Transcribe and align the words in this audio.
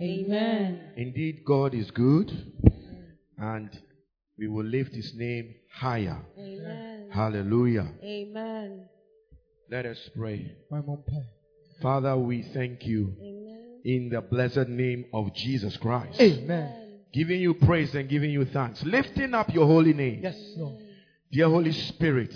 Amen. 0.00 0.80
Indeed, 0.96 1.42
God 1.44 1.74
is 1.74 1.90
good, 1.90 2.30
and 3.38 3.70
we 4.38 4.46
will 4.46 4.64
lift 4.64 4.94
his 4.94 5.14
name 5.14 5.54
higher. 5.72 6.18
Amen. 6.38 7.08
Hallelujah. 7.12 7.88
Amen. 8.02 8.88
Let 9.70 9.86
us 9.86 9.98
pray. 10.14 10.52
My 10.70 10.80
mom 10.80 11.02
pay. 11.06 11.24
Father, 11.80 12.16
we 12.16 12.42
thank 12.42 12.84
you 12.84 13.14
Amen. 13.20 13.80
in 13.84 14.08
the 14.10 14.20
blessed 14.20 14.68
name 14.68 15.06
of 15.12 15.34
Jesus 15.34 15.76
Christ. 15.78 16.20
Amen. 16.20 17.00
Giving 17.12 17.40
you 17.40 17.54
praise 17.54 17.94
and 17.94 18.08
giving 18.08 18.30
you 18.30 18.44
thanks. 18.44 18.82
Lifting 18.84 19.34
up 19.34 19.52
your 19.52 19.66
holy 19.66 19.94
name. 19.94 20.20
Yes, 20.22 20.36
Lord. 20.56 20.82
Dear 21.32 21.48
Holy 21.48 21.72
Spirit, 21.72 22.34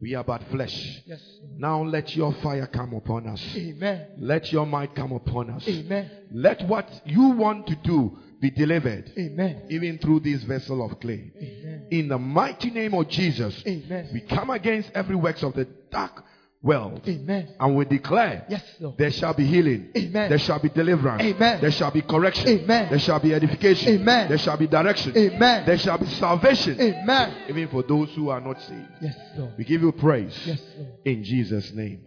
we 0.00 0.14
are 0.14 0.24
but 0.24 0.42
flesh. 0.50 1.02
Yes, 1.06 1.20
Now 1.56 1.82
let 1.82 2.14
your 2.14 2.32
fire 2.42 2.66
come 2.66 2.94
upon 2.94 3.26
us. 3.26 3.42
Amen. 3.56 4.06
Let 4.18 4.52
your 4.52 4.64
might 4.66 4.94
come 4.94 5.12
upon 5.12 5.50
us. 5.50 5.66
Amen. 5.66 6.10
Let 6.32 6.66
what 6.68 6.88
you 7.04 7.30
want 7.30 7.66
to 7.66 7.76
do 7.76 8.16
be 8.40 8.50
delivered, 8.50 9.10
Amen. 9.18 9.62
even 9.68 9.98
through 9.98 10.20
this 10.20 10.44
vessel 10.44 10.84
of 10.84 11.00
clay. 11.00 11.32
Amen. 11.36 11.86
In 11.90 12.08
the 12.08 12.18
mighty 12.18 12.70
name 12.70 12.94
of 12.94 13.08
Jesus, 13.08 13.60
Amen. 13.66 14.10
we 14.12 14.20
come 14.20 14.50
against 14.50 14.90
every 14.94 15.16
works 15.16 15.42
of 15.42 15.54
the 15.54 15.64
dark 15.90 16.22
world 16.62 17.02
Amen. 17.06 17.54
and 17.60 17.76
we 17.76 17.84
declare 17.84 18.44
Yes, 18.48 18.62
Lord. 18.80 18.98
there 18.98 19.10
shall 19.12 19.32
be 19.34 19.44
healing. 19.46 19.90
Amen. 19.96 20.28
There 20.28 20.38
shall 20.38 20.58
be 20.58 20.68
deliverance. 20.68 21.22
Amen. 21.22 21.60
There 21.60 21.70
shall 21.70 21.90
be 21.92 22.02
correction. 22.02 22.48
Amen. 22.48 22.88
There 22.90 22.98
shall 22.98 23.20
be 23.20 23.32
edification. 23.32 24.00
Amen. 24.00 24.28
There 24.28 24.38
shall 24.38 24.56
be 24.56 24.66
direction. 24.66 25.16
Amen. 25.16 25.66
There 25.66 25.78
shall 25.78 25.98
be 25.98 26.06
salvation. 26.06 26.80
Amen. 26.80 27.34
Even 27.48 27.68
for 27.68 27.82
those 27.84 28.10
who 28.14 28.28
are 28.30 28.40
not 28.40 28.60
saved. 28.62 28.88
Yes, 29.00 29.16
Lord. 29.36 29.52
We 29.56 29.64
give 29.64 29.82
you 29.82 29.92
praise. 29.92 30.36
Yes, 30.44 30.60
Lord. 30.76 30.92
In 31.04 31.22
Jesus' 31.22 31.72
name. 31.72 32.04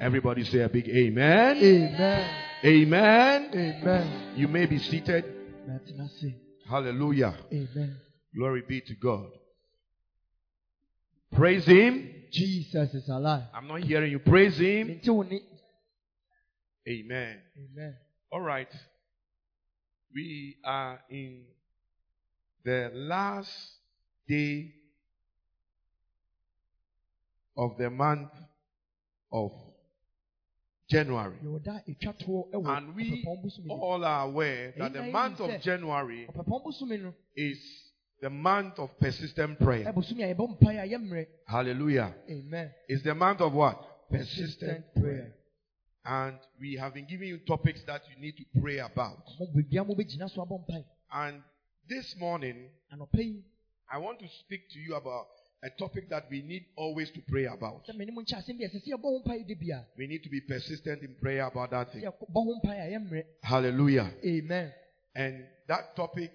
Everybody 0.00 0.42
say 0.44 0.60
a 0.62 0.68
big 0.68 0.88
amen. 0.88 1.56
Amen. 1.58 2.30
Amen. 2.64 3.50
Amen. 3.54 4.32
You 4.36 4.48
may 4.48 4.66
be 4.66 4.78
seated. 4.78 5.24
Nothing 5.68 6.00
I 6.00 6.06
say. 6.20 6.36
Hallelujah. 6.68 7.34
Amen. 7.52 7.96
Glory 8.36 8.62
be 8.66 8.80
to 8.80 8.94
God. 8.96 9.26
Praise 11.32 11.64
Him. 11.64 12.10
Jesus 12.34 12.92
is 12.94 13.08
alive. 13.08 13.44
I'm 13.54 13.68
not 13.68 13.84
hearing 13.84 14.10
you. 14.10 14.18
Praise 14.18 14.58
Him. 14.58 15.00
Amen. 16.88 17.38
Amen. 17.56 17.94
All 18.32 18.40
right. 18.40 18.68
We 20.12 20.56
are 20.64 21.00
in 21.08 21.44
the 22.64 22.90
last 22.92 23.50
day 24.28 24.74
of 27.56 27.78
the 27.78 27.88
month 27.88 28.30
of 29.32 29.52
January. 30.90 31.36
You 31.40 31.52
will 31.52 31.58
die 31.60 31.84
a 31.86 32.04
chat 32.04 32.18
to 32.20 32.44
a 32.52 32.58
And 32.58 32.96
we 32.96 33.24
all 33.70 34.04
are 34.04 34.26
aware 34.26 34.74
that 34.76 34.92
the 34.92 35.04
month 35.04 35.40
of 35.40 35.60
January 35.60 36.28
is 37.36 37.58
the 38.24 38.30
month 38.30 38.78
of 38.78 38.88
persistent 38.98 39.58
prayer. 39.58 39.92
Hallelujah. 41.46 42.14
Amen. 42.30 42.70
It's 42.88 43.02
the 43.02 43.14
month 43.14 43.42
of 43.42 43.52
what? 43.52 44.08
Persistent 44.10 44.82
prayer. 44.94 45.34
And 46.06 46.38
we 46.58 46.74
have 46.76 46.94
been 46.94 47.06
giving 47.06 47.28
you 47.28 47.38
topics 47.46 47.82
that 47.86 48.00
you 48.08 48.16
need 48.18 48.34
to 48.38 48.44
pray 48.58 48.78
about. 48.78 49.18
And 51.12 51.42
this 51.86 52.16
morning, 52.18 52.70
I 53.92 53.98
want 53.98 54.18
to 54.20 54.26
speak 54.40 54.70
to 54.70 54.78
you 54.78 54.94
about 54.94 55.26
a 55.62 55.68
topic 55.78 56.08
that 56.08 56.24
we 56.30 56.40
need 56.40 56.64
always 56.76 57.10
to 57.10 57.20
pray 57.28 57.44
about. 57.44 57.82
We 59.98 60.06
need 60.06 60.22
to 60.22 60.30
be 60.30 60.40
persistent 60.40 61.02
in 61.02 61.14
prayer 61.20 61.46
about 61.46 61.72
that 61.72 61.92
thing. 61.92 62.10
Hallelujah. 63.42 64.10
Amen. 64.24 64.72
And 65.14 65.44
that 65.68 65.94
topic 65.94 66.32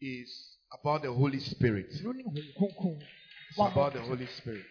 is 0.00 0.56
about 0.78 1.02
the 1.02 1.12
Holy 1.12 1.40
Spirit. 1.40 1.86
It's 1.90 2.00
about 3.58 3.94
the 3.94 4.00
Holy 4.00 4.26
Spirit. 4.38 4.64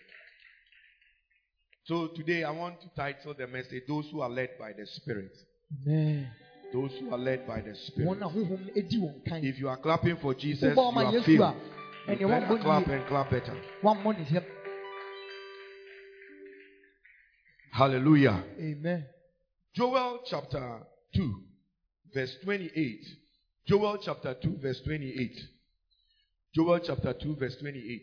So 1.85 2.07
today 2.07 2.43
I 2.43 2.51
want 2.51 2.81
to 2.81 2.89
title 2.95 3.33
the 3.37 3.47
message 3.47 3.83
Those 3.87 4.05
Who 4.11 4.21
Are 4.21 4.29
Led 4.29 4.49
by 4.59 4.73
the 4.77 4.85
Spirit. 4.85 5.35
Amen. 5.85 6.29
Those 6.71 6.91
who 6.99 7.11
are 7.11 7.17
led 7.17 7.47
by 7.47 7.61
the 7.61 7.75
Spirit. 7.75 8.07
Wɔn 8.07 8.21
a 8.21 8.29
honhom 8.29 8.69
edi 8.75 8.97
wɔn 8.97 9.25
kan. 9.25 9.43
If 9.43 9.57
you 9.59 9.67
are 9.69 9.77
clapping 9.77 10.17
for 10.17 10.35
Jesus, 10.35 10.75
you 10.75 10.79
are 10.79 11.23
filled. 11.23 11.55
You 12.19 12.27
better 12.27 12.57
clap 12.61 12.87
and 12.87 13.07
clap 13.07 13.31
better. 13.31 13.55
Wɔammɔ 13.83 14.17
ne 14.19 14.25
nsam. 14.25 14.45
Hallelujah. 17.71 18.43
Amen. 18.59 19.05
Joel 19.73 20.19
chapter 20.25 20.85
2, 21.15 21.43
verse 22.13 22.37
28. 22.43 23.05
Joel 23.67 23.97
chapter 23.97 24.35
2, 24.35 24.57
verse 24.61 24.81
28. 24.81 25.58
Joel 26.59 26.79
chapter 26.79 27.13
2, 27.13 27.37
verse 27.37 27.55
28. 27.55 28.01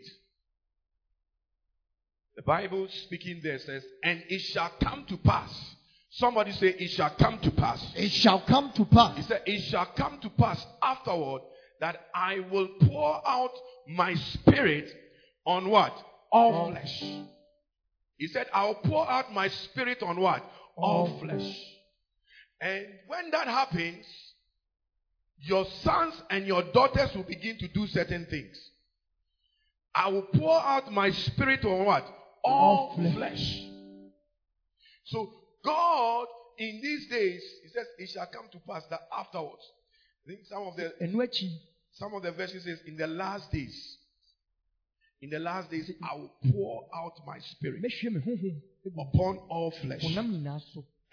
The 2.36 2.42
Bible 2.42 2.88
speaking 3.04 3.40
there 3.42 3.58
says, 3.58 3.84
And 4.02 4.22
it 4.30 4.38
shall 4.38 4.70
come 4.82 5.04
to 5.10 5.18
pass. 5.18 5.52
Somebody 6.12 6.52
say, 6.52 6.68
It 6.68 6.88
shall 6.88 7.10
come 7.10 7.38
to 7.40 7.50
pass. 7.50 7.84
It 7.94 8.08
shall 8.08 8.40
come 8.40 8.72
to 8.76 8.86
pass. 8.86 9.14
He 9.18 9.22
said, 9.24 9.42
It 9.44 9.60
shall 9.64 9.84
come 9.94 10.20
to 10.22 10.30
pass 10.30 10.64
afterward 10.82 11.42
that 11.80 12.06
I 12.14 12.40
will 12.50 12.68
pour 12.80 13.28
out 13.28 13.52
my 13.88 14.14
spirit 14.14 14.90
on 15.44 15.68
what? 15.68 15.92
All 16.32 16.70
flesh. 16.70 17.04
He 18.16 18.26
said, 18.28 18.46
I'll 18.54 18.76
pour 18.76 19.06
out 19.10 19.34
my 19.34 19.48
spirit 19.48 20.02
on 20.02 20.18
what? 20.18 20.42
All 20.78 21.18
flesh. 21.20 21.60
And 22.62 22.86
when 23.06 23.30
that 23.32 23.48
happens, 23.48 24.06
your 25.40 25.66
sons 25.82 26.14
and 26.30 26.46
your 26.46 26.62
daughters 26.72 27.14
will 27.14 27.24
begin 27.24 27.58
to 27.58 27.68
do 27.68 27.86
certain 27.86 28.26
things. 28.26 28.56
I 29.94 30.08
will 30.08 30.22
pour 30.22 30.60
out 30.60 30.92
my 30.92 31.10
spirit 31.10 31.64
on 31.64 31.84
what? 31.84 32.04
All 32.44 32.90
All 32.90 32.96
flesh. 32.96 33.14
flesh. 33.14 33.62
So 35.04 35.32
God 35.64 36.26
in 36.58 36.80
these 36.82 37.08
days, 37.08 37.42
He 37.62 37.68
says, 37.68 37.86
it 37.98 38.10
shall 38.10 38.26
come 38.26 38.48
to 38.52 38.58
pass 38.68 38.84
that 38.90 39.00
afterwards. 39.16 39.62
I 40.24 40.30
think 40.30 40.40
some 40.48 40.62
of 40.64 40.76
the 40.76 40.92
some 41.92 42.14
of 42.14 42.22
the 42.22 42.32
verses 42.32 42.64
says, 42.64 42.80
in 42.86 42.96
the 42.96 43.06
last 43.06 43.50
days, 43.50 43.98
in 45.22 45.30
the 45.30 45.38
last 45.38 45.70
days, 45.70 45.90
I 46.02 46.14
will 46.16 46.32
pour 46.52 46.86
out 46.94 47.14
my 47.26 47.38
spirit 47.38 47.82
mɛhwie 47.82 48.12
me 48.12 48.20
honhom 48.20 48.60
upon 48.98 49.38
all 49.48 49.70
flesh. 49.70 50.02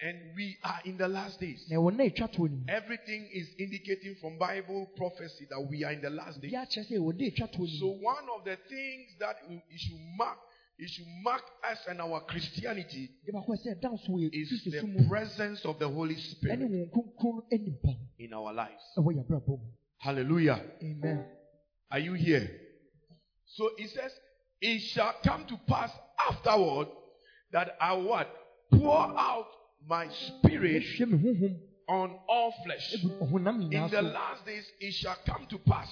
so. 0.00 0.06
And 0.06 0.36
we 0.36 0.56
are 0.62 0.80
in 0.84 0.96
the 0.96 1.08
last 1.08 1.40
days. 1.40 1.64
Na 1.68 1.76
ɛwɔ 1.76 1.96
na 1.96 2.04
etwa 2.04 2.28
toɔ 2.28 2.50
ne 2.50 2.56
mu. 2.56 2.64
Everything 2.68 3.28
is 3.32 3.48
indicating 3.58 4.16
from 4.20 4.38
Bible 4.38 4.86
prophecy 4.96 5.46
that 5.50 5.60
we 5.60 5.84
are 5.84 5.92
in 5.92 6.00
the 6.00 6.10
last 6.10 6.40
days. 6.40 6.52
Bi 6.52 6.58
akyerɛ 6.58 6.88
sɛ 6.88 6.98
ɛwɔ 6.98 7.18
na 7.18 7.24
etwa 7.26 7.48
toɔ 7.48 7.60
ne 7.60 7.78
So 7.78 7.86
one 7.86 8.28
of 8.36 8.44
the 8.44 8.56
things 8.68 9.16
that 9.18 9.36
it 9.48 9.80
should 9.80 10.00
mark, 10.16 10.38
it 10.78 10.88
should 10.90 11.06
mark 11.22 11.42
us 11.70 11.78
and 11.88 12.00
our 12.00 12.20
Christianity 12.22 13.10
Deɛ 13.26 13.32
baako 13.32 13.52
a 13.52 13.56
ɛsɛ 13.56 13.80
ɛda 13.80 13.98
so 14.06 14.12
wɔ 14.12 14.30
is 14.32 14.64
the 14.64 15.06
presence 15.08 15.64
of 15.64 15.78
the 15.78 15.88
Holy 15.88 16.16
Spirit 16.16 16.60
wɔn 16.60 16.90
kronkron 16.90 17.42
anim 17.52 17.78
pa 17.82 17.94
in 18.18 18.32
our 18.32 18.52
lives. 18.52 18.82
ɛwɔ 18.96 19.14
yɛn 19.14 19.26
abrabɔ 19.26 19.48
mu. 19.48 19.70
Hallelujah. 19.98 20.60
Amen. 20.82 21.24
Are 21.90 21.98
you 21.98 22.12
here? 22.12 22.50
So 23.46 23.70
it 23.78 23.88
says, 23.90 24.12
It 24.60 24.80
shall 24.80 25.14
come 25.24 25.46
to 25.46 25.56
pass 25.66 25.90
afterward 26.28 26.88
that 27.52 27.76
I 27.80 27.94
what? 27.94 28.28
Pour 28.70 28.96
out 28.96 29.46
my 29.88 30.08
spirit 30.08 30.82
Mɛhwie 30.82 31.06
me 31.10 31.18
honhom 31.18 31.60
on 31.88 32.18
all 32.28 32.52
flesh. 32.64 32.94
In 32.94 33.88
the 33.90 34.02
last 34.02 34.44
days 34.46 34.66
it 34.80 34.92
shall 34.92 35.16
come 35.26 35.46
to 35.50 35.58
pass 35.58 35.88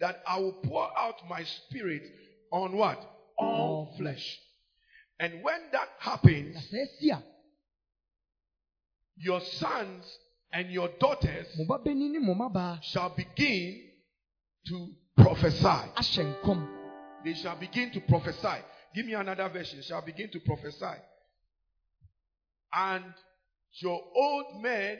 that 0.00 0.22
I 0.26 0.38
will 0.38 0.52
pour 0.52 0.88
out 0.98 1.16
my 1.28 1.42
spirit 1.44 2.02
on 2.50 2.76
what? 2.76 2.98
All 3.38 3.94
flesh. 3.98 4.40
And 5.20 5.42
when 5.42 5.60
that 5.72 5.88
happens, 5.98 6.54
Na 6.54 6.60
sɛ 6.60 6.86
ɛsi 6.86 7.12
a, 7.12 7.22
your 9.16 9.40
sons 9.40 10.18
and 10.52 10.70
your 10.70 10.88
daughters 10.98 11.46
mo 11.56 11.64
ba 11.66 11.78
bɛni 11.78 12.10
ne 12.10 12.18
mo 12.18 12.34
mmabaa 12.34 12.82
shall 12.82 13.10
begin 13.10 13.90
to 14.66 14.88
prophesy. 15.16 15.90
They 17.24 17.34
shall 17.34 17.56
begin 17.56 17.90
to 17.92 18.00
prophesy. 18.00 18.62
Give 18.94 19.06
me 19.06 19.14
another 19.14 19.48
version. 19.48 19.82
Shall 19.82 20.02
begin 20.02 20.30
to 20.30 20.40
prophesy. 20.40 21.00
And 22.72 23.04
your 23.80 24.00
old 24.14 24.62
men 24.62 24.98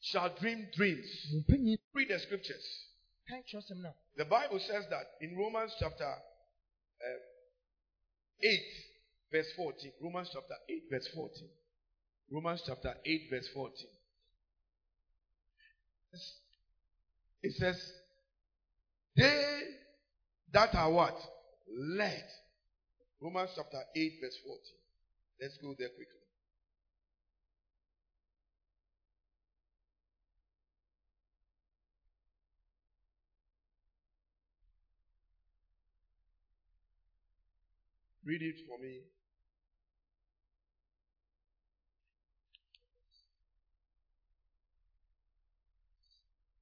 shall 0.00 0.34
dream 0.40 0.68
dreams. 0.74 1.06
Read 1.48 2.08
the 2.08 2.18
scriptures. 2.18 2.86
kan 3.28 3.42
kyerɛsɛm 3.42 3.82
no 3.82 3.88
a, 3.88 3.94
The 4.16 4.24
Bible 4.24 4.60
says 4.60 4.86
that 4.90 5.06
in 5.20 5.36
Romans 5.36 5.74
chapter 5.80 6.04
uh, 6.06 7.18
8, 8.40 8.60
verse 9.32 9.52
14. 9.56 9.92
Romans 10.00 10.30
chapter 10.32 10.54
8, 10.68 10.82
verse 10.90 11.08
14. 11.14 11.48
Romans 12.30 12.62
chapter 12.66 12.94
8, 13.04 13.22
verse 13.30 13.48
14. 13.52 13.88
It 17.42 17.52
says, 17.54 17.92
They 19.16 19.60
that 20.52 20.74
are 20.74 20.90
what? 20.90 21.16
Led. 21.68 22.24
Romans 23.20 23.50
chapter 23.56 23.82
8, 23.94 24.12
verse 24.20 24.38
14. 24.44 24.60
Let's 25.40 25.56
go 25.58 25.74
there 25.78 25.88
quickly. 25.88 26.25
Read 38.26 38.42
it 38.42 38.56
for 38.68 38.78
me. 38.82 39.00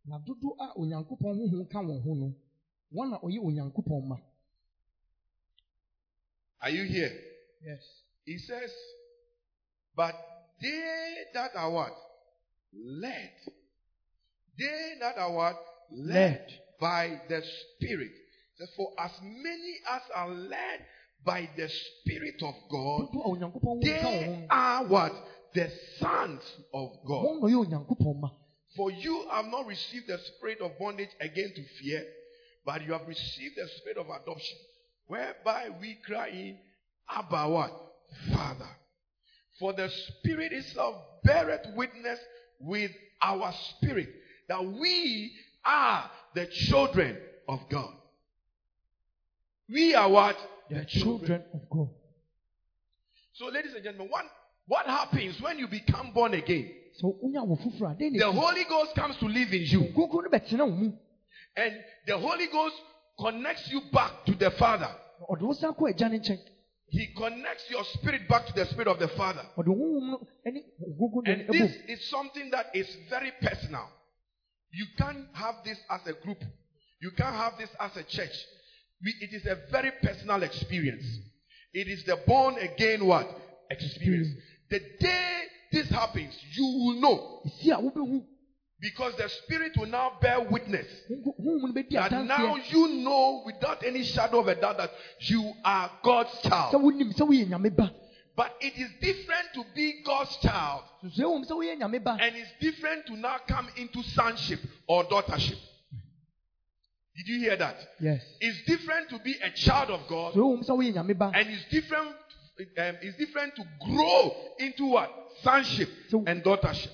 na 0.07 0.19
dodo 0.19 0.53
a 0.61 0.67
onyankopɔn 0.77 1.33
honhom 1.39 1.67
ka 1.73 1.81
wɔn 1.81 2.03
ho 2.05 2.15
no 2.15 2.29
wɔn 2.93 3.11
na 3.11 3.17
ɔyɛ 3.25 3.41
onyankopɔn 3.41 4.05
ma 4.09 4.17
Are 6.61 6.71
you 6.71 6.85
here? 6.85 7.13
yes 7.63 7.83
He 8.25 8.39
says, 8.39 8.73
But 9.95 10.15
they 10.61 11.25
that 11.35 11.55
are 11.57 11.71
what? 11.71 11.93
Led. 12.73 13.33
They 14.59 14.95
that 15.01 15.19
are 15.19 15.33
what? 15.33 15.57
Led, 15.91 16.15
Led. 16.15 16.61
by 16.81 17.21
the 17.29 17.43
Spirit. 17.43 18.13
Says, 18.57 18.71
For 18.77 18.93
as 18.99 19.13
many 19.23 19.75
as 19.91 20.03
are 20.15 20.29
led 20.31 20.87
by 21.25 21.49
the 21.57 21.69
Spirit 21.69 22.43
of 22.43 22.55
God, 22.71 23.13
dodo 23.13 23.21
a 23.21 23.29
onyankopɔn 23.31 23.63
honhom 23.63 24.01
ka 24.01 24.09
wɔn 24.09 24.41
they 24.41 24.47
are 24.51 24.85
what? 24.87 25.13
The 25.55 25.71
sons 25.99 26.43
of 26.73 26.91
God. 27.07 27.25
wɔn 27.25 27.41
na 27.41 27.47
ɔyɛ 27.49 27.67
onyankopɔn 27.67 28.21
ma 28.21 28.31
For 28.77 28.91
you 28.91 29.29
have 29.31 29.47
not 29.47 29.67
received 29.67 30.09
the 30.09 30.19
spirit 30.19 30.61
of 30.61 30.79
bondage 30.79 31.11
again 31.21 31.53
to 31.55 31.63
fear, 31.81 32.05
but 32.65 32.85
you 32.85 32.93
have 32.93 33.07
received 33.07 33.57
the 33.57 33.69
spirit 33.69 33.99
of 33.99 34.07
adoption, 34.07 34.59
whereby 35.07 35.71
we 35.81 35.95
cry 36.07 36.29
in, 36.29 36.59
Abba 37.09 37.49
what? 37.49 37.73
Father. 38.33 38.69
For 39.59 39.73
the 39.73 39.89
Spirit 39.89 40.53
itself 40.53 40.97
beareth 41.23 41.67
witness 41.77 42.19
with 42.61 42.91
our 43.23 43.53
spirit 43.53 44.09
that 44.49 44.65
we 44.65 45.33
are 45.65 46.11
the 46.35 46.47
children 46.47 47.17
of 47.49 47.61
God. 47.71 47.93
We 49.69 49.95
are 49.95 50.11
what? 50.11 50.37
The 50.71 50.85
children 50.87 51.43
of 51.53 51.61
God 51.71 51.89
So, 53.35 53.47
ladies 53.47 53.75
and 53.75 53.83
gentlemen, 53.83 54.11
what, 54.11 54.25
what 54.67 54.87
happens 54.87 55.41
when 55.41 55.59
you 55.59 55.67
become 55.69 56.13
born 56.13 56.35
again? 56.35 56.71
sɛ 57.01 57.05
wonya 57.23 57.43
wɔ 57.45 57.59
foforɔ 57.61 57.93
a 57.93 57.99
den 57.99 58.13
The 58.17 58.31
Holy 58.33 58.65
Ghost 58.65 58.95
comes 58.95 59.17
to 59.19 59.27
live 59.27 59.53
in 59.53 59.63
you. 59.63 59.81
nkonkron 59.93 60.25
no 60.25 60.31
bɛtena 60.31 60.61
wo 60.69 60.77
mu 60.77 60.93
And 61.57 61.75
the 62.07 62.17
Holy 62.19 62.47
Ghost 62.49 62.77
connects 63.19 63.71
you 63.71 63.81
back 63.93 64.25
to 64.27 64.35
the 64.35 64.51
Father. 64.53 64.91
na 65.21 65.27
ɔde 65.35 65.43
wo 65.43 65.53
san 65.55 65.73
kɔ 65.73 65.91
agya 65.95 66.09
ne 66.11 66.19
nkyɛn 66.19 66.39
He 66.87 67.09
connects 67.17 67.69
your 67.71 67.83
spirit 67.85 68.29
back 68.29 68.47
to 68.47 68.53
the 68.53 68.67
spirit 68.67 68.87
of 68.87 68.99
the 69.01 69.09
Father. 69.09 69.43
ɔde 69.59 69.67
honhom 69.67 70.11
no 70.11 70.27
ne 70.47 70.63
nkonkron 70.89 71.27
And 71.27 71.49
this 71.49 71.75
is 71.89 72.09
something 72.09 72.51
that 72.51 72.67
is 72.75 72.87
very 73.11 73.33
personal. 73.41 73.89
You 74.71 74.87
can't 74.99 75.27
have 75.35 75.57
this 75.65 75.79
as 75.91 76.07
a 76.07 76.13
group. 76.13 76.39
You 77.01 77.11
can't 77.17 77.35
have 77.35 77.59
this 77.59 77.71
as 77.81 77.97
a 77.97 78.03
church. 78.05 78.35
We- 79.03 79.17
It 79.21 79.33
is 79.35 79.47
a 79.47 79.57
very 79.71 79.91
personal 80.03 80.43
experience. 80.43 81.05
It 81.73 81.89
is 81.89 82.05
the 82.05 82.17
born 82.27 82.57
again 82.59 83.05
what? 83.07 83.27
Experience. 83.71 84.29
The 84.71 84.81
day 85.01 85.43
this 85.73 85.89
happens, 85.89 86.35
you 86.53 86.65
will 86.65 87.01
know. 87.01 87.41
ɛsi 87.47 87.73
a 87.73 87.77
wobɛhu 87.83 88.25
Because 88.81 89.15
the 89.17 89.29
spirit 89.29 89.77
will 89.77 89.87
now 89.87 90.19
bear 90.21 90.41
witness. 90.43 90.87
honhom 91.11 91.63
no 91.63 91.73
bɛdi 91.73 91.91
That 92.11 92.25
now 92.27 92.57
you 92.57 92.89
know 93.03 93.43
without 93.47 93.83
any 93.85 94.03
shadow 94.05 94.41
of 94.41 94.49
a 94.49 94.55
doubt 94.55 94.77
that 94.79 94.91
you 95.21 95.53
are 95.65 95.91
God's 96.03 96.31
child. 96.43 96.75
wonim 96.75 97.13
sɛ 97.15 97.27
woyɛ 97.29 97.47
nyame 97.49 97.75
ba 97.75 97.93
But 98.37 98.53
it 98.61 98.77
is 98.77 98.91
different 99.01 99.55
to 99.55 99.65
be 99.75 100.03
God's 100.05 100.37
child 100.39 100.83
susue 101.05 101.25
wom 101.31 101.45
sɛ 101.45 101.53
woyɛ 101.53 101.79
nyame 101.79 102.03
ba 102.03 102.17
and 102.21 102.37
it's 102.37 102.51
different 102.61 103.07
to 103.07 103.17
now 103.17 103.39
come 103.49 103.69
into 103.77 104.03
sonship 104.03 104.61
or 104.87 105.05
daughtership. 105.05 105.59
Did 107.17 107.29
you 107.29 107.39
hear 107.39 107.57
that? 107.57 107.77
yes 108.01 108.23
It's 108.41 108.63
different 108.67 109.09
to 109.11 109.19
be 109.21 109.37
a 109.43 109.51
child 109.51 109.91
of 109.91 110.07
God 110.09 110.35
susue 110.35 110.49
wom 110.51 110.63
sɛ 110.63 110.73
woyɛ 110.77 110.93
nyame 110.95 111.17
ba 111.17 111.31
and 111.35 111.49
it's 111.49 111.65
different 111.71 112.17
um, 112.59 112.97
it's 113.03 113.17
different 113.17 113.55
to 113.57 113.65
grow 113.85 114.33
into 114.61 114.87
what? 114.87 115.11
Sonship 115.43 115.89
and 116.27 116.43
daughtership. 116.43 116.93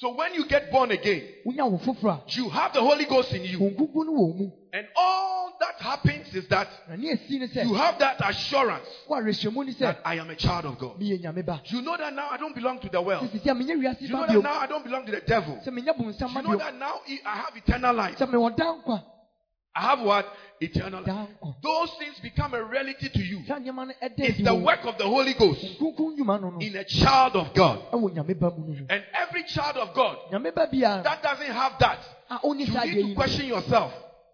So 0.00 0.14
when 0.14 0.32
you 0.32 0.46
get 0.48 0.72
born 0.72 0.90
again, 0.92 1.22
wonya 1.46 1.70
wo 1.70 1.76
foforɔ 1.78 2.22
you 2.34 2.48
have 2.48 2.72
the 2.72 2.80
Holy 2.80 3.04
Ghost 3.04 3.34
in 3.34 3.44
you. 3.44 3.58
nkonkron 3.58 4.06
no 4.06 4.12
wɔ 4.12 4.16
wo 4.16 4.32
mu 4.32 4.50
And 4.72 4.86
all 4.96 5.52
that 5.60 5.74
happens 5.78 6.34
is 6.34 6.46
that 6.48 6.68
na 6.88 6.96
ne 6.96 7.12
asi 7.12 7.38
ne 7.38 7.46
you 7.64 7.74
have 7.74 7.98
that 7.98 8.16
assurance 8.26 8.86
wo 9.06 9.16
awerɛhyɛmu 9.20 9.66
ne 9.66 9.72
that 9.72 9.98
I 10.02 10.14
am 10.14 10.30
a 10.30 10.36
child 10.36 10.64
of 10.64 10.78
God. 10.78 10.98
meyɛ 10.98 11.20
nyame 11.22 11.44
ba 11.44 11.60
You 11.66 11.82
know 11.82 11.98
that 11.98 12.14
now 12.14 12.28
I 12.30 12.38
don't 12.38 12.54
belong 12.54 12.80
to 12.80 12.88
the 12.88 13.02
world. 13.02 13.28
sisi 13.30 13.50
a 13.50 13.54
menyɛ 13.54 13.76
wiase 13.76 14.00
You 14.00 14.08
know 14.08 14.26
that 14.26 14.42
now 14.42 14.58
I 14.60 14.66
don't 14.66 14.84
belong 14.84 15.04
to 15.04 15.12
the 15.12 15.20
devil. 15.20 15.56
sɛ 15.62 15.68
menyɛ 15.68 15.94
bonsam 15.94 16.32
ma 16.32 16.40
You 16.40 16.48
know 16.48 16.56
that 16.56 16.74
now 16.76 17.00
I 17.26 17.36
have 17.36 17.54
eternal 17.54 17.94
life. 17.94 18.16
I 19.74 19.82
have 19.82 20.00
what? 20.00 20.26
Eternal 20.60 21.02
life. 21.06 21.28
Those 21.62 21.90
things 21.98 22.18
become 22.22 22.54
a 22.54 22.62
reality 22.62 23.08
to 23.08 23.18
you. 23.22 23.44
saa 23.46 23.58
nneɛma 23.58 23.86
no 23.86 23.92
ɛda 24.02 24.18
It's 24.18 24.42
the 24.42 24.54
work 24.54 24.84
of 24.84 24.98
the 24.98 25.04
Holy 25.04 25.32
Ghost 25.34 25.62
nkonkron 25.80 26.16
nnwuma 26.18 26.40
no 26.40 26.50
no 26.50 26.58
in 26.58 26.76
a 26.76 26.84
child 26.84 27.36
of 27.36 27.54
God. 27.54 27.78
ɛwɔ 27.92 28.12
nyame 28.14 28.38
ba 28.38 28.50
mu 28.50 28.66
no 28.66 28.72
no 28.80 28.86
And 28.90 29.02
every 29.14 29.44
child 29.44 29.76
of 29.76 29.94
God 29.94 30.18
nyame 30.32 30.54
ba 30.54 30.66
biara 30.72 31.02
that 31.04 31.22
doesn't 31.22 31.46
have 31.52 31.78
that, 31.78 31.98
a 32.30 32.38
you 32.48 32.54
need 32.54 33.08
to 33.08 33.14
question 33.14 33.46
yourself 33.46 33.92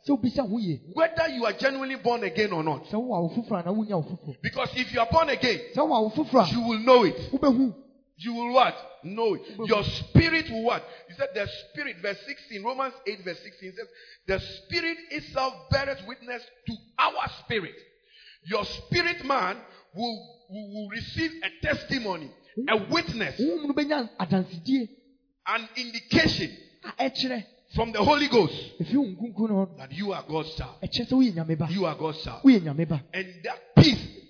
sɛ 0.08 0.18
wobisa 0.18 0.40
ho 0.48 0.58
whether 0.94 1.28
you 1.28 1.44
are 1.44 1.52
genuinely 1.52 1.96
born 1.96 2.24
again 2.24 2.52
or 2.52 2.64
not. 2.64 2.84
sɛ 2.86 2.94
wowɔ 2.94 3.22
wo 3.22 3.28
foforɔ 3.36 3.62
anaa 3.64 3.76
wonya 3.76 3.96
wo 3.96 4.02
foforɔ 4.02 4.36
Because 4.42 4.70
if 4.74 4.92
you 4.94 5.00
are 5.00 5.08
born 5.10 5.28
again, 5.28 5.60
sɛ 5.74 5.78
wowɔ 5.86 6.02
wo 6.02 6.10
foforɔ 6.10 6.52
you 6.52 6.60
will 6.62 6.78
know 6.78 7.04
it. 7.04 7.16
You 8.18 8.32
will 8.34 8.52
what? 8.54 8.74
Know 9.04 9.34
it. 9.34 9.42
Mm-hmm. 9.42 9.64
Your 9.64 9.84
spirit 9.84 10.50
will 10.50 10.64
what? 10.64 10.82
He 11.08 11.14
said 11.14 11.28
the 11.34 11.46
spirit, 11.70 11.96
verse 12.00 12.18
16, 12.26 12.64
Romans 12.64 12.94
8, 13.06 13.24
verse 13.24 13.38
16 13.42 13.72
says, 13.76 13.86
the 14.26 14.40
spirit 14.40 14.96
itself 15.10 15.52
beareth 15.70 16.00
witness 16.08 16.42
to 16.66 16.72
our 16.98 17.28
spirit. 17.44 17.74
Your 18.44 18.64
spirit 18.64 19.24
man 19.24 19.58
will, 19.94 20.38
will, 20.50 20.74
will 20.74 20.88
receive 20.88 21.30
a 21.42 21.66
testimony, 21.66 22.30
a 22.56 22.60
mm-hmm. 22.60 22.92
witness, 22.92 23.40
mm-hmm. 23.40 23.66
no 23.68 23.74
bɛnya 23.74 24.08
adansedie 24.18 24.88
an 25.46 25.68
indication 25.76 26.50
ah, 26.84 27.08
from 27.74 27.92
the 27.92 28.02
Holy 28.02 28.28
Ghost 28.28 28.54
ɛfiri 28.80 28.96
wo 28.96 29.04
nkonkron 29.04 29.48
no 29.48 29.54
hɔ 29.66 29.76
that 29.78 29.92
you 29.92 30.12
are 30.12 30.24
God's 30.28 30.54
child. 30.56 30.76
ɛkyerɛ 30.82 31.06
sɛ 31.08 31.12
woyɛ 31.12 31.34
nyame 31.34 31.58
ba 31.58 31.66
You 31.70 31.84
are 31.86 31.94
God's 31.96 32.22
child. 32.22 32.42
woyɛ 32.44 32.60
nyame 32.62 32.88
ba 32.88 33.02
And 33.12 33.26
that 33.44 33.74
peace 33.76 33.98
saa 33.98 34.04
asomdwie 34.06 34.14
no 34.14 34.25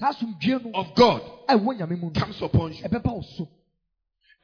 of 0.00 0.94
God 0.94 1.22
a 1.48 1.56
ɛwɔ 1.56 1.78
nyame 1.78 1.96
mu 2.00 2.10
no 2.12 2.20
comes 2.20 2.40
upon 2.42 2.72
you. 2.72 2.82
ɛbɛba 2.84 3.04
wo 3.14 3.22
so 3.22 3.48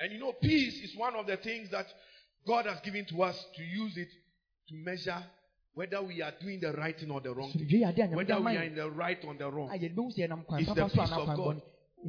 And 0.00 0.12
you 0.12 0.18
know, 0.18 0.32
peace 0.32 0.82
is 0.82 0.96
one 0.96 1.14
of 1.14 1.26
the 1.26 1.36
things 1.36 1.70
that 1.70 1.86
God 2.46 2.66
has 2.66 2.80
given 2.80 3.04
to 3.06 3.22
us 3.22 3.36
to 3.56 3.62
use 3.62 3.96
it 3.96 4.08
to 4.68 4.74
measure 4.74 5.22
whether 5.74 6.02
we 6.02 6.20
are 6.20 6.32
doing 6.40 6.58
the 6.60 6.72
right 6.72 6.98
thing 6.98 7.10
or 7.10 7.20
the 7.20 7.32
wrong 7.32 7.52
thing. 7.52 7.62
asomdwie 7.66 7.82
yɛ 7.82 7.94
adeɛ 7.94 8.04
a 8.04 8.08
nyame 8.08 8.10
de 8.10 8.16
Whether 8.16 8.40
we 8.40 8.56
are 8.56 8.62
in 8.64 8.74
the 8.74 8.90
right 8.90 9.24
or 9.24 9.34
the 9.34 9.50
wrong. 9.50 9.68
yɛde 9.70 9.94
bɛhu 9.94 10.12
sɛ 10.16 10.28
yɛnam 10.28 10.46
kwan 10.46 10.60
It's 10.60 10.74
the 10.74 10.84
peace 10.88 11.12
of 11.12 11.26
God. 11.26 11.38
bɔne 11.38 11.62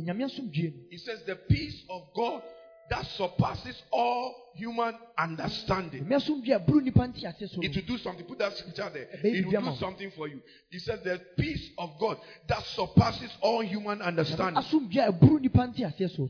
nyame 0.05 0.23
asomdwie 0.25 0.73
no 0.73 0.83
It 0.91 0.99
says 1.01 1.23
the 1.25 1.35
peace 1.35 1.83
of 1.89 2.01
God 2.15 2.41
that 2.89 3.05
surpasses 3.05 3.81
all 3.91 4.35
human 4.55 4.95
understanding. 5.17 6.03
nyame 6.03 6.15
asomdwie 6.15 6.55
a 6.55 6.59
buru 6.59 6.81
nnipa 6.81 7.07
nte 7.07 7.27
ase 7.27 7.47
so 7.47 7.61
no 7.61 7.63
It 7.63 7.75
will 7.75 7.85
do 7.85 7.97
something. 7.97 8.25
Put 8.25 8.39
that 8.39 8.57
scripture 8.57 8.89
there. 8.93 9.07
It 9.23 9.45
will 9.45 9.61
do 9.61 9.75
something 9.79 10.11
for 10.11 10.27
you. 10.27 10.41
It 10.71 10.81
says 10.81 10.99
the 11.03 11.19
peace 11.37 11.71
of 11.77 11.91
God 11.99 12.17
that 12.47 12.63
surpasses 12.63 13.31
all 13.41 13.61
human 13.61 14.01
understanding. 14.01 14.61
asomdwie 14.63 15.01
a 15.07 15.11
ɛburu 15.11 15.39
nnipa 15.39 15.67
nte 15.67 15.85
aseɛ 15.85 16.09
so 16.15 16.23
no 16.23 16.29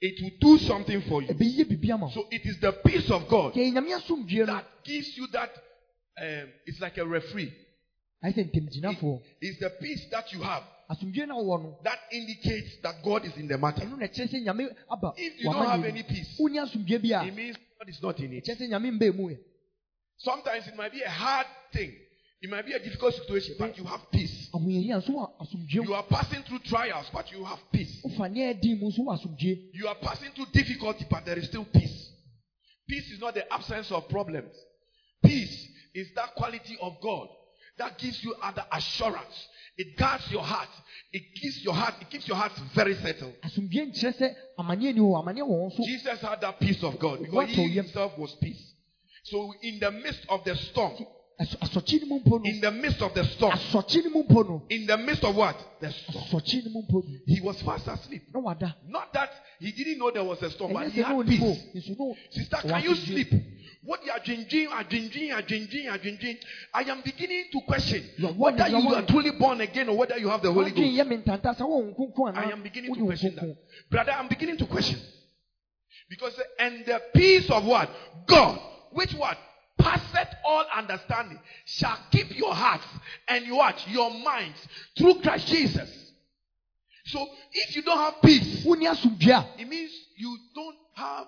It 0.00 0.20
will 0.20 0.38
do 0.40 0.58
something 0.58 1.00
for 1.02 1.22
you. 1.22 1.28
ɛbɛyɛ 1.28 1.64
biribi 1.64 1.90
ama 1.92 2.06
wo 2.06 2.12
So 2.12 2.26
it 2.30 2.44
is 2.44 2.58
the 2.60 2.72
peace 2.72 3.10
of 3.10 3.28
God 3.28 3.54
yɛyɛ 3.54 3.72
nyame 3.72 3.94
asomdwie 3.94 4.46
no 4.46 4.46
that 4.46 4.66
gives 4.84 5.16
you 5.16 5.26
that. 5.32 5.50
Um, 6.20 6.48
it's 6.66 6.80
like 6.80 6.98
a 6.98 7.06
referee. 7.06 7.52
sɛ 8.22 8.50
ntamgyinafoɔ 8.50 9.22
It's 9.40 9.58
the 9.58 9.70
peace 9.80 10.06
that 10.10 10.32
you 10.32 10.42
have 10.42 10.62
asomdwie 10.92 11.26
no 11.26 11.38
a 11.38 11.42
wowɔ 11.42 11.62
no 11.62 11.78
that 11.84 11.98
indicates 12.10 12.76
that 12.82 13.02
God 13.02 13.24
is 13.24 13.36
in 13.36 13.48
the 13.48 13.56
matter. 13.58 13.82
ɛno 13.84 13.98
na 13.98 14.06
ɛkyerɛ 14.06 14.28
sɛ 14.28 14.42
nyame 14.44 14.68
aba 14.90 15.12
If 15.16 15.38
you 15.40 15.50
don't 15.50 15.66
have 15.66 15.84
any 15.84 16.02
peace, 16.02 16.38
wonni 16.38 16.58
asomdwie 16.58 16.98
bi 17.02 17.08
a 17.18 17.26
it 17.26 17.34
means 17.34 17.56
God 17.78 17.88
is 17.88 18.02
not 18.02 18.18
in 18.20 18.32
it. 18.34 18.44
ɛkyerɛ 18.44 18.56
sɛ 18.60 18.68
nyame 18.68 18.90
mbɛɛ 18.98 19.16
mu 19.16 19.30
ɛ 19.30 19.38
Sometimes 20.18 20.68
it 20.68 20.76
might 20.76 20.92
be 20.92 21.02
a 21.02 21.10
hard 21.10 21.46
thing, 21.72 21.92
it 22.40 22.48
might 22.50 22.64
be 22.64 22.72
a 22.72 22.78
difficult 22.78 23.14
situation, 23.14 23.56
but 23.58 23.76
you 23.78 23.84
have 23.84 24.00
peace. 24.12 24.48
ahoyɛhia 24.52 25.00
nso 25.02 25.10
wɔ 25.10 25.30
asomdwie 25.40 25.84
You 25.84 25.94
are 25.94 26.04
passing 26.04 26.42
through 26.44 26.60
trials, 26.60 27.06
but 27.12 27.30
you 27.32 27.44
have 27.44 27.58
peace. 27.72 28.00
wofa 28.04 28.28
nneɛ 28.30 28.60
ɛdin 28.60 28.78
mu 28.80 28.90
nso 28.90 28.98
wɔ 29.00 29.18
asomdwie 29.18 29.70
You 29.72 29.88
are 29.88 29.96
passing 29.96 30.30
through 30.32 30.46
difficulty, 30.52 31.06
but 31.10 31.24
there 31.24 31.38
is 31.38 31.46
still 31.46 31.64
peace. 31.64 32.10
Peace 32.88 33.10
is 33.12 33.20
not 33.20 33.34
the 33.34 33.50
absence 33.52 33.90
of 33.90 34.08
problems. 34.08 34.52
Peace 35.24 35.68
is 35.94 36.12
that 36.14 36.34
quality 36.34 36.76
of 36.80 37.00
God 37.00 37.28
that 37.78 37.96
gives 37.98 38.22
you 38.22 38.34
other 38.42 38.64
assurance. 38.70 39.48
It 39.76 39.96
guards 39.96 40.30
your 40.30 40.42
heart. 40.42 40.68
It 41.12 41.22
gives 41.40 41.62
your 41.64 41.74
heart. 41.74 41.94
It 42.00 42.10
keeps 42.10 42.28
your 42.28 42.36
heart 42.36 42.52
very 42.74 42.94
settled. 42.96 43.34
asomdwie 43.42 43.86
nkyerɛ 43.90 44.12
sɛ 44.18 44.34
amanneɛ 44.58 44.94
ni 44.94 45.00
hɔ 45.00 45.22
amanneɛ 45.22 45.42
wɔ 45.42 45.56
wɔn 45.62 45.76
so 45.76 45.84
Jesus 45.84 46.20
had 46.20 46.40
that 46.40 46.60
peace 46.60 46.82
of 46.82 46.98
God 46.98 47.20
because 47.22 47.48
he 47.50 47.68
himself 47.68 48.16
was 48.18 48.34
peace. 48.40 48.74
So 49.24 49.52
in 49.62 49.78
the 49.78 49.90
midst 49.90 50.26
of 50.28 50.44
the 50.44 50.56
storm, 50.56 50.92
Aso- 51.40 51.56
asɔkye 51.62 52.00
no 52.02 52.06
mu 52.08 52.20
mpo 52.20 52.38
no 52.44 52.50
in 52.50 52.60
the 52.60 52.70
midst 52.70 53.00
of 53.00 53.14
the 53.14 53.24
storm, 53.24 53.52
asɔkye 53.52 54.04
no 54.04 54.10
mu 54.10 54.22
mpo 54.24 54.46
no 54.48 54.62
in 54.68 54.86
the 54.86 54.96
midst 54.98 55.24
of 55.24 55.34
what? 55.34 55.56
The 55.80 55.90
storm. 55.90 56.24
asɔkye 56.24 56.64
no 56.66 56.70
mu 56.70 56.82
mpo 56.82 57.02
no 57.08 57.18
He 57.26 57.40
was 57.40 57.60
fast 57.62 57.88
asleep. 57.88 58.22
Not 58.34 59.12
that 59.14 59.30
he 59.62 59.70
didn't 59.70 59.98
know 59.98 60.10
there 60.10 60.24
was 60.24 60.42
a 60.42 60.50
storm, 60.50 60.72
but 60.72 60.88
he 60.88 61.02
had 61.02 61.24
peace. 61.24 61.62
Sister, 62.30 62.56
can 62.62 62.82
you 62.82 62.96
sleep? 62.96 63.32
What 63.84 64.04
you 64.04 64.10
are 64.10 64.18
drinking, 64.24 64.68
are 64.68 64.78
ah, 64.78 64.82
drinking, 64.88 65.32
are 65.32 65.38
ah, 65.38 65.40
drinking, 65.46 65.88
are 65.88 65.94
ah, 65.94 65.96
drinking. 65.96 66.36
I 66.74 66.82
am 66.82 67.00
beginning 67.04 67.44
to 67.52 67.60
question 67.66 68.02
whether 68.36 68.68
you 68.68 68.94
are 68.94 69.06
truly 69.06 69.30
born 69.32 69.60
again 69.60 69.88
or 69.88 69.96
whether 69.96 70.16
you 70.18 70.28
have 70.28 70.42
the 70.42 70.52
Holy 70.52 70.70
Ghost. 70.70 70.82
yɛ 70.82 71.06
me 71.06 71.16
ntanta 71.16 71.54
sɛ 71.54 71.62
wɔn 71.62 71.94
nkonkon 71.94 72.36
I 72.36 72.50
am 72.50 72.62
beginning 72.62 72.94
to 72.94 73.04
question 73.04 73.34
that. 73.36 73.56
Brother, 73.90 74.12
I'm 74.12 74.28
beginning 74.28 74.56
to 74.58 74.66
question. 74.66 75.00
Because, 76.08 76.36
uh, 76.38 76.42
and 76.58 76.84
the 76.84 77.00
peace 77.14 77.48
of 77.50 77.64
what? 77.64 77.88
God, 78.26 78.60
which 78.92 79.14
what? 79.14 79.38
Passeth 79.78 80.28
all 80.44 80.64
understanding, 80.74 81.38
shall 81.66 81.98
keep 82.10 82.36
your 82.36 82.54
hearts 82.54 82.86
and 83.28 83.46
your 83.46 83.56
what? 83.58 83.88
Your 83.88 84.10
minds 84.10 84.58
through 84.96 85.20
Christ 85.22 85.46
Jesus. 85.46 86.01
So, 87.12 87.28
if 87.52 87.76
you 87.76 87.82
don't 87.82 87.98
have 87.98 88.14
peace, 88.22 88.64
wonni 88.64 88.86
asomdwie 88.88 89.32
a 89.34 89.60
it 89.60 89.68
means 89.68 89.90
you 90.16 90.36
don't 90.54 90.76
have 90.94 91.26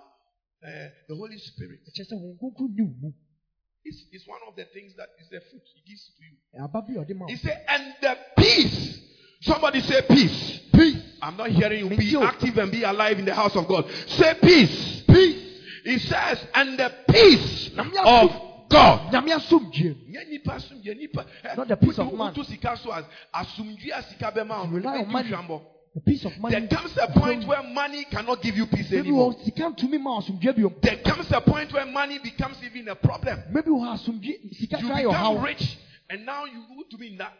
uh, 0.64 0.88
the 1.09 1.14
Holy 1.14 1.37
Spirit. 1.38 1.81
ɛkyerɛ 1.88 2.09
sɛ 2.09 2.14
wɔn 2.17 2.38
nkonkon 2.38 2.75
ni 2.75 2.83
wo 2.83 2.95
mu 3.03 3.12
It's, 3.87 4.03
it's 4.12 4.26
one 4.26 4.41
of 4.49 4.57
the 4.57 4.64
things 4.73 4.95
that 4.97 5.09
is 5.21 5.29
the 5.29 5.41
fruit 5.50 5.62
He 5.75 5.83
gives 5.91 6.07
to 6.07 6.23
you. 6.25 6.64
aba 6.64 6.81
bi 6.81 6.95
a 6.95 7.05
ɔde 7.05 7.14
ma 7.17 7.26
wo 7.26 7.31
He 7.31 7.37
said, 7.37 7.64
and 7.69 7.95
the 8.00 8.17
peace. 8.37 9.00
Somebody 9.43 9.81
say 9.83 10.00
peace. 10.09 10.61
peace 10.73 10.97
I'm 11.21 11.37
not 11.37 11.50
hearing 11.50 11.81
you. 11.91 11.97
Be 11.97 12.17
active 12.17 12.57
and 12.59 12.73
be 12.73 12.83
alive 12.83 13.19
in 13.19 13.26
the 13.26 13.35
house 13.35 13.55
of 13.57 13.67
God. 13.69 13.85
Say 14.07 14.35
peace. 14.43 15.03
Peace. 15.07 15.61
He 15.85 15.99
says, 15.99 16.47
and 16.55 16.79
the 16.79 16.91
peace 17.11 17.69
of 17.76 18.31
God. 18.71 19.12
nyame 19.12 19.33
asomdwie 19.37 19.97
Nyɛ 20.09 20.29
nipa 20.31 20.53
asomdwie, 20.57 20.97
nipa- 20.97 21.26
eh, 21.45 21.55
Not 21.55 21.69
the 21.69 21.76
peace 21.76 21.99
of 21.99 22.07
man. 22.14 22.33
wotu 22.33 22.43
sika 22.47 22.75
so 22.79 22.91
as- 22.91 23.05
asomdwie 23.35 23.93
a 23.93 24.03
sika 24.03 24.33
bɛma 24.33 24.64
wo, 24.64 24.71
You 24.71 24.76
rely 24.76 24.97
on 25.00 25.12
money. 25.12 25.31
The 25.95 26.01
peace 26.01 26.25
of 26.25 26.37
money 26.39 26.59
There 26.59 26.69
comes 26.69 26.97
a 26.97 27.07
point 27.19 27.47
where 27.47 27.63
money 27.63 28.05
cannot 28.11 28.43
give 28.43 28.57
you 28.57 28.67
peace 28.67 28.93
anymore. 28.93 29.33
wɔ 29.33 29.45
sika 29.45 29.63
ntumi 29.71 30.01
ma 30.01 30.15
wo 30.15 30.21
asomdwie 30.21 30.57
bio 30.57 30.73
There 30.83 30.97
comes 31.05 31.31
a 31.31 31.41
point 31.41 31.73
where 31.73 31.87
money 31.87 32.19
becomes 32.19 32.57
even 32.65 32.89
a 32.89 32.97
problem. 32.97 33.43
maybe 33.53 33.71
wɔ 33.71 33.95
asomdwie 33.95 34.55
sika 34.55 34.79
You 34.81 34.89
become 34.89 35.43
rich, 35.45 35.79
and 36.11 36.27
now 36.27 36.45
you 36.47 36.61
want 36.71 36.91
to 36.91 36.99
be. 36.99 37.11
Because 37.11 37.33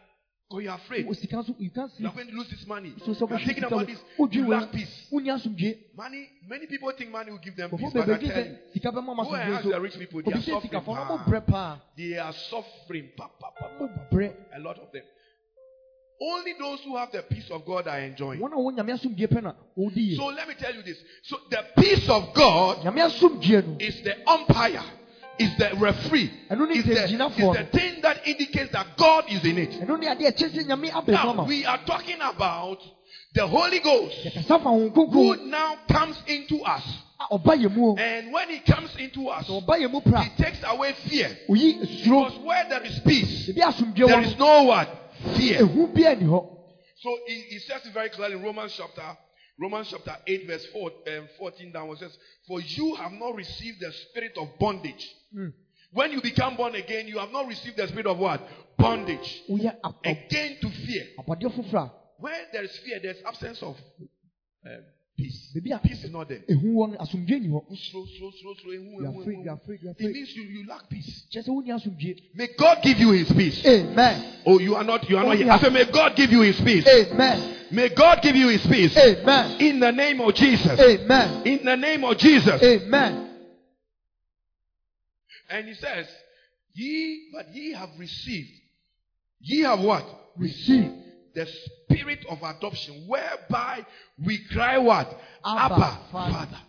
oh, 0.51 0.59
you're 0.59 0.73
afraid. 0.73 1.05
wɔ 1.05 1.15
sika 1.15 1.35
nso 1.35 1.55
you 1.59 1.69
can't 1.71 1.91
You 1.91 1.97
sleep 1.97 2.11
are 2.11 2.15
going 2.15 2.27
to 2.27 2.35
lose 2.35 2.49
this 2.49 2.65
money. 2.67 2.93
so 2.99 3.13
you're 3.27 3.39
thinking 3.39 3.63
about 3.65 3.87
this. 3.87 3.99
You 4.31 4.47
lack 4.47 4.71
peace. 4.71 5.07
Money, 5.11 6.29
many 6.47 6.67
people 6.67 6.91
think 6.97 7.11
money 7.11 7.31
will 7.31 7.39
give 7.39 7.57
them 7.57 7.71
peace, 7.71 7.91
but 7.93 8.09
I 8.09 8.17
tell 8.17 8.45
you, 8.45 8.57
sika 8.73 8.87
bɛma 8.91 9.15
ma 9.15 9.23
go 9.23 9.33
and 9.35 9.53
ask 9.53 9.67
the 9.67 9.81
rich 9.81 9.99
people. 9.99 10.21
Ah, 10.25 10.31
they 10.31 10.37
are 10.37 10.61
suffering. 10.61 10.71
sikafoɔ 10.71 10.95
no 10.95 11.05
pa. 11.05 11.17
mobrɛ 11.17 11.45
paa 11.45 11.81
They 11.97 12.17
are 12.17 12.33
suffering. 12.33 13.09
A 14.55 14.59
lot 14.59 14.79
of 14.79 14.91
them. 14.93 15.03
Only 16.21 16.53
those 16.57 16.79
who 16.83 16.95
have 16.95 17.11
the 17.11 17.23
peace 17.23 17.49
of 17.51 17.65
God 17.65 17.87
are 17.87 17.99
enjoying. 17.99 18.39
wɔn 18.39 18.53
a 18.53 18.55
wɔ 18.55 18.73
nyame 18.75 18.93
asomdwie 18.93 19.27
pɛ 19.27 19.43
na 19.43 19.53
wɔdi 19.77 19.97
yie 19.97 20.15
So 20.15 20.27
let 20.27 20.47
me 20.47 20.53
tell 20.57 20.73
you 20.73 20.81
this. 20.81 20.97
So 21.23 21.37
the 21.49 21.63
peace 21.77 22.07
of 22.07 22.33
God 22.33 22.77
nyame 22.83 23.01
asomdwie 23.01 23.65
no 23.67 23.75
is 23.79 24.01
the 24.01 24.15
umpire, 24.29 24.83
is 25.37 25.57
the 25.57 25.71
referee, 25.77 26.31
is 26.49 26.85
the, 26.85 27.03
is 27.03 27.11
the 27.11 27.67
thing 27.71 28.01
that 28.01 28.25
indicates 28.25 28.71
that 28.71 28.95
God 28.97 29.25
is 29.27 29.43
in 29.43 29.57
it. 29.57 29.71
ɛno 29.71 29.99
ne 29.99 30.07
adeɛ 30.07 30.31
ɛkyɛ 30.31 30.49
sɛ 30.51 30.65
nyame 30.65 30.89
abɛ 30.91 31.21
so 31.21 31.29
ama 31.29 31.41
Now 31.41 31.43
we 31.43 31.65
are 31.65 31.79
talking 31.85 32.21
about 32.21 32.79
the 33.33 33.45
Holy 33.45 33.79
Ghost 33.79 34.15
yɛkasa 34.23 34.63
fa 34.63 34.69
wɔn 34.69 35.11
who 35.11 35.35
now 35.47 35.75
comes 35.91 36.17
into 36.27 36.61
us. 36.61 36.83
a 37.19 37.37
ɔba 37.37 37.61
yɛ 37.61 37.75
mu 37.75 37.89
o 37.89 37.95
And 37.97 38.31
when 38.31 38.49
he 38.49 38.59
comes 38.59 38.95
into 38.95 39.27
us, 39.27 39.47
sɛ 39.49 39.65
ɔba 39.65 39.81
yɛ 39.81 39.91
mu 39.91 39.99
pra 39.99 40.21
he 40.21 40.29
takes 40.41 40.59
away 40.63 40.93
fear. 40.93 41.37
Because 41.49 42.37
where 42.39 42.69
there 42.69 42.83
is 42.83 42.99
peace, 43.01 43.47
there 43.53 44.21
is 44.21 44.37
no 44.37 44.63
what? 44.63 45.01
Fear. 45.37 45.59
ehu 45.61 45.87
bi 45.93 46.05
ani 46.07 46.25
hɔ 46.25 46.51
So 46.97 47.09
he, 47.27 47.41
he 47.49 47.59
says 47.59 47.85
it 47.85 47.93
very 47.93 48.09
clearly 48.09 48.35
in 48.35 48.43
Romans 48.43 48.73
chapter 48.75 49.17
Romans 49.57 49.87
chapter 49.89 50.17
8, 50.27 50.47
verse 50.47 50.65
4, 50.73 50.91
um, 51.17 51.27
14 51.37 51.71
downwards 51.71 52.01
says, 52.01 52.17
For 52.45 52.59
you 52.59 52.95
have 52.95 53.13
not 53.13 53.35
received 53.35 53.79
the 53.79 53.89
spirit 53.91 54.37
of 54.37 54.49
bondage. 54.59 55.09
Mm. 55.33 55.53
When 55.93 56.11
you 56.11 56.21
become 56.21 56.57
born 56.57 56.75
again, 56.75 57.07
you 57.07 57.17
have 57.19 57.31
not 57.31 57.47
received 57.47 57.77
the 57.77 57.87
spirit 57.87 58.05
of 58.05 58.17
what? 58.17 58.41
Bondage. 58.77 59.43
woyɛ 59.49 59.67
ap- 59.81 59.95
ap- 60.03 60.17
Again 60.27 60.57
to 60.59 60.69
fear. 60.69 61.07
Where 62.19 62.41
there 62.51 62.63
is 62.63 62.75
fear, 62.79 62.99
there's 63.01 63.21
absence 63.25 63.61
of 63.63 63.77
um, 64.65 64.83
peace. 65.17 65.51
Peace 65.83 66.03
is 66.03 66.11
not 66.11 66.27
there. 66.29 66.39
a 66.47 66.51
ehu 66.51 66.73
wɔ 66.73 66.91
no 66.91 66.97
asomdwie 66.97 67.39
ni 67.41 67.47
hɔ 67.47 67.63
Slow, 67.77 68.05
slow, 68.17 68.31
slow, 68.41 68.53
slow. 68.61 68.71
you 68.71 69.05
are 69.05 69.21
afraid 69.21 69.39
you 69.43 69.49
are 69.49 69.53
afraid 69.55 69.79
you 69.83 69.89
are 69.89 69.95
It 69.97 70.11
means 70.13 70.35
you, 70.35 70.43
you 70.43 70.67
lack 70.67 70.89
peace. 70.89 71.25
kyerɛ 71.33 71.43
sɛ 71.45 71.49
wonni 71.49 71.69
asomdwie 71.71 72.21
May 72.35 72.47
God 72.57 72.81
give 72.83 72.99
you 72.99 73.11
his 73.11 73.31
peace. 73.31 73.65
amen 73.65 74.33
Oh, 74.45 74.59
you 74.59 74.75
are 74.75 74.83
not, 74.83 75.09
you 75.09 75.17
are 75.17 75.23
Oh, 75.23 75.27
not 75.29 75.37
here. 75.37 75.51
I 75.51 75.59
say, 75.59 75.69
may 75.69 75.85
God 75.85 76.15
give 76.15 76.31
you 76.31 76.41
his 76.41 76.59
peace. 76.61 76.85
amen 76.87 77.55
May 77.71 77.89
God 77.89 78.21
give 78.21 78.35
you 78.35 78.49
his 78.49 78.65
peace. 78.67 78.95
amen 78.97 79.61
In 79.61 79.79
the 79.79 79.91
name 79.91 80.21
of 80.21 80.33
Jesus. 80.35 80.79
amen 80.79 81.47
In 81.47 81.65
the 81.65 81.75
name 81.77 82.03
of 82.03 82.17
Jesus. 82.17 82.61
amen 82.61 83.21
And 85.49 85.67
he 85.67 85.73
says, 85.75 86.07
Ye, 86.73 87.29
but 87.31 87.53
ye 87.55 87.71
have 87.73 87.89
received. 87.97 88.49
Ye 89.39 89.61
have 89.61 89.79
what? 89.79 90.05
receive 90.37 90.91
The 91.35 91.45
spirit 91.45 92.25
of 92.29 92.41
adoption, 92.41 93.05
whereby 93.07 93.85
we 94.25 94.39
cry 94.53 94.77
what? 94.77 95.07
Abba, 95.43 95.75
Abba, 95.75 95.99
Father. 96.11 96.33
Father. 96.33 96.61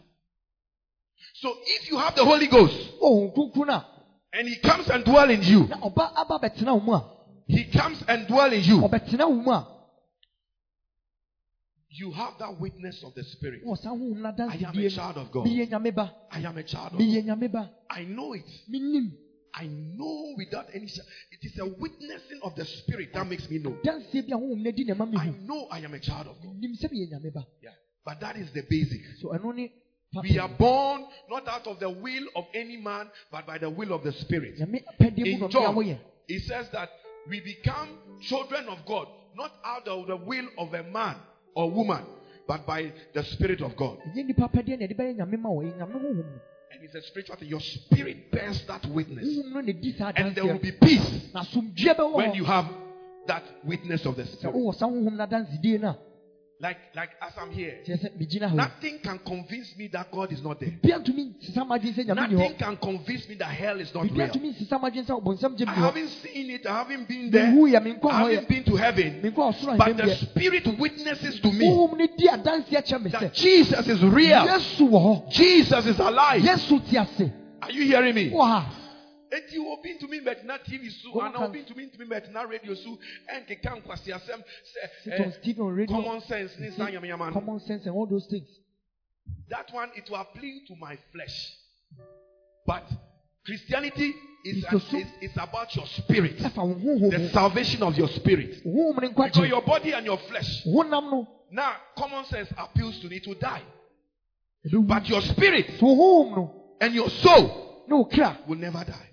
So 1.35 1.54
if 1.66 1.90
you 1.90 1.99
have 1.99 2.14
the 2.16 2.25
Holy 2.25 2.46
Ghost 2.46 2.76
ɔwɔ 3.02 3.32
nkonkon 3.35 3.68
a 3.68 3.87
and 4.32 4.49
he 4.49 4.56
comes 4.56 4.88
and 4.88 5.04
dwell 5.04 5.30
in 5.30 5.42
you, 5.42 5.66
na 5.66 5.76
ɔba 5.76 6.12
aba 6.16 6.38
bɛtena 6.38 6.73
wo 6.75 6.80
mu 6.80 6.92
a 6.92 7.04
he 7.46 7.64
comes 7.64 8.02
and 8.08 8.26
dwell 8.26 8.52
in 8.52 8.62
you, 8.64 8.78
ɔbɛtena 8.80 9.28
wo 9.28 9.35
mu 9.35 9.50
a 9.50 9.68
you 11.90 12.11
have 12.11 12.38
that 12.38 12.58
witness 12.58 13.02
of 13.04 13.14
the 13.14 13.23
Spirit. 13.25 13.64
wɔ 13.64 13.76
saa 13.78 13.90
honhom 13.90 14.18
no 14.18 14.49
I 14.49 14.56
am 14.56 14.78
a 14.78 14.90
child 14.90 15.18
of 15.18 15.30
God. 15.30 15.46
meyɛ 15.46 15.68
nyame 15.68 15.94
ba 15.94 16.12
I 16.30 16.40
am 16.40 16.56
a 16.56 16.62
child 16.62 16.94
of 16.94 16.99
God. 16.99 17.70
I 17.90 18.04
know 18.04 18.32
it. 18.32 18.44
I 19.58 19.66
know 19.66 20.34
without 20.36 20.66
any 20.75 20.86
sh- 20.86 21.00
It 21.32 21.42
is 21.42 21.58
a 21.58 21.64
witnessing 21.66 22.40
of 22.42 22.54
the 22.56 22.64
Spirit 22.66 23.12
that 23.14 23.26
makes 23.26 23.48
me 23.48 23.58
know. 23.58 23.75
danseɛ 23.82 24.28
bi 24.28 24.34
a 24.34 24.38
honhom 24.38 24.62
no 24.62 24.68
adi 24.70 24.84
na 24.84 24.94
ɛma 24.94 25.16
I 25.18 25.30
know 25.46 25.66
I 25.70 25.78
am 25.80 25.94
a 25.94 25.98
child 25.98 26.26
of 26.28 26.36
God. 26.42 26.60
nim 26.60 26.75
sɛ 26.75 26.90
meyɛ 26.92 27.10
nyame 27.10 27.32
ba 27.32 27.46
Yeah. 27.62 27.70
But 28.04 28.20
that 28.20 28.36
is 28.36 28.50
the 28.52 28.62
basic. 28.68 29.00
so 29.20 29.32
We 30.22 30.38
are 30.38 30.48
born 30.48 31.04
not 31.28 31.48
out 31.48 31.66
of 31.66 31.80
the 31.80 31.90
will 31.90 32.26
of 32.36 32.44
any 32.54 32.76
man, 32.76 33.10
but 33.32 33.46
by 33.46 33.58
the 33.58 33.68
will 33.70 33.92
of 33.92 34.02
the 34.04 34.12
Spirit. 34.12 34.58
nyame 34.58 34.82
apɛdeɛ 35.00 35.38
mu 35.38 35.46
In 35.46 35.50
John, 35.50 35.98
it 36.28 36.42
says 36.42 36.68
that 36.70 36.90
we 37.28 37.40
become 37.40 37.88
children 38.20 38.68
of 38.68 38.84
God, 38.86 39.08
not 39.34 39.52
out 39.64 39.88
of 39.88 40.06
the 40.06 40.16
will 40.16 40.48
of 40.58 40.72
a 40.75 40.82
man 40.84 41.16
or 41.54 41.70
woman, 41.70 42.04
but 42.46 42.64
by 42.66 42.92
the 43.14 43.25
Spirit 43.25 43.60
of 43.62 43.75
God. 43.76 43.98
Ɛnyɛ 46.73 46.75
nnipa 46.75 46.75
pɛdeɛ 46.75 46.75
na 46.75 46.75
ɛde 46.75 46.75
bɛyɛ 46.75 46.75
nyame 46.75 46.75
ma 46.75 46.75
wɔ 46.75 46.75
ɛyɛ 46.75 46.75
nyame 46.75 46.75
honhom 46.75 46.75
no 46.75 46.75
And 46.75 46.82
it's 46.82 46.94
a 46.94 47.02
spiritual 47.02 47.37
thing. 47.37 47.49
Your 47.49 47.61
spirit 47.61 48.30
bears 48.30 48.66
that 48.66 48.87
witness. 48.87 49.25
honhom 49.26 49.52
no 49.52 49.61
na 49.61 49.73
ɛdi 49.73 49.99
saa 49.99 50.12
And 50.16 50.35
there 50.35 50.44
will 50.46 50.58
be 50.58 50.73
peace 50.73 51.32
na 51.35 51.42
asomdwie 51.42 51.94
bɛwɔ 51.96 52.12
when 52.14 52.35
you 52.35 52.44
have 52.44 52.66
that 53.26 53.42
witness 53.64 54.04
of 54.06 54.16
the 54.16 54.26
Spirit. 54.26 54.54
Wowɔ 56.60 56.62
saa 56.62 56.62
honhom 56.62 56.62
no 56.62 56.62
adansedie 56.62 56.62
no 56.62 56.62
a 56.62 56.62
Like, 56.62 56.78
like 56.94 57.10
as 57.20 57.32
I'm 57.36 57.50
here, 57.50 57.75
kyerɛ 57.86 57.98
sɛ 58.00 58.10
megyina 58.18 58.48
hɔ 58.50 58.54
nothing 58.54 58.98
can 59.02 59.18
convince 59.18 59.76
me 59.76 59.88
that 59.88 60.10
God 60.10 60.32
is 60.32 60.42
not 60.42 60.58
there. 60.60 60.70
bia 60.82 60.98
ntumi 60.98 61.34
nsesa 61.40 61.64
m'adwene 61.66 61.94
sɛ 61.94 62.06
nyame 62.06 62.28
ni 62.28 62.34
Nothing 62.36 62.56
can 62.58 62.76
convince 62.76 63.28
me 63.28 63.34
that 63.36 63.44
hell 63.48 63.80
is 63.80 63.94
not 63.94 64.04
real. 64.10 64.28
ntumi 64.28 64.54
nsesa 64.54 64.78
m'adwene 64.80 65.04
sɛ 65.06 65.22
ɔbɔnsɛm 65.22 65.56
gye 65.56 65.66
I 65.66 65.75
haven't 65.75 66.08
seen 66.08 66.50
it. 66.50 66.66
I 66.66 66.78
haven't 66.78 67.08
been 67.08 67.30
there. 67.30 67.46
mehu 67.46 67.68
yɛ 67.68 67.80
menkɔ 68.00 68.10
I 68.10 68.18
haven't 68.32 68.48
been 68.48 68.64
to 68.64 68.76
heaven. 68.76 69.20
But 69.76 69.96
the 69.96 70.16
Spirit 70.16 70.66
witnesses 70.78 71.40
to 71.40 71.52
me 71.52 71.66
honhom 71.66 71.98
no 71.98 72.06
di 72.16 72.26
adanseɛ 72.26 72.82
kyerɛ 72.86 73.10
that 73.12 73.34
Jesus 73.34 73.86
is 73.88 74.02
real. 74.02 74.44
yesu 74.46 74.88
wɔ 74.88 75.00
hɔ 75.00 75.30
Jesus 75.30 75.86
is 75.86 75.98
alive. 75.98 76.42
yesu 76.42 76.80
te 76.88 76.96
ase 76.96 77.30
Are 77.62 77.70
you 77.72 77.82
hearing 77.84 78.14
me? 78.14 78.30
Eti 79.37 79.59
obi 79.59 79.93
ntumi 79.95 80.21
mbɛtena 80.21 80.59
TV 80.64 80.90
so 80.90 81.21
ana 81.21 81.45
obi 81.45 81.62
ntumi 81.62 81.87
ntumi 81.87 82.07
mbɛtena 82.07 82.49
radio 82.49 82.75
so 82.75 82.99
ɛnkeka 83.35 83.83
nkwasi 83.83 84.12
asɛm 84.12 84.43
sɛ 85.05 85.21
on 85.21 85.33
TV 85.43 85.59
eh, 85.59 85.62
on 85.62 85.75
radio. 85.75 85.97
common 85.97 86.21
sense 86.23 86.59
ne 86.59 86.69
nsa 86.69 86.90
yamayama 86.90 87.26
no. 87.26 87.33
common 87.33 87.61
sense 87.61 87.87
and 87.87 87.95
all 87.95 88.07
those 88.07 88.26
things. 88.28 88.49
That 89.49 89.73
one 89.73 89.90
it 89.95 90.09
will 90.09 90.16
appeal 90.21 90.61
to 90.69 90.76
my 90.76 90.97
flesh. 91.12 91.52
But 92.66 92.85
Christianity 93.45 94.14
is, 94.45 94.64
is, 94.73 95.07
is 95.21 95.33
about 95.37 95.75
your 95.76 95.87
spirit, 95.87 96.38
ɛfa 96.38 96.62
wo 96.66 96.75
honhom 96.75 97.11
the 97.11 97.28
salvation 97.31 97.83
of 97.83 97.97
your 97.99 98.09
spirit. 98.09 98.62
Because 98.64 99.49
your 99.49 99.62
body 99.62 99.93
and 99.93 100.07
your 100.07 100.19
flesh. 100.19 100.64
Now 101.50 101.76
common 101.97 102.25
sense 102.25 102.49
appeals 102.57 102.99
to 103.00 103.14
it 103.14 103.25
to 103.25 103.35
die, 103.35 103.62
but 104.64 105.09
your 105.09 105.21
spirit 105.21 105.66
and 106.81 106.95
your 106.95 107.11
soul 107.11 107.85
ne 107.88 107.95
wo 107.95 108.05
kra 108.05 108.37
will 108.49 108.59
never 108.59 108.85
die, 108.85 109.05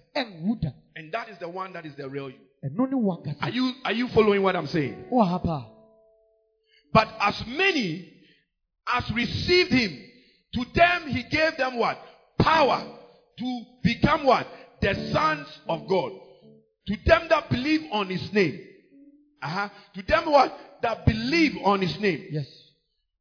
and 0.96 1.12
that 1.12 1.29
is 1.29 1.38
the 1.39 1.50
one 1.50 1.74
that 1.74 1.86
is 1.86 1.96
the 1.96 2.08
real 2.10 2.29
you. 2.29 2.38
Are 3.41 3.50
you 3.50 3.72
are 3.84 3.91
you 3.91 4.08
following 4.10 4.41
what 4.41 4.55
I'm 4.55 4.67
saying? 4.67 5.05
ha 5.12 5.70
But 6.93 7.08
as 7.20 7.43
many 7.48 8.13
as 8.88 9.12
received 9.12 9.72
him, 9.72 10.00
to 10.53 10.65
them 10.74 11.08
he 11.08 11.24
gave 11.24 11.58
them 11.58 11.77
what? 11.77 11.98
Power 12.39 12.86
to 13.39 13.62
become 13.84 14.25
what? 14.25 14.48
The 14.82 14.93
sons 15.12 15.48
of 15.67 15.88
God. 15.88 16.12
To 16.88 16.98
them 17.05 17.27
that 17.29 17.50
believe 17.50 17.82
on 17.91 18.08
his 18.08 18.32
name. 18.34 18.60
Uh-huh. 19.41 19.70
To 19.96 20.01
them 20.03 20.32
what? 20.32 20.58
That 20.82 21.05
believe 21.05 21.58
on 21.63 21.82
his 21.82 22.00
name. 22.00 22.27
yes 22.29 22.63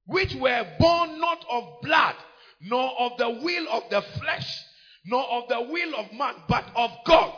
which 0.07 0.35
were 0.35 0.67
born 0.79 1.21
not 1.21 1.45
of 1.51 1.81
blood, 1.83 2.15
nor 2.61 2.91
of 3.01 3.13
the 3.19 3.31
will 3.31 3.69
of 3.71 3.85
the 3.91 4.03
flesh, 4.19 4.65
nor 5.05 5.25
of 5.25 5.49
the 5.49 5.61
will 5.61 5.95
of 5.97 6.13
man, 6.13 6.35
but 6.49 6.65
of 6.77 6.91
God. 7.05 7.33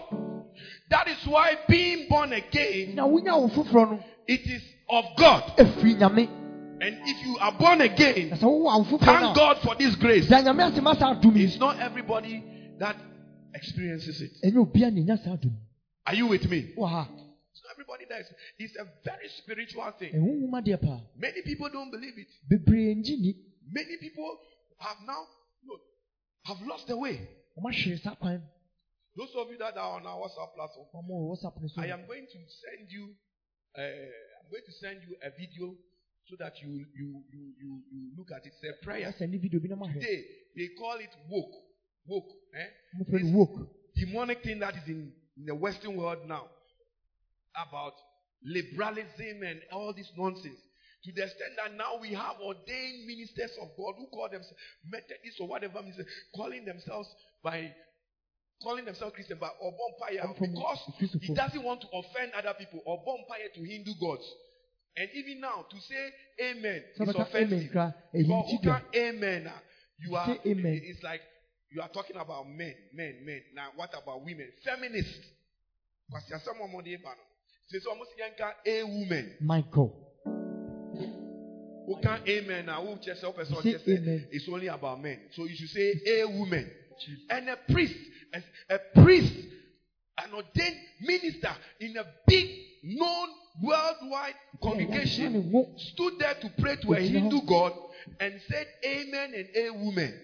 That 0.91 1.09
is 1.09 1.27
why 1.27 1.57
being 1.69 2.09
born 2.09 2.33
again, 2.33 2.95
na 2.95 3.07
wonya 3.07 3.37
wo 3.39 3.49
foforɔ 3.49 3.91
no 3.91 4.05
it 4.27 4.41
is 4.41 4.63
of 4.89 5.05
God. 5.17 5.53
And 5.59 6.99
if 7.07 7.27
you 7.27 7.37
are 7.41 7.53
born 7.59 7.81
again, 7.81 8.31
sɛ 8.31 8.43
wowɔ 8.43 8.69
awo 8.69 8.85
foforɔ 8.85 9.01
thank 9.05 9.37
God 9.37 9.59
for 9.63 9.75
this 9.77 9.97
grace. 9.97 10.29
da 10.29 10.43
nyame 10.43 10.73
ase 10.73 10.81
ma 10.83 10.95
saa 10.95 11.15
adum 11.15 11.37
yi 11.37 11.45
It's 11.47 11.59
not 11.59 11.79
everybody 11.81 12.45
that 12.79 12.97
experiences 13.55 14.21
it. 14.21 14.33
ɛnyɛ 14.45 14.57
obia 14.57 14.91
na 14.93 15.01
enya 15.01 15.25
saa 15.25 15.37
adum 15.37 15.53
Are 16.07 16.15
you 16.15 16.27
with 16.27 16.49
me? 16.51 16.59
It's 16.59 16.77
not 16.77 17.73
everybody 17.73 18.05
that. 18.11 18.23
It's 18.59 18.77
a 18.77 18.85
very 19.05 19.29
spiritual 19.39 19.91
thing. 19.99 20.13
ɛho 20.13 20.43
nwoma 20.43 20.63
deɛ 20.65 20.81
paa 20.81 21.01
Many 21.17 21.43
people 21.43 21.69
don't 21.71 21.91
believe 21.91 22.15
it. 22.19 22.29
bebree 22.49 22.95
ngye 22.95 23.19
ni 23.21 23.35
Many 23.73 23.97
people 23.97 24.39
have 24.79 24.99
now 25.07 25.25
have 26.45 26.61
lost 26.67 26.87
their 26.87 26.99
way. 26.99 27.19
Ɔma 27.57 27.71
hwere 27.73 27.99
saa 27.99 28.15
kwan 28.15 28.43
Those 29.17 29.35
of 29.37 29.49
you 29.51 29.59
that 29.59 29.77
are 29.77 30.01
on 30.01 30.07
our 30.07 30.19
WhatsApp 30.19 30.55
platform, 30.55 30.87
ɔma 30.95 31.11
wɔ 31.11 31.29
whatsapp 31.31 31.61
no 31.61 31.69
so 31.69 31.83
I 31.83 31.87
am 31.87 32.07
going 32.07 32.27
to 32.27 32.39
send 32.49 32.91
you. 32.91 33.15
Uh, 33.77 33.83
I'm 33.83 34.51
going 34.51 34.67
to 34.67 34.73
send 34.73 35.03
you 35.03 35.17
a 35.23 35.31
video 35.31 35.75
so 36.29 36.37
that 36.39 36.61
you 36.63 36.71
you 36.95 37.23
you 37.33 37.43
you, 37.61 37.83
you 37.93 38.11
look 38.17 38.31
at 38.33 38.47
it. 38.47 38.53
It's 38.53 38.65
a 38.65 38.85
prayer. 38.85 39.07
asɛ 39.13 39.31
video 39.41 39.61
bi 39.61 39.69
na 39.69 39.77
ma 39.77 39.87
hwɛ 39.87 39.95
Today 39.95 40.25
they 40.57 40.69
call 40.79 40.97
it 40.99 41.15
woke, 41.29 41.55
woke. 42.07 42.33
Eh? 42.55 42.69
This 43.09 43.33
woke 43.33 43.71
demonic 43.95 44.43
thing 44.43 44.59
that 44.59 44.75
is 44.75 44.89
in, 44.89 45.13
in 45.37 45.47
the 45.47 45.55
Western 45.55 45.97
world 45.97 46.19
now 46.27 46.47
about 47.55 47.95
liberalism 48.45 49.43
and 49.43 49.61
all 49.73 49.93
this 49.95 50.11
nonsense. 50.17 50.59
To 51.05 51.13
the 51.13 51.23
extent 51.23 51.53
that 51.63 51.77
now 51.77 52.01
we 52.01 52.15
have 52.15 52.37
ordained 52.43 53.07
ministers 53.07 53.53
of 53.61 53.69
God 53.77 53.95
who 53.99 54.07
call 54.07 54.29
themselves 54.31 54.57
Methodists 54.89 55.39
or 55.39 55.49
whatever, 55.49 55.81
calling 56.35 56.65
themselves 56.65 57.09
by 57.45 57.71
calling 58.63 58.85
themselves 58.85 59.15
Christian, 59.15 59.37
but 59.39 59.53
or 59.61 59.73
vampire 59.73 60.27
because 60.41 60.79
he 61.21 61.35
doesn't 61.35 61.63
want 61.63 61.83
to 61.83 61.87
offend 61.93 62.33
other 62.37 62.55
people 62.59 62.81
or 62.87 62.97
vampire 63.05 63.49
to 63.55 63.63
Hindu 63.63 63.93
gods. 64.01 64.25
And 64.97 65.09
even 65.15 65.41
now, 65.41 65.67
to 65.69 65.77
say 65.81 66.51
amen 66.51 66.83
is 66.99 67.15
offensive. 67.15 67.69
Because 67.69 68.51
who 68.51 68.59
can 68.63 68.83
amen? 68.95 69.51
ah? 69.51 69.61
You 69.99 70.17
are. 70.17 70.37
Amen. 70.47 70.81
It's 70.83 71.03
like 71.03 71.21
you 71.71 71.83
are 71.83 71.89
talking 71.89 72.17
about 72.17 72.49
men, 72.49 72.75
men, 72.95 73.17
men. 73.25 73.43
Now, 73.55 73.69
what 73.77 73.91
about 73.91 74.25
women? 74.25 74.49
Feminists. 74.65 75.19
Because 76.09 76.23
there 76.29 76.39
are 76.39 76.43
some 76.45 76.59
more 76.59 76.83
than 76.83 76.97
Say 77.69 77.79
so 77.83 77.91
almost 77.91 78.11
yanka 78.19 78.53
a 78.67 78.83
woman. 78.85 79.37
michael 79.41 79.93
Who 81.87 81.97
can 82.03 82.21
amen 82.29 82.67
now? 82.67 82.85
Who 82.85 82.97
just 83.03 83.21
help 83.21 83.39
us 83.39 83.51
You 83.51 83.63
say 83.63 83.73
just 83.73 83.85
say 83.87 83.93
amen. 83.97 84.27
it's 84.31 84.49
only 84.53 84.69
about 84.69 85.03
men. 85.03 85.19
So 85.33 85.45
you 85.45 85.57
should 85.57 85.71
say 85.71 86.21
a 86.21 86.25
woman. 86.27 86.71
And 87.31 87.49
a 87.49 87.57
priest, 87.73 87.97
a, 88.33 88.75
a 88.75 88.79
priest, 89.03 89.35
an 90.19 90.35
ordained 90.35 90.77
minister 91.01 91.51
in 91.81 91.97
a 91.97 92.05
big 92.27 92.49
known 92.83 93.29
worldwide 93.63 94.35
congregation 94.63 95.53
stood 95.77 96.15
there 96.19 96.35
to 96.35 96.51
pray 96.59 96.77
to 96.77 96.93
a 96.95 97.01
Hindu 97.01 97.41
god 97.47 97.73
and 98.21 98.41
said 98.49 98.67
amen 98.85 99.35
and 99.35 99.49
a 99.57 99.71
woman. 99.73 100.21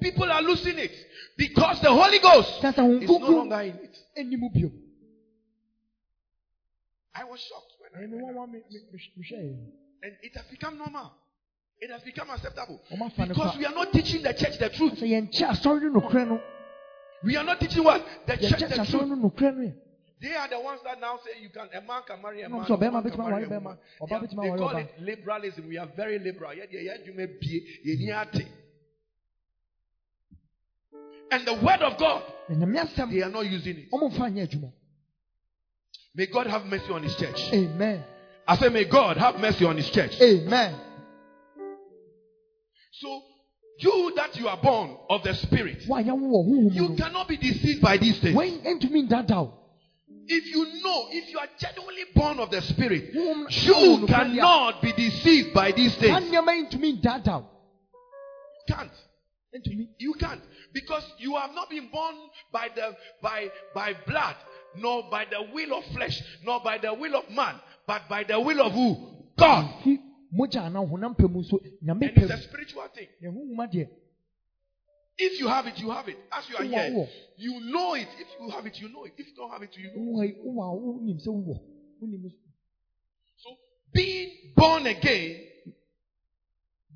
People 0.00 0.30
are 0.30 0.42
losing 0.42 0.78
it 0.78 0.92
because 1.36 1.80
the 1.80 1.90
Holy 1.90 2.18
Ghost 2.18 2.60
sɛ 2.60 2.74
sɛ 2.74 2.82
ho 2.82 2.98
is 2.98 3.08
no 3.08 3.28
longer 3.30 3.60
in 3.60 3.76
it. 3.76 3.96
ɛni 4.18 4.38
mu 4.38 4.50
bio 4.50 4.70
I 7.14 7.24
was 7.24 7.40
shocked 7.40 7.72
when 7.80 8.04
I 8.04 8.06
hwɛ 8.06 8.62
yɛ 8.70 9.56
and 10.02 10.16
it 10.22 10.36
has 10.36 10.44
become 10.46 10.76
normal. 10.76 11.12
It 11.80 11.90
has 11.90 12.02
become 12.02 12.30
acceptable 12.30 12.80
wɔn 12.90 13.02
afa 13.06 13.22
ne 13.22 13.28
because 13.28 13.58
we 13.58 13.66
are 13.66 13.74
not 13.74 13.92
teaching 13.92 14.22
the 14.22 14.32
church 14.32 14.58
the 14.58 14.70
truth. 14.70 14.94
sɛ 14.94 15.06
yɛn 15.08 15.30
kyɛ 15.30 15.50
asɔre 15.50 15.92
no 15.92 16.00
nokorɛ 16.00 16.28
no 16.28 16.40
We 17.22 17.36
are 17.36 17.44
not 17.44 17.60
teaching 17.60 17.84
what 17.84 18.04
the 18.26 18.36
church 18.36 18.60
the 18.60 18.76
truth. 18.76 19.06
no 19.06 19.16
nokorɛ 19.16 19.54
no 19.54 19.62
yɛ 19.62 19.74
They 20.18 20.34
are 20.34 20.48
the 20.48 20.58
ones 20.60 20.80
that 20.84 20.98
now 20.98 21.18
say 21.18 21.42
you 21.42 21.50
can 21.50 21.68
a 21.74 21.80
man 21.82 22.02
can 22.06 22.22
marry 22.22 22.42
a 22.42 22.48
man. 22.48 22.60
sɛ 22.62 22.74
a 22.74 22.78
bɛtumi 22.78 23.10
can 23.12 23.30
marry 23.30 23.44
a 23.44 23.48
ɔbaa 23.48 23.76
They, 24.08 24.14
bɛtumi 24.14 24.42
they 24.42 24.58
call 24.58 24.76
it 24.76 24.90
liberalism. 25.00 25.68
We 25.68 25.76
are 25.76 25.86
very 25.94 26.18
liberal. 26.18 26.54
Yet 26.54 26.72
yɛ 26.72 26.82
yɛ 26.84 27.04
adwuma 27.04 27.40
bie, 27.40 27.66
yɛ 27.84 27.98
ni 27.98 28.10
ate. 28.10 28.48
And 31.30 31.46
the 31.46 31.54
word 31.54 31.82
of 31.82 31.98
God, 31.98 32.22
na 32.48 32.54
nyame 32.56 32.80
asɛm 32.86 33.10
they 33.10 33.20
are 33.22 33.28
not 33.30 33.44
using 33.44 33.76
it. 33.78 34.72
May 36.14 36.26
God 36.26 36.46
have 36.46 36.64
mercy 36.64 36.90
on 36.90 37.02
His 37.02 37.14
church. 37.16 37.52
amen 37.52 38.02
I 38.48 38.56
say, 38.56 38.68
may 38.70 38.84
God 38.84 39.18
have 39.18 39.38
mercy 39.38 39.66
on 39.66 39.76
His 39.76 39.90
church. 39.90 40.18
amen 40.22 40.85
So, 43.00 43.22
you 43.78 44.12
that 44.16 44.36
you 44.36 44.48
are 44.48 44.56
born 44.62 44.96
of 45.10 45.22
the 45.22 45.34
Spirit, 45.34 45.80
wɔn 45.86 46.00
a 46.00 46.12
yɛn 46.12 46.20
wɔ 46.20 46.48
huhu 46.48 46.74
you 46.74 46.96
cannot 46.96 47.28
be 47.28 47.36
deceived 47.36 47.82
by 47.82 47.96
these 47.98 48.18
things. 48.20 48.34
wɔn 48.34 48.62
ntumi 48.64 49.06
ndada 49.06 49.36
o 49.36 49.52
If 50.28 50.46
you 50.46 50.64
know, 50.82 51.08
if 51.10 51.30
you 51.30 51.38
are 51.38 51.48
genuinely 51.58 52.04
born 52.14 52.40
of 52.40 52.50
the 52.50 52.62
Spirit, 52.62 53.12
you 53.12 54.06
cannot 54.06 54.80
be 54.80 54.92
deceived 54.92 55.52
by 55.52 55.72
these 55.72 55.94
things. 55.96 56.16
nneɛma 56.16 56.56
yi 56.56 56.64
ntumi 56.64 57.00
ndada 57.02 57.34
o 57.42 57.44
Can't. 58.66 58.92
You 59.98 60.14
can't 60.14 60.42
because 60.74 61.04
you 61.18 61.34
have 61.36 61.54
not 61.54 61.70
been 61.70 61.88
born 61.90 62.14
by 62.52 62.68
the 62.74 62.94
by 63.22 63.50
by 63.74 63.94
blood, 64.06 64.36
nor 64.76 65.04
by 65.10 65.24
the 65.24 65.48
will 65.54 65.78
of 65.78 65.84
flesh, 65.94 66.22
nor 66.44 66.60
by 66.60 66.78
the 66.78 66.92
will 66.92 67.16
of 67.16 67.30
man, 67.30 67.54
but 67.86 68.02
by 68.08 68.24
the 68.24 68.38
will 68.40 68.60
of 68.60 68.72
who? 68.72 68.96
God. 69.38 69.98
Mogya 70.36 70.62
anaa 70.66 70.86
honam 70.90 71.14
pɛ 71.16 71.28
mu 71.30 71.40
nso 71.42 71.58
nyame 71.82 72.06
And 72.08 72.16
pɛ 72.16 72.22
it's 72.22 72.30
a 72.30 72.36
mu 72.36 72.42
spiritual 72.42 72.88
thing. 72.94 73.08
yɛn 73.22 73.32
huhum 73.34 73.58
adeɛ 73.68 73.88
If 75.18 75.40
you 75.40 75.48
have 75.48 75.66
it, 75.66 75.78
you 75.80 75.90
have 75.90 76.08
it. 76.08 76.18
As 76.30 76.44
you 76.50 76.56
are 76.58 76.64
here, 76.64 77.08
you 77.38 77.60
know 77.72 77.94
it. 77.94 78.06
If 78.20 78.28
you 78.38 78.50
have 78.50 78.66
it, 78.66 78.78
you 78.80 78.88
know 78.90 79.04
it. 79.04 79.14
If 79.16 79.26
you 79.28 79.34
don't 79.34 79.50
have 79.50 79.62
it, 79.62 79.70
you 79.74 79.88
know. 79.94 80.12
wowɔ 80.12 80.26
yi 80.26 80.34
wowɔ 80.44 80.62
a 80.62 80.76
wonim 80.76 81.18
sɛ 81.24 81.28
wowɔ 81.28 81.60
wonim 82.02 82.24
sɛ 82.26 82.32
So 83.38 83.50
being 83.94 84.30
born 84.54 84.86
again, 84.86 85.40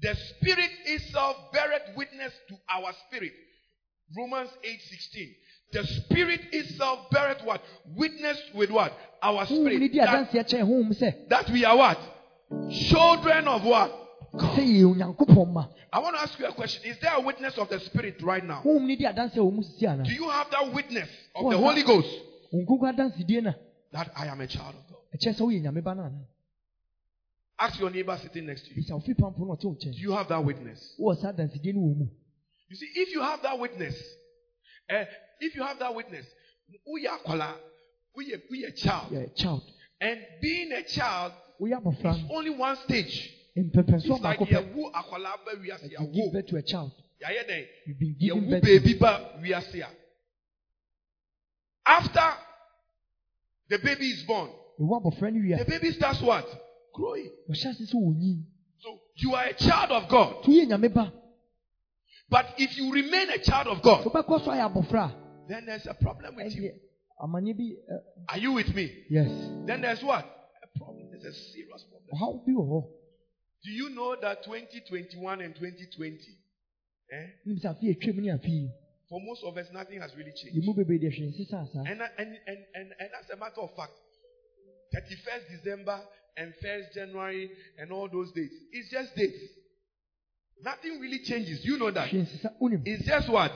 the 0.02 0.14
spirit 0.14 0.70
itself 0.86 1.36
beareth 1.52 1.96
witness 1.96 2.32
to 2.48 2.56
our 2.68 2.92
spirit. 3.06 3.32
Romans 4.16 4.50
8:16. 4.64 5.36
The 5.72 5.84
spirit 5.86 6.40
itself 6.52 7.10
beareth 7.10 7.42
what? 7.44 7.62
Witness 7.96 8.38
with 8.54 8.70
what? 8.70 8.92
Our 9.22 9.46
spirit. 9.46 9.92
That, 9.94 10.08
adanseɛ 10.08 10.44
kyɛn 10.44 10.66
huhum 10.68 10.92
sɛ 10.92 11.28
that 11.28 11.48
we 11.50 11.64
are 11.64 11.76
what? 11.76 11.98
Children 12.50 13.48
of 13.48 13.64
what? 13.64 13.92
sɛ 14.34 14.62
yɛ 14.62 14.84
onyankopɔn 14.84 15.52
ma 15.52 15.68
I 15.92 15.98
want 15.98 16.14
to 16.14 16.22
ask 16.22 16.38
you 16.38 16.46
a 16.46 16.52
question. 16.52 16.84
Is 16.84 16.98
there 17.00 17.14
a 17.14 17.20
witness 17.20 17.58
of 17.58 17.68
the 17.68 17.80
spirit 17.80 18.22
right 18.22 18.44
now? 18.44 18.62
huhum 18.62 18.86
ne 18.86 18.96
di 18.96 19.04
adanseɛ 19.04 19.38
wɔ 19.38 19.52
mu 19.52 19.62
sisi 19.62 19.86
ana 19.88 20.04
Do 20.04 20.12
you 20.12 20.28
have 20.28 20.50
that 20.50 20.72
witness 20.72 21.08
of 21.34 21.50
the 21.50 21.58
Holy 21.58 21.82
Ghost 21.82 22.08
nkukuru 22.52 22.92
adansedie 22.94 23.42
na 23.42 23.52
that 23.92 24.10
I 24.16 24.26
am 24.26 24.40
a 24.40 24.46
child 24.46 24.74
of 24.76 24.86
God? 24.88 24.98
ɛkyɛ 25.14 25.34
sɛ 25.34 25.40
woyɛ 25.40 25.62
nyame 25.62 25.82
ba 25.82 25.94
no 25.94 26.10
Ask 27.58 27.78
your 27.78 27.90
neighbor 27.90 28.16
sitting 28.22 28.46
next 28.46 28.62
to 28.62 28.70
you. 28.74 28.82
bisa 28.82 28.94
ofi 28.94 29.14
pampo 29.16 29.44
no 29.44 29.54
ɔte 29.56 29.64
wo 29.64 29.74
Do 29.74 29.90
you 29.90 30.12
have 30.12 30.28
that 30.28 30.44
witness? 30.44 30.94
wowɔ 30.98 31.20
saa 31.20 31.32
adansedie 31.32 31.74
no 31.74 31.80
wɔ 31.80 31.96
mu 31.98 32.06
You 32.68 32.76
see, 32.76 32.86
if 32.94 33.12
you 33.12 33.20
have 33.20 33.42
that 33.42 33.58
witness, 33.58 33.96
eh, 34.88 35.04
if 35.40 35.56
you 35.56 35.62
have 35.64 35.78
that 35.80 35.92
witness, 35.92 36.24
we 36.86 37.04
are 37.08 37.18
kola, 37.18 37.56
we 38.14 38.32
are, 38.32 38.68
are 38.68 38.70
child, 38.70 39.34
child 39.34 39.62
and 40.00 40.20
being 40.40 40.70
a 40.72 40.82
child 40.84 41.32
is 41.60 42.24
only 42.30 42.50
one 42.50 42.76
stage. 42.84 43.36
It's 43.56 44.06
like 44.08 44.38
baako 44.38 44.50
you 44.50 44.56
pɛ 44.56 44.74
woo 44.74 44.90
akola 44.94 45.32
ba 45.44 45.60
we 45.60 45.70
are 45.70 45.78
Like 45.82 45.90
you 45.90 46.06
give 46.12 46.32
birth 46.32 46.46
to 46.48 46.56
a 46.56 46.62
child 46.62 46.92
you've 47.86 47.98
been 47.98 48.16
given 48.18 48.44
woo 48.44 48.50
birth 48.50 48.62
to 48.62 48.80
baby 48.80 48.94
ba 48.98 49.30
are. 49.36 49.92
After 51.86 52.30
the 53.68 53.78
baby 53.78 54.10
is 54.10 54.22
born, 54.24 54.50
ɛwɔ 54.80 55.02
abɔfra 55.02 55.32
no 55.32 55.40
wie 55.40 55.56
the 55.56 55.64
baby 55.64 55.90
starts 55.92 56.22
what? 56.22 56.46
Growing. 56.94 57.30
wɔhyɛ 57.48 57.66
ase 57.70 57.92
sɛ 57.92 57.94
wɔnyin 57.94 58.42
So 58.78 58.98
you 59.16 59.34
are 59.34 59.44
a 59.44 59.54
child 59.54 59.90
of 59.90 60.08
God. 60.08 60.42
nti 60.42 60.48
woyɛ 60.48 60.66
nyame 60.68 60.94
ba 60.94 61.12
But 62.28 62.54
if 62.58 62.78
you 62.78 62.92
remain 62.92 63.30
a 63.30 63.38
child 63.38 63.66
of 63.66 63.82
God, 63.82 64.04
wobɛkɔ 64.04 64.44
so 64.44 64.50
ayɛ 64.50 64.72
abɔfra 64.72 65.14
then 65.48 65.66
there's 65.66 65.86
a 65.86 65.94
problem 65.94 66.36
with 66.36 66.54
you. 66.54 66.62
ɛdeɛ 66.62 66.78
amanneɛ 67.24 67.56
bi 67.56 67.64
ɛ, 67.64 67.94
uh, 67.96 68.00
Are 68.28 68.38
you 68.38 68.52
with 68.52 68.74
me? 68.74 69.04
yes 69.10 69.28
Then 69.66 69.80
there's 69.82 70.02
what? 70.02 70.39
A 71.24 71.28
a 71.28 71.32
serious 71.32 71.84
problem. 71.84 72.42
bi 72.46 72.52
wɔ 72.52 72.64
hɔ 72.70 72.88
Do 73.62 73.70
you 73.70 73.90
know 73.90 74.16
that 74.16 74.42
2021 74.42 75.40
and 75.42 75.54
2020, 75.54 76.38
eh, 77.12 77.26
nim 77.46 77.58
sɛ 77.58 77.68
afe 77.76 77.90
atwam 77.94 78.16
ne 78.22 78.30
afe 78.32 78.48
yi 78.48 78.70
for 79.08 79.20
most 79.20 79.42
of 79.44 79.56
us, 79.56 79.66
nothing 79.72 80.00
has 80.00 80.14
really 80.16 80.32
changed. 80.32 80.64
mu 80.64 80.72
bebree 80.74 80.98
deɛ 80.98 81.10
hwee 81.10 81.32
nsesa 81.34 81.66
And, 81.86 82.00
and, 82.00 82.38
and, 82.46 82.58
and, 82.74 82.92
and 83.00 83.10
as 83.20 83.28
a 83.30 83.36
matter 83.36 83.60
of 83.60 83.74
fact, 83.74 83.92
31st 84.94 85.48
December 85.50 86.00
and 86.36 86.54
1st 86.62 86.94
January 86.94 87.50
and 87.78 87.90
all 87.92 88.08
those 88.08 88.32
dates, 88.32 88.54
it's 88.72 88.88
just 88.90 89.14
dates. 89.16 89.38
Nothing 90.62 91.00
really 91.00 91.18
changes. 91.24 91.64
You 91.64 91.76
know 91.78 91.90
that. 91.90 92.08
hwee 92.10 92.22
nsesa 92.22 92.50
wonim 92.60 92.82
It's 92.86 93.04
just 93.04 93.28
what? 93.28 93.52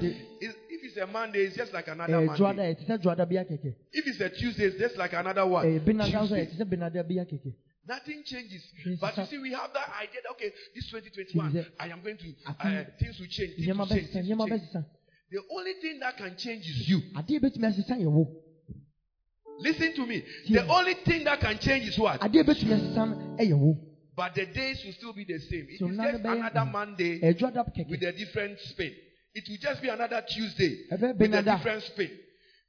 It's- 0.00 0.54
if 0.76 0.84
it's 0.84 0.96
a 0.96 1.06
Monday, 1.06 1.40
it's 1.40 1.56
just 1.56 1.72
like 1.72 1.88
another 1.88 2.12
ɛyɛ 2.12 2.38
Monday. 2.38 2.74
ɛte 2.74 2.86
sɛ 2.86 2.98
dwoada 3.02 3.26
bi 3.28 3.36
akɛkɛ 3.36 3.74
If 3.92 4.06
it's 4.06 4.20
a 4.20 4.28
Tuesday, 4.30 4.64
it's 4.64 4.78
just 4.78 4.96
like 4.96 5.12
another 5.14 5.46
one. 5.46 5.66
Eh, 5.66 5.78
nso 5.80 6.04
eh, 6.04 6.18
Tuesday. 6.20 6.46
ɛte 6.46 6.56
sɛ 6.58 6.64
benada 6.68 7.02
bi 7.06 7.14
akɛkɛ 7.14 7.52
Nothing 7.88 8.24
changes. 8.24 8.62
But 9.00 9.16
you 9.16 9.24
see, 9.26 9.38
we 9.38 9.52
have 9.52 9.72
that 9.72 9.88
idea 10.02 10.20
that, 10.24 10.30
okay, 10.32 10.50
this 10.74 10.90
2021, 10.90 11.66
I 11.78 11.88
am 11.88 12.02
going 12.02 12.16
to, 12.18 12.34
I 12.46 12.50
uh, 12.50 12.84
think- 12.84 12.98
things 12.98 13.20
will 13.20 13.26
change. 13.28 13.54
Things 13.54 13.78
will 13.78 13.86
change, 13.86 14.10
things 14.10 14.28
will 14.28 14.46
change. 14.48 14.84
The 15.30 15.40
only 15.52 15.72
thing 15.80 16.00
that 16.00 16.16
can 16.16 16.36
change 16.36 16.68
is 16.68 16.88
you. 16.88 17.00
adeɛ 17.14 17.40
bɛtumi 17.40 17.66
asesa 17.66 17.96
yɛ 17.98 18.10
wo 18.10 18.42
Listen 19.60 19.94
to 19.94 20.06
me. 20.06 20.22
The 20.48 20.66
only 20.68 20.94
thing 21.04 21.24
that 21.24 21.40
can 21.40 21.58
change 21.58 21.88
is 21.88 21.98
what? 21.98 22.20
adeɛ 22.20 22.42
bɛtumi 22.44 22.74
asesa 22.74 23.06
no 23.08 23.36
yɛ 23.38 23.54
wo 23.58 23.78
But 24.16 24.34
the 24.34 24.46
days 24.46 24.82
will 24.84 24.92
still 24.92 25.12
be 25.12 25.24
the 25.24 25.38
same. 25.38 25.66
It 25.68 25.74
is 25.74 25.96
just 25.96 26.24
another 26.24 26.64
Monday 26.64 27.20
with 27.20 28.02
a 28.02 28.12
different 28.12 28.58
spin. 28.60 28.94
It 29.36 29.44
will 29.50 29.58
just 29.60 29.82
be 29.82 29.88
another 29.88 30.24
Tuesday 30.26 30.86
with 30.90 31.34
a 31.34 31.42
different 31.42 31.82
spin. 31.82 32.10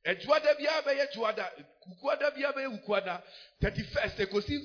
Ejuada 0.06 0.52
biara 0.60 0.84
bɛyɛ 0.84 1.16
juada, 1.16 1.46
kukuada 1.82 2.36
biara 2.36 2.54
bɛyɛ 2.54 2.84
kukuada. 2.84 3.22
Thirty 3.62 3.84
first, 3.84 4.18
ekosi 4.18 4.58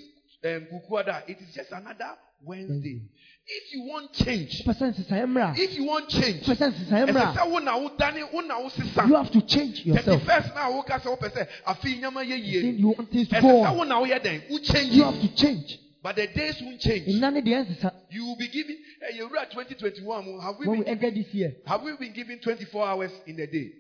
um, 0.45 0.67
kukuada. 0.67 1.23
It 1.29 1.38
is 1.41 1.55
just 1.55 1.71
another 1.71 2.11
Wednesday. 2.43 3.03
If 3.47 3.73
you 3.73 3.83
want 3.83 4.12
change, 4.15 4.65
wopɛ 4.65 4.75
sɛ 4.79 4.95
nsesaeɛ 4.95 5.27
mmerɛ 5.27 5.59
if 5.59 5.77
you 5.77 5.85
want 5.85 6.09
change, 6.09 6.49
a 6.49 6.51
wopɛ 6.51 6.57
sɛ 6.57 6.73
nsesaeɛ 6.73 7.07
ɛsɛ 7.07 7.12
mmerɛ 7.12 7.37
sɛ 7.37 7.51
wo 7.51 7.59
na 7.61 7.77
wo 7.77 7.97
dane 7.97 8.23
wo 8.33 8.41
na 8.41 8.59
wo 8.59 8.67
a 8.67 8.71
sesa. 8.71 9.09
you 9.09 9.15
have 9.15 9.31
to 9.31 9.43
change 9.43 9.87
yourself 9.87 10.23
first 10.25 10.55
na 10.57 10.71
wo 10.71 10.83
kasa 10.83 11.09
wo 11.09 11.17
pɛ 11.17 11.31
sɛ 11.31 11.49
afi 11.67 12.01
nyama 12.01 12.21
yɛ 12.25 12.62
then 12.62 12.79
you 12.79 12.88
want 12.88 13.11
things 13.12 13.29
to 13.29 13.41
go 13.41 13.47
sɛ 13.47 13.75
wo 13.75 13.81
on 13.83 13.88
na 13.88 14.01
wo 14.01 14.07
yɛ 14.07 14.21
dɛn 14.21 14.51
wo 14.51 14.59
change. 14.59 14.93
you 14.93 15.05
have 15.05 15.21
to 15.21 15.29
change 15.37 15.79
But 16.03 16.17
the 16.17 16.27
days 16.27 16.61
won't 16.61 16.81
change. 16.81 17.07
nna 17.07 17.31
ne 17.33 17.41
deɛ 17.41 17.65
nsesa 17.67 17.93
You 18.11 18.27
will 18.27 18.37
be 18.37 18.49
given. 18.49 18.77
Hey, 19.01 19.17
you're 19.17 19.37
at 19.37 19.51
2021. 19.53 20.41
Have 20.41 20.59
we 20.59 20.67
when 20.67 20.79
we 20.79 20.85
been 20.85 20.93
enter 20.95 21.11
this 21.11 21.33
year 21.33 21.57
have 21.67 21.83
we 21.83 21.97
been 21.97 22.12
given 22.12 22.38
24 22.41 22.87
hours 22.87 23.12
in 23.27 23.37
the 23.37 23.47
day? 23.47 23.73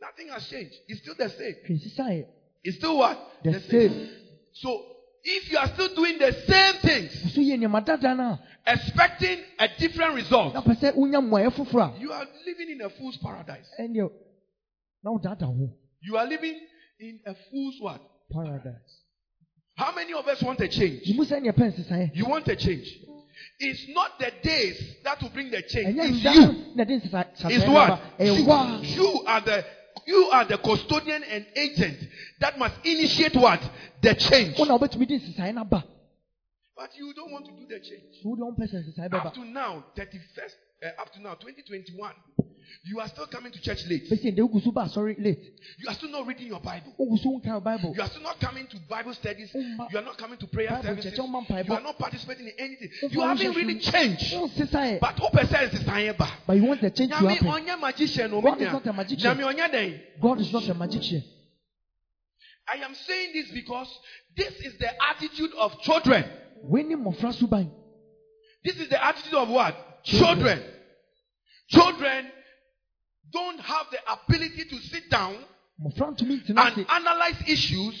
Nothing 0.00 0.28
has 0.28 0.46
changed. 0.48 0.74
It's 0.88 1.00
still 1.00 1.14
the 1.16 1.28
same. 1.30 2.24
It's 2.62 2.76
still 2.76 2.98
what? 2.98 3.18
the 3.42 3.60
same 3.60 4.08
So 4.52 4.84
if 5.24 5.50
you 5.50 5.58
are 5.58 5.68
still 5.68 5.94
doing 5.94 6.18
the 6.18 6.32
same 6.46 6.74
things, 6.82 7.34
so 7.34 7.40
yɛ 7.40 7.58
nneɛma 7.58 7.84
dada 7.84 8.14
no 8.14 8.38
expecting 8.66 9.38
a 9.58 9.68
different 9.78 10.14
result, 10.14 10.52
a 10.54 10.58
na 10.58 10.62
pɛ 10.62 10.76
sɛ 10.80 10.94
wonya 10.94 11.20
mmuaeɛ 11.20 11.50
foforɔ 11.52 12.00
you 12.00 12.12
are 12.12 12.26
living 12.46 12.70
in 12.70 12.80
a 12.82 12.90
fool's 12.90 13.16
paradise. 13.18 13.66
a 13.78 13.82
ɛneɛ 13.82 14.10
na 15.02 15.10
wodaadaa 15.10 15.46
ho 15.46 15.70
You 16.02 16.16
are 16.18 16.26
living 16.26 16.60
in 17.00 17.20
a 17.26 17.34
fool's 17.50 17.80
what? 17.80 18.00
paradise 18.30 19.03
How 19.76 19.92
many 19.94 20.12
of 20.12 20.26
us 20.26 20.42
want 20.42 20.60
a 20.60 20.68
change? 20.68 21.02
yimu 21.04 21.24
sɛ 21.24 21.40
neɛ 21.42 21.52
pɛ 21.52 21.72
nsesaeɛ 21.72 22.14
You 22.14 22.26
want 22.26 22.46
a 22.48 22.56
change. 22.56 22.86
It's 23.58 23.88
not 23.88 24.18
the 24.18 24.32
days 24.42 24.96
that 25.02 25.20
will 25.20 25.30
bring 25.30 25.50
the 25.50 25.62
change. 25.62 25.96
It's 25.98 26.24
you. 26.24 26.74
na 26.76 26.84
de 26.84 27.00
nsesaeɛ 27.00 27.50
is 27.50 27.64
what? 27.66 28.00
You, 28.20 29.02
you 29.02 29.24
are 29.26 29.40
the 29.40 29.64
you 30.06 30.28
are 30.32 30.44
the 30.44 30.58
custodian 30.58 31.22
and 31.24 31.46
agent 31.56 31.98
that 32.40 32.58
must 32.58 32.74
initiate 32.84 33.34
what? 33.34 33.60
The 34.00 34.14
change. 34.14 34.58
wo 34.58 34.64
na 34.64 34.78
wobɛtumi 34.78 35.08
de 35.08 35.18
nsesaeɛ 35.18 35.54
no 35.54 35.62
aba 35.62 35.84
But 36.76 36.90
you 36.96 37.12
don't 37.14 37.32
want 37.32 37.46
to 37.46 37.52
do 37.52 37.66
the 37.66 37.80
change. 37.80 38.22
so 38.22 38.28
wode 38.28 38.40
wompɛ 38.40 38.70
sɛ 38.70 38.84
nsesaeɛ 38.84 39.08
bɛba 39.10 39.26
Up 39.26 39.34
to 39.34 39.44
now, 39.44 39.84
31st, 39.96 40.54
uh, 40.82 41.00
up 41.02 41.12
to 41.12 41.22
now, 41.22 41.34
2021, 41.34 42.12
you 42.84 43.00
are 43.00 43.08
still 43.08 43.26
coming 43.26 43.52
to 43.52 43.60
church 43.60 43.84
late. 43.88 44.08
bɛsi 44.10 44.32
ɛdɛ 44.32 44.40
wogu 44.40 44.62
so 44.62 44.72
ba 44.72 44.82
asɔre 44.82 45.14
late 45.18 45.38
You 45.78 45.88
are 45.88 45.94
still 45.94 46.10
not 46.10 46.26
reading 46.26 46.48
your 46.48 46.60
Bible. 46.60 46.94
wogu 46.98 47.18
so 47.18 47.30
wonka 47.30 47.62
bible 47.62 47.94
You 47.94 48.02
are 48.02 48.08
still 48.08 48.22
not 48.22 48.40
coming 48.40 48.66
to 48.66 48.76
Bible 48.88 49.12
studies. 49.14 49.50
You 49.54 49.98
are 49.98 50.02
not 50.02 50.16
coming 50.18 50.38
to 50.38 50.46
prayer 50.46 50.80
services. 50.82 51.18
mpaebɔ. 51.18 51.66
You 51.68 51.74
are 51.74 51.80
not 51.82 51.98
participating 51.98 52.46
in 52.46 52.52
anything. 52.58 52.90
You 53.10 53.20
haven't 53.20 53.54
really 53.54 53.78
changed. 53.78 54.34
But 55.00 55.18
who 55.18 55.30
percent 55.30 55.74
is 55.74 55.84
saying 55.84 56.14
but 56.46 56.56
you 56.56 56.64
want 56.64 56.80
the 56.80 56.90
change 56.90 57.10
to 57.10 57.16
happen 57.16 57.80
magician 57.80 58.30
God 58.30 58.60
is 58.60 58.72
not 58.72 58.86
a 58.86 58.92
magician. 58.92 59.36
Nyame 59.36 59.44
onye 59.44 59.70
den. 59.70 60.00
God 60.20 60.40
is 60.40 60.52
not 60.52 60.68
a 60.68 60.74
magician 60.74 61.22
I 62.66 62.76
am 62.78 62.94
saying 62.94 63.32
this 63.34 63.50
because 63.52 63.88
this 64.36 64.52
is 64.60 64.78
the 64.78 64.90
attitude 65.10 65.50
of 65.58 65.78
children. 65.80 66.24
w'ani 66.64 66.94
mmɔfra 66.96 67.32
suban 67.32 67.70
This 68.64 68.80
is 68.80 68.88
the 68.88 69.04
attitude 69.04 69.34
of 69.34 69.48
what? 69.50 69.76
Children. 70.04 70.62
Children 71.68 72.26
don't 73.32 73.58
have 73.60 73.86
the 73.90 73.98
ability 74.12 74.64
to 74.70 74.76
sit 74.88 75.10
down 75.10 75.34
mmɔfra 75.80 76.10
ntumi 76.12 76.36
ntena 76.44 76.76
and 76.76 76.86
analyze 76.88 77.42
issues 77.48 77.94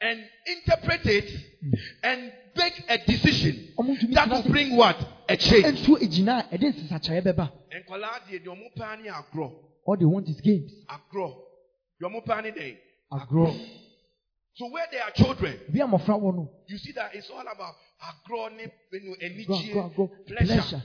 and 0.00 0.20
interpret 0.46 1.04
it 1.06 1.30
and 2.02 2.32
make 2.56 2.84
a 2.88 2.98
decision 3.06 3.68
that 4.12 4.28
will 4.28 4.42
bring 4.52 4.76
what? 4.76 4.96
A 5.28 5.36
change. 5.36 5.64
ɛnso 5.64 5.98
egyina 6.00 6.44
a 6.50 6.56
ɛde 6.56 6.72
nsesakyerɛ 6.72 7.22
bɛba 7.24 7.50
Nkwadaa 7.74 8.20
deɛ 8.28 8.44
deɛ 8.44 8.48
ɔmo 8.48 8.74
paa 8.76 8.96
ne 8.96 9.08
agorɔ. 9.08 9.52
all 9.86 9.96
they 9.96 10.04
want 10.04 10.28
is 10.28 10.40
games 10.40 10.70
Agorɔ. 10.88 11.34
Deɛ 12.00 12.08
ɔmo 12.10 12.24
paa 12.24 12.40
ne 12.42 12.50
dɛn? 12.50 12.76
agorɔ 13.12 13.80
So 14.56 14.68
where 14.70 14.86
there 14.92 15.02
are 15.02 15.10
children, 15.10 15.58
bi 15.68 15.80
a 15.80 15.86
mmɔfra 15.86 16.14
wɔ 16.20 16.34
no 16.36 16.50
you 16.68 16.78
see 16.78 16.92
that 16.92 17.14
it's 17.14 17.28
all 17.30 17.40
about 17.40 17.74
agorɔ 18.00 18.56
ne 18.56 18.70
you 18.92 19.00
know, 19.00 19.16
agorɔ 19.16 19.46
agorɔ 19.46 19.64
anigye, 19.64 19.94
agorɔ 19.94 20.26
pleasure. 20.26 20.46
pleasure 20.46 20.82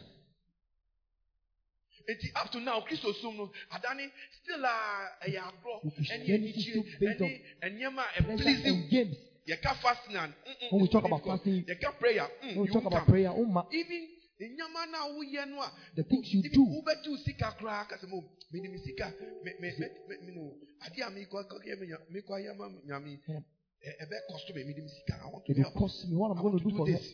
Eti 2.10 2.32
up 2.36 2.50
to 2.52 2.60
now, 2.60 2.82
Kristo 2.82 3.14
som 3.14 3.38
no, 3.38 3.52
adane 3.72 4.10
still 4.42 4.66
a 4.66 5.10
ɛyɛ 5.28 5.40
agorɔ 5.46 5.78
ɛne 6.10 6.26
anigye 6.34 6.74
ɛne 7.02 7.42
nneɛma 7.64 8.02
a 8.02 8.22
ɛplease 8.22 8.66
and 8.66 8.90
games. 8.90 9.18
Yɛka 9.48 9.76
fasting 9.82 10.16
and 10.16 10.34
mm, 10.34 10.54
mm, 10.62 10.72
When 10.72 10.82
we 10.82 10.86
it's 10.86 10.94
talk 10.94 11.06
about 11.06 11.24
fasting, 11.24 11.66
yɛka 11.66 12.00
prayer 12.00 12.28
mm, 12.44 12.56
when 12.56 12.66
we 12.66 12.72
talk 12.72 12.86
about 12.86 13.06
prayer 13.08 13.30
woma 13.32 13.64
even 13.72 14.08
nneɛma 14.42 14.90
na 14.92 15.06
woyɛ 15.08 15.48
no 15.50 15.62
a 15.62 15.72
the 15.96 16.04
things 16.04 16.34
you 16.34 16.42
do. 16.50 16.66
wobɛtu 16.66 17.18
sika 17.24 17.54
koraa 17.60 17.88
kasa 17.88 18.08
mu 18.08 18.22
mede 18.52 18.72
me 18.72 18.78
sika 18.80 19.14
me 19.44 19.52
me 19.60 19.70
me 19.78 19.88
me 20.08 20.16
me 20.26 20.32
no 20.36 20.54
adeɛ 20.82 21.08
a 21.08 21.12
mekɔ 21.12 21.46
kɔkɛ 21.48 21.80
me 21.80 21.88
nya- 21.88 22.06
mekɔ 22.10 22.32
ayɛ 22.42 22.58
ma 22.58 22.68
nyame 22.88 23.20
Yeah. 23.28 23.40
ɛ- 23.86 23.98
ɛbɛ 24.08 24.16
cost 24.32 24.50
me 24.56 24.64
mede 24.64 24.82
me 24.82 24.90
sika 24.90 25.22
I 25.24 25.28
want 25.30 25.46
to 25.46 25.54
help 25.54 25.74
cost 25.76 26.08
me 26.10 26.16
what 26.16 26.32
I'm 26.32 26.42
going 26.42 26.58
to 26.58 26.64
do 26.64 26.76
for 26.76 26.86
this. 26.86 27.14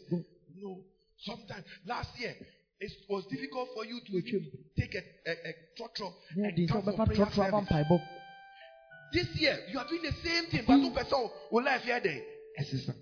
no. 0.55 0.83
Sometimes 1.17 1.63
last 1.85 2.19
year 2.19 2.35
it 2.79 2.91
was 3.09 3.25
difficult 3.27 3.69
for 3.73 3.85
you 3.85 3.99
to 4.05 4.21
take 4.79 4.95
a 4.95 5.03
a 5.29 5.33
a 5.49 5.53
trotro 5.77 6.13
yeah 6.35 6.47
and 6.47 6.69
come 6.69 6.83
for 6.83 7.05
prayer 7.05 7.31
service. 7.31 8.01
this 9.13 9.27
year 9.35 9.57
you 9.71 9.79
are 9.79 9.87
doing 9.87 10.01
the 10.03 10.11
same 10.23 10.45
thing 10.51 10.63
but 10.67 10.77
wopɛ 10.79 11.03
sɛ 11.09 11.31
wo 11.51 11.59
life 11.61 11.83
yɛ 11.85 12.01
dɛn 12.03 12.21
ɛsesa 12.59 12.93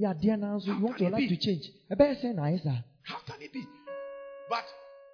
yɛ 0.00 0.08
adeɛ 0.10 0.38
naa 0.38 0.56
nso 0.56 0.66
How 0.66 0.78
you 0.78 0.84
want 0.84 1.00
your 1.00 1.10
life 1.10 1.28
be? 1.28 1.28
to 1.28 1.36
change. 1.36 1.70
Ɛbɛyɛ 1.90 2.14
sɛ 2.22 2.34
na 2.34 2.42
ayɛ 2.42 2.84
how 3.02 3.18
can 3.26 3.42
it 3.42 3.52
be? 3.52 3.66
But 4.48 4.64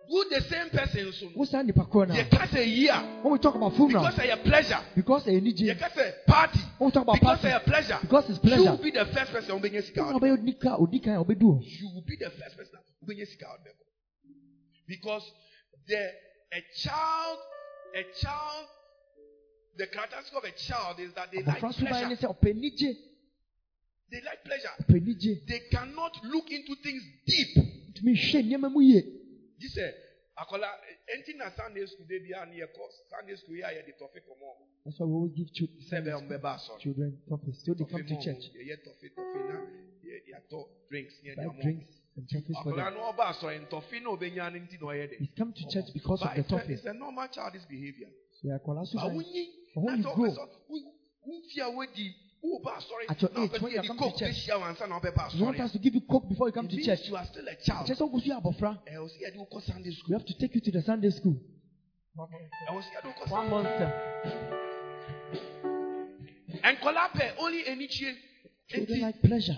who 0.08 0.24
the 0.30 0.40
same 0.42 0.70
person 0.70 1.12
so 1.12 1.26
wo 1.34 1.44
saa 1.44 1.62
nipa 1.62 1.84
korɔ 1.84 2.08
na 2.08 2.14
yɛka 2.14 2.46
sɛ 2.48 2.66
yi 2.66 2.88
a 2.88 3.20
when 3.22 3.32
we 3.32 3.38
talk 3.38 3.54
about 3.54 3.74
funeral 3.76 4.04
because 4.04 4.18
ɛyɛ 4.18 4.44
pleasure. 4.44 4.80
Because 4.94 5.24
ɛyɛ 5.24 5.40
anigye 5.40 5.74
yɛka 5.74 5.88
sɛ 5.92 6.24
party. 6.26 6.60
When 6.78 6.88
we 6.88 6.92
talk 6.92 7.02
about 7.02 7.14
because 7.20 7.40
party. 7.40 7.48
ɛyɛ 7.48 7.64
pleasure. 7.64 7.98
Because 8.02 8.30
it's 8.30 8.38
pleasure. 8.38 8.62
You 8.62 8.70
will 8.70 8.82
be 8.82 8.90
the 8.90 9.06
first 9.06 9.32
person 9.32 9.64
a 9.64 9.82
sika 9.82 10.00
wɔn 10.00 10.10
a 10.10 10.14
out 10.14 10.22
ɔbɛyɛ 10.22 10.32
odi 10.32 10.52
ka 10.54 10.76
odi 10.76 10.98
kan 11.00 11.14
a 11.16 11.24
ɔbɛdu 11.24 11.42
hɔ 11.42 11.60
you 11.62 11.88
will 11.94 12.04
be 12.06 12.16
the 12.16 12.30
first 12.30 12.56
person 12.56 12.78
a 12.78 13.04
wobɛnya 13.04 13.26
sika 13.26 13.46
out 13.48 13.60
bɛkɔ 13.60 13.87
because 14.88 15.22
the 15.86 16.02
a 16.52 16.60
child 16.74 17.38
a 17.94 18.02
child 18.20 18.66
the 19.76 19.86
characteristic 19.86 20.34
of 20.34 20.44
a 20.44 20.52
child 20.52 20.98
is 20.98 21.12
that 21.14 21.30
they 21.30 21.42
like 21.42 21.60
abɔfra 21.62 21.72
suban 21.72 22.08
ne 22.08 22.16
pleasure. 22.16 22.26
sɛ 22.26 22.34
ɔpɛ 22.34 22.48
anigye 22.54 22.96
they 24.10 24.20
like 24.22 24.42
pleasure. 24.42 24.72
They 25.46 25.60
cannot 25.70 26.16
look 26.24 26.50
into 26.50 26.74
things 26.82 27.02
deep. 27.26 27.56
Ntumi 27.92 28.16
hwɛ 28.16 28.40
nneɛma 28.42 28.72
mu 28.72 28.80
yie 28.80 29.02
gye 29.60 29.68
sɛ 29.68 29.92
akɔla 30.38 30.66
ɛnti 31.12 31.36
na 31.36 31.50
sunday 31.54 31.84
school 31.86 32.06
de 32.08 32.18
bi 32.18 32.32
a 32.40 32.46
ne 32.46 32.56
yɛkɔ 32.60 32.82
sunday 33.10 33.36
school 33.36 33.54
yi 33.56 33.62
a 33.62 33.68
yɛde 33.68 33.92
tɔfe 34.00 34.18
kɔmɔ 34.24 34.48
that's 34.84 34.98
why 35.00 35.06
we 35.06 35.12
always 35.12 35.32
give 35.36 35.52
children 35.52 35.78
sɛ 35.84 36.00
bɛ 36.00 36.10
ɔmbɛba 36.24 36.54
asɔre 36.56 36.80
children 36.80 37.18
so 37.52 37.74
they 37.74 37.84
come 37.84 38.00
Tɔfe 38.02 38.08
to 38.08 38.14
church. 38.24 38.44
Yɛyɛ 38.56 38.76
tɔfe 38.80 39.06
tɔfe 39.12 39.38
na 39.48 39.60
yɛ- 40.08 40.22
yɛatɔ 40.32 40.68
drinks 40.88 41.14
ne 41.22 41.34
buy 41.34 41.42
ɛde 41.44 41.86
and 42.18 42.28
topics 42.28 42.58
for 42.64 42.74
them. 42.74 42.94
no 42.94 43.12
ɔba 43.12 43.30
asɔre 43.30 43.58
ntɔfe 43.68 44.02
na 44.02 44.10
ɔbɛnya 44.10 44.52
no 44.52 44.58
nti 44.58 44.76
na 44.80 44.86
ɔyɛ 44.90 45.08
de 45.10 45.16
he's 45.18 45.30
come 45.38 45.52
to 45.52 45.62
church 45.70 45.92
because 45.94 46.20
of 46.22 46.34
the 46.34 46.42
topic. 46.42 46.70
it's 46.70 46.84
a 46.84 46.92
normal 46.92 47.28
childish 47.28 47.62
behavior. 47.70 48.08
So 48.42 48.48
akɔla 48.48 48.82
but 48.92 49.12
wonyi 49.12 49.46
But 49.74 49.82
when 49.84 49.96
you 49.98 50.02
grow- 50.02 50.30
ɔpɛ 50.30 50.34
sɛ 50.34 50.48
wo- 50.68 50.94
womfi 51.28 51.58
a 51.62 51.70
woadi 51.70 52.14
woba 52.42 52.70
asɔre 52.78 53.04
At 53.08 53.22
your 53.22 53.30
age, 53.38 53.60
when 53.62 53.72
you 53.72 53.82
come 53.82 53.98
to 53.98 54.10
church, 54.18 54.34
bɛhyia 54.34 54.58
wo 54.58 54.64
ansa 54.66 54.86
na 54.88 54.98
wobɛba 55.00 55.34
you 55.38 55.44
want 55.44 55.60
us 55.60 55.72
to 55.72 55.78
give 55.78 55.94
you 55.94 56.00
coke 56.02 56.28
before 56.28 56.48
you 56.48 56.52
come 56.52 56.66
It 56.66 56.70
to 56.70 56.82
church. 56.84 57.08
you 57.08 57.16
are 57.16 57.26
still 57.26 57.46
a 57.46 57.54
child. 57.56 57.86
Kyɛ 57.86 57.94
sɛ 57.96 58.02
wogu 58.10 58.20
so 58.20 58.26
yɛ 58.30 58.42
abɔfra 58.42 58.78
ɛwɔ 58.86 59.06
sɛ 59.08 59.18
yɛde 59.22 59.36
wokɔ 59.38 59.62
sunday 59.62 59.90
we 60.08 60.12
have 60.14 60.24
to 60.26 60.34
take 60.38 60.54
you 60.54 60.60
to 60.60 60.70
the 60.72 60.82
sunday 60.82 61.10
school. 61.10 61.36
Ɛwɔ 62.18 62.82
sɛ 62.82 62.90
yɛde 62.94 63.14
wokɔ 63.14 63.30
one 63.30 63.50
month 63.50 63.68
term 63.78 63.92
nkɔla 66.62 67.10
pɛ 67.12 67.34
only 67.38 67.62
anikyie 67.64 68.16
children 68.68 69.00
like 69.02 69.20
pleasure 69.22 69.54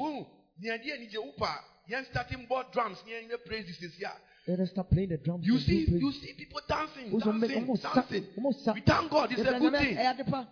wohu 1.90 2.02
neade 2.02 2.04
anigye 2.04 2.04
wopa 2.04 2.04
starting 2.10 2.46
board 2.46 2.66
drums 2.72 2.98
praises 3.46 3.78
a 3.82 4.12
let 4.46 4.60
us 4.60 4.70
start 4.70 4.90
playing 4.90 5.08
the 5.08 5.16
drums 5.18 5.46
you 5.46 5.58
see 5.58 5.86
you 5.88 6.12
see 6.12 6.32
people 6.34 6.60
dancing 6.68 7.18
dancing 7.18 7.76
dancing. 7.82 8.26
we 8.74 8.80
thank 8.80 9.10
God 9.10 9.32
it's 9.32 9.40
a 9.40 9.58
good 9.58 9.72
thing. 9.74 9.96
ɛyɛ 9.96 10.20
ade 10.20 10.26
pa 10.30 10.46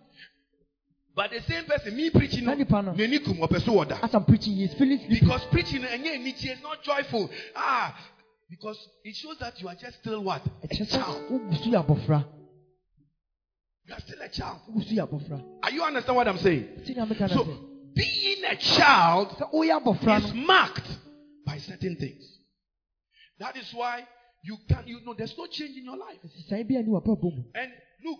but 1.15 1.31
the 1.31 1.41
same 1.41 1.65
person 1.65 1.95
me 1.95 2.09
preaching 2.09 2.45
no 2.45 2.51
Saa 2.51 2.57
nipa 2.57 2.81
no. 2.81 2.93
n'ani 2.93 3.19
kum 3.23 3.37
ɔpɛ 3.37 3.61
so 3.65 3.73
wɔ 3.73 3.87
da 3.89 3.99
as 4.01 4.13
i'm 4.13 4.25
preaching 4.25 4.53
he 4.55 4.63
is 4.65 4.73
feeling 4.75 4.99
because 5.09 5.43
preaching 5.51 5.81
ɛnyɛ 5.81 6.15
anigye 6.19 6.51
it's 6.51 6.61
not 6.61 6.81
joyful. 6.83 7.29
Ah 7.55 7.95
because 8.49 8.77
it 9.03 9.15
shows 9.15 9.37
that 9.39 9.61
you 9.61 9.67
are 9.67 9.75
just 9.75 9.99
still 9.99 10.23
what? 10.23 10.41
A 10.63 10.67
child. 10.85 11.23
wogu 11.29 11.55
so 11.55 11.69
yɛ 11.69 11.85
abɔfra 11.85 12.25
you 13.85 13.93
are 13.95 13.99
still 14.01 14.21
a 14.21 14.29
child. 14.29 14.59
Wogu 14.69 14.83
so 14.83 14.95
yɛ 14.95 15.07
abɔfra 15.07 15.43
are 15.63 15.71
you 15.71 15.83
understand 15.83 16.15
what 16.15 16.27
I'm 16.27 16.37
saying? 16.37 16.67
Sɛdeɛ 16.85 17.07
meka 17.07 17.21
na 17.21 17.27
so 17.27 17.43
being 17.95 18.43
a 18.45 18.55
child 18.55 19.29
sɛ 19.29 19.51
woyɛ 19.53 19.81
abɔfra 19.83 20.23
is 20.25 20.33
marked 20.33 20.87
certain 21.59 21.95
things. 21.95 22.37
That 23.39 23.55
is 23.57 23.71
why 23.73 24.05
you 24.43 24.57
can 24.67 24.83
you 24.87 24.99
know 25.05 25.13
there's 25.17 25.35
no 25.37 25.47
change 25.47 25.77
in 25.77 25.85
your 25.85 25.97
life. 25.97 26.17
nsesae 26.25 26.67
bi 26.67 26.75
a 26.75 26.83
ne 26.83 26.89
w'abrabɔ 26.89 27.35
mu 27.35 27.43
And 27.55 27.71
look, 28.03 28.19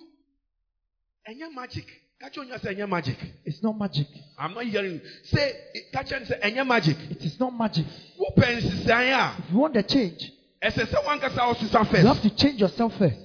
any 1.27 1.53
magic. 1.53 1.85
Catch 2.21 2.37
on 2.37 2.47
you 2.49 2.57
say 2.57 2.75
any 2.75 2.85
magic. 2.85 3.17
it's 3.45 3.63
not 3.63 3.77
magic 3.77 4.07
I'm 4.37 4.53
not 4.53 4.65
hearing 4.65 4.93
you. 4.95 5.01
Say 5.23 5.53
catch 5.93 6.11
on 6.13 6.25
say 6.25 6.37
any 6.41 6.63
magic. 6.63 6.97
it 7.09 7.21
is 7.23 7.39
not 7.39 7.57
magic 7.57 7.85
Who 8.17 8.25
pensi 8.37 8.85
say 8.85 9.11
if 9.39 9.51
you 9.51 9.57
want 9.57 9.73
the 9.73 9.83
change 9.83 10.31
Ɛsɛ 10.61 10.85
sɛ 10.87 11.03
wankasa 11.05 11.39
ɔsesa 11.55 12.01
you 12.01 12.07
have 12.07 12.21
to 12.21 12.29
change 12.35 12.59
yourself 12.59 12.93
first 12.97 13.15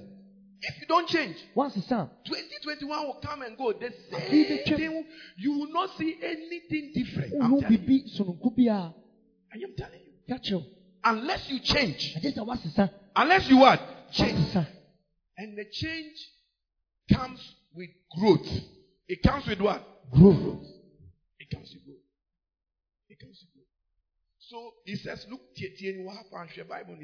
If 0.62 0.80
you 0.80 0.86
don't 0.86 1.08
change, 1.08 1.36
once 1.54 1.76
it's 1.76 1.88
done 1.88 2.08
2021 2.24 3.06
will 3.06 3.20
come 3.22 3.42
and 3.42 3.58
go. 3.58 3.72
The 3.72 3.92
same 4.10 4.64
thing. 4.64 5.04
You 5.36 5.52
will 5.58 5.72
not 5.72 5.90
see 5.98 6.16
anything 6.22 6.92
different. 6.94 7.34
I 9.54 9.58
am 9.58 9.74
telling 9.76 10.00
you. 10.00 10.34
kyerɛw 10.34 10.66
Unless 11.04 11.50
you 11.50 11.60
change. 11.60 12.14
agye 12.16 12.32
sɛ 12.34 12.44
woasesa 12.44 12.90
Unless 13.16 13.48
you 13.48 13.58
what? 13.58 13.80
Change. 14.12 14.56
And 15.36 15.56
the 15.56 15.64
change 15.70 16.16
comes 17.12 17.40
with 17.74 17.90
growth. 18.18 18.48
It 19.06 19.22
comes 19.22 19.46
with 19.46 19.60
what? 19.60 20.10
growth 20.10 20.64
It 21.38 21.50
comes 21.50 21.72
with 21.72 21.84
growth. 21.84 21.98
It 23.08 23.18
comes 23.20 23.38
with 23.40 23.52
growth. 23.52 23.64
So 24.38 24.72
he 24.84 24.96
says, 24.96 25.26
look, 25.30 25.40
tie 25.56 25.72
tie 25.78 26.02
what 26.02 26.16
happened 26.16 26.50
to 26.56 26.64
Bible 26.64 26.96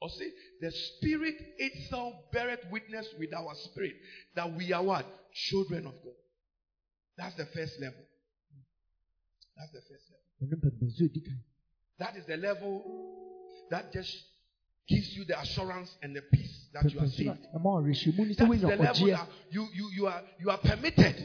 Or 0.00 0.08
say, 0.10 0.30
the 0.60 0.70
spirit 0.70 1.34
itself 1.58 2.14
beareth 2.32 2.64
witness 2.70 3.06
with 3.18 3.32
our 3.34 3.54
spirit 3.54 3.94
that 4.34 4.54
we 4.56 4.72
are 4.72 4.82
what? 4.82 5.06
Children 5.34 5.86
of 5.86 5.94
God. 6.02 6.14
That's 7.18 7.34
the 7.36 7.46
first 7.46 7.80
level. 7.80 8.04
That's 9.56 9.72
the 9.72 9.80
first 9.80 10.10
level. 10.10 10.31
Ɔno 10.42 10.56
mpɛmpɛnso 10.56 11.04
edi 11.04 11.20
kan 11.20 11.38
That 11.98 12.16
is 12.16 12.26
the 12.26 12.36
level 12.36 12.82
that 13.70 13.92
just 13.92 14.24
gives 14.88 15.16
you 15.16 15.24
the 15.24 15.38
assurance 15.38 15.94
and 16.02 16.16
the 16.16 16.22
peace 16.22 16.68
that 16.72 16.90
you 16.90 16.98
are 17.00 17.06
saved. 17.06 17.46
a 17.54 17.58
ɛma 17.58 17.82
ɔrehwɛmu 17.82 18.26
ni 18.26 18.34
sɛ 18.34 18.48
That's 18.48 18.60
the 18.60 18.66
level 18.66 19.06
that 19.06 19.28
you, 19.50 19.68
you, 19.72 19.90
you, 19.94 20.06
are, 20.06 20.22
you 20.40 20.50
are 20.50 20.58
permitted 20.58 21.16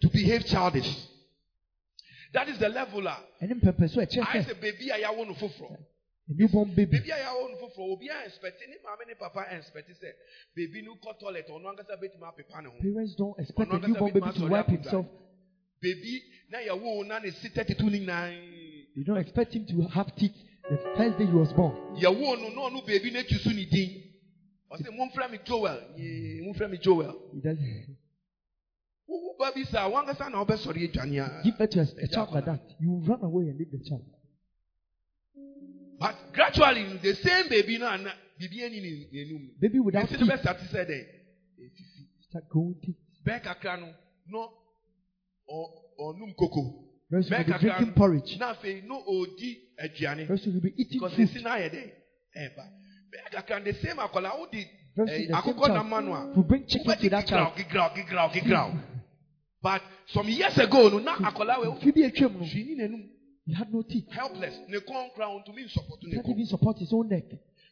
to 0.00 0.08
behave 0.10 0.44
childish. 0.46 1.08
That 2.34 2.48
is 2.48 2.58
the 2.58 2.68
level 2.68 3.02
that 3.02 3.24
ɛne 3.40 3.60
mpɛmpɛnso 3.60 4.02
a 4.02 4.06
ɛkyerɛ 4.06 4.26
I 4.26 4.42
say, 4.42 4.54
baby, 4.54 4.92
I 4.92 5.10
want 5.10 5.38
to 5.38 5.46
a 6.30 6.34
newborn 6.34 6.74
baby 6.74 6.98
Baby, 6.98 7.12
I 7.12 7.32
want 7.32 7.54
to 7.54 7.60
fulfill. 7.60 7.92
Obi 7.92 8.08
a 8.08 8.26
expect 8.26 8.60
ni 8.68 8.76
maame 8.84 9.06
ni 9.08 9.14
papa 9.14 9.46
expect 9.56 9.88
say 10.00 10.12
baby 10.54 10.82
no 10.82 10.96
kɔ 10.96 11.18
toilet 11.18 11.48
ɔno 11.48 11.72
ankasa 11.72 11.96
betuma 11.96 12.34
pepa 12.36 12.60
ne 12.62 12.68
ho. 12.68 12.76
parents 12.82 13.14
don't 13.14 13.38
expect 13.38 13.72
a 13.72 13.78
newborn 13.78 14.12
baby 14.12 14.32
to 14.32 14.46
wipe 14.48 14.66
himself 14.68 15.06
Baby 15.80 16.22
na 16.50 16.58
yɛ 16.58 16.80
wo 16.80 17.02
na 17.04 17.18
ne 17.18 17.30
si 17.30 17.48
thirty 17.48 17.74
two 17.74 17.88
you 17.88 19.04
don't 19.04 19.18
expect 19.18 19.54
him 19.54 19.64
to 19.66 19.82
have 19.88 20.14
teeth 20.16 20.32
the 20.68 20.76
first 20.96 21.18
day 21.18 21.26
he 21.26 21.32
was 21.32 21.52
born 21.52 21.74
Yɛ 21.96 22.08
wo 22.14 22.34
no 22.34 22.50
ɔno 22.50 22.84
baby 22.86 23.10
na 23.10 23.20
etu 23.20 23.38
so 23.38 23.50
ne 23.50 23.64
din. 23.64 24.02
Ɔsɛ 24.72 24.92
mo 24.96 25.06
nfrɛ 25.06 25.30
mi 25.30 25.38
Joel. 25.44 25.80
Yee 25.96 26.40
mo 26.42 26.52
nfrɛ 26.52 26.70
mi 26.70 26.78
Joel. 26.78 27.14
he 27.32 27.40
doesn't 27.40 27.96
Wo 29.06 29.34
ba 29.38 29.52
bi 29.54 29.62
sa 29.64 29.88
wɔn 29.88 30.04
ankasa 30.04 30.30
na 30.30 30.44
ɔbɛ 30.44 30.56
sɔre 30.58 30.90
edwane 30.90 31.18
a. 31.20 31.42
give 31.44 31.56
birth 31.56 31.70
to 31.70 31.80
a, 31.80 32.08
child 32.08 32.32
like 32.32 32.44
that 32.44 32.60
you 32.80 33.00
run 33.06 33.22
away 33.22 33.48
and 33.48 33.58
leave 33.58 33.70
the 33.70 33.78
child 33.88 34.04
But 35.98 36.32
gradually 36.32 36.98
the 36.98 37.14
same 37.14 37.48
baby 37.48 37.78
na 37.78 37.96
bibi 38.38 38.58
eni 38.62 38.80
ni 38.82 39.08
n'enum. 39.12 39.50
baby 39.60 39.78
without 39.80 40.08
teeth 40.08 40.20
no 40.20 40.36
start 40.36 40.58
sɛ 40.58 40.84
dɛ 40.86 41.06
start 42.28 42.48
growing 42.48 42.74
teeth 42.82 42.96
Bɛɛ 43.24 43.42
kakra 43.42 43.80
no 43.80 43.94
no 44.26 44.52
ɔ 45.50 45.58
ɔnum 46.00 46.34
koko. 46.36 46.84
very 47.10 47.22
soon 47.24 47.32
Bɛɛ 47.32 47.36
he'll 47.36 47.46
be 47.46 47.52
kakra 47.52 47.76
drinking 47.78 47.94
porridge 47.94 48.36
na 48.38 48.52
afei 48.54 48.82
no 48.86 49.02
odi 49.06 49.58
aduane. 49.82 50.26
very 50.26 50.38
soon 50.38 50.52
he'll 50.52 50.62
be 50.62 50.74
eating 50.76 50.98
Because 51.00 51.14
food 51.14 51.28
esi 51.28 51.42
na 51.42 51.56
ayɛ 51.56 51.70
dɛ 51.70 51.82
ɛɛba. 52.36 52.64
Bɛɛ 53.10 53.30
kakra 53.32 53.64
the 53.64 53.72
same 53.74 53.96
akɔla 53.96 54.30
o 54.38 54.46
di 54.50 54.64
very 54.96 55.08
ɛɛ 55.08 55.16
soon 55.16 55.26
the 55.28 55.42
same 55.42 55.54
akokɔ 55.54 55.68
nama 55.74 55.96
child 55.96 56.04
no 56.04 56.14
a. 56.14 56.34
will 56.36 56.42
bring 56.44 56.66
chicken 56.66 56.86
wobɛdi 56.86 57.00
to 57.00 57.08
that 57.10 57.26
child 57.26 57.54
gigraw 57.56 57.94
gigraw 57.94 57.94
gigraw 57.94 58.32
gigraw. 58.32 58.80
But 59.60 59.82
some 60.12 60.28
years 60.28 60.56
ago 60.58 60.88
no 60.88 60.98
na 60.98 61.16
akɔla 61.16 61.58
wɛ 61.64 61.80
fi 61.80 61.90
bi 61.92 62.00
atwam 62.02 62.32
no 62.34 62.44
hwii 62.44 62.66
ni 62.66 62.74
n'anum 62.76 63.08
he 63.46 63.54
had 63.54 63.72
no 63.72 63.82
teeth 63.82 64.10
helpless 64.10 64.54
ne 64.68 64.78
kɔn 64.78 65.14
kora 65.14 65.28
ntumi 65.40 65.64
nsɔpɔto 65.64 66.02
he 66.02 66.06
ne 66.08 66.14
can't 66.16 66.26
kɔn. 66.26 66.30
even 66.32 66.46
support 66.46 66.78
his 66.78 66.92
own 66.92 67.08
neck 67.08 67.24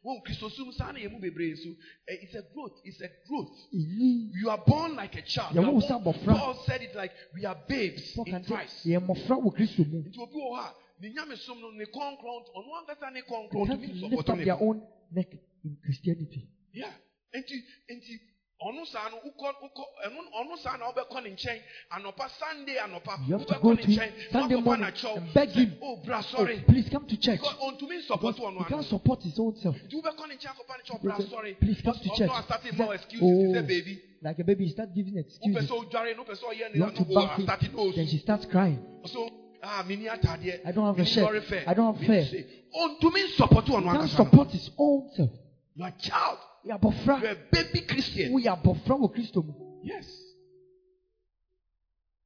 Wɔn 0.06 0.22
kristosum 0.24 0.72
saa 0.72 0.92
na 0.92 1.00
yɛ 1.00 1.20
bebree 1.20 1.52
nso 1.52 1.74
eh, 2.08 2.18
it's 2.22 2.34
a 2.34 2.42
growth 2.54 2.80
it's 2.84 3.00
a 3.00 3.08
growth. 3.26 3.50
You 3.72 4.48
are 4.50 4.62
born 4.64 4.94
like 4.94 5.16
a 5.16 5.22
child. 5.22 5.54
Yeah, 5.56 5.62
You 5.62 5.82
are 5.82 6.00
born- 6.00 6.14
Paul 6.24 6.62
said 6.64 6.80
it 6.82 6.94
like 6.94 7.10
we 7.34 7.44
are 7.44 7.56
babes 7.68 8.16
in 8.24 8.44
Christ. 8.44 8.86
yɛ 8.86 9.00
mmɔfra 9.00 9.36
wɔ 9.42 9.52
kristo 9.56 9.84
mu 9.90 10.02
Nti 10.04 10.18
obi 10.18 10.34
wɔ 10.38 10.52
hɔ 10.54 10.58
a 10.62 10.74
ne 11.02 11.08
nyamesom 11.12 11.60
no 11.60 11.70
ne 11.72 11.84
kɔnkɔn 11.84 12.44
ɔno 12.54 12.70
ankasa 12.86 13.10
ne 13.12 13.20
they 13.20 13.22
can't 13.28 13.50
tumi 13.50 14.10
lift 14.10 14.28
up 14.30 14.38
their 14.38 14.62
own 14.62 14.80
neck 15.10 15.32
in 15.64 15.76
christianity 15.82 16.48
Yeah. 16.72 16.92
Nti 17.34 17.62
nti 17.90 18.20
ɔno 18.62 18.86
saa 18.86 19.08
no 19.10 19.16
wokɔ 19.20 19.52
wokɔ 19.62 19.84
ɛno 20.06 20.20
ɔno 20.32 20.56
saa 20.58 20.76
na 20.78 20.86
wobɛkɔ 20.90 21.22
ne 21.24 21.30
nkyɛn. 21.30 21.60
Anɔpa 21.92 22.30
sunday 22.38 22.76
anɔpa 22.76 23.28
You 23.28 23.36
have 23.36 23.46
to 23.46 23.54
wobɛkɔ 23.54 23.62
go 23.62 23.72
ne 23.72 23.82
to 23.82 23.88
nkyɛn. 23.88 24.12
Him 24.12 24.32
Sunday 24.32 24.60
morning 24.60 24.84
and 24.86 25.34
beg 25.34 25.48
him. 25.50 25.78
oh 25.82 25.96
bra 25.96 26.22
oh 26.22 26.64
please 26.66 26.88
come 26.88 27.06
to 27.06 27.16
church. 27.18 27.40
ɔntumi 27.40 28.00
because 28.08 28.36
nsɔpɔto 28.36 28.40
ɔno 28.40 28.58
he 28.58 28.64
can't 28.64 28.84
support 28.86 29.22
his 29.22 29.38
own 29.38 29.54
self. 29.56 29.76
Nti 29.76 29.94
wobɛkɔ 29.94 30.28
ne 30.28 30.34
nkyɛn 30.36 30.52
akɔpa 30.56 30.76
ne 30.76 30.82
kyɛw 30.84 31.02
bra 31.02 31.18
sorry. 31.28 31.54
please 31.54 31.82
come 31.82 31.94
to 31.98 32.08
church. 32.16 32.30
ɔno 32.30 32.46
astate 32.46 32.70
He 32.72 32.76
ma 32.82 32.90
excuse. 32.92 33.22
Sɛ 33.22 33.58
oh 33.58 33.62
baby. 33.66 34.02
like 34.22 34.38
a 34.38 34.44
baby 34.44 34.64
he 34.64 34.70
start 34.70 34.94
giving 34.94 35.16
wopɛ 35.16 35.20
excuses. 35.20 35.70
sɛ 35.70 36.16
no 36.16 36.24
wopɛ 36.24 36.34
sɛ 36.40 36.44
ɔyɛ 36.44 36.72
ne 36.72 36.76
you 36.76 36.82
want 36.82 36.96
to 36.96 37.04
ano 37.04 37.46
back 37.46 37.60
him. 37.60 37.92
then 37.94 38.06
she 38.06 38.18
starts 38.18 38.46
crying. 38.46 38.82
So 39.04 39.28
ah 39.62 39.84
atadeɛ. 40.08 40.64
I 40.64 40.72
don't 40.72 40.86
have 40.86 40.98
a 40.98 41.04
shirt. 41.04 41.52
I 41.66 41.74
don't 41.74 41.94
have 41.94 42.06
se. 42.06 42.46
ɔntumi 42.74 43.36
nsɔpɔto 43.36 43.68
ɔno 43.68 43.92
he 43.92 43.98
can't 43.98 44.10
support 44.10 44.50
his 44.50 44.70
own 44.78 45.10
self. 45.14 45.30
You 45.74 45.84
are 45.84 45.92
child 46.00 46.38
yɛ 46.66 47.06
you 47.06 47.12
are 47.12 47.26
a 47.26 47.36
baby 47.50 47.80
christian. 47.86 48.32
Woyɛ 48.32 48.62
abɔfra 48.62 48.98
wɔ 48.98 49.14
kristo 49.14 49.44
mu. 49.44 49.52
Yes. 49.82 50.06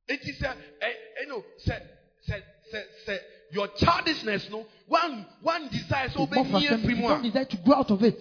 It 0.09 0.21
is 0.23 0.43
a, 0.43 0.49
a 0.49 1.23
you 1.23 1.29
know, 1.29 1.45
say, 1.59 1.79
say, 2.23 2.43
say, 2.73 2.83
say, 3.07 3.19
your 3.53 3.69
childishness, 3.69 4.49
no, 4.51 4.67
one, 4.89 5.27
one 5.43 5.69
desires 5.69 6.13
to 6.15 6.27
be 6.27 6.37
sɛm, 6.37 6.85
free 6.85 7.01
don't 7.01 7.23
desire 7.23 7.45
to 7.45 7.57
grow 7.59 7.77
out 7.77 7.91
of 7.91 8.03
it. 8.03 8.19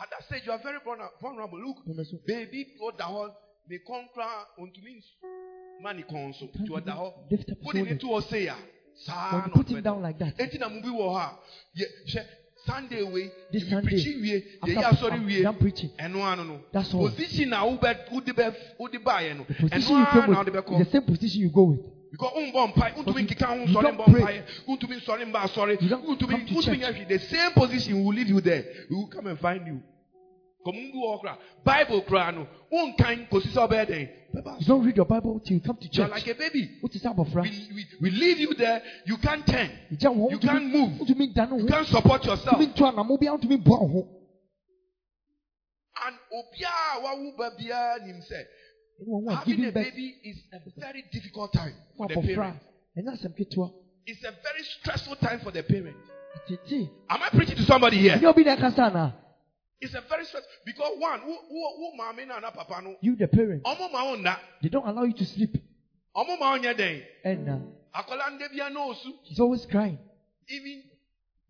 At 0.00 0.08
that 0.10 0.24
stage, 0.26 0.42
you 0.46 0.52
are 0.52 0.60
very 0.62 0.78
vulnerable. 1.20 1.58
Look, 1.60 1.78
baby, 2.26 2.66
the 2.96 3.04
whole, 3.04 3.34
they 3.68 3.78
conquer 3.78 4.22
unto 4.60 4.80
me, 4.80 5.02
money 5.82 6.04
can't 6.08 6.34
to 6.38 6.80
the 6.80 6.92
whole. 6.92 7.26
even 7.26 7.38
lift 7.38 7.50
up 7.50 7.60
Put 7.62 7.76
it 7.76 7.88
into 7.88 8.16
a 8.16 8.22
say, 8.22 8.46
when 8.46 8.56
son 9.04 9.42
you 9.46 9.52
put 9.52 9.68
him 9.68 9.82
down 9.82 10.02
like 10.02 10.18
that 10.18 10.36
Eti 12.68 12.74
na 12.74 12.80
mubi 12.80 13.02
wo 13.02 13.08
ha. 13.08 13.08
Ye, 13.08 13.08
hwɛ, 13.08 13.08
Sunday 13.08 13.12
way, 13.12 13.32
This 13.52 13.62
you 13.64 13.68
Sunday, 13.70 13.88
preach 13.88 14.06
wie, 14.20 14.44
after 14.62 14.72
ya 14.72 14.94
sorry 14.96 15.20
wie. 15.20 15.42
preaching 15.58 15.90
Ɛno 15.98 16.22
ano 16.22 16.44
no. 16.44 16.60
That's 16.72 16.92
all. 16.94 17.08
Position 17.08 17.50
na 17.50 17.64
wo 17.64 17.76
bɛ 17.78 17.96
wo 18.12 18.20
de 18.20 18.32
bɛ 18.32 18.54
wo 18.78 18.88
de 18.88 18.98
no. 19.34 19.44
the 19.48 19.54
position 19.54 19.80
Ɛno 19.82 19.88
you 19.88 20.20
ano 20.22 20.32
na 20.32 20.38
wo 20.38 20.44
de 20.44 20.50
with 20.52 20.64
bɛ 20.64 20.68
kɔ. 20.68 20.80
is 20.80 20.86
the 20.86 20.92
same 20.92 21.02
position 21.02 21.40
you 21.42 21.50
go 21.50 21.62
with 21.64 21.80
Because 22.10 22.32
umbɔ 22.36 22.72
mpae, 22.74 22.94
untumi 22.96 23.26
nkeka 23.28 23.46
ho 23.46 23.54
you 23.54 23.66
nsɔre 23.66 23.82
don't 23.82 23.98
mbɔ 23.98 24.04
pray. 24.12 24.22
mpae, 24.22 24.42
untumi 24.68 24.96
nsɔre 25.00 25.24
mba 25.26 25.40
asɔre, 25.44 25.82
You 25.82 25.88
don't 25.88 26.02
come 26.06 26.16
untumi 26.16 26.46
to 26.48 26.54
untumi 26.54 26.64
church. 26.64 26.78
nyɛ 26.80 26.94
hwee. 26.94 27.08
The 27.08 27.18
same 27.18 27.52
position 27.52 28.02
will 28.04 28.14
leave 28.14 28.28
you 28.28 28.40
there. 28.40 28.64
We 28.90 28.96
will 28.96 29.08
come 29.08 29.26
and 29.26 29.38
find 29.38 29.66
you. 29.66 29.82
Bible 30.64 32.02
kora 32.02 32.32
no, 32.32 32.46
unkan 32.72 33.28
kosi 33.30 33.48
sɛ 33.48 33.68
ɔbɛyɛ 33.68 33.86
dɛn. 33.86 34.08
Bɛba 34.34 34.60
you 34.60 34.66
don't 34.66 34.84
read 34.84 34.96
your 34.96 35.06
bible 35.06 35.40
till 35.40 35.54
you 35.54 35.60
come 35.60 35.76
to 35.76 35.88
church 35.88 36.10
like 36.10 36.26
a 36.26 36.34
baby. 36.34 36.78
wote 36.82 36.92
sɛ 36.92 37.14
abɔfra 37.14 37.42
We, 37.42 37.68
we, 37.74 37.86
we 38.00 38.10
leave 38.10 38.38
you 38.38 38.54
there. 38.54 38.82
You 39.06 39.16
can't 39.18 39.46
turn. 39.46 39.70
You 39.90 39.96
can't 39.96 40.66
move. 40.66 41.00
wotumi 41.00 41.32
da 41.34 41.46
ne 41.46 41.62
You 41.62 41.66
can't 41.66 41.86
support 41.86 42.24
yourself. 42.24 42.58
wotumi 42.58 42.74
ntu 42.74 42.84
anamọ 42.84 43.18
bi 43.20 43.26
wotumi 43.26 43.64
bua 43.64 43.78
wo 43.80 43.86
ho 43.88 44.08
And 46.06 46.16
obiara 46.32 47.02
wawu 47.02 47.36
ba 47.36 47.50
biara 47.58 48.04
nim 48.06 48.16
sɛ 48.20 48.44
ɛne 49.00 49.08
wɔn 49.08 49.32
a 49.32 49.36
having 49.36 49.64
a 49.64 49.72
baby 49.72 50.14
is 50.24 50.36
a 50.52 50.58
very 50.80 51.04
difficult 51.12 51.52
time 51.52 51.74
for 51.96 52.08
the 52.08 52.14
parent. 52.14 52.60
ɛnyɛ 52.96 53.12
asɛm 53.14 53.34
ketewa 53.36 53.72
It's 54.06 54.24
a 54.24 54.30
very 54.32 54.64
stressful 54.64 55.16
time 55.16 55.40
for 55.40 55.50
the 55.50 55.62
parent. 55.62 55.96
Am 57.10 57.22
I 57.22 57.28
preaching 57.30 57.56
to 57.56 57.62
somebody 57.64 57.98
here? 57.98 58.18
It's 59.80 59.94
a 59.94 60.00
very 60.08 60.24
stressful 60.24 60.50
because 60.66 60.92
one, 60.98 61.20
who 61.20 61.34
who 61.34 61.92
who 61.96 62.26
na 62.26 62.40
na 62.40 62.50
papa 62.50 62.80
no, 62.82 62.96
you 63.00 63.16
the 63.16 63.28
parent 63.28 63.62
ọmụ 63.64 63.92
ma 63.92 64.36
they 64.62 64.68
don't 64.68 64.86
allow 64.86 65.04
you 65.04 65.12
to 65.14 65.24
sleep 65.24 65.56
ọmụ 66.16 66.38
ma 66.38 66.58
den. 66.74 67.02
and 67.24 67.48
uh, 67.48 67.58
Akwadaa 67.94 68.30
ndị 68.30 68.48
bịa 68.48 69.18
he's 69.24 69.40
always 69.40 69.66
crying 69.66 69.98
even 70.48 70.82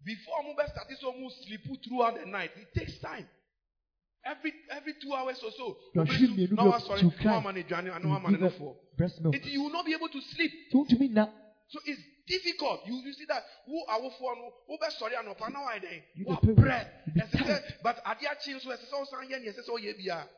before 0.04 0.34
ọmụ 0.42 0.54
bɛ 0.56 0.68
start 0.70 0.88
so 1.00 1.12
ọmụ 1.12 1.30
sleep 1.44 1.62
throughout 1.82 2.14
the 2.20 2.26
night. 2.26 2.50
It 2.56 2.74
takes 2.74 2.98
time. 2.98 3.26
Every 4.24 4.52
every 4.70 4.94
two 5.00 5.12
hours 5.14 5.42
or 5.42 5.50
so. 5.52 5.76
Your 5.94 6.04
obesu, 6.04 6.16
shrimp, 6.18 6.38
you 6.38 6.56
wa 6.56 6.78
sọrọ, 6.80 7.00
to 7.00 7.10
cry. 7.10 7.32
wa 7.32 7.40
ma 7.40 7.52
na 7.52 7.60
eduane, 7.60 7.88
na 7.88 7.98
You 7.98 8.08
wa 8.08 8.18
ma 8.18 8.30
na 8.30 8.38
give 8.38 8.58
her 8.58 8.72
breast 8.96 9.20
milk 9.22 9.34
you 9.46 9.62
will 9.62 9.72
not 9.72 9.86
be 9.86 9.94
able 9.94 10.08
to 10.08 10.20
sleep. 10.20 10.52
so 10.70 10.78
wotumi 10.84 11.10
na 11.10 11.26
So 11.68 11.78
it's 11.84 12.00
difficult. 12.28 12.80
You, 12.86 12.94
you 13.04 13.12
see 13.14 13.24
that 13.28 13.42
who 13.66 13.82
awofoɔ 13.90 14.36
no 14.36 14.52
who 14.68 14.76
bɛ 14.78 14.88
sɔre 15.00 15.16
anɔpa 15.18 15.50
na 15.52 15.60
wa 15.62 15.72
yɛ 15.72 15.80
dɛn 15.82 16.02
You 16.14 16.24
wa 16.26 16.38
the 16.40 16.54
parent, 16.54 16.58
brɛ 16.58 17.06
you 17.06 17.12
be 17.14 17.20
ɛsɛ 17.20 17.38
sɛ 17.38 17.46
tired. 17.46 17.62
but 17.82 17.96
akyi 18.04 18.54
nso 18.54 18.66
ɛsɛ 18.68 18.86
sɛ 18.86 18.96
ɔsan 19.02 19.28
yɛ 19.30 19.40
nea 19.42 19.52
ɛsɛ 19.52 19.62
sɛ 19.66 19.70
ɔyɛ 19.80 19.96
bia 19.96 20.28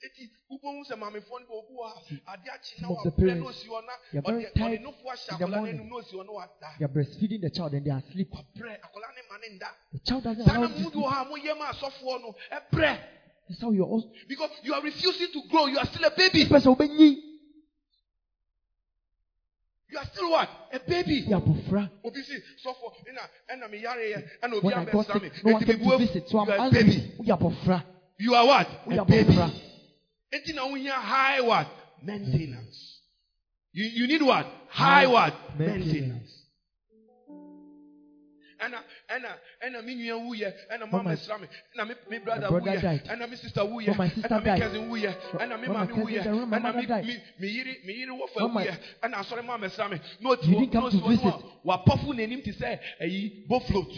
eti 0.00 0.30
wobɛhu 0.50 0.86
sɛ 0.86 0.94
maamefoɔ 0.96 1.40
no 1.42 1.46
bɛ 1.46 1.54
obi 1.58 1.74
wɔ 1.74 1.86
ha 1.90 2.32
ade 2.34 2.48
akyi 2.48 2.80
na 2.82 2.88
Some 2.88 2.96
of 2.96 3.02
the 3.04 3.10
wabrɛ 3.10 3.26
na 3.26 3.34
parents, 3.34 3.58
osi 3.64 3.66
hɔ 3.68 3.84
na 3.84 3.92
they 4.12 4.18
are 4.18 4.22
very 4.22 4.44
ɔde 4.44 4.50
ɔde 4.50 4.54
tired 4.54 4.80
nofo 4.82 5.04
ahyɛ 5.04 5.28
akwadaa 5.28 5.50
morning. 5.50 5.74
n'anum 5.78 5.88
na 5.88 5.96
osi 5.96 6.12
hɔ 6.14 6.26
na 6.26 6.32
wada 6.32 6.70
They 6.78 6.84
are 6.84 6.88
breastfeeding 6.88 7.40
the 7.42 7.50
child 7.50 7.74
and 7.74 7.84
they 7.84 7.90
are 7.90 7.98
asleep. 8.08 8.30
wabrɛ 8.30 8.72
akwadaa 8.80 9.12
ne 9.14 9.22
ma 9.28 9.36
ne 9.42 9.48
nda 9.58 9.70
The 9.92 9.98
child 10.00 10.22
doesn't 10.24 10.48
allow 10.48 10.62
you 10.62 10.68
mu 10.68 10.74
to 10.84 10.90
sleep. 10.90 10.94
wɔ 11.04 11.08
ha 11.10 11.24
mo 11.24 11.36
yɛ 11.36 11.58
ma 11.58 11.72
asɔfoɔ 11.72 12.20
no 12.22 12.34
ɛbrɛ 12.52 13.00
That's 13.48 13.60
how 13.62 13.70
you're 13.72 13.86
also. 13.86 14.08
because 14.28 14.50
you 14.62 14.74
are 14.74 14.82
refusing 14.82 15.28
to 15.32 15.40
grow 15.50 15.66
you 15.66 15.78
are 15.78 15.86
still 15.86 16.04
a 16.04 16.10
baby 16.16 16.46
Person 16.46 16.74
obenyi. 16.76 17.16
You 19.90 19.98
are 19.98 20.04
still 20.12 20.30
what 20.30 20.48
a 20.72 20.78
baby. 20.80 21.24
Yɛ 21.28 21.34
abofra. 21.40 21.90
obi 22.04 22.22
si 22.22 22.34
sɔfo 22.64 22.92
ɛna 23.08 23.22
ɛna 23.50 23.70
mi 23.70 23.78
yare 23.78 24.02
yɛ 24.12 24.24
ɛna 24.42 24.52
obi 24.54 24.66
When 24.66 24.74
I 24.74 24.84
got 24.84 25.06
sick, 25.06 25.44
no 25.44 25.52
one 25.52 25.64
came 25.64 25.78
to 25.78 25.98
visit. 25.98 26.28
So 26.28 26.38
I'm 26.38 26.46
you 26.48 26.52
are 26.52 26.60
angry. 26.60 26.82
baby 26.82 27.84
you 28.18 28.34
are 28.34 28.46
what 28.46 28.68
a 28.90 29.04
baby 29.04 29.32
abofra. 29.34 29.50
eti 30.32 30.52
na 30.52 30.64
high 31.00 31.40
what 31.40 31.68
maintenance 32.02 32.76
mm. 32.76 33.72
you 33.72 33.84
you 33.84 34.06
need 34.06 34.22
what 34.22 34.46
high 34.68 35.06
what 35.06 35.34
Maintenance. 35.58 36.37
Ɛna 38.60 38.78
ɛna 39.08 39.28
ɛna 39.62 39.84
mi 39.84 39.94
nua 39.94 40.18
wu 40.18 40.34
yɛ 40.34 40.52
ɛna 40.70 40.90
mama 40.90 41.10
ɛsra 41.12 41.40
mi 41.40 41.46
ɛna 41.76 41.88
mi 41.88 41.94
mi 42.10 42.18
brother 42.18 42.50
wu 42.50 42.60
yɛ 42.60 43.02
ɛna 43.06 43.28
mi 43.30 43.36
sister 43.36 43.64
wu 43.64 43.80
yɛ 43.80 43.94
ɛna 43.94 44.44
mi 44.44 44.60
cousin 44.60 44.88
wu 44.90 44.96
yɛ 44.96 45.14
ɛna 45.38 45.60
mi 45.60 45.68
maame 45.68 45.92
wu 45.92 46.06
yɛ 46.08 46.24
died. 46.24 46.34
When 46.34 46.48
my 46.50 46.58
ɛna 46.58 46.74
mi 46.74 46.86
mi 47.06 47.22
mi 47.38 47.48
yiri 47.48 47.84
mi 47.84 47.92
yiri 47.94 48.10
wofa 48.10 48.40
wu 48.42 48.60
yɛ 48.60 48.76
ɛna 49.02 49.14
asɔre 49.22 49.44
mama 49.44 49.66
ɛsra 49.68 49.90
mi 49.90 49.98
n'oti 50.22 50.48
You 50.48 50.56
hɔ 50.56 50.60
didn't 50.60 50.72
come 50.72 50.90
to 50.90 50.96
n'osi 50.96 51.02
hɔ 51.02 51.02
no 51.02 51.08
visit. 51.08 51.34
a 51.34 51.68
wapɔfu 51.68 52.14
n'anim 52.14 52.42
ti 52.42 52.52
sɛ 52.52 52.78
ɛyi 53.00 53.46
bo 53.48 53.60
float. 53.60 53.92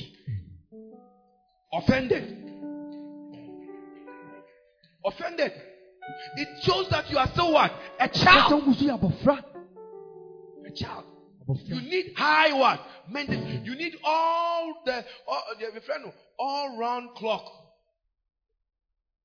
Offended. 1.72 2.24
Offended. 5.04 5.52
It 6.36 6.48
shows 6.62 6.88
that 6.90 7.08
you 7.10 7.18
are 7.18 7.28
still 7.28 7.52
what? 7.52 7.72
A 8.00 8.08
child. 8.08 8.64
wusu 8.64 8.84
yɛ 8.88 8.98
abofra. 8.98 9.42
a 10.66 10.70
child. 10.72 11.04
You 11.66 11.80
need 11.80 12.12
high 12.16 12.52
what 12.52 12.80
maintenance 13.08 13.66
you 13.66 13.74
need 13.74 13.94
all 14.04 14.82
the 14.84 15.04
all 15.26 15.42
the 15.74 15.80
friend 15.80 16.04
all 16.38 16.76
round 16.78 17.14
clock 17.16 17.44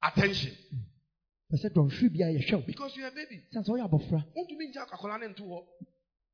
attention 0.03 0.51
Pɛsɛ 1.51 1.69
dɔnhwere 1.73 2.09
bi 2.13 2.23
a 2.25 2.33
yɛhwɛ 2.33 2.53
wo. 2.53 2.63
because 2.65 2.95
you 2.97 3.03
are 3.03 3.07
a 3.07 3.11
baby 3.11 3.41
San 3.51 3.63
sɛ 3.63 3.69
ɔyɛ 3.77 3.85
abofra. 3.89 4.23
wontumi 4.35 4.67
ngya 4.71 4.85
akwakoraa 4.87 5.19
ne 5.19 5.27
nto 5.27 5.43
hɔ 5.43 5.63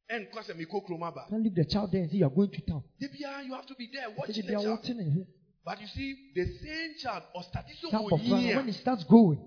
ɛnkɔ 0.10 0.40
sɛ 0.44 0.54
mekɔ 0.56 0.86
kurom 0.86 1.04
aba 1.04 1.26
Can't 1.30 1.44
leave 1.44 1.56
the 1.56 1.66
child 1.66 1.92
there 1.92 2.02
and 2.02 2.12
say 2.12 2.18
you 2.18 2.26
are 2.26 2.30
going 2.34 2.50
to 2.52 2.62
town. 2.62 2.84
you 3.00 3.54
have 3.54 3.66
to 3.66 3.76
be 3.76 3.90
there 3.94 4.10
watching 4.18 4.46
the 4.46 4.54
child 4.54 5.28
but 5.64 5.80
you 5.80 5.88
see 5.88 6.32
the 6.34 6.46
same 6.64 6.96
child 6.98 7.24
ɔstati 7.36 7.74
sɛ 7.84 7.92
Saa 7.92 8.00
abofra 8.00 8.28
no 8.30 8.56
when 8.58 8.66
he 8.68 8.72
starts 8.74 9.04
growing. 9.04 9.40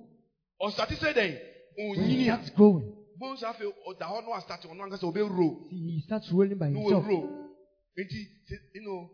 a 0.61 0.65
ɔstati 0.67 0.97
sɛ 0.97 1.41
When 1.77 2.09
he 2.09 2.25
starts 2.25 2.51
growing. 2.51 2.94
Bohu 3.19 3.35
sɛ 3.37 3.47
afei 3.51 3.67
ɔda 3.89 4.07
hɔ 4.07 4.25
no 4.25 4.33
astati 4.35 4.67
ɔno 4.69 4.83
ankasa 4.85 5.07
ɔbɛwuro 5.07 5.69
He 5.71 6.01
starts 6.05 6.31
rolling 6.33 6.59
by 6.59 6.69
no 6.71 6.81
himself. 6.81 7.05
nti 7.97 8.29
you 8.75 8.83
know 8.83 9.11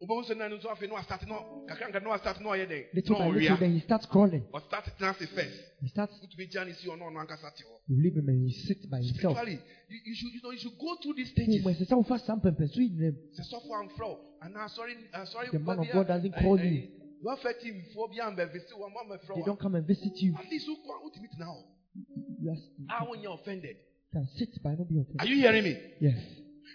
wobɛhu 0.00 0.24
sɛ 0.28 0.36
na 0.36 0.48
no 0.48 0.56
nso 0.58 0.68
afei 0.68 0.88
na 0.88 0.94
wastarte 0.96 1.26
na 1.26 1.38
kakra 1.66 1.88
nkra 1.88 2.02
na 2.02 2.10
wastarte 2.10 2.40
na 2.40 2.50
ɔyɛ 2.50 2.66
dɛn 2.68 2.84
Little 2.94 3.18
by 3.18 3.28
little, 3.30 3.56
then 3.56 3.72
he 3.72 3.80
starts 3.80 4.06
crawling. 4.06 4.42
ɔstarte 4.52 4.90
tena 4.98 5.10
ase 5.10 5.26
first 5.34 5.56
He 5.80 5.88
starts, 5.88 6.12
wotumi 6.20 6.46
gya 6.50 6.64
ne 6.66 6.72
si 6.74 6.88
ɔno 6.88 7.08
ɔno 7.08 7.18
ankasa 7.24 7.50
te 7.56 7.64
hɔ 7.64 7.72
oh. 7.72 7.80
you 7.88 7.96
leave 8.02 8.16
him 8.16 8.28
and 8.28 8.46
he 8.48 8.52
sits 8.66 8.84
by 8.86 8.98
himself. 8.98 9.36
spiritually 9.36 9.58
you, 9.88 9.98
you 10.04 10.14
should 10.14 10.32
you 10.34 10.40
know 10.42 10.50
you 10.50 10.58
should 10.58 10.78
go 10.78 10.96
through 11.02 11.14
these 11.14 11.30
Who 11.30 11.42
stages 11.42 11.64
must 11.64 11.78
say, 11.78 11.94
"Wofa 11.94 12.18
saa 12.20 12.36
mpɛmpɛnso 12.36 12.76
yi 12.76 12.90
nyinaa 12.90 13.12
mu." 13.12 13.20
sɛ 13.32 13.42
sɔfo 13.48 13.70
amfrɛ 13.80 14.04
wo 14.04 14.20
anaa 14.42 14.64
asɔre 14.68 14.92
asɔre 15.14 15.50
The 15.50 15.58
man 15.58 15.78
of 15.78 15.88
God 15.90 16.06
doesn't 16.08 16.32
call 16.36 16.60
you. 16.60 16.88
timfoɔ 17.24 18.10
bi 18.10 18.16
ambɛvisi 18.20 18.72
wɔ 18.76 18.92
ma 18.92 19.02
mɛfrɛ 19.16 19.34
They 19.34 19.42
don't 19.42 19.58
come 19.58 19.76
and 19.76 19.86
visit 19.86 20.12
you. 20.20 20.34
at 20.36 20.50
least 20.50 20.68
wokɔ 20.68 20.84
come 20.86 21.02
wotumi 21.08 21.28
tena 21.32 21.46
hɔ 21.48 21.56
You 21.56 21.75
are, 22.88 23.02
a 23.02 23.06
wonyɛ 23.06 23.34
offended 23.34 23.76
can 24.12 24.26
sit 24.38 24.62
by 24.62 24.74
not 24.74 24.88
be 24.88 24.98
offended. 25.00 25.20
are 25.20 25.26
you 25.26 25.36
hearing 25.36 25.64
me 25.64 25.76
Yes. 26.00 26.18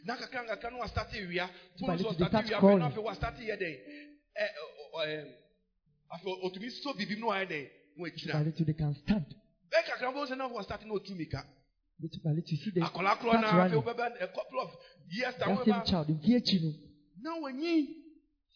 na 0.06 0.16
kakra 0.18 0.44
nkakra 0.44 0.72
na 0.72 0.78
wastarte 0.80 1.28
wia 1.28 1.48
But 1.80 1.80
funu 1.80 1.94
eh, 1.94 2.04
oh, 2.04 2.08
oh, 2.08 2.12
oh, 2.12 2.12
eh, 2.12 2.12
so 2.12 2.12
if 2.12 2.18
they 2.18 2.26
ɔstarte 2.26 2.30
start 2.30 2.46
wia 2.46 2.58
afei 2.58 2.60
crawling. 2.60 2.80
na 2.80 2.90
afei 2.90 3.04
wastarte 3.04 3.42
yɛ 3.42 3.56
dɛn 3.62 3.76
ɛ 4.42 4.46
ɛ 4.98 5.06
ɛ 5.06 5.36
afei 6.14 6.34
otumi 6.44 6.70
so 6.72 6.94
biribi 6.94 7.20
na 7.20 7.28
wayɛ 7.28 7.48
dɛn 7.48 7.68
na 7.98 8.04
Little 8.04 8.32
by 8.32 8.40
wagyina 8.40 8.46
little, 8.46 8.66
they 8.66 8.74
can 8.74 8.96
stand. 8.96 9.26
bɛɛ 9.72 9.84
kakra 9.86 10.12
bɛ 10.14 10.28
sɛ 10.30 10.38
na 10.38 10.48
wastarte 10.50 10.86
na 10.86 10.94
otu 10.94 11.16
Little 12.02 12.20
by 12.24 12.32
little, 12.32 12.52
you 12.52 12.58
see 12.58 12.72
the 12.72 12.82
korɔ 12.82 13.16
start 13.18 13.42
na 13.42 13.48
afei 13.48 13.58
running. 13.58 13.82
wobɛbɛ 13.82 14.06
a 14.20 14.24
eh, 14.24 14.28
couple 14.28 14.60
of 14.60 14.70
years 15.10 15.36
time 15.36 15.56
That 15.56 15.66
same 15.66 15.86
child, 15.86 16.10
in 16.10 16.20
Kiechi, 16.20 16.62
no. 16.64 17.48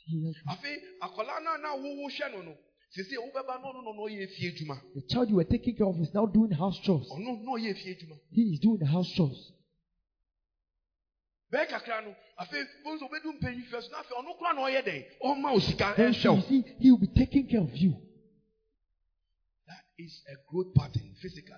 he 0.06 0.26
has- 0.26 0.36
afei 0.58 0.78
akɔla 1.02 1.44
na 1.44 1.58
na 1.58 1.76
wowo 1.76 2.08
hwɛ 2.10 2.32
no 2.32 2.42
no 2.42 2.58
sese 2.96 3.18
wobɛba 3.18 3.56
oh, 3.56 3.62
na 3.62 3.68
ɔno 3.70 3.84
no 3.84 3.92
na 3.92 4.02
ɔyɛ 4.08 4.24
efie 4.24 4.50
adwuma 4.50 4.82
The 4.96 5.02
child 5.02 5.30
you 5.30 5.36
were 5.36 5.44
taking 5.44 5.76
care 5.76 5.88
of 5.88 6.00
is 6.00 6.14
now 6.14 6.26
doing 6.26 6.52
house 6.52 6.80
chores. 6.80 7.08
Oh, 7.12 7.18
ɔyɛ 7.18 7.76
He 8.32 8.42
is 8.54 8.60
doing 8.60 8.80
the 8.80 8.86
house 8.86 9.12
chores. 9.12 9.52
bɛɛ 11.52 11.68
kakra 11.68 12.02
no 12.06 12.16
afei 12.40 12.64
bɔn 12.86 13.00
so 13.00 13.08
obɛdu 13.08 13.70
so 13.70 13.90
na 13.92 14.00
afei 14.00 14.16
ɔno 14.16 14.56
na 14.56 14.62
ɔyɛ 14.62 14.82
dɛn 14.84 15.06
ɔma 15.24 15.54
o 15.54 15.60
sika 15.60 15.94
Then 15.98 16.14
you 16.14 16.42
see, 16.42 16.64
he 16.80 16.92
will 16.92 17.00
be 17.00 17.08
taking 17.08 17.48
care 17.48 17.62
of 17.62 17.76
you. 17.76 17.96
Is 19.98 20.22
a 20.28 20.36
growth 20.52 20.74
pattern 20.76 21.14
physically 21.22 21.56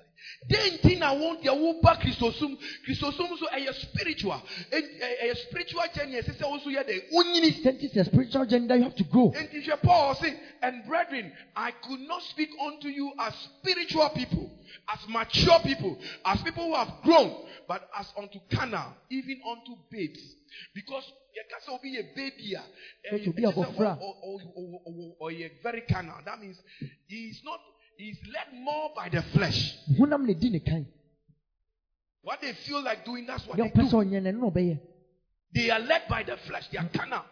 den 0.48 0.78
ti 0.80 0.96
na 0.96 1.14
wɔn 1.14 1.42
deɛ 1.42 1.54
wɔba 1.58 1.98
kristosum 2.00 2.56
kristosum 2.86 3.36
so 3.38 3.48
ɛyɛ 3.48 3.74
spiritual 3.74 4.42
ɛyɛ 4.72 5.36
spiritual 5.38 5.84
journey 5.96 6.14
ɛsɛ 6.22 6.38
sɛ 6.38 6.44
wɔn 6.46 6.64
so 6.64 6.70
yɛ 6.70 6.84
dɛn 6.86 7.02
onyini 7.14 7.64
Then 7.64 7.78
it's 7.82 7.96
a 7.96 8.06
spiritual 8.06 8.46
journey 8.46 8.68
that 8.68 8.78
you 8.78 8.84
have 8.84 8.96
to 8.96 9.04
grow. 9.06 9.32
nti 9.32 9.64
hwɛ 9.66 9.82
paul 9.82 10.16
say 10.16 10.40
and 10.62 10.86
brethren 10.86 11.32
i 11.56 11.72
could 11.72 12.00
not 12.02 12.22
speak 12.24 12.50
unto 12.62 12.90
you 12.90 13.12
as 13.20 13.34
spiritual 13.36 14.10
people 14.10 14.52
as 14.94 15.00
mature 15.10 15.60
people 15.64 15.98
as 16.26 16.42
people 16.44 16.68
who 16.68 16.76
have 16.76 16.94
grown 17.04 17.44
but 17.68 17.90
as 17.98 18.14
unto 18.18 18.40
carnal 18.52 18.94
even 19.10 19.40
unto 19.50 19.76
babes 19.90 20.22
because 20.76 21.04
yɛka 21.36 21.66
sɛ 21.66 21.74
obi 21.74 21.96
yɛ 21.98 22.16
baby 22.16 22.54
a 22.54 22.64
ɛyɛ- 23.14 23.26
very 25.64 25.82
carnal 25.82 26.18
that 26.26 26.40
means 26.40 26.62
he 27.08 27.30
is 27.30 27.42
not 27.44 27.60
is 27.98 28.18
led 28.32 28.60
more 28.62 28.92
by 28.96 29.10
the 29.10 29.22
flesh 29.34 29.76
Honam 30.00 30.26
na 30.26 30.34
di 30.34 30.50
ne 30.50 30.60
kan. 30.60 30.86
what 32.22 32.40
they 32.42 32.54
feel 32.66 32.84
like 32.84 33.04
doing 33.06 33.26
that's 33.26 33.46
what 33.48 33.58
they 33.58 33.70
do 33.70 33.82
sɛ 33.82 34.06
ɔnyɛ 34.06 34.22
no, 34.24 34.32
ɛno 34.32 34.40
na 34.40 34.50
ɔbɛyɛ. 34.50 34.80
they 35.54 35.70
are 35.70 35.80
led 35.80 36.02
by 36.10 36.24
the 36.24 36.38
flesh. 36.48 36.68
They 36.72 36.78
are 36.78 36.90
carnal. 36.94 37.24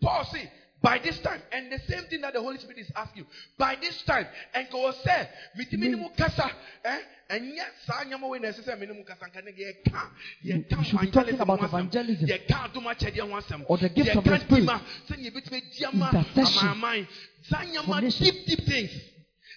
Paul 0.00 0.24
say, 0.32 0.50
by 0.82 0.98
this 0.98 1.18
time, 1.20 1.42
and 1.52 1.70
the 1.70 1.78
same 1.92 2.04
thing 2.04 2.20
that 2.22 2.32
the 2.32 2.40
Holy 2.40 2.56
Spirit 2.58 2.78
is 2.78 2.90
asking 2.96 3.24
you, 3.24 3.26
by 3.58 3.76
this 3.80 4.02
time, 4.02 4.26
and 4.54 4.66
go 4.70 4.90
say, 5.04 5.28
miti 5.56 5.76
minimu 5.76 6.16
kasa, 6.16 6.50
eh, 6.84 6.98
and 7.28 7.54
yet 7.54 7.66
saa 7.86 8.02
nyama 8.04 8.28
we 8.28 8.38
necessary 8.38 8.78
minimu 8.80 9.04
kasa 9.06 9.26
nkane 9.26 9.52
ye 9.56 9.72
ka, 9.90 10.10
ye 10.42 10.54
You- 10.56 10.62
ka 10.64 10.76
you 10.78 10.84
should 10.84 11.00
be 11.00 11.06
talking 11.10 11.34
evangelism 11.34 11.40
about 11.42 11.60
ho 11.60 11.66
asɛm, 11.66 11.80
evangelism. 11.86 12.28
ye 12.28 12.38
ka 12.48 12.68
adoma 12.68 12.94
kyɛdeɛ 12.94 13.64
Or 13.68 13.76
the 13.78 13.88
gift 13.90 14.16
of 14.16 14.24
the 14.24 14.30
ka 14.30 14.38
Spirit. 14.38 14.64
dima, 14.64 14.80
sɛ 15.08 15.18
nye 15.18 15.30
bitumi 15.30 15.60
di 15.76 15.84
ama 15.84 16.06
amanaman, 16.10 17.08
saa 17.48 18.00
nation. 18.00 18.24
deep 18.26 18.46
deep 18.46 18.66
things, 18.66 18.90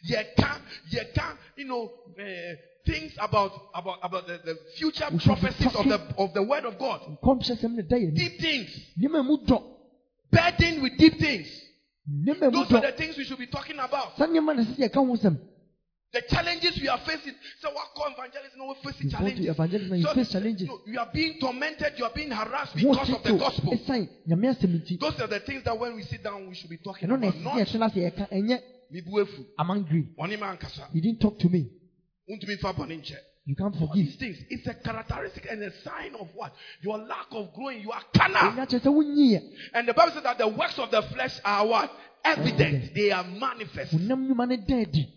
ye 0.03 0.17
ka, 0.37 1.37
you 1.55 1.65
know, 1.65 1.89
eh, 2.19 2.55
things 2.85 3.13
about 3.17 3.51
about 3.73 3.97
about 4.03 4.27
the, 4.27 4.39
the 4.43 4.55
future 4.75 5.07
We 5.09 5.19
should 5.19 5.35
be 5.35 5.39
prophecies 5.41 5.73
of 5.75 5.85
the 5.87 5.99
of 6.17 6.33
the 6.33 6.43
word 6.43 6.65
of 6.65 6.77
God 6.77 7.17
Nkɔmhyɛsɛm 7.23 7.75
na 7.75 7.81
da 7.83 7.95
yɛ 7.95 8.11
ni. 8.11 8.19
deep 8.19 8.39
things, 8.41 8.69
burdened 10.33 10.81
with 10.81 10.97
deep 10.97 11.19
things. 11.19 11.47
Nneɛma 12.09 12.41
a 12.41 12.47
emu 12.47 12.51
Those 12.51 12.71
are 12.73 12.81
the 12.81 12.97
things 12.97 13.17
we 13.17 13.23
should 13.23 13.39
be 13.39 13.47
talking 13.47 13.79
about. 13.79 14.17
Saa 14.17 14.27
nneɛma 14.27 14.55
na 14.55 14.63
sɛ 14.63 14.77
yɛka 14.89 14.95
ho 14.95 15.15
sɛm. 15.15 15.37
The 16.13 16.21
challenges 16.29 16.79
we 16.79 16.87
are 16.87 16.99
facing. 16.99 17.33
So 17.59 17.71
what 17.71 17.87
call 17.95 18.13
evangelism? 18.13 18.59
No, 18.59 18.67
we're 18.67 18.91
facing 18.91 19.09
You 19.09 19.11
go 19.11 19.17
to 19.17 19.23
challenges. 19.23 19.49
evangelism 19.49 19.95
you 19.97 20.03
So, 20.03 20.13
face 20.13 20.31
challenges. 20.31 20.67
no, 20.67 20.79
you 20.85 20.99
are 20.99 21.09
being 21.11 21.39
tormented. 21.39 21.93
You 21.97 22.05
are 22.05 22.11
being 22.13 22.29
harassed 22.29 22.75
because 22.75 23.09
of 23.09 23.23
the 23.23 23.33
gospel. 23.37 23.73
Eh, 23.73 23.77
ɛsan 23.77 24.09
nyame 24.27 24.47
asɛm 24.53 24.81
nti. 24.81 24.99
Those 24.99 25.19
are 25.21 25.27
the 25.27 25.39
things 25.39 25.63
that 25.63 25.77
when 25.79 25.95
we 25.95 26.03
sit 26.03 26.21
down, 26.23 26.47
we 26.47 26.53
should 26.55 26.69
be 26.69 26.77
talking 26.77 27.09
about. 27.09 27.35
Not 27.37 27.55
yɛtena 27.55 27.89
ase 27.89 27.95
yɛka 27.95 28.29
ɛnyɛ 28.29 28.61
mibuefu. 28.93 29.45
I'm 29.57 29.71
angry. 29.71 30.07
You 30.93 31.01
didn't 31.01 31.19
talk 31.19 31.39
to 31.39 31.49
me. 31.49 31.69
Untumi 33.47 33.55
fa 33.55 33.55
bɔne 33.55 33.55
nkyɛ. 33.55 33.55
You 33.55 33.55
can't 33.55 33.75
All 33.75 33.87
forgive. 33.87 34.05
these 34.05 34.15
things. 34.15 34.37
It's 34.49 34.67
a 34.67 34.73
characteristic 34.73 35.47
and 35.49 35.63
a 35.63 35.71
sign 35.81 36.15
of 36.15 36.29
what? 36.35 36.53
Your 36.81 36.97
lack 36.97 37.27
of 37.31 37.53
growing. 37.53 37.81
You 37.81 37.91
are 37.91 38.01
carnal. 38.15 38.51
Ɛnyɛ 38.53 38.67
kyerɛ 38.67 38.81
sɛ 38.81 38.93
wonyi 38.93 39.33
yɛ. 39.33 39.55
And 39.73 39.87
the 39.87 39.93
Bible 39.93 40.13
says 40.13 40.23
that 40.23 40.37
the 40.37 40.47
works 40.47 40.79
of 40.79 40.91
the 40.91 41.01
flesh 41.01 41.39
are 41.43 41.67
what? 41.67 41.91
Evident. 42.23 42.93
They 42.95 43.11
are 43.11 43.23
manifest. 43.23 43.93
Wonam 43.93 44.27
nnwuma 44.27 44.47
no 44.47 44.55
da 44.55 44.81
adi. 44.81 45.13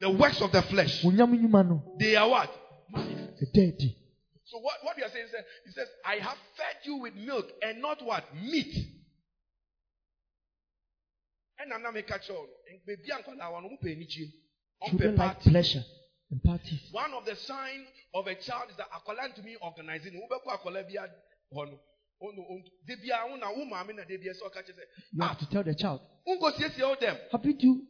The 0.00 0.10
works 0.10 0.40
of 0.42 0.52
the 0.52 0.62
flesh. 0.62 1.02
Wonyam 1.02 1.32
nnwuma 1.32 1.66
no 1.66 1.96
They 1.98 2.16
are 2.16 2.28
what? 2.28 2.50
Manifest. 2.90 3.96
So 4.44 4.58
what, 4.58 4.74
what 4.82 4.98
you 4.98 5.04
are 5.04 5.10
saying 5.10 5.26
is 5.26 5.32
that 5.32 5.44
he 5.64 5.70
says, 5.72 5.86
I 6.04 6.16
have 6.16 6.36
fed 6.56 6.76
you 6.84 6.96
with 6.96 7.14
milk 7.14 7.46
and 7.62 7.80
not 7.80 8.04
what? 8.04 8.24
Meat. 8.34 8.74
And 11.60 11.72
I'm 11.72 11.82
not 11.82 11.94
making 11.94 12.16
sure. 12.26 12.46
Baby 12.86 13.12
uncle 13.12 13.34
I 13.40 13.48
want 13.48 13.66
to 13.70 13.76
pay 13.86 13.94
nichi. 13.94 14.32
Children 14.88 15.16
like 15.16 15.40
pleasure 15.40 15.84
parties. 16.38 16.80
One 16.92 17.12
of 17.14 17.24
the 17.24 17.34
signs 17.36 17.86
of 18.14 18.26
a 18.26 18.34
child 18.36 18.70
is 18.70 18.76
that 18.76 18.88
to 19.36 19.42
me 19.42 19.56
organizing. 19.60 20.14
Ube 20.14 20.42
kwa 20.42 20.54
akola 20.58 20.82
biya 20.84 21.08
hono. 21.52 21.78
ɔno 22.22 22.40
ɔntu 22.50 22.70
de 22.86 22.96
bia 22.96 23.24
wo 23.28 23.36
na 23.36 23.48
wo 23.50 23.64
maame 23.64 23.94
na 23.96 24.04
de 24.04 24.16
bia 24.18 24.32
sɛ 24.32 24.42
ɔka 24.44 24.62
kyerɛ 24.62 24.76
sɛ 24.76 24.84
You 25.12 25.22
have 25.22 25.38
to 25.38 25.46
tell 25.48 25.62
the 25.64 25.74
child. 25.74 26.00
wonkɔsiesie 26.28 26.82
wo 26.86 26.94
dɛm 26.96 27.18
Have 27.32 27.44
you 27.46 27.54
do? 27.54 27.82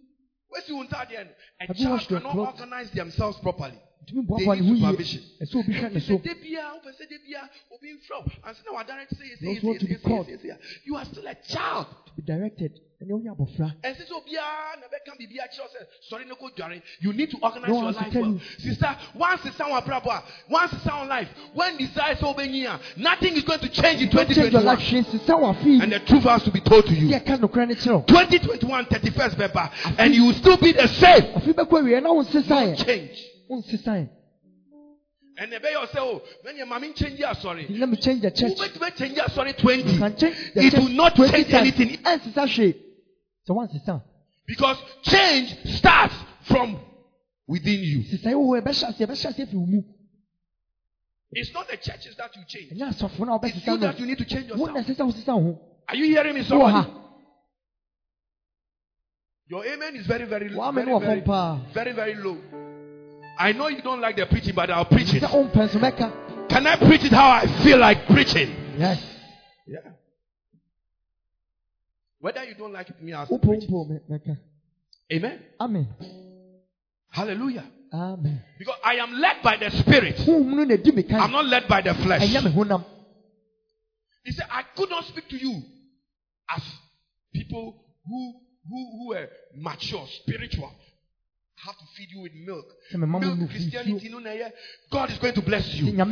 wasi 0.50 0.72
wo 0.72 0.84
ntadeɛ 0.84 1.24
no 1.26 1.32
a 1.60 1.74
child 1.74 2.00
cannot 2.08 2.36
organize 2.36 2.90
themselves 2.92 3.38
properly 3.40 3.78
They 4.06 4.14
need 4.14 4.80
supervision. 4.80 5.22
Ɛsɛ 5.42 5.54
obi 5.56 5.72
hwɛ 5.74 5.92
ne 5.92 6.00
so. 6.00 6.18
sɛ 6.18 6.22
de 6.22 6.34
bia 6.40 6.62
wopɛ 6.74 6.90
sɛ 6.94 7.08
de 7.08 7.18
bia 7.26 7.50
obi 7.72 7.92
mfrɛ 7.94 8.24
wo 8.24 8.32
ansa 8.48 8.62
na 8.64 8.72
wadirect 8.72 9.12
sɛ 9.14 9.40
You 9.40 9.48
also 9.50 9.66
want 9.66 9.80
to 9.80 9.86
be 9.86 9.94
called. 9.96 10.28
you 10.84 10.96
are 10.96 11.04
still 11.06 11.26
a 11.26 11.34
child 11.34 11.86
To 12.06 12.12
be 12.14 12.22
directed. 12.22 12.80
Ɛnɛ 13.02 13.12
onye 13.16 13.30
abɔfra. 13.32 13.72
ɛnsɛ 13.82 14.04
sɛ 14.08 14.12
obiara 14.12 14.76
na 14.76 14.86
bɛka 14.92 15.16
biribi 15.16 15.38
akyerɛ 15.40 15.68
sɛ 15.72 15.80
sɔre 16.12 16.26
ne 16.28 16.34
kɔdware 16.34 16.82
you 17.00 17.12
need 17.14 17.30
to 17.30 17.38
organize 17.40 17.68
No 17.70 17.80
your 17.80 17.92
life 17.92 18.14
well 18.14 18.38
sister 18.58 18.96
once 19.14 19.46
it's 19.46 19.56
sound 19.56 19.72
abrabɔ 19.72 20.06
a 20.12 20.22
once 20.50 20.72
it's 20.74 20.82
sound 20.84 21.08
life 21.08 21.28
when 21.54 21.78
desire 21.78 22.14
sɛ 22.14 22.34
wobɛnyi 22.36 22.66
a 22.68 23.00
nothing 23.00 23.34
is 23.36 23.42
going 23.44 23.60
to 23.60 23.68
change 23.70 24.02
in 24.02 24.08
Don't 24.10 24.28
change 24.28 24.52
your 24.52 24.60
life. 24.60 24.78
2021 24.80 25.04
Hwee 25.04 25.10
sisa 25.18 25.36
wa 25.38 25.52
fi. 25.54 25.80
and 25.82 25.92
the 25.92 26.00
truth 26.00 26.24
has 26.24 26.42
to 26.42 26.50
be 26.50 26.60
told 26.60 26.84
to 26.86 26.92
you 26.94 27.08
yɛka 27.16 27.38
nokora 27.40 27.68
ne 27.68 27.74
kyerɛ 27.74 27.94
wo. 27.94 28.04
2021 28.06 28.84
31st 28.84 29.34
bɛba 29.36 29.70
and 29.98 30.14
you 30.14 30.26
will 30.26 30.34
still 30.34 30.58
be 30.58 30.72
the 30.72 30.86
same 30.88 31.22
Afi 31.34 31.54
bɛkɔ 31.54 31.80
awie 31.80 32.02
na 32.02 32.12
wo 32.12 32.22
nsesa 32.22 32.48
no 32.50 32.56
yɛ. 32.76 32.84
change 32.84 33.24
Wo 33.48 33.62
nsesa 33.62 33.96
yɛ. 33.96 34.08
and 35.38 35.52
ɛbɛyɛ 35.52 35.80
wo 35.80 35.86
sɛ 35.86 35.98
o 36.00 36.22
mɛneɛ 36.44 36.68
mame 36.68 36.92
nkyɛngye 36.92 37.22
asɔre 37.24 37.78
Let 37.78 37.88
me 37.88 37.96
change 37.96 38.20
the 38.20 38.30
church. 38.30 38.58
wobɛtumi 38.58 38.92
akyɛngye 38.92 39.24
asɔre 39.24 39.56
20 39.56 39.90
You 39.92 39.98
can 39.98 40.16
change 40.18 40.36
the 40.54 40.60
It 40.66 40.70
church 40.72 40.80
will 40.82 40.88
not 40.90 41.16
20 41.16 41.32
change 41.32 41.54
anything. 41.54 41.88
Hwee. 41.88 42.02
Sɛ 42.02 42.34
wansesa. 42.34 42.74
Because 44.46 44.78
change 45.02 45.56
starts 45.76 46.14
from 46.42 46.78
within 47.46 47.80
you 47.80 48.02
Sisa 48.04 48.28
yi 48.30 48.34
wɔ 48.34 48.44
hɔ 48.44 48.62
ɛbɛhyɛ 48.62 48.88
aseɛ 48.88 49.06
ɛbɛhyɛ 49.06 49.26
aseɛ 49.28 49.50
fi 49.50 49.56
wo 49.56 49.66
mu. 49.66 49.82
it's 51.32 51.52
not 51.52 51.68
the 51.68 51.76
churches 51.76 52.16
that 52.16 52.34
you 52.36 52.42
change 52.46 52.70
Ɛnyɛ 52.72 52.88
asɔfo 52.94 53.26
na 53.26 53.38
it's 53.42 53.66
you 53.66 53.76
that 53.78 53.98
you 53.98 54.06
need 54.06 54.18
to 54.18 54.24
change 54.24 54.46
yourself 54.48 54.70
ɛsɛ 54.70 54.94
sɛ 54.96 55.06
wosesa 55.06 55.34
wo 55.36 55.42
ho. 55.52 55.60
are 55.88 55.96
you 55.96 56.04
hearing 56.06 56.34
me 56.34 56.40
Wowɔ 56.40 56.48
somebody. 56.48 57.00
Your 59.50 59.64
amen 59.66 59.96
is 59.96 60.06
very, 60.06 60.26
very, 60.26 60.54
Wa 60.54 60.70
very, 60.70 60.86
very, 60.86 61.20
very, 61.74 61.92
very 61.92 62.14
low. 62.14 62.38
I 63.36 63.50
know 63.50 63.66
you 63.66 63.82
don't 63.82 64.00
like 64.00 64.14
the 64.14 64.26
preaching, 64.26 64.54
but 64.54 64.70
I'll 64.70 64.84
preach 64.84 65.12
it. 65.12 65.24
Sɛ 65.24 65.28
wompɛ 65.28 65.68
nso 65.68 65.80
mɛka. 65.80 66.48
Can 66.48 66.66
I 66.68 66.76
preach 66.76 67.04
it 67.04 67.10
how 67.12 67.30
I 67.30 67.46
feel 67.64 67.78
like 67.78 68.06
preaching? 68.06 68.54
Yes. 68.78 69.02
Yeah. 69.66 69.80
Whether 72.20 72.44
you 72.44 72.54
don't 72.54 72.72
like 72.72 72.90
it, 72.90 73.02
me, 73.02 73.12
I'll 73.14 73.26
Wopɔ 73.26 73.42
preach 73.42 73.64
it. 73.64 73.70
mpo 73.70 73.88
mɛ- 73.88 74.02
mɛka. 74.10 74.38
Amen. 75.12 75.40
Amen. 75.58 75.88
Hallelujah. 77.10 77.64
Amen. 77.92 78.42
Because 78.58 78.76
I 78.84 78.94
am 78.96 79.12
led 79.14 79.42
by 79.42 79.56
the 79.56 79.70
Spirit. 79.70 80.16
Honhom 80.16 80.54
no 80.54 80.64
na 80.64 80.76
di 80.76 80.92
me 80.92 81.04
I'm 81.10 81.32
not 81.32 81.46
led 81.46 81.66
by 81.66 81.80
the 81.80 81.94
flesh. 81.94 82.22
Ɛnyɛ 82.22 82.44
me 82.44 82.50
honam. 82.52 82.84
He 84.24 84.32
said, 84.32 84.46
I 84.50 84.62
could 84.76 84.90
not 84.90 85.04
speak 85.06 85.28
to 85.30 85.36
you 85.36 85.62
as 86.54 86.62
people 87.32 87.74
who 88.06 88.34
who 88.68 88.90
who 88.98 89.08
were 89.08 89.28
mature, 89.56 90.06
spiritual. 90.06 90.70
Have 91.66 91.76
to 91.76 91.84
feed 91.94 92.10
you 92.10 92.20
with 92.22 92.32
milk. 92.34 92.64
Sɛ 92.90 92.98
me 92.98 93.06
ma 93.06 93.18
mo 93.18 93.34
Milk 93.34 93.50
Christianity. 93.50 94.10
God 94.90 95.10
is 95.10 95.18
going 95.18 95.34
to 95.34 95.42
bless 95.42 95.74
you. 95.74 95.92
God 95.92 96.10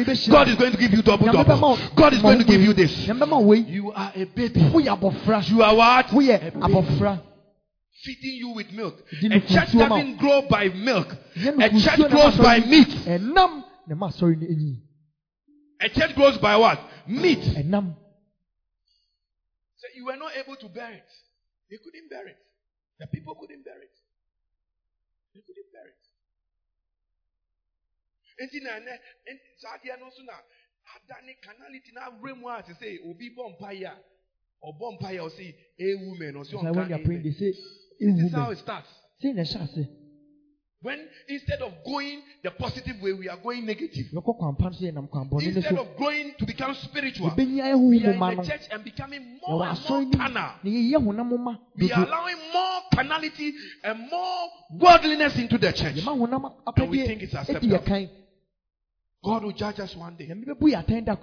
is 0.48 0.56
going 0.56 0.72
to 0.72 0.78
give 0.78 0.92
you 0.92 1.00
double 1.00 1.32
double. 1.32 1.78
God 1.96 2.12
is 2.12 2.20
going 2.20 2.36
to 2.38 2.44
give 2.44 2.60
you 2.60 2.74
this. 2.74 2.92
Nyame 3.06 3.20
bɛma 3.20 3.40
wo 3.40 3.46
wei. 3.46 3.60
You 3.60 3.90
are 3.92 4.12
a 4.14 4.24
baby. 4.26 4.60
You 4.60 5.62
are 5.62 5.74
what? 5.74 6.12
A 6.12 6.14
baby. 6.14 7.20
Feeding 8.02 8.36
you 8.36 8.50
with 8.50 8.70
milk. 8.72 9.00
A 9.10 9.40
church 9.40 9.70
nsuo 9.70 9.88
ma 9.88 9.88
wo. 9.88 9.96
doesn't 9.96 10.18
grow 10.18 10.42
by 10.42 10.68
milk. 10.68 11.16
A 11.36 11.70
church 11.80 12.10
grows 12.10 12.36
by 12.36 12.60
meat. 12.60 12.88
Ɛnam 13.08 13.64
na 13.86 13.94
ma 13.94 14.08
asɔre 14.08 14.36
no 14.38 14.46
enyi. 14.46 14.82
A 15.80 15.88
church 15.88 16.14
grows 16.14 16.36
by 16.38 16.56
what? 16.56 16.78
Meat. 17.06 17.42
So 17.42 17.62
you 19.96 20.04
were 20.04 20.16
not 20.16 20.36
able 20.36 20.56
to 20.56 20.68
bear 20.68 20.92
it. 20.92 21.10
They 21.70 21.78
couldn't 21.78 22.10
bear 22.10 22.26
it. 22.28 22.36
The 23.00 23.06
people 23.06 23.34
couldn't 23.40 23.64
bear 23.64 23.80
it. 23.80 23.97
They 25.34 25.40
couldn't 25.42 25.72
bear 25.72 25.88
it. 25.88 26.04
Enti 28.40 28.62
na 28.62 28.70
ɛnɛ 28.78 28.92
enti 29.28 29.48
saa 29.58 29.76
adeɛ 29.78 29.98
no 29.98 30.06
nso 30.06 30.22
na 30.24 30.34
adane 30.94 31.36
kanality 31.42 31.92
na 31.92 32.08
awura 32.10 32.34
mu 32.36 32.48
a 32.48 32.62
te 32.62 32.72
sɛ 32.72 33.04
obi 33.08 33.34
bɔ 33.34 33.58
mpaeɛ 33.58 33.86
a 33.86 33.96
ɔbɔ 34.64 34.98
mpaeɛ 34.98 35.18
a 35.18 35.24
ɔse 35.28 35.54
amen 35.80 36.34
ɔse 36.34 36.50
That's 36.50 36.62
why 36.64 36.70
when 36.70 36.88
they 36.88 36.94
are 36.94 37.04
praying, 37.04 37.22
ɔnka 37.22 37.24
they 37.24 37.32
say, 37.32 37.52
This 38.00 38.24
is 38.24 38.32
how 38.32 38.46
"Ewu 38.48 38.52
it 38.52 38.58
starts. 38.58 38.88
Say 39.20 39.32
na 39.32 39.42
ɛhyɛ 39.42 39.62
ase. 39.62 40.07
When 40.80 41.08
instead 41.28 41.60
of 41.60 41.72
going 41.84 42.22
the 42.44 42.52
positive 42.52 43.02
way, 43.02 43.12
we 43.12 43.28
are 43.28 43.36
going 43.38 43.66
negative. 43.66 44.06
Yɛkɔ 44.12 44.38
kwan 44.38 44.54
pa 44.54 44.70
so 44.70 44.84
yɛ 44.84 44.94
nam 44.94 45.08
kwan 45.08 45.28
bɔne 45.28 45.42
no 45.42 45.48
Instead 45.48 45.76
of 45.78 45.96
going 45.96 46.34
to 46.38 46.46
become 46.46 46.72
spiritual, 46.74 47.32
we 47.36 47.60
are 47.60 47.72
in 47.72 48.00
the 48.20 48.44
church 48.46 48.68
and 48.70 48.84
becoming 48.84 49.40
more 49.46 49.66
and 49.66 49.78
more 49.88 50.04
carnal. 50.12 50.52
Na 50.62 50.70
yɛyɛ 50.70 50.98
honam 51.04 51.38
ma. 51.40 51.56
We 51.76 51.90
are 51.90 52.06
allowing 52.06 52.36
more 52.52 52.82
carnality 52.94 53.52
and 53.82 54.08
more 54.08 54.48
worldliness 54.70 55.36
into 55.38 55.58
the 55.58 55.72
church. 55.72 55.98
And 56.06 56.90
we 56.90 57.06
think 57.06 57.22
it's 57.22 57.34
acceptable. 57.34 58.08
God 59.24 59.42
will 59.42 59.52
judge 59.52 59.80
us 59.80 59.96
one 59.96 60.14
day. 60.14 60.28
Nyame 60.28 60.44
bɛbu 60.46 60.70
yɛ 60.70 60.84
atɛn 60.86 61.04
da. 61.04 61.16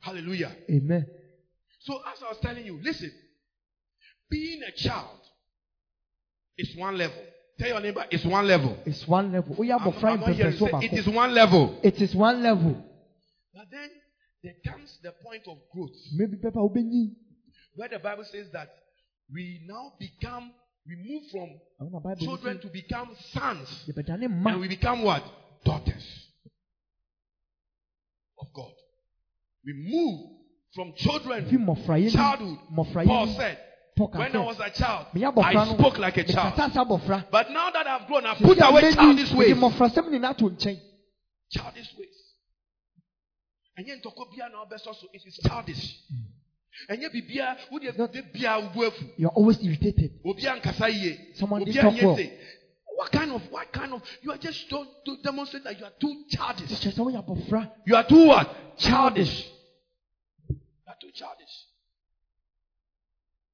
Hallelujah. 0.00 0.50
Amen. 0.68 1.06
So, 1.78 2.00
as 2.12 2.22
I 2.22 2.28
was 2.28 2.38
telling 2.42 2.66
you, 2.66 2.80
listen, 2.82 3.12
being 4.28 4.62
a 4.64 4.72
child 4.72 5.20
is 6.58 6.74
one 6.76 6.98
level. 6.98 7.22
Tell 7.60 7.68
your 7.68 7.80
neighbor, 7.80 8.06
it's 8.10 8.24
one 8.24 8.46
level. 8.46 8.74
It's 8.86 9.06
one 9.06 9.32
level. 9.32 9.54
Woyɛ 9.54 9.74
I'm, 9.74 9.80
abɔfra 9.80 10.12
I'm 10.12 10.20
not 10.20 10.28
mpɛmpɛnso 10.30 10.80
say 10.80 10.86
it 10.86 10.92
is 10.94 11.06
one 11.06 11.34
level. 11.34 11.78
It 11.82 12.00
is 12.00 12.14
one 12.14 12.42
level. 12.42 12.82
But 13.54 13.66
then 13.70 13.90
there 14.42 14.54
comes 14.66 14.98
the 15.02 15.12
point 15.22 15.42
of 15.46 15.58
growth 15.70 15.90
Maybe 16.14 16.38
pɛpɛ 16.38 16.56
a 16.56 16.68
wobɛnyi. 16.68 17.14
where 17.74 17.90
the 17.90 17.98
Bible 17.98 18.24
says 18.24 18.46
that 18.54 18.70
we 19.30 19.60
now 19.66 19.92
become, 19.98 20.50
we 20.86 20.96
move 20.96 21.30
from 21.30 21.50
Ɛno 21.82 21.92
na 21.92 21.98
Bible 21.98 22.24
children 22.24 22.60
to 22.60 22.68
become 22.68 23.14
sons. 23.30 23.84
And 23.94 24.60
we 24.60 24.68
become 24.68 25.02
what? 25.02 25.22
Daughters 25.62 26.28
of 28.40 28.46
God. 28.54 28.72
We 29.66 29.74
move 29.74 30.30
from 30.74 30.94
children, 30.96 31.44
childhood. 32.10 32.58
Paul 33.04 33.34
said, 33.36 33.58
when 34.08 34.36
I 34.36 34.38
was 34.38 34.58
a 34.60 34.70
child, 34.70 35.06
I 35.14 35.74
spoke 35.74 35.98
like 35.98 36.16
a 36.16 36.24
child. 36.24 36.54
Mekasa 36.54 36.70
sɛ 36.70 36.86
abɔfra. 36.86 37.30
But 37.30 37.50
now 37.50 37.70
that 37.70 37.86
I've 37.86 38.06
grown, 38.06 38.24
I've 38.26 38.38
put 38.38 38.58
away 38.60 38.92
childish 38.92 39.32
ways. 39.32 39.48
mede 39.48 39.56
mmɔfrasɛm 39.56 40.08
nyinaa 40.10 40.36
to 40.38 40.44
nkyɛn. 40.50 40.80
Childish 41.50 41.94
ways. 41.98 42.16
ɛnyɛ 43.78 44.02
ntɔkwa 44.02 44.30
bia 44.34 44.48
na 44.48 44.64
ɔbɛsɔ 44.64 44.94
so 44.94 45.06
it 45.12 45.22
is 45.26 45.36
childish 45.46 45.96
ɛnyɛ 46.88 47.10
bibia 47.12 47.56
wode 47.70 47.96
Not- 47.98 48.12
de 48.12 48.22
bia 48.22 48.58
wo 48.74 48.84
afu 48.90 49.04
You 49.18 49.26
are 49.28 49.32
always 49.34 49.62
irritated. 49.62 50.12
obi 50.24 50.42
ankasa 50.42 50.88
yie 50.90 51.34
Someone 51.34 51.62
obi 51.62 51.72
didn't 51.72 51.90
talk 51.94 52.02
well. 52.02 52.16
anyɛ 52.16 52.26
se 52.26 52.38
what 52.96 53.10
kind 53.12 53.32
of 53.32 53.42
what 53.50 53.72
kind 53.72 53.92
of 53.94 54.02
you 54.22 54.30
are 54.30 54.38
just 54.38 54.68
don't 54.68 54.88
to 55.06 55.16
demonstrate 55.22 55.64
that 55.64 55.78
you 55.78 55.84
are 55.86 55.92
too 56.00 56.24
childish 56.30 56.68
Kyerɛ 56.70 56.92
sɛ 56.94 56.98
woyɛ 57.12 57.24
abɔfra. 57.24 57.70
you 57.86 57.96
are 57.96 58.04
too 58.04 58.26
what 58.26 58.76
childish 58.78 59.46
you 60.48 60.56
are 60.86 60.96
too 61.00 61.10
childish 61.12 61.66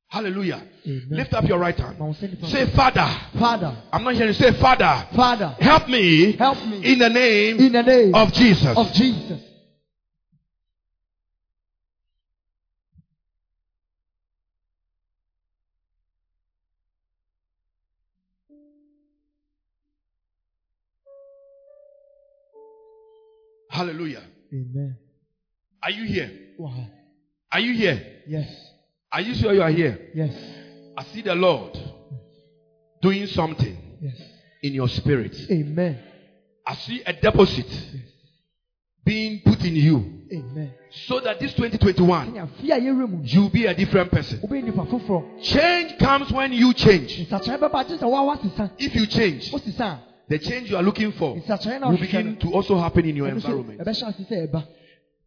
hallelujah. 0.08 0.62
Amen. 0.86 1.08
lift 1.10 1.34
up 1.34 1.44
your 1.44 1.58
right 1.58 1.76
hand. 1.76 1.98
Ma 1.98 2.04
wo 2.06 2.12
nsa 2.12 2.26
nifa 2.28 2.46
say 2.46 2.66
father. 2.66 3.08
Father, 3.38 3.76
i'm 3.92 4.04
not 4.04 4.14
hearing 4.14 4.28
you. 4.28 4.34
Say 4.34 4.52
father. 4.52 5.08
Father, 5.14 5.56
help 5.60 5.88
me 5.88 6.32
help 6.32 6.58
me. 6.66 6.92
in 6.92 6.98
the 6.98 7.08
name 7.08 7.58
in 7.58 7.72
the 7.72 7.82
name 7.82 8.14
of 8.14 8.32
jesus. 8.32 8.76
of 8.76 8.92
Jesus. 8.92 9.40
hallelujah. 23.76 24.22
Amen. 24.52 24.96
are 25.82 25.90
you 25.90 26.04
here? 26.04 26.30
Wow. 26.58 26.86
are 27.52 27.60
you 27.60 27.74
here? 27.74 28.00
Yes. 28.26 28.65
Are 29.16 29.22
you 29.22 29.34
sure 29.34 29.54
you 29.54 29.62
are 29.62 29.70
here 29.70 29.98
Yes. 30.14 30.34
I 30.96 31.04
see 31.04 31.22
the 31.22 31.34
Lord 31.34 31.72
doing 33.00 33.26
something 33.26 33.76
Yes. 34.00 34.16
in 34.62 34.74
your 34.74 34.88
spirit. 34.88 35.34
Amen. 35.50 35.98
I 36.66 36.74
see 36.74 37.00
a 37.06 37.12
deposit 37.14 37.66
being 39.04 39.40
put 39.40 39.64
in 39.64 39.74
you 39.76 39.96
Amen. 40.32 40.70
so 41.06 41.20
that 41.20 41.38
this 41.40 41.54
2021 41.54 42.32
Sɛnea 42.32 42.42
afi 42.48 42.70
a 42.70 42.80
yɛwura 42.80 43.08
mu, 43.08 43.20
you'll 43.24 43.48
be 43.50 43.64
a 43.66 43.74
different 43.74 44.10
person. 44.10 44.38
wobɛyɛ 44.40 44.64
nipa 44.64 44.84
foforɔ. 44.84 45.42
Change 45.42 45.98
comes 45.98 46.30
when 46.32 46.52
you 46.52 46.74
change. 46.74 47.26
Nsakyerɛ 47.26 47.58
bɛba 47.58 47.88
gye 47.88 47.96
sɛ 47.96 48.10
woa 48.10 48.36
woasesa. 48.36 48.70
If 48.78 48.94
you 48.94 49.06
change, 49.06 49.50
the 50.28 50.38
change 50.38 50.70
you 50.70 50.76
are 50.76 50.82
looking 50.82 51.12
for 51.12 51.34
will 51.36 51.98
begin 51.98 52.36
to 52.36 52.52
also 52.52 52.76
happen 52.78 53.04
in 53.06 53.16
your 53.16 53.28
environment. 53.28 53.80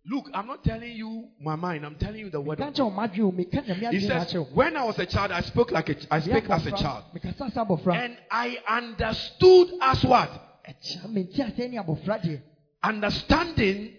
Ɛbɛhyɛ 0.06 0.08
ase 0.08 0.08
sɛ 0.08 0.08
ɛba. 0.08 0.12
Look, 0.12 0.30
I'm 0.34 0.48
not 0.48 0.64
telling 0.64 0.96
you 0.96 1.30
my 1.40 1.56
mind, 1.56 1.86
I'm 1.86 1.96
telling 1.96 2.20
you 2.22 2.30
the 2.30 2.42
word 2.42 2.60
of 2.60 2.74
nkyɛ 2.74 2.80
wo 2.84 2.92
m'adwene 2.92 3.20
o, 3.24 3.32
meka 3.32 3.64
nyame 3.66 3.92
He 3.92 4.00
says. 4.00 4.34
When 4.52 4.76
I 4.78 4.84
was 4.84 4.98
a 5.00 5.06
child, 5.06 5.32
I 5.32 5.42
spoke 5.42 5.72
like 5.72 5.90
a, 5.90 5.96
I 6.12 6.20
speak 6.20 6.50
as 6.50 6.66
a 6.66 6.72
child. 6.72 7.04
mekasa 7.14 7.52
sɛ 7.52 7.66
abɔfra. 7.68 7.96
And 7.96 8.18
I 8.32 8.58
understood 8.68 9.72
as 9.82 10.04
what? 10.04 10.32
Ɛkyerɛ 10.68 11.10
mente 11.12 11.34
aseɛ 11.38 11.70
ne 11.70 11.78
abɔfra 11.78 12.22
deɛ. 12.22 12.42
Understanding 12.84 13.94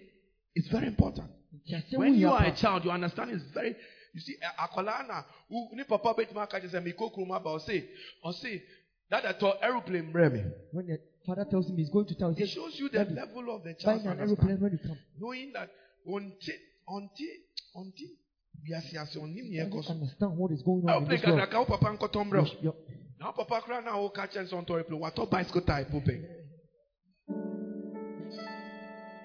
is 0.55 0.67
very 0.67 0.87
important. 0.87 1.29
When 1.93 2.15
you 2.15 2.29
are 2.31 2.45
a 2.45 2.51
child, 2.51 2.83
your 2.85 2.93
understanding 2.93 3.35
is 3.35 3.43
very. 3.53 3.75
You 4.13 4.19
see, 4.19 4.35
a- 4.41 4.67
akwalaa 4.67 5.07
na 5.07 5.21
wo- 5.49 5.69
ne 5.73 5.83
papa 5.83 6.13
bɛtumi 6.13 6.41
aka 6.43 6.59
kyerɛ 6.59 6.69
sɛ 6.71 6.93
mekɔ 6.93 7.13
kurom 7.13 7.31
aba 7.35 7.49
ɔse 7.51 7.85
ɔse 8.25 8.61
dada 9.09 9.33
tɔ 9.33 9.53
aeroplane 9.61 10.11
brɛ 10.11 10.31
me. 10.33 10.43
when 10.71 10.85
the 10.87 10.97
father 11.25 11.45
tells 11.45 11.69
him 11.69 11.77
he's 11.77 11.89
going 11.89 12.05
to 12.05 12.15
town 12.15 12.33
he 12.33 12.43
It 12.43 12.47
says 12.47 12.53
shows 12.55 12.79
you 12.79 12.89
the 12.89 13.05
level 13.05 13.53
of 13.55 13.63
the 13.63 13.69
buy 13.73 13.73
child's 13.79 14.03
me 14.05 14.11
an 14.11 14.19
understanding. 14.19 14.59
when 14.59 14.71
you 14.73 14.79
come 14.79 14.97
Knowing 15.19 15.51
that 15.53 15.69
until 16.05 16.55
until 16.87 17.35
until 17.75 18.09
wiase 18.67 18.97
ase 18.97 19.15
ɔnim 19.19 19.49
nea 19.49 19.65
ɛkɔ 19.65 19.83
so. 19.83 19.93
understand 19.93 20.37
what 20.37 20.51
is 20.51 20.61
going 20.63 20.83
on 20.89 21.03
in 21.03 21.09
this 21.09 21.23
world 21.23 21.39
kakraka 21.39 21.59
wo 21.59 21.65
papa 21.77 21.97
nkɔtɔ 21.97 22.25
mbrɛ 22.29 22.39
wo. 22.39 22.45
Your- 22.61 22.61
your- 22.61 22.75
Na 23.19 23.27
wo 23.27 23.43
papa 23.43 23.61
koraa 23.65 23.83
na 23.83 23.97
woka 23.97 24.27
kyerɛ 24.27 24.47
sɛ 24.49 24.65
ɔntɔ 24.65 24.71
aeroplane 24.75 25.01
watɔ 25.01 25.29
bicycle 25.29 25.61
type 25.61 25.89
pɛ. 25.91 26.15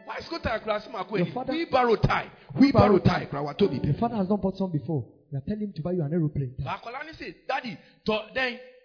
Bicycle 0.07 0.39
type 0.41 0.63
koraa 0.63 0.81
sɛ 0.81 0.93
Your 0.93 1.27
ani. 1.41 1.51
Wheelbarrow 1.53 1.97
tie. 1.97 2.31
Wheelbarrow 2.55 2.99
tie 2.99 3.27
koraa 3.27 3.45
watɔ 3.55 3.69
bi 3.71 3.79
pɛ. 3.89 3.99
father 3.99 4.17
has 4.17 4.29
not 4.29 4.41
bought 4.41 4.57
some 4.57 4.71
before 4.71 5.05
you 5.33 5.39
are 5.39 5.43
telling 5.43 5.63
him 5.69 5.73
to 5.73 5.83
buy 5.83 5.93
you 5.93 6.03
an 6.03 6.13
aeroplane 6.13 6.55
But 6.59 6.67
Akwalaa 6.67 7.05
ne 7.07 7.13
say, 7.13 7.35
Daddy, 7.49 7.77
tɔ 8.07 8.33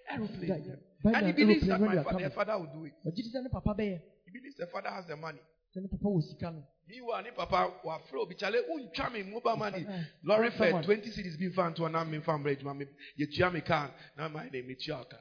aeroplane. 0.10 0.78
Buy 1.04 1.12
And 1.14 1.26
he 1.28 1.34
believes 1.34 1.66
that 1.68 1.80
my 1.82 2.04
father, 2.04 2.30
father 2.30 2.58
will 2.60 2.68
do 2.74 2.86
it. 2.86 2.94
di 3.16 3.24
sɛ 3.24 3.44
ne 3.44 3.50
papa 3.50 3.74
bɛyɛ 3.78 4.02
He 4.26 4.32
believes 4.32 4.56
the 4.56 4.68
father 4.68 4.90
has 4.90 5.06
the 5.08 5.16
money. 5.16 5.40
sɛ 5.76 5.82
ne 5.82 5.88
papa 5.88 6.06
wɔ 6.06 6.22
sika 6.24 6.52
no 6.52 6.64
Meanwhile, 6.88 7.24
ni 7.24 7.32
papa 7.32 7.74
wa 7.84 8.00
flow 8.10 8.26
kyale 8.28 8.60
wontwa 8.70 9.12
me 9.12 9.24
mobile 9.24 9.56
money. 9.58 9.84
father- 9.84 10.08
Lorry 10.24 10.52
fare 10.52 10.74
man. 10.74 10.84
20 10.84 11.12
cedis 11.12 11.38
bi 11.38 11.48
mfa 11.50 11.72
ntoɔ 11.74 11.92
na 11.92 12.04
memfa 12.06 12.38
mbrɛ 12.38 12.58
adwuma 12.58 12.78
me 12.78 12.86
yɛtua 13.20 13.54
me 13.54 13.62
car 13.62 13.94
na 14.18 14.28
ma 14.30 14.44
ne 14.44 14.62
metua 14.62 14.98
wo 15.00 15.06
car. 15.06 15.20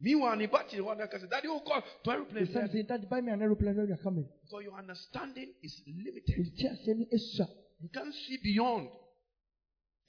Meanwhile, 0.00 0.36
ne 0.36 0.46
ba 0.46 0.58
kyerɛ 0.64 0.80
hɔ 0.82 0.96
na 0.98 1.06
ka 1.06 1.18
sɛ, 1.18 1.28
Daddy, 1.30 1.48
wokɔ 1.48 1.82
to 2.04 2.10
aeroplane. 2.10 2.52
Daddy." 2.52 2.72
say 2.72 2.82
daddy 2.82 3.06
buy 3.06 3.20
me 3.20 3.32
an 3.32 3.40
aeroplane 3.42 3.76
when 3.76 3.88
you 3.88 3.94
are 3.94 4.02
coming 4.02 4.28
So 4.46 4.60
your 4.60 4.74
understanding 4.78 5.54
is 5.62 5.82
limited. 5.86 6.36
nteaseɛ 6.54 6.96
no 6.96 7.04
esua 7.12 7.48
You 7.80 7.88
can't 7.90 8.12
see 8.14 8.36
beyond 8.42 8.88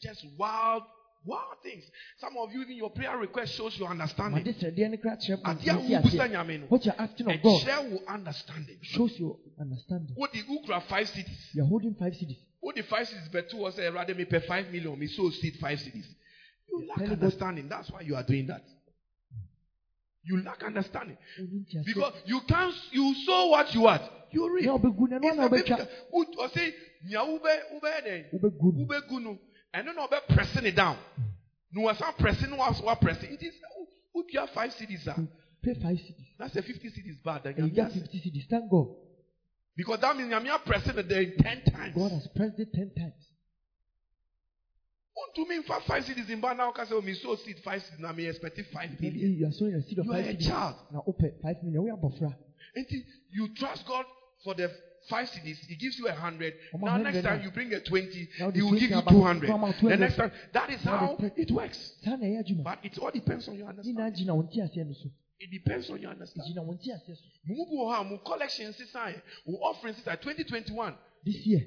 just 0.01 0.25
wild, 0.37 0.83
wild 1.25 1.57
things. 1.63 1.83
Some 2.19 2.37
of 2.37 2.51
you, 2.53 2.61
even 2.61 2.75
your 2.77 2.89
prayer 2.91 3.17
request 3.17 3.53
shows 3.55 3.77
your 3.77 3.89
understanding. 3.89 4.39
ade 4.47 4.55
srɛdeɛ 4.55 4.89
no 4.91 4.97
kora 4.97 5.17
kyerɛ 5.17 5.41
Adeɛ 5.41 5.69
a 5.69 5.73
nsi 5.77 5.89
wobusa 5.89 6.19
aseɛ 6.19 6.29
Nyame 6.31 6.59
no, 6.61 6.65
what 6.67 6.85
you 6.85 6.91
are 6.91 7.01
asking 7.01 7.29
of 7.31 7.41
God 7.43 8.03
understanding. 8.07 8.77
shows 8.81 9.19
your 9.19 9.37
understanding 9.59 10.15
Wode 10.17 10.31
wokura 10.47 10.81
five 10.87 11.07
cedis. 11.07 11.53
you 11.53 11.63
are 11.63 11.67
holding 11.67 11.95
five 11.95 12.13
cedis 12.13 12.37
What 12.61 12.75
the 12.75 12.83
five 12.83 13.07
cedis 13.07 13.31
But 13.31 13.49
bɛto 13.49 13.55
hɔ 13.59 13.67
eh, 13.67 13.81
sɛ 13.81 13.91
Awurade 13.91 14.15
mepɛ 14.17 14.45
five 14.47 14.71
million 14.71 14.97
me 14.99 15.07
so 15.07 15.29
seed 15.29 15.55
five 15.59 15.77
cedis. 15.79 16.05
You 16.69 16.85
lack 16.87 16.97
Tell 16.99 17.07
God- 17.07 17.13
understanding. 17.23 17.67
That's 17.69 17.89
why 17.91 18.01
you 18.01 18.15
are 18.15 18.23
doing 18.23 18.47
that. 18.47 18.63
You 20.23 20.41
lack 20.43 20.63
understanding. 20.63 21.17
Because 21.85 22.13
you 22.25 22.41
can't 22.47 22.75
you 22.91 23.15
sow 23.25 23.47
what 23.49 23.73
you 23.73 23.81
what? 23.81 24.01
You 24.31 24.53
reap. 24.53 24.65
na 24.65 24.77
wobɛgu 24.77 25.09
no 25.09 25.19
ɛno 25.19 25.25
It's 25.25 25.39
a 25.39 25.49
biblical- 25.49 25.87
Wo- 26.11 26.25
ɔse 29.73 29.83
nea 29.85 29.93
wobɛ 29.93 29.93
wobɛyɛ 29.93 29.93
dɛn? 29.93 29.93
no 29.93 29.93
wobɛgu 29.93 29.93
no 29.93 29.93
ɛno 29.93 29.95
na 29.95 30.07
ɔbɛ 30.07 30.35
pressing 30.35 30.65
it 30.65 30.75
down. 30.75 30.97
Na 31.71 31.81
wɔsan 31.81 32.17
pressing 32.17 32.49
no 32.49 32.57
wa 32.57 32.71
wa 32.83 32.95
pressing. 32.95 33.29
Nti 33.29 33.47
sɛ 33.47 33.67
wo- 33.77 34.23
wotua 34.23 34.49
five 34.49 34.71
cedis 34.73 35.07
a 35.07 35.15
pay 35.63 35.73
five 35.75 35.97
cedis. 35.97 36.27
That's 36.37 36.55
sɛ 36.55 36.63
fifty 36.63 36.89
cedis 36.89 37.23
bad 37.23 37.45
eh, 37.45 37.49
and 37.57 37.67
you 37.69 37.73
get 37.75 37.91
fifty 37.91 38.17
cedis 38.19 38.47
thank 38.49 38.69
God. 38.69 38.87
Because 39.75 39.99
that 40.01 40.15
means 40.17 40.31
nyame 40.31 40.63
pressing 40.65 40.97
it 40.97 41.07
there 41.07 41.25
ten 41.37 41.61
times. 41.63 41.95
God 41.95 42.11
has 42.11 42.27
pressed 42.35 42.59
it 42.59 42.69
ten 42.73 42.91
times. 42.97 43.13
Wontumi 45.17 45.63
nfa 45.63 45.81
five 45.83 46.03
cedis 46.05 46.25
mba 46.27 46.55
na 46.57 46.71
woka 46.71 46.85
sɛ 46.85 46.93
o 46.93 47.01
me 47.01 47.13
sow 47.13 47.35
seed 47.35 47.59
five 47.59 47.81
cedis. 47.81 47.99
Na 47.99 48.11
me 48.13 48.25
expect 48.27 48.59
five 48.73 48.99
million. 48.99 49.33
you 49.37 49.47
are 49.47 49.51
sowing 49.51 49.75
a 49.75 49.81
seed 49.83 49.99
of 49.99 50.05
You 50.05 50.13
are 50.13 50.23
five 50.23 50.35
a 50.35 50.37
child. 50.37 50.75
na 50.91 51.01
wopɛ 51.01 51.41
five 51.41 51.61
million. 51.63 51.83
Woyɛ 51.83 51.99
abɔfra 52.01 52.35
nti 52.77 53.03
you 53.31 53.53
trust 53.55 53.85
God 53.85 54.05
for 54.43 54.53
the 54.55 54.71
five 55.07 55.27
cedis 55.29 55.57
he 55.67 55.75
gives 55.75 55.97
you 55.97 56.07
a 56.07 56.13
hundred. 56.13 56.53
Now 56.73 56.97
next 56.97 57.21
time 57.21 57.41
you 57.41 57.51
bring 57.51 57.73
a 57.73 57.79
twenty 57.79 58.27
he 58.53 58.61
will 58.61 58.71
give 58.71 58.89
you 58.89 59.01
two 59.07 59.21
hundred. 59.21 59.49
the 59.49 59.97
next 59.97 60.15
time 60.15 60.31
that 60.53 60.69
is 60.69 60.81
how 60.81 61.17
it 61.19 61.51
works. 61.51 61.93
Saa 62.03 62.15
na 62.15 62.25
ɛyɛ 62.25 62.43
adwuma 62.43 62.63
but 62.63 62.79
it 62.83 62.97
all 62.97 63.11
depends 63.11 63.47
on 63.47 63.55
your 63.55 63.67
understanding. 63.69 64.13
Gyina 64.13 64.35
wo 64.35 64.43
nteaseɛ 64.43 64.85
no 64.87 64.93
so 64.93 65.09
it 65.39 65.51
depends 65.51 65.89
on 65.89 66.01
your 66.01 66.11
understanding. 66.11 66.53
Gyina 66.53 66.63
wo 66.65 66.73
nteaseɛ 66.73 67.15
so 67.15 67.23
Mo 67.45 67.65
bu 67.65 67.75
wɔ 67.77 67.85
hɔ 67.95 68.01
a 68.01 68.03
mo 68.03 68.17
collection 68.19 68.73
sisan 68.73 69.21
offering 69.61 69.95
sisan 69.95 70.17
twenty 70.17 70.43
twenty 70.43 70.73
one 70.73 70.95
this 71.23 71.45
year. 71.45 71.65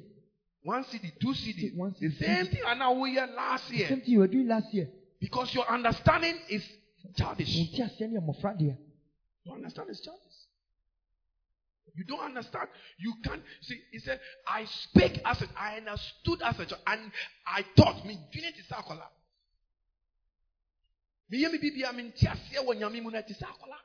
One 0.65 0.85
cedi 0.85 1.13
two 1.21 1.35
cedi 1.35 1.75
One 1.77 1.95
the 1.99 2.11
same 2.11 2.47
thing 2.47 2.63
ana 2.67 2.93
wo 2.93 3.07
yɛ 3.07 3.35
last 3.35 3.69
same 3.69 3.87
thing 3.87 4.03
you 4.05 4.19
were 4.21 4.29
doing 4.29 4.49
last 4.49 4.73
year. 4.75 4.89
Because 5.21 5.55
your 5.55 5.69
understanding 5.71 6.37
is 6.49 6.65
childish. 7.17 7.57
nteaseɛ 7.57 8.11
no 8.11 8.21
yɛ 8.21 8.25
mmɔfra 8.27 8.59
deɛ 8.61 8.77
Your 9.45 9.57
understanding 9.57 9.93
is 9.93 10.01
childish. 10.01 10.33
You 11.95 12.05
don't 12.05 12.21
understand. 12.25 12.69
You 12.99 13.15
can't 13.25 13.43
see. 13.61 13.79
He 13.91 13.99
said, 13.99 14.21
"I 14.47 14.65
spake 14.65 15.21
as 15.25 15.43
a, 15.43 15.49
I 15.59 15.77
understood 15.77 16.41
as 16.43 16.59
a 16.59 16.67
child, 16.67 16.81
and 16.87 17.13
I 17.47 17.65
thought 17.77 18.07
me 18.07 18.19
unit 18.33 18.55
is 18.59 18.67
akola." 18.71 19.07
Me 21.33 21.43
yemi 21.43 21.59
bibi 21.61 21.85
am 21.85 21.97
nti 21.97 22.27
ase 22.29 22.59
wɔ 22.61 23.03
mu 23.03 23.11
na 23.11 23.23
ti 23.23 23.35
akola. 23.35 23.79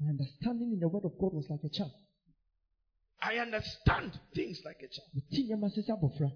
my 0.00 0.08
understanding 0.08 0.72
in 0.72 0.80
the 0.80 0.88
word 0.88 1.04
of 1.04 1.18
God 1.18 1.34
was 1.34 1.46
like 1.50 1.62
a 1.62 1.68
child 1.68 1.92
I 3.20 3.36
understand 3.38 4.18
things 4.34 4.60
like 4.64 4.82
a 4.82 4.88
child. 4.88 5.08
meti 5.14 5.48
nneɛma 5.48 5.68
sɛ 5.68 5.84
sɛ 5.84 5.92
abɔfra 6.00 6.32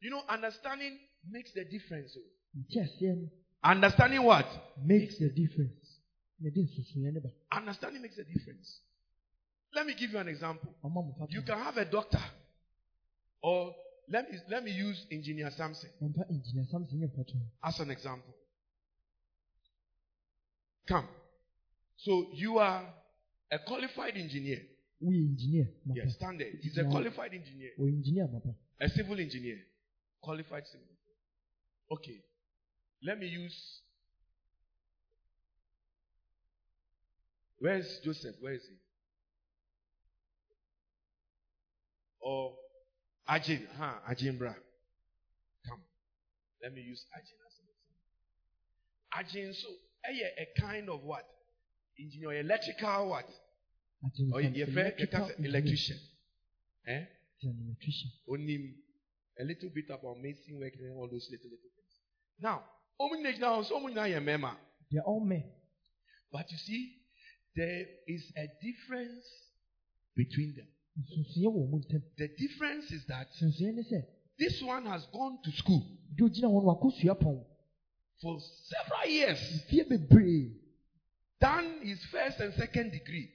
You 0.00 0.10
know, 0.10 0.22
understanding 0.28 0.98
makes 1.30 1.52
the 1.52 1.64
difference. 1.64 2.16
oh. 2.18 3.28
Understanding 3.62 4.24
what? 4.24 4.46
makes 4.84 5.18
the 5.18 5.30
difference 5.30 6.00
na 6.40 6.50
ɛde 6.50 6.66
nsusuiɛ 6.66 7.22
ba 7.22 7.30
Understanding 7.52 8.02
makes 8.02 8.18
a 8.18 8.24
difference. 8.24 8.80
Let 9.74 9.86
me 9.86 9.94
give 9.94 10.10
you 10.10 10.18
an 10.18 10.28
example. 10.28 10.74
ɔma 10.84 10.94
mo 10.94 11.14
fa 11.18 11.26
You 11.30 11.42
can 11.42 11.58
have 11.58 11.76
a 11.76 11.84
doctor, 11.84 12.22
or 13.42 13.74
let 14.08 14.30
me 14.30 14.38
let 14.48 14.64
me 14.64 14.70
use 14.70 15.06
Engineer 15.10 15.50
Samson 15.50 15.90
ɔmfa 16.02 16.30
engineer 16.30 16.66
samson 16.70 17.00
yɛ 17.00 17.08
mfa 17.08 17.24
as 17.64 17.80
an 17.80 17.90
example. 17.90 18.34
Come. 20.86 21.08
So 21.96 22.30
you 22.34 22.58
are 22.58 22.92
a 23.50 23.58
qualified 23.60 24.16
engineer. 24.16 24.60
We 25.00 25.16
engineer 25.16 25.68
Yes, 25.94 26.14
stand 26.14 26.40
there. 26.40 26.50
He's 26.60 26.76
a 26.78 26.84
qualified 26.84 27.32
engineer, 27.32 27.70
ɔyɛ 27.78 27.88
engineer 27.88 28.28
a 28.80 28.88
civil 28.88 29.18
engineer, 29.18 29.58
qualified 30.20 30.66
civil. 30.66 30.86
Okay. 31.90 32.22
Let 33.04 33.18
me 33.18 33.26
use. 33.26 33.80
Where's 37.58 38.00
Joseph? 38.04 38.36
Where 38.40 38.54
is 38.54 38.62
he? 38.62 38.76
Or 42.22 42.54
Ajin? 43.28 43.66
Huh? 43.78 43.94
Ajin 44.10 44.38
Bra. 44.38 44.54
Come. 45.68 45.80
Let 46.62 46.72
me 46.74 46.80
use 46.82 47.04
Ajin 47.16 47.38
as 47.46 47.54
an 47.58 47.66
example. 49.18 49.50
Ajin, 49.50 49.54
so 49.54 49.68
a 50.04 50.60
kind 50.60 50.88
of 50.88 51.02
what? 51.04 51.24
Engineer, 51.98 52.40
electrical 52.40 53.10
what? 53.10 53.26
Or 54.32 54.40
nfa- 54.40 54.56
you 54.56 54.66
fair 54.66 54.84
electrical 54.86 55.28
engineer. 55.28 55.48
electrician. 55.50 55.98
Eh? 56.86 57.04
An 57.42 57.56
electrician 57.66 58.10
Only 58.28 58.74
a 59.40 59.44
little 59.44 59.70
bit 59.74 59.86
about 59.90 60.18
mason 60.18 60.58
work 60.60 60.72
and 60.78 60.92
all 60.96 61.08
those 61.10 61.28
little 61.30 61.50
little 61.50 61.70
things. 61.74 61.94
Now, 62.40 62.62
omu 63.00 63.38
now 63.38 63.62
so 63.62 63.76
omu 63.78 63.88
nyinaa 63.90 64.08
yɛ 64.10 64.20
mmarima. 64.20 64.56
they 64.90 64.98
are 64.98 65.04
all 65.06 65.20
men 65.20 65.44
But 66.32 66.50
you 66.50 66.58
see, 66.58 66.96
there 67.54 67.86
is 68.08 68.32
a 68.36 68.46
difference 68.62 69.24
between 70.16 70.54
them. 70.56 70.66
The 70.94 72.28
difference 72.36 72.90
is 72.92 73.04
that 73.06 73.28
this 74.38 74.62
one 74.62 74.86
has 74.86 75.06
gone 75.12 75.38
to 75.44 75.50
school 75.52 75.82
for 78.20 78.40
several 78.40 79.06
years, 79.08 79.38
done 81.40 81.80
his 81.82 82.04
first 82.04 82.40
and 82.40 82.54
second 82.54 82.92
degree. 82.92 83.30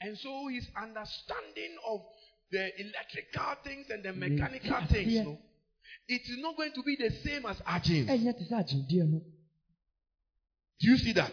And 0.00 0.16
so 0.18 0.48
his 0.48 0.68
understanding 0.76 1.76
of 1.88 2.00
the 2.52 2.70
electrical 2.80 3.54
things 3.64 3.90
and 3.90 4.04
the 4.04 4.12
mechanical 4.12 4.86
things, 4.88 5.14
no, 5.24 5.38
it 6.06 6.22
is 6.22 6.38
not 6.38 6.56
going 6.56 6.72
to 6.72 6.82
be 6.82 6.96
the 6.96 7.10
same 7.10 7.46
as 7.46 7.60
Ajin. 7.62 8.06
Do 10.80 10.90
you 10.90 10.96
see 10.98 11.12
that? 11.14 11.32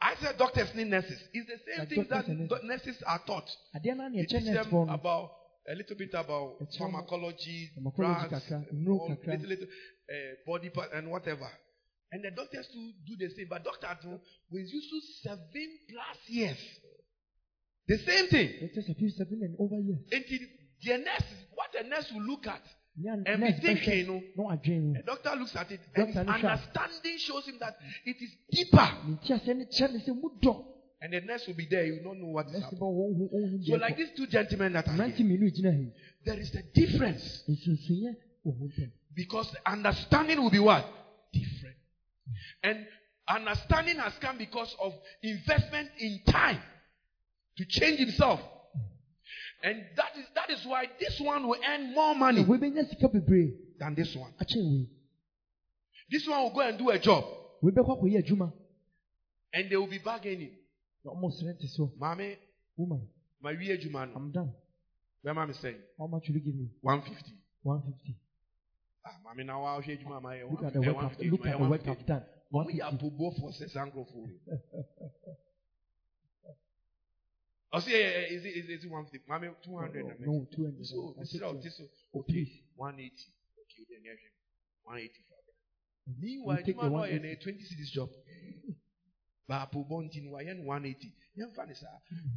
I 0.00 0.14
said 0.20 0.36
doctors 0.38 0.74
need 0.74 0.88
nurses. 0.88 1.18
It's 1.32 1.48
the 1.48 1.58
same 1.64 1.78
Like 1.78 1.88
thing 1.88 1.98
that 2.00 2.08
doctors 2.10 2.28
and 2.28 2.48
do- 2.48 2.58
nurses 2.64 3.02
are 3.06 3.20
taught. 3.26 3.48
adeɛ 3.74 3.96
naa 3.96 4.08
na 4.08 4.18
You 4.18 4.26
teach 4.26 4.44
them 4.44 4.88
about 4.88 5.30
a 5.68 5.74
little 5.74 5.96
bit 5.96 6.10
about 6.14 6.58
pharmacology, 6.76 7.70
drugs, 7.96 8.50
and 8.50 8.88
all- 8.88 9.08
little 9.08 9.48
little 9.48 9.66
uh, 9.66 10.34
body 10.46 10.68
part 10.70 10.92
and 10.92 11.08
whatever. 11.10 11.48
And 12.12 12.22
the 12.24 12.30
doctors 12.30 12.68
too 12.68 12.92
do 13.06 13.16
the 13.16 13.30
same. 13.34 13.46
But 13.48 13.64
doctors 13.64 14.04
no, 14.04 14.20
we 14.50 14.60
used 14.60 14.90
to 14.90 15.00
seven 15.22 15.78
plus 15.88 16.18
years. 16.28 16.58
The 17.88 17.98
same 17.98 18.26
thing. 18.28 18.48
ɛkyɛ 18.60 18.80
sɛ 18.86 18.96
few 18.98 19.10
seven 19.10 19.40
and 19.42 19.56
over 19.58 19.80
years 19.80 20.04
Until 20.12 20.38
the 20.84 20.98
nurse, 20.98 21.28
what 21.54 21.74
a 21.80 21.88
nurse 21.88 22.12
will 22.12 22.22
look 22.26 22.46
at, 22.46 22.62
and 22.96 23.40
be 23.42 23.52
thinking, 23.60 24.06
bɛhwɛ 24.06 24.06
no, 24.06 24.22
na 24.36 24.42
wadwen 24.56 24.96
a 24.98 25.02
doctor 25.02 25.34
looks 25.36 25.56
at 25.56 25.70
it, 25.70 25.80
and 25.94 26.06
his 26.08 26.16
no 26.16 26.22
hwɛ 26.24 26.28
a- 26.28 26.32
understanding 26.48 27.18
shows 27.18 27.46
him 27.46 27.58
that 27.58 27.76
it 28.04 28.16
is 28.20 28.30
deeper. 28.50 28.88
ne 29.06 29.16
nteaseɛ 29.16 29.56
no 29.56 29.64
kyerɛ 29.64 29.92
ne 29.92 29.98
sɛ 30.00 30.14
mu 30.20 30.28
dɔ 30.42 30.68
And 31.04 31.12
the 31.14 31.20
nurse 31.22 31.44
will 31.48 31.54
be 31.54 31.66
there. 31.68 31.84
You 31.84 32.00
don't 32.00 32.20
know 32.20 32.28
what 32.28 32.46
is 32.46 32.62
happening. 32.62 32.78
wɔn 32.80 33.16
ho 33.18 33.28
wɔn 33.34 33.50
ho 33.50 33.58
So, 33.66 33.74
like 33.74 33.96
these 33.96 34.10
two 34.16 34.28
gentlemen 34.28 34.72
that 34.74 34.86
are 34.86 34.92
here, 35.08 35.26
mmienu 35.26 35.50
gyina 35.50 35.72
ha 35.72 35.78
yi 35.80 35.92
there 36.24 36.38
is 36.38 36.54
a 36.54 36.62
difference 36.74 37.42
nsonsonoeɛ 37.48 38.14
wɔ 38.46 38.58
wɔn 38.60 38.70
ntɛm 38.70 38.92
because 39.14 39.50
the 39.50 39.70
understanding 39.70 40.40
will 40.40 40.50
be 40.50 40.60
what? 40.60 40.86
Different. 41.32 41.76
And 42.62 42.86
understanding 43.28 43.96
has 43.96 44.12
come 44.20 44.38
because 44.38 44.74
of 44.80 44.92
investment 45.22 45.90
in 45.98 46.20
time 46.26 46.60
to 47.56 47.64
change 47.66 47.98
himself. 47.98 48.40
And 49.64 49.84
that 49.96 50.16
is 50.18 50.26
that 50.34 50.50
is 50.50 50.66
why 50.66 50.86
this 50.98 51.20
one 51.20 51.46
will 51.46 51.56
earn 51.66 51.94
more 51.94 52.14
money 52.14 52.44
wei 52.44 52.58
bɛnya 52.58 52.88
sika 52.88 53.08
bebree 53.08 53.54
than 53.78 53.94
this 53.94 54.14
one. 54.16 54.32
This 56.10 56.26
one 56.28 56.42
will 56.42 56.50
go 56.52 56.60
and 56.60 56.78
do 56.78 56.90
a 56.90 56.98
job 56.98 57.24
wei 57.62 57.70
bɛkɔ 57.72 57.98
akɔyɛ 58.00 58.24
adwuma 58.24 58.52
and 59.54 59.70
they 59.70 59.76
will 59.76 59.86
be 59.86 59.98
bargaining. 59.98 60.50
srɛ 61.30 61.58
te 61.60 61.66
so 61.68 61.92
Mommy, 61.98 62.36
woman 62.76 63.08
my 63.40 63.50
real 63.52 63.76
Jumano. 63.76 64.16
i'm 64.16 64.32
done 64.32 64.52
Where 65.22 65.38
I 65.38 65.52
saying? 65.52 65.76
how 65.98 66.06
much 66.08 66.24
will 66.28 66.36
you 66.36 66.40
give 66.40 66.54
me 66.54 66.68
150. 66.80 67.32
one 67.62 67.82
fifty 67.82 68.16
Ah, 69.04 69.18
mommy, 69.24 69.42
now 69.44 69.64
I'll 69.64 69.82
share 69.82 69.96
Juma. 69.96 70.20
My 70.20 70.42
look 70.42 70.62
at 70.64 70.72
the 70.72 70.80
work 70.80 70.96
i've 70.96 71.18
look 71.30 71.46
at 71.46 71.58
the 71.58 71.64
work 71.68 71.88
i've 71.88 72.06
done 72.06 72.24
one 72.50 72.66
We 72.66 72.80
are 72.80 72.90
fifty 72.92 73.10
both 73.10 73.36
for 73.38 73.52
six 73.52 73.76
anglo 73.76 74.06
for 77.72 77.76
Oh, 77.78 77.80
see, 77.80 77.92
yeah, 77.92 77.98
yeah, 77.98 78.36
is 78.36 78.44
it, 78.44 78.48
is 78.48 78.68
it, 78.68 78.72
is 78.78 78.84
it 78.84 78.90
150? 78.90 79.24
Mommy, 79.28 79.48
200. 79.64 80.04
I 80.04 80.08
mean. 80.08 80.16
no 80.20 80.46
two 80.54 80.64
hundred 80.64 80.84
So, 80.86 81.14
I 81.16 81.20
this 81.20 81.30
said 81.32 81.42
is 81.42 81.50
two. 81.52 81.60
this 81.64 81.80
is 81.80 81.88
Oh, 82.14 82.20
okay. 82.20 82.44
180. 82.76 83.10
Okay, 83.64 83.82
then 83.88 84.04
yeah, 84.04 84.12
185. 84.84 85.32
Meanwhile, 86.20 86.58
You 86.66 86.74
Juma 86.74 87.06
the 87.08 87.16
in 87.16 87.24
a 87.24 87.36
20 87.36 87.58
cedis 87.58 87.90
job. 87.92 88.10
But 89.48 89.54
Apo 89.62 89.84
Bontin, 89.84 90.30
why 90.30 90.44
180? 90.44 91.12
Yeah, 91.34 91.46
funny, 91.56 91.74
sir. 91.74 91.86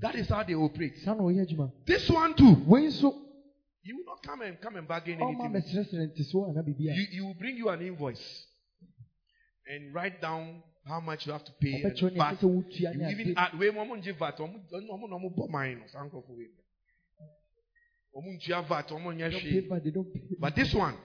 That 0.01 0.15
is 0.15 0.29
how 0.29 0.43
they 0.43 0.55
operate. 0.55 0.97
saa 1.03 1.13
na 1.13 1.23
ɔyɛ 1.23 1.45
adwuma 1.45 1.71
This 1.85 2.09
one 2.09 2.33
too. 2.35 2.63
wei 2.65 2.87
nso 2.87 3.11
You 3.83 3.97
will 3.97 4.05
not 4.05 4.23
come 4.23 4.41
and 4.41 4.59
come 4.61 4.77
and 4.77 4.87
bargain 4.87 5.19
anything. 5.21 5.51
bɛsrɛsrɛ 5.51 6.11
nte 6.15 6.23
so 6.25 6.45
ana 6.49 6.63
biribi 6.63 6.89
a 6.89 6.95
You, 6.95 7.05
you 7.11 7.25
will 7.25 7.35
bring 7.35 7.57
you 7.57 7.69
an 7.69 7.81
invoice 7.81 8.45
and 9.67 9.93
write 9.93 10.21
down 10.21 10.63
how 10.87 10.99
much 10.99 11.25
you 11.25 11.31
have 11.31 11.43
to 11.43 11.51
pay. 11.59 11.81
And 11.83 12.17
VAT. 12.17 12.41
You 12.43 12.63
even 13.09 13.33
add 13.37 13.57
way 13.59 13.69
more 13.71 13.85
money 13.85 14.01
VAT. 14.11 14.37
Omo 14.39 15.09
na 15.09 15.15
omo 15.15 15.35
bɔ 15.35 15.49
mine 15.49 15.79
no 15.79 15.85
sanko 15.91 16.23
for 16.25 16.33
we. 16.35 16.47
Omo 18.15 18.31
ntua 18.37 18.61
VAT. 18.67 18.89
Omo 18.91 19.11
nyɛ 19.13 19.29
They 19.29 19.31
don't 19.31 19.41
pay 19.41 19.61
hwee. 19.61 19.69
back, 19.69 19.83
they 19.83 19.91
don't 19.91 20.13
pay 20.13 20.21
But 20.39 20.55
this 20.55 20.73
one, 20.73 20.95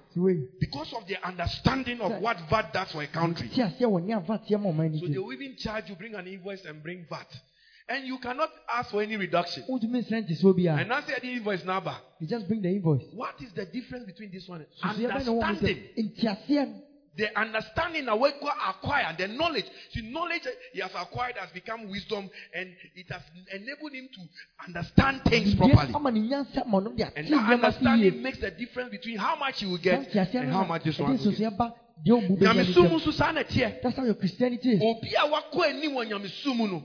because 0.60 0.92
of 0.92 1.06
their 1.08 1.24
understanding 1.24 2.00
of 2.00 2.20
what 2.20 2.36
VAT 2.50 2.72
does 2.72 2.92
for 2.92 3.02
a 3.02 3.06
country, 3.06 3.48
ti 3.48 3.62
aseɛ 3.62 3.80
wɔ 3.86 4.04
ne 4.04 4.12
ava 4.14 4.38
teɛ 4.46 4.60
ma 4.60 4.68
ɔman 4.70 5.00
so 5.00 5.06
they 5.06 5.18
will 5.18 5.32
even 5.32 5.56
charge 5.56 5.88
you 5.88 5.96
bring 5.96 6.14
an 6.14 6.26
invoice 6.26 6.64
and 6.66 6.82
bring 6.82 7.06
VAT, 7.08 7.40
and 7.88 8.06
you 8.06 8.18
cannot 8.18 8.50
ask 8.72 8.90
for 8.90 9.02
any 9.02 9.16
reduction. 9.16 9.64
wotumi 9.68 10.04
nsrɛ 10.04 10.22
nte 10.28 10.36
so 10.36 10.52
bi 10.52 10.64
a 10.66 10.76
And 10.76 10.92
I 10.92 11.00
said 11.02 11.22
the 11.22 11.32
invoice 11.32 11.64
number. 11.64 11.96
you 12.20 12.26
just 12.28 12.46
bring 12.46 12.60
the 12.60 12.68
invoice 12.68 13.02
What 13.14 13.40
is 13.40 13.50
the 13.54 13.64
difference 13.64 14.04
between 14.04 14.30
this 14.30 14.46
one? 14.46 14.64
susuɛ 14.84 15.10
bɛn 15.10 15.24
na 15.24 15.48
Understanding. 15.48 16.82
Sɛ 17.20 17.26
nti 17.26 17.26
aseɛ 17.26 17.30
The 17.34 17.38
understanding 17.40 18.04
that 18.06 18.18
we 18.18 18.28
acquire, 18.68 19.14
the 19.18 19.28
knowledge. 19.28 19.66
the 19.94 20.02
knowledge 20.02 20.46
he 20.72 20.80
has 20.80 20.90
acquired 20.94 21.36
has 21.36 21.50
become 21.50 21.88
wisdom 21.90 22.28
and 22.54 22.68
it 22.94 23.06
has 23.10 23.22
enabled 23.52 23.92
him 23.92 24.08
to 24.14 24.20
understand 24.66 25.22
things 25.24 25.54
properly. 25.54 25.92
ama 25.94 26.10
ne 26.10 26.20
nyansa 26.20 26.66
ma 26.66 26.80
ɔno 26.80 27.12
And 27.16 27.28
that 27.28 27.52
understanding 27.52 28.22
makes 28.22 28.38
the 28.38 28.50
difference 28.50 28.90
between 28.90 29.18
how 29.18 29.36
much 29.36 29.60
he 29.60 29.66
will 29.66 29.78
get 29.78 30.14
and 30.14 30.52
how 30.52 30.64
much 30.64 30.84
this 30.84 30.98
one 30.98 31.10
will 31.12 31.18
get. 31.18 31.26
nsusuɛ 31.38 31.56
ba 31.56 31.74
deɛ 32.06 32.12
ɔmu 32.12 32.38
bɛnya 32.38 32.56
ne 32.56 32.64
Nyamesom 32.64 32.90
nso 32.90 33.12
saa 33.12 33.32
na 33.32 33.42
ɛteɛ. 33.42 33.82
that's 33.82 33.96
how 33.96 34.04
your 34.04 34.14
christianity 34.14 34.72
is 34.72 34.80
Obi 34.82 35.14
a 35.14 35.26
wakɔ 35.28 35.68
anim 35.68 35.92
wɔ 35.92 36.08
nyamesom 36.08 36.56
no. 36.70 36.82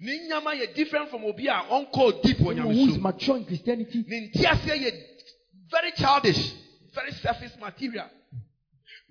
Ne 0.00 0.28
nyama 0.28 0.50
yɛ 0.54 0.74
different 0.74 1.10
from 1.10 1.24
obi 1.24 1.48
a 1.48 1.54
ɔnkɔ 1.70 2.22
deep 2.22 2.38
wɔ 2.38 2.56
Someone 2.56 2.74
who 2.74 2.80
is 2.88 2.96
nyamesom. 2.96 3.00
mature 3.02 3.36
in 3.36 3.44
christianity 3.44 4.04
Ne 4.06 4.30
nteaseɛ 4.30 4.78
yɛ 4.78 5.02
very 5.70 5.92
childish, 5.92 6.54
very 6.94 7.12
surface 7.12 7.52
material. 7.60 8.06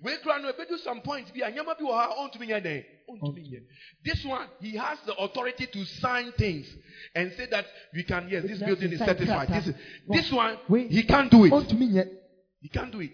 We 0.00 0.16
kura 0.22 0.38
no 0.38 0.52
ebedu 0.52 0.78
some 0.78 1.00
point 1.00 1.32
bi 1.34 1.46
a 1.46 1.50
nyama 1.50 1.74
bi 1.74 1.84
wɔ 1.84 1.92
ha 1.92 2.12
a 2.12 2.28
ɔntumi 2.28 2.46
nyɛ 2.46 2.62
dɛn. 2.62 2.84
Ɔntumi 3.10 3.50
nyɛ. 3.50 3.62
This 4.04 4.24
one, 4.24 4.46
he 4.60 4.76
has 4.76 4.98
the 5.06 5.14
authority 5.14 5.66
to 5.66 5.84
sign 5.84 6.30
things 6.32 6.72
and 7.14 7.32
say 7.32 7.46
that 7.46 7.66
we 7.92 8.04
can. 8.04 8.28
Yes, 8.28 8.44
this 8.44 8.58
building 8.60 8.92
is 8.92 9.00
certified. 9.00 9.48
This, 9.48 9.66
is, 9.66 9.74
this 10.08 10.32
one, 10.32 10.56
he 10.88 11.02
can't 11.02 11.30
do 11.30 11.44
it. 11.46 12.18
He 12.60 12.68
can't 12.68 12.90
do 12.92 13.00
it. 13.00 13.10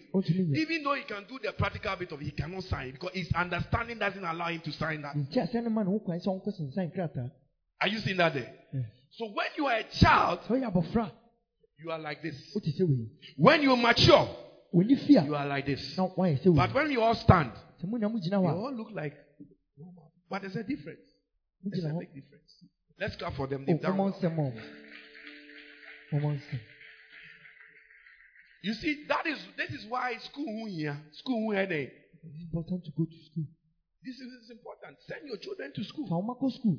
Even 0.56 0.82
though 0.82 0.94
he 0.94 1.02
can 1.02 1.24
do 1.28 1.38
the 1.42 1.52
practical 1.52 1.96
bit 1.96 2.12
of 2.12 2.20
it, 2.20 2.24
he 2.24 2.30
cannot 2.30 2.64
sign 2.64 2.92
because 2.92 3.12
his 3.12 3.30
understanding 3.34 3.98
doesn't 3.98 4.24
allow 4.24 4.48
him 4.48 4.60
to 4.60 4.72
sign 4.72 5.02
that. 5.02 5.14
nti 5.16 5.36
aseɛ 5.36 5.64
no 5.64 5.70
ma 5.70 5.82
ne 5.82 5.90
ho 5.90 5.98
kwan 6.00 6.18
sɛ 6.18 6.26
ɔnkɔ 6.26 6.52
sensan 6.52 7.30
Are 7.80 7.88
you 7.88 7.98
seeing 7.98 8.16
that 8.18 8.34
there? 8.34 8.52
So 9.12 9.26
when 9.26 9.46
you 9.56 9.66
are 9.66 9.76
a 9.76 9.84
child, 9.84 10.40
sɛ 10.48 10.60
ɔyɛ 10.60 10.72
abɔfra 10.72 11.10
you 11.78 11.90
are 11.90 11.98
like 11.98 12.22
this. 12.22 12.36
wote 12.54 12.64
sɛ 12.64 12.88
wei 12.88 13.08
When 13.36 13.62
you 13.62 13.76
mature, 13.76 14.16
wɔni 14.16 14.28
fi 14.28 14.32
a 14.32 14.43
you 14.74 15.34
are 15.34 15.46
like 15.46 15.66
this. 15.66 15.96
na 15.96 16.08
woayɛ 16.08 16.38
sɛ 16.42 16.46
wei 16.46 16.56
But 16.56 16.74
when 16.74 16.90
you 16.90 17.00
all 17.00 17.14
stand, 17.14 17.52
sɛ 17.80 17.84
mo 17.88 17.96
nyina 17.98 18.12
mo 18.12 18.18
gyina 18.18 18.42
you 18.42 18.48
all 18.48 18.72
look 18.74 18.90
like 18.92 19.14
normal. 19.78 20.12
But 20.28 20.42
there's 20.42 20.56
a 20.56 20.62
difference. 20.62 21.00
There's 21.62 21.84
a 21.84 21.94
big 21.98 22.14
difference. 22.14 22.64
Let's 22.98 23.16
clap 23.16 23.34
for 23.34 23.46
them. 23.46 23.62
o 23.62 23.66
They've 23.66 23.80
done 23.80 23.96
ɔmɔ 23.96 23.98
well. 23.98 24.12
nsɛm 24.12 24.36
ɔmo 24.36 24.62
ɔmɔ 26.12 26.38
nsɛm 26.38 26.60
You 28.62 28.72
see, 28.72 29.04
that 29.08 29.26
is 29.26 29.38
this 29.56 29.70
is 29.70 29.86
why 29.86 30.16
school 30.16 30.66
here, 30.66 30.96
school 31.12 31.52
here, 31.52 31.66
they- 31.66 31.92
it's 32.24 32.42
important 32.42 32.84
to 32.86 32.90
go 32.92 33.04
to 33.04 33.18
school 33.26 33.44
this 34.04 34.20
is, 34.20 34.50
important. 34.50 34.98
Send 35.08 35.26
your 35.26 35.38
children 35.38 35.72
to 35.74 35.84
school. 35.84 36.06
fa 36.06 36.14
ɔma 36.14 36.36
kɔ 36.38 36.52
school 36.52 36.78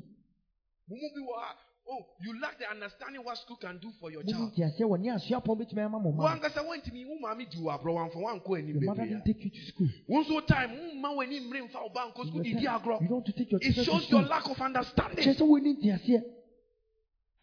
Mumu 1.86 1.92
bi 1.92 1.92
wɔ 1.92 1.92
ha, 1.92 1.96
Oh, 1.96 2.06
you 2.20 2.40
lack 2.40 2.58
the 2.58 2.68
understanding 2.70 3.22
what 3.24 3.38
school 3.38 3.56
can 3.56 3.78
do 3.78 3.90
for 4.00 4.10
your 4.10 4.22
child. 4.22 4.52
nti 4.52 4.62
aseɛ 4.62 4.82
wɔ 4.86 4.98
ne 5.00 5.08
asuapɔn 5.10 5.56
bɛtumi 5.58 5.84
ama 5.84 5.98
mo 5.98 6.12
ma 6.12 6.24
wankasa 6.24 6.62
wantumi 6.66 7.04
wo 7.06 7.18
maame 7.20 7.48
di 7.50 7.58
wo 7.58 7.70
aborɔ 7.70 7.94
wamfa 7.94 8.16
wankɔ 8.18 8.58
anim 8.58 8.74
your 8.76 8.84
mother 8.84 9.02
bebree 9.02 9.08
didn't 9.08 9.22
a. 9.28 9.32
take 9.32 9.44
you 9.44 9.50
to 9.50 9.66
school. 9.66 9.88
Wo 10.08 10.22
nso 10.22 10.46
time 10.46 10.70
mm, 10.70 11.02
womma 11.02 11.14
w'ani 11.16 11.40
mmere 11.40 11.62
mfa 11.68 11.80
wo 11.82 11.88
ba 11.94 12.10
nkɔ 12.10 12.18
You 12.18 12.26
school 12.30 12.42
de 12.42 12.50
di 12.50 12.66
understand? 12.66 12.82
agorɔ 12.82 13.00
you 13.02 13.08
don't 13.08 13.10
want 13.10 13.26
to 13.26 13.32
take 13.32 13.50
your 13.52 13.60
it 13.62 13.74
shows 13.84 14.10
your 14.10 14.22
lack 14.22 14.48
of 14.50 14.60
understanding. 14.60 15.24
Kyerɛ 15.24 15.34
sɛ 15.36 15.46
wɔni 15.46 15.76
nti 15.78 15.88
aseɛ 15.94 16.22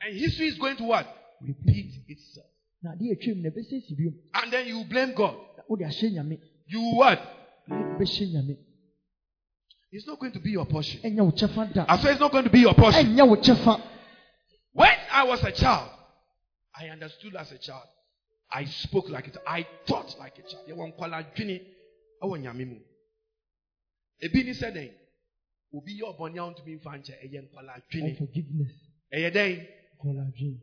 and 0.01 0.17
history 0.17 0.47
is 0.47 0.57
going 0.57 0.75
to 0.75 0.83
what? 0.83 1.07
Repeat 1.41 2.03
itself. 2.07 2.47
Na 2.81 2.91
adeɛ 2.91 3.15
atwam 3.15 3.41
na 3.41 3.49
ɛbɛsɛ 3.49 3.87
si 3.87 3.95
biom 3.95 4.13
and 4.33 4.51
then 4.51 4.67
you 4.67 4.83
blame 4.85 5.13
god. 5.13 5.35
Na 5.57 5.63
wode 5.69 5.81
ahyɛ 5.81 6.11
nyame 6.13 6.39
you 6.67 6.81
what? 6.95 7.19
Na 7.67 7.77
wode 7.77 7.99
bɛhyɛ 7.99 8.31
nyame 8.33 8.57
it's 9.95 10.07
not 10.07 10.19
going 10.19 10.31
to 10.31 10.39
be 10.39 10.49
your 10.49 10.65
portion. 10.65 10.99
Ɛnyɛ 11.01 11.21
wo 11.23 11.31
kyɛfa 11.31 11.71
da 11.73 11.85
i 11.87 11.97
say 12.01 12.11
it's 12.11 12.19
not 12.19 12.31
going 12.31 12.43
to 12.43 12.49
be 12.49 12.59
your 12.61 12.73
portion. 12.73 13.05
Ɛnyɛ 13.05 13.27
wo 13.29 13.35
kyɛfa 13.35 13.79
when 14.73 14.97
i 15.11 15.23
was 15.23 15.43
a 15.43 15.51
child 15.51 15.89
i 16.75 16.89
understood 16.89 17.35
as 17.35 17.51
a 17.51 17.57
child. 17.57 17.87
I 18.53 18.65
spoke 18.65 19.09
like 19.09 19.27
it. 19.27 19.37
I 19.47 19.65
thought 19.87 20.15
like 20.19 20.37
a 20.37 20.41
child. 20.43 20.67
Yɛwɔ 20.69 20.93
nkwala 20.93 21.35
dwene 21.35 21.61
ɛwɔ 22.21 22.41
nyame 22.41 22.65
mu. 22.67 22.79
Ebi 24.21 24.43
ni 24.43 24.51
sɛ 24.51 24.71
dɛn 24.71 24.91
obi 25.73 25.99
yɛ 25.99 26.15
ɔbɔne 26.15 26.37
a 26.37 26.53
ɔntumi 26.53 26.79
mfa 26.79 26.97
nkyɛ 26.97 27.13
ɛyɛ 27.23 27.49
nkwala 27.49 27.81
dwene 27.89 28.09
unforgiveness 28.11 28.71
oh, 28.71 29.17
ɛyɛ 29.17 29.31
dɛn 29.33 29.67
kɔladwen 29.99 30.61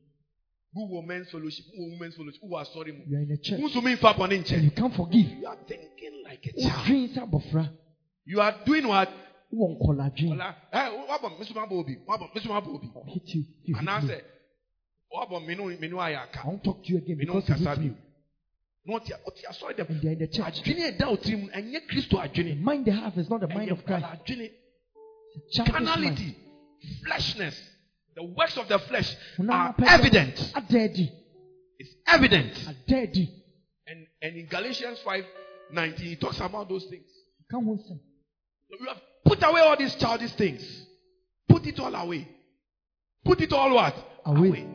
who 0.72 0.86
wɔ 0.86 1.04
men's 1.04 1.30
fellowship 1.30 1.66
who 1.74 1.82
wɔ 1.82 1.90
women's 1.92 2.14
fellowship 2.14 2.40
who 2.42 2.56
asɔre 2.56 2.92
mu. 2.96 3.04
You 3.08 3.16
are 3.16 3.22
in 3.22 3.30
a 3.32 3.36
church. 3.38 3.60
Wosumi 3.60 3.96
mfa 3.96 4.14
bɔne 4.14 4.52
and 4.52 4.64
you 4.64 4.70
can't 4.70 4.94
forgive. 4.94 5.26
You 5.26 5.46
are 5.46 5.58
thinking 5.66 6.22
like 6.24 6.46
a 6.46 6.52
child. 6.62 6.86
wodwen 6.86 7.08
sɛ 7.14 7.28
abɔfra 7.28 7.76
you 8.24 8.40
are 8.40 8.54
doing 8.64 8.86
what 8.86 9.10
wowɔ 9.52 9.66
nkɔladwen 9.76 10.32
ɔla 10.34 10.54
ɛ 10.72 10.80
wabɔ 11.08 11.38
mesoma 11.38 11.66
bɔ 11.66 11.74
obi? 11.80 11.98
Wabɔ 12.06 12.34
mesoma 12.34 12.60
bɔ 12.60 12.74
obi? 12.74 12.88
I'll 12.94 13.04
hit 13.04 13.34
you. 13.34 13.44
You 13.64 13.74
hit 13.74 13.82
me. 13.84 13.88
anaasɛ 13.88 14.22
wabɔ 15.12 15.46
menu 15.46 15.78
menu 15.78 15.98
I 15.98 16.28
won't 16.44 16.62
talk 16.64 16.82
to 16.84 16.92
you 16.92 16.98
again 16.98 17.18
because 17.18 17.48
you 17.48 17.54
hit 17.54 17.78
me. 17.78 17.96
Na 18.84 18.98
ɔte 18.98 19.12
ɔte 19.26 19.44
asɔre 19.48 19.76
dɛm 19.76 19.88
and 19.90 20.02
they 20.02 20.08
are 20.08 20.12
in 20.12 20.18
the 20.18 20.26
church. 20.28 20.62
Adwene 20.62 20.96
ɛda 20.96 21.06
otiri 21.08 21.36
mu 21.40 21.48
ɛnyɛ 21.48 21.86
kristo 21.88 22.34
the 22.34 22.54
mind 22.54 22.84
they 22.84 22.92
have 22.92 23.18
is 23.18 23.28
not 23.28 23.40
the 23.40 23.48
mind 23.48 23.70
of 23.70 23.84
Christ. 23.84 24.04
Nkɔla 24.04 24.24
adwene 24.24 24.50
It's 25.46 25.58
a 25.58 25.64
childish 25.64 25.72
mind. 25.72 25.86
Carnality 25.86 26.36
fleshness 27.04 27.60
the 28.14 28.24
works 28.24 28.56
of 28.56 28.68
the 28.68 28.78
flesh 28.78 29.16
are 29.48 29.74
evident. 29.86 30.52
It's 31.78 31.94
evident. 32.06 32.56
And 33.86 34.06
and 34.22 34.36
in 34.36 34.46
Galatians 34.46 35.00
five 35.04 35.24
nineteen 35.72 36.06
he 36.06 36.16
talks 36.16 36.40
about 36.40 36.68
those 36.68 36.84
things. 36.86 37.06
ka 37.50 37.58
ho 37.58 37.76
nsɛm 37.76 37.98
You 38.70 38.86
have 38.86 39.00
put 39.24 39.42
away 39.42 39.60
all 39.60 39.76
these 39.76 39.94
childish 39.96 40.32
things. 40.32 40.86
Put 41.48 41.66
it 41.66 41.78
all 41.80 41.94
away. 41.94 42.28
Put 43.24 43.40
it 43.40 43.52
all 43.52 43.74
what? 43.74 43.94
Away. 44.24 44.66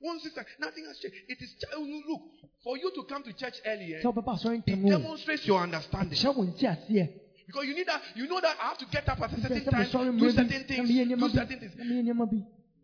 One 0.00 0.20
sister, 0.20 0.44
nothing 0.60 0.84
has 0.86 0.98
changed. 0.98 1.16
It 1.28 1.38
is 1.40 1.54
child. 1.54 1.86
Oh, 1.88 2.02
look, 2.10 2.22
for 2.62 2.76
you 2.76 2.90
to 2.94 3.04
come 3.08 3.22
to 3.22 3.32
church 3.32 3.54
earlier, 3.64 3.98
eh, 3.98 4.02
asɔre 4.02 4.62
it 4.66 4.86
demonstrates 4.86 5.46
your 5.46 5.62
understanding. 5.62 6.18
hyɛ 6.18 6.36
wo 6.36 6.44
nti 6.44 6.66
aseɛ 6.66 7.08
Because 7.46 7.66
you 7.66 7.74
need 7.74 7.86
that. 7.86 8.02
You 8.14 8.26
know 8.26 8.40
that 8.40 8.56
I 8.60 8.68
have 8.68 8.78
to 8.78 8.86
get 8.86 9.08
up 9.08 9.20
at 9.20 9.32
a 9.32 9.40
certain 9.40 9.64
time, 9.64 10.18
do 10.18 10.30
certain 10.30 10.64
things, 10.64 10.88
do 10.88 11.28
certain 11.28 11.58
things, 11.58 11.74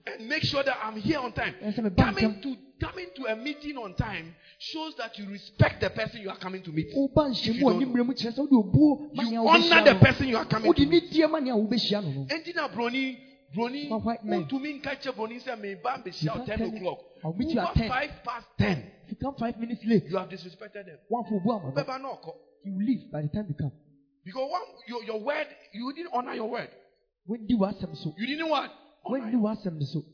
na 0.07 0.13
meyɛ 0.13 0.17
nneɛma 0.17 0.17
bi 0.17 0.21
and 0.21 0.29
make 0.29 0.43
sure 0.45 0.63
that 0.63 0.77
I'm 0.83 0.97
here 0.97 1.19
on 1.19 1.33
time. 1.33 1.55
Coming 1.97 2.41
to 2.43 2.57
coming 2.81 3.07
to 3.17 3.25
a 3.27 3.37
meeting 3.37 3.77
on 3.77 3.95
time 3.95 4.35
shows 4.59 4.95
that 4.97 5.19
you 5.19 5.27
respect 5.29 5.81
the 5.81 5.91
person 5.91 6.21
you 6.23 6.31
are 6.31 6.39
coming 6.39 6.63
to 6.63 6.73
meet. 6.73 6.87
you 6.93 7.09
nhyɛmu 7.15 7.59
a 7.59 7.61
don't 7.61 7.79
ne 7.81 7.85
mmerɛ 7.87 8.07
mu 8.07 8.13
kyerɛ 8.15 8.33
sɛ 8.35 8.39
wode 8.39 8.51
obuo 8.53 9.15
ma 9.15 9.23
You 9.23 9.47
honor 9.49 9.85
the 9.85 9.95
person 10.01 10.29
you 10.29 10.37
are 10.37 10.47
coming 10.47 10.73
to 10.73 10.87
meet. 10.87 11.11
die 11.11 11.27
ma 11.27 11.39
nea 11.41 11.55
wobɛhyia 11.55 12.03
no 12.03 12.11
no 12.13 12.27
Enti 12.27 12.55
na 12.55 12.69
broni 12.69 13.19
Brony, 13.53 13.89
For 13.89 13.99
white 13.99 14.21
to 14.49 14.61
me 14.61 14.79
catch 14.79 15.07
a 15.07 15.13
Brony 15.13 15.41
say 15.43 15.57
me 15.57 15.75
bam 15.75 16.03
be 16.03 16.11
You 16.11 16.29
shout 16.29 16.47
ten 16.47 16.63
o'clock. 16.63 16.99
I'll 17.25 17.33
meet 17.35 17.51
you 17.51 17.59
at 17.59 17.75
10. 17.75 17.89
five 17.89 18.11
past 18.25 18.47
ten. 18.57 18.93
If 19.03 19.11
you 19.11 19.17
come 19.17 19.35
five 19.35 19.59
minutes 19.59 19.81
late, 19.85 20.05
You 20.09 20.19
have 20.19 20.29
disrespected 20.29 20.87
them. 20.87 20.99
one 21.09 21.25
for 21.25 21.41
one, 21.41 21.65
Remember 21.67 21.99
no 21.99 22.17
co- 22.23 22.37
you 22.65 22.79
leave 22.79 23.11
by 23.11 23.23
the 23.23 23.29
time 23.29 23.47
you 23.49 23.55
come. 23.59 23.73
because 24.25 24.49
one 24.49 24.63
your, 24.87 25.03
your 25.03 25.21
word 25.21 25.49
you 25.75 25.93
didn't 25.97 26.13
honor 26.15 26.35
your 26.35 26.49
word. 26.49 26.69
When 27.27 27.45
you 27.49 27.65
ask 27.65 27.81
them 27.81 27.93
so? 27.97 28.15
You 28.17 28.27
didn't 28.29 28.49
what? 28.49 28.71
When 29.05 29.23
Honor 29.23 29.31
do 29.33 29.39
you 29.39 29.47
ask 29.49 29.63
them 29.63 29.81
so? 29.83 30.05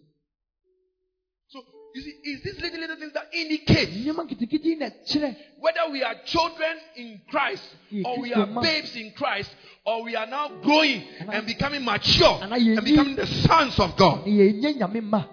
You 1.94 2.02
see, 2.02 2.10
is 2.24 2.42
this 2.42 2.60
little 2.60 2.78
little 2.80 2.96
things 2.96 3.12
that 3.14 3.28
indicate 3.32 3.88
Nneɛma 3.88 4.28
nketenkete 4.28 4.78
na 4.78 4.90
kyerɛ 5.08 5.34
whether 5.60 5.90
we 5.90 6.02
are 6.02 6.14
children 6.26 6.76
in 6.96 7.22
Christ 7.30 7.64
or 8.04 8.20
we 8.20 8.34
are 8.34 8.46
babes 8.60 8.94
in 8.96 9.12
Christ 9.16 9.50
or 9.86 10.02
we 10.04 10.14
are 10.14 10.26
now 10.26 10.48
growing 10.60 11.02
And 11.20 11.46
becoming 11.46 11.82
mature 11.84 12.38
And 12.42 12.52
I- 12.52 12.58
you 12.58 12.76
and 12.76 12.84
need- 12.84 12.90
becoming 12.92 13.16
the 13.16 13.26
sons 13.26 13.78
of 13.78 13.96
God. 13.96 14.26
na 14.26 14.32
yɛnyɛ 14.32 14.76
nyame 14.76 15.00
mma. 15.00 15.28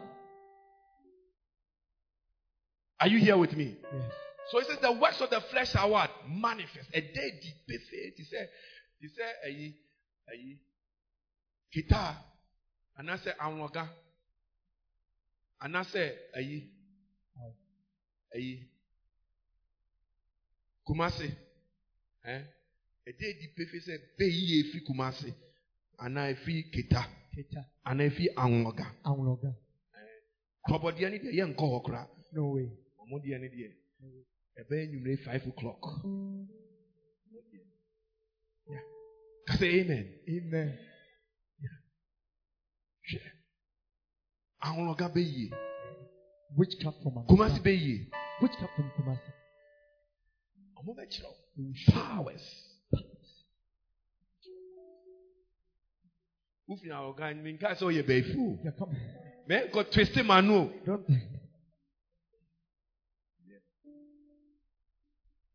Are 3.02 3.08
you 3.10 3.18
here 3.20 3.36
with 3.38 3.56
me? 3.58 3.76
Yes. 3.94 4.12
So 4.52 4.60
he 4.60 4.66
says 4.66 4.78
the 4.82 4.92
works 4.94 5.20
of 5.20 5.30
the 5.30 5.42
flesh 5.42 5.76
are 5.76 5.90
what? 5.90 6.12
Manifest. 6.30 6.90
A 6.94 7.02
day 7.02 7.40
deep 7.42 7.82
faith. 7.90 8.14
He 8.16 8.24
said, 8.24 8.48
he 9.02 9.08
said, 9.10 9.34
ayi, 9.48 9.74
ayi, 10.32 10.58
kita, 11.76 12.16
and 12.98 13.12
I 13.12 13.18
said, 13.18 13.36
anwaga, 13.40 13.88
and 15.62 15.78
I 15.78 15.84
said, 15.84 16.18
ayi, 16.38 16.64
ayi, 18.36 18.68
kumase, 20.88 21.32
eh? 22.26 22.42
A 23.06 23.12
day 23.12 23.34
deep 23.34 23.56
faith 23.56 23.84
said, 23.84 24.00
be 24.18 24.26
ye 24.26 24.64
fi 24.72 24.80
kumase, 24.80 25.34
and 26.00 26.20
I 26.20 26.36
fi 26.36 26.66
kita, 26.74 27.06
Keta, 27.36 27.66
and 27.86 28.02
I 28.02 28.10
fi 28.10 28.30
anwaga. 28.38 28.86
awologa. 29.06 29.56
Kɔbɔdeɛ 30.68 31.10
ni 31.12 31.20
deɛ 31.20 31.34
yɛ 31.34 31.46
nkɔ 31.52 31.66
hɔ 31.72 31.84
koraa. 31.84 32.08
No 32.32 32.54
way. 32.54 32.70
Ɔmo 33.02 33.20
deɛ 33.22 33.40
ni 33.42 33.50
deɛ 33.50 33.74
ɛbɛyɛ 34.60 34.92
nwumire 34.92 35.18
five 35.26 35.46
o'clock. 35.48 35.82
Yeah. 38.70 38.80
Kasa 39.48 39.66
amen. 39.66 40.06
Amen. 40.30 40.80
Hwɛ. 43.10 43.22
Ahoroga 44.64 45.10
bɛ 45.14 45.22
yie. 45.22 45.50
Witchcraft 46.56 47.02
from 47.04 47.14
Kumasi 47.28 47.60
America. 47.60 47.64
bɛ 47.64 47.74
yie. 47.82 48.10
Witchcraft 48.42 48.76
from 48.76 48.92
Kumasi. 48.98 49.32
Ɔmo 50.78 50.96
bɛ 50.98 51.06
kyerɛw. 51.12 51.36
They 51.56 51.64
will 51.64 51.74
show 51.76 51.92
Powers. 51.92 52.70
Wofin 56.70 56.92
ahoroga 56.92 57.34
ni 57.36 57.54
nka 57.54 57.76
sɛ 57.76 57.84
ɔyɛ 57.84 58.04
bɛɛfu 58.04 58.40
o. 58.40 58.60
Yeah, 58.64 58.72
come. 58.78 58.96
Mɛ 59.50 59.70
nkɔ 59.70 59.92
twist 59.92 60.16
ma 60.26 60.42
no 60.42 60.56
o. 60.56 60.72
Don't. 60.86 61.08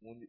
Mo 0.02 0.12
ni- 0.14 0.28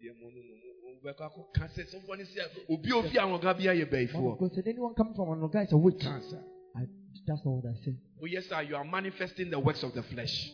deɛ 0.00 0.12
mo 0.18 0.30
no 0.30 0.40
mo- 0.40 0.71
mo- 1.02 1.10
mo 1.10 1.12
bɛkɔ 1.12 1.26
akɔ 1.26 1.52
ka 1.54 1.68
sɛ 1.68 1.84
sɔfo 1.90 2.16
ni 2.16 2.24
sɛ 2.24 2.42
obi 2.68 2.90
a 2.90 2.94
ofi 2.94 3.18
ahoroga 3.18 3.54
bi 3.56 3.64
ayɛ 3.64 3.84
bɛɛfu 3.90 4.14
o. 4.16 4.36
Because 4.36 4.62
anyone 4.66 4.94
coming 4.94 5.14
from 5.14 5.28
Anoga 5.28 5.64
is 5.64 5.72
a 5.72 5.76
witch. 5.76 6.00
Cancer. 6.00 6.42
I, 6.76 6.86
that's 7.26 7.44
not 7.44 7.52
what 7.52 7.66
I 7.66 7.74
said. 7.84 7.96
Oh, 8.22 8.26
yes, 8.26 8.46
sir. 8.48 8.62
You 8.62 8.76
are 8.76 8.84
manifesting 8.84 9.50
the 9.50 9.58
works 9.58 9.82
of 9.82 9.92
the 9.94 10.02
flesh. 10.02 10.50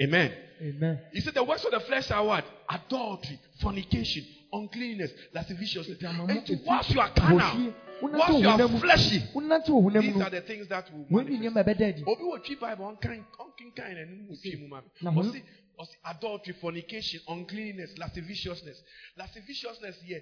Amen. 0.00 0.32
Amen. 0.60 0.98
He 1.12 1.20
said 1.20 1.34
the 1.34 1.44
works 1.44 1.64
of 1.64 1.70
the 1.70 1.80
flesh 1.80 2.10
are 2.10 2.24
what? 2.24 2.44
Adultery, 2.68 3.38
fornication, 3.60 4.24
uncleanness, 4.52 5.12
lasciviousness. 5.34 5.88
And 6.02 6.46
to- 6.46 6.58
whilst 6.66 6.90
you 6.94 7.00
are 7.00 7.10
carnal, 7.14 7.74
whilst 8.02 8.38
you 8.42 8.48
are 8.48 8.68
fleshy, 8.80 9.20
Wonante 9.34 9.68
wɔ 9.68 9.82
honam 9.82 10.02
these 10.02 10.14
mu 10.16 10.22
are 10.22 10.30
the 10.30 10.40
things 10.42 10.68
that 10.68 10.90
will 10.92 11.04
wɔn 11.06 11.28
ni 11.28 11.38
manifest. 11.38 11.42
nneɛma 11.42 11.64
ɛbɛda 11.64 11.88
adi. 11.88 12.02
Obi 12.06 12.22
wɔ 12.22 12.44
twi 12.44 12.54
Bible 12.56 12.84
ɔnkan 12.84 13.24
ɔnkenkan 13.40 13.94
na 13.94 14.00
ɛnum 14.04 14.28
wɔ 14.30 14.42
twi 14.42 14.56
mu 14.60 14.68
ma 14.68 14.80
mi. 14.80 14.88
Na 15.02 15.10
ho- 15.10 15.22
Ɔsi 15.22 15.42
ɔsi 15.80 15.96
adultery, 16.04 16.54
fornication, 16.60 17.20
uncleanness, 17.28 17.96
lasciviousness. 17.98 18.82
Lasciviousness 19.16 19.96
yɛ 20.04 20.20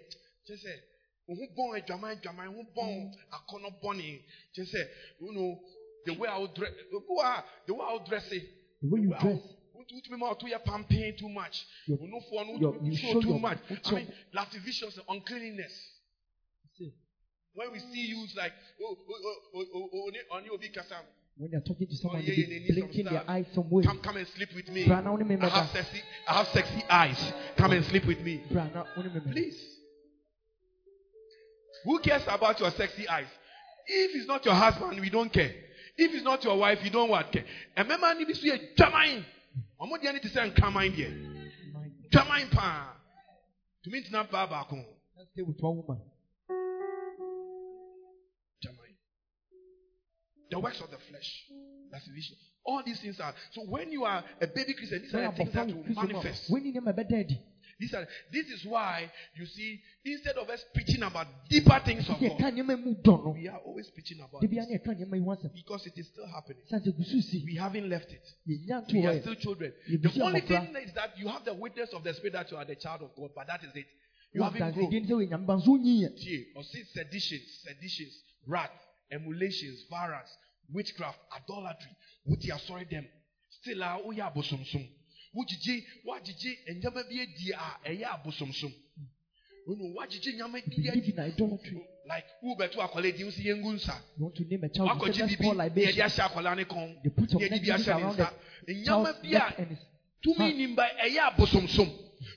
kyɛ 0.48 0.56
sɛ 0.56 0.72
ohun 1.28 1.48
bɔn 1.56 1.82
adwaman 1.84 2.16
adwaman 2.20 2.48
ohun 2.48 2.66
bɔn 2.76 3.12
akɔnɔ 3.32 3.82
bɔnni 3.82 4.20
kyɛ 4.56 4.64
sɛ 4.64 4.88
you 5.20 5.32
know 5.32 5.60
the 6.06 6.12
way 6.14 6.28
I 6.28 6.38
would 6.38 6.54
dress 6.54 6.72
obi 6.94 7.04
wa 7.08 7.42
the 7.66 7.74
way 7.74 7.84
I 7.86 7.92
would 7.94 8.04
dress 8.06 8.30
it. 8.32 8.42
The 8.82 8.88
way 8.88 9.00
you 9.02 9.14
dress. 9.20 9.40
Wotumi 9.94 10.18
ma 10.18 10.32
ɔto 10.32 10.46
yɛ 10.48 10.62
pampin 10.64 11.16
too 11.16 11.28
much. 11.28 11.66
Your- 11.86 11.98
onufoɔ 11.98 12.46
no 12.46 12.58
your- 12.58 12.78
you 12.82 12.96
show 12.96 13.20
too 13.20 13.38
much. 13.38 13.58
i 13.86 13.90
mean 13.94 14.12
lasciviousness 14.32 14.98
uncleanness. 15.08 15.72
See, 16.78 16.92
when 17.54 17.72
we 17.72 17.78
see 17.78 18.06
you 18.06 18.24
it's 18.24 18.36
like 18.36 18.52
oh 18.82 18.96
oh 19.08 19.14
oh 19.24 19.36
oh 19.54 19.66
oh, 19.74 19.90
oh 19.92 20.36
oni 20.36 20.48
obi 20.50 20.68
kasa 20.68 20.96
When 21.36 21.50
they're 21.50 21.60
talking 21.62 21.86
to 21.88 21.96
someone, 21.96 22.20
yeah, 22.22 22.34
they 22.34 22.42
yeah, 22.42 22.58
be 22.58 22.66
some 22.66 22.74
blinking 22.74 23.04
their 23.06 23.24
eyes 23.30 23.46
some 23.54 23.70
way. 23.70 23.82
come 23.82 23.98
come 24.00 24.16
and 24.18 24.28
sleep 24.28 24.50
with 24.54 24.68
me. 24.68 24.86
Bra, 24.86 25.00
na 25.00 25.10
wo 25.10 25.16
ne 25.16 25.24
me 25.24 25.36
i 25.40 25.48
have 25.48 25.70
sexy 25.70 26.02
i 26.28 26.32
have 26.34 26.48
sexy 26.48 26.84
eyes. 26.88 27.32
Come 27.56 27.72
and 27.72 27.84
sleep 27.86 28.04
with 28.06 28.20
me. 28.20 28.42
Bra, 28.50 28.68
na 28.74 28.84
wo 28.96 29.02
ne 29.02 29.08
me 29.08 29.20
please. 29.32 29.58
Who 31.84 31.98
cares 32.00 32.22
about 32.28 32.60
your 32.60 32.70
sexy 32.72 33.08
eyes? 33.08 33.26
If 33.86 34.16
it's 34.16 34.26
not 34.28 34.44
your 34.44 34.54
husband 34.54 35.00
we 35.00 35.08
don't 35.10 35.32
care. 35.32 35.50
If 35.96 36.14
it's 36.14 36.24
not 36.24 36.44
your 36.44 36.58
wife 36.58 36.78
you 36.84 36.90
don't 36.90 37.08
what 37.10 37.32
care. 37.32 37.44
Ɛmɛma 37.76 38.18
ni 38.18 38.24
bi 38.26 38.32
so 38.32 38.46
yɛ 38.46 38.76
dwaman 38.76 39.24
ɔmo 39.80 39.96
deɛ 40.00 40.12
ne 40.12 40.20
ti 40.20 40.28
sɛ 40.28 40.50
nkraman 40.50 40.90
deɛ. 40.96 41.08
Dwaman 42.10 42.50
paa 42.50 42.96
tumi 43.82 44.00
ntena 44.00 44.30
baa 44.30 44.46
baako. 44.46 44.76
Ho 44.76 44.96
Let's 45.16 45.30
stay 45.32 45.42
with 45.42 45.60
one 45.60 45.76
woman. 45.76 46.00
dwaman 48.62 48.94
the 50.50 50.58
works 50.58 50.80
of 50.80 50.90
the 50.90 50.98
flesh. 51.08 51.46
That's 51.90 52.06
the 52.06 52.12
vision. 52.12 52.36
All 52.64 52.82
these 52.84 53.00
things 53.00 53.18
are 53.20 53.34
so 53.52 53.62
when 53.62 53.90
you 53.90 54.04
are 54.04 54.22
a 54.40 54.46
baby 54.46 54.74
christian 54.74 55.00
these 55.02 55.14
are 55.14 55.30
the 55.30 55.36
things 55.36 55.52
that 55.54 55.66
will 55.66 55.76
wo 55.76 55.82
Kristo 55.82 55.94
mu 55.94 56.00
a, 56.00 56.12
manifest 56.12 56.50
wɔn 57.80 57.86
ni 57.86 57.86
nneɛma 57.86 57.86
ɛbɛda 57.86 57.86
adi. 57.86 57.86
these 57.86 57.94
are 57.94 58.08
this 58.32 58.46
is 58.48 58.64
why 58.66 59.10
you 59.34 59.46
see 59.46 59.80
instead 60.04 60.36
of 60.36 60.48
us 60.48 60.64
preaching 60.74 61.02
about 61.02 61.26
deeper 61.48 61.80
things 61.84 62.08
of 62.08 62.20
god 62.20 62.38
nneɛma 62.38 62.76
mu 62.84 62.94
dɔ 62.94 63.34
we 63.34 63.48
are 63.48 63.58
always 63.64 63.90
preaching 63.90 64.20
about 64.20 64.40
de 64.40 64.48
this. 64.48 64.56
na 64.56 64.76
yɛka 64.76 64.94
nneɛma 64.96 65.16
yi 65.16 65.24
ho 65.24 65.30
asɛm. 65.30 65.54
because 65.54 65.86
it 65.86 65.96
is 65.98 66.06
still 66.08 66.26
happening. 66.26 66.62
San 66.68 66.80
sɛ 66.80 66.96
gu 66.96 67.04
so 67.04 67.20
si, 67.20 67.42
we 67.44 67.54
haven't 67.56 67.88
left 67.88 68.10
it. 68.10 68.22
We 68.46 68.70
are 68.70 69.20
still 69.20 69.34
children. 69.36 69.72
The 69.88 70.22
only 70.22 70.40
thing 70.42 70.74
is 70.84 70.92
that 70.94 71.18
you 71.18 71.28
have 71.28 71.44
the 71.44 71.54
witness 71.54 71.90
of 71.92 72.04
the 72.04 72.14
spirit 72.14 72.32
that 72.34 72.50
you 72.50 72.56
are 72.56 72.64
the 72.64 72.76
child 72.76 73.02
of 73.02 73.14
god 73.16 73.30
but 73.34 73.46
that 73.46 73.62
is 73.64 73.74
it. 73.74 73.86
You 74.32 74.42
haven't 74.42 74.74
grown. 74.74 74.90
adansedie 74.90 75.00
ne 75.02 75.08
sɛ 75.08 75.14
wɔyɛ 75.14 75.28
nyame 75.30 75.46
ba 75.46 75.54
nso 75.56 75.66
wonyi 75.66 76.02
yɛ. 76.02 76.10
tie 76.16 76.46
ɔsi 76.56 76.86
seditions 76.92 77.48
seditions 77.64 78.14
wrath 78.46 78.70
emulations 79.10 79.84
violence 79.90 80.30
witchcraft 80.72 81.18
idolatry 81.36 81.90
wotu 82.28 82.50
asɔre 82.50 82.88
them. 82.88 83.06
still 83.50 83.82
a 83.82 83.98
woyɛ 84.04 84.32
abosomsom 84.32 84.86
wogyigye 85.34 85.84
woagyegye 86.04 86.58
eh, 86.66 86.74
nneɛma 86.74 87.02
bi 87.08 87.20
adi 87.20 87.52
a 87.52 87.78
eh, 87.84 87.92
ɛyɛ 87.92 88.06
abosomsom. 88.14 88.72
Onu 89.68 89.94
woagyegye 89.94 90.32
nneɛma 90.32 90.60
bi 90.66 90.88
adi 90.90 91.12
like 92.06 92.26
wobɛto 92.42 92.80
akwadaa 92.80 93.12
di 93.16 93.24
nsi 93.24 93.42
yɛngu 93.48 93.74
nsa. 93.74 93.94
You 94.16 94.24
want 94.24 94.34
to 94.36 94.44
name 94.44 94.64
a 94.64 94.68
child, 94.68 94.88
wakɔgye 94.88 95.26
bibi 95.28 95.46
yɛde 95.46 96.02
ahyɛ 96.02 96.22
akwadaa 96.26 96.56
ne 96.56 96.64
kɔn 96.64 97.02
They 97.02 97.10
put 97.10 97.30
some 97.30 97.40
na 97.40 97.46
yɛde 97.46 97.60
bi 97.62 97.72
ahyɛ 97.72 97.96
ne 98.66 98.74
nsa. 98.74 98.84
child's 98.84 99.18
bi 99.22 99.28
a 99.36 99.66
tumi 100.22 100.54
nimba 100.54 100.84
eh, 100.98 101.10
ɛyɛ 101.10 101.20
abosomsom. 101.34 101.88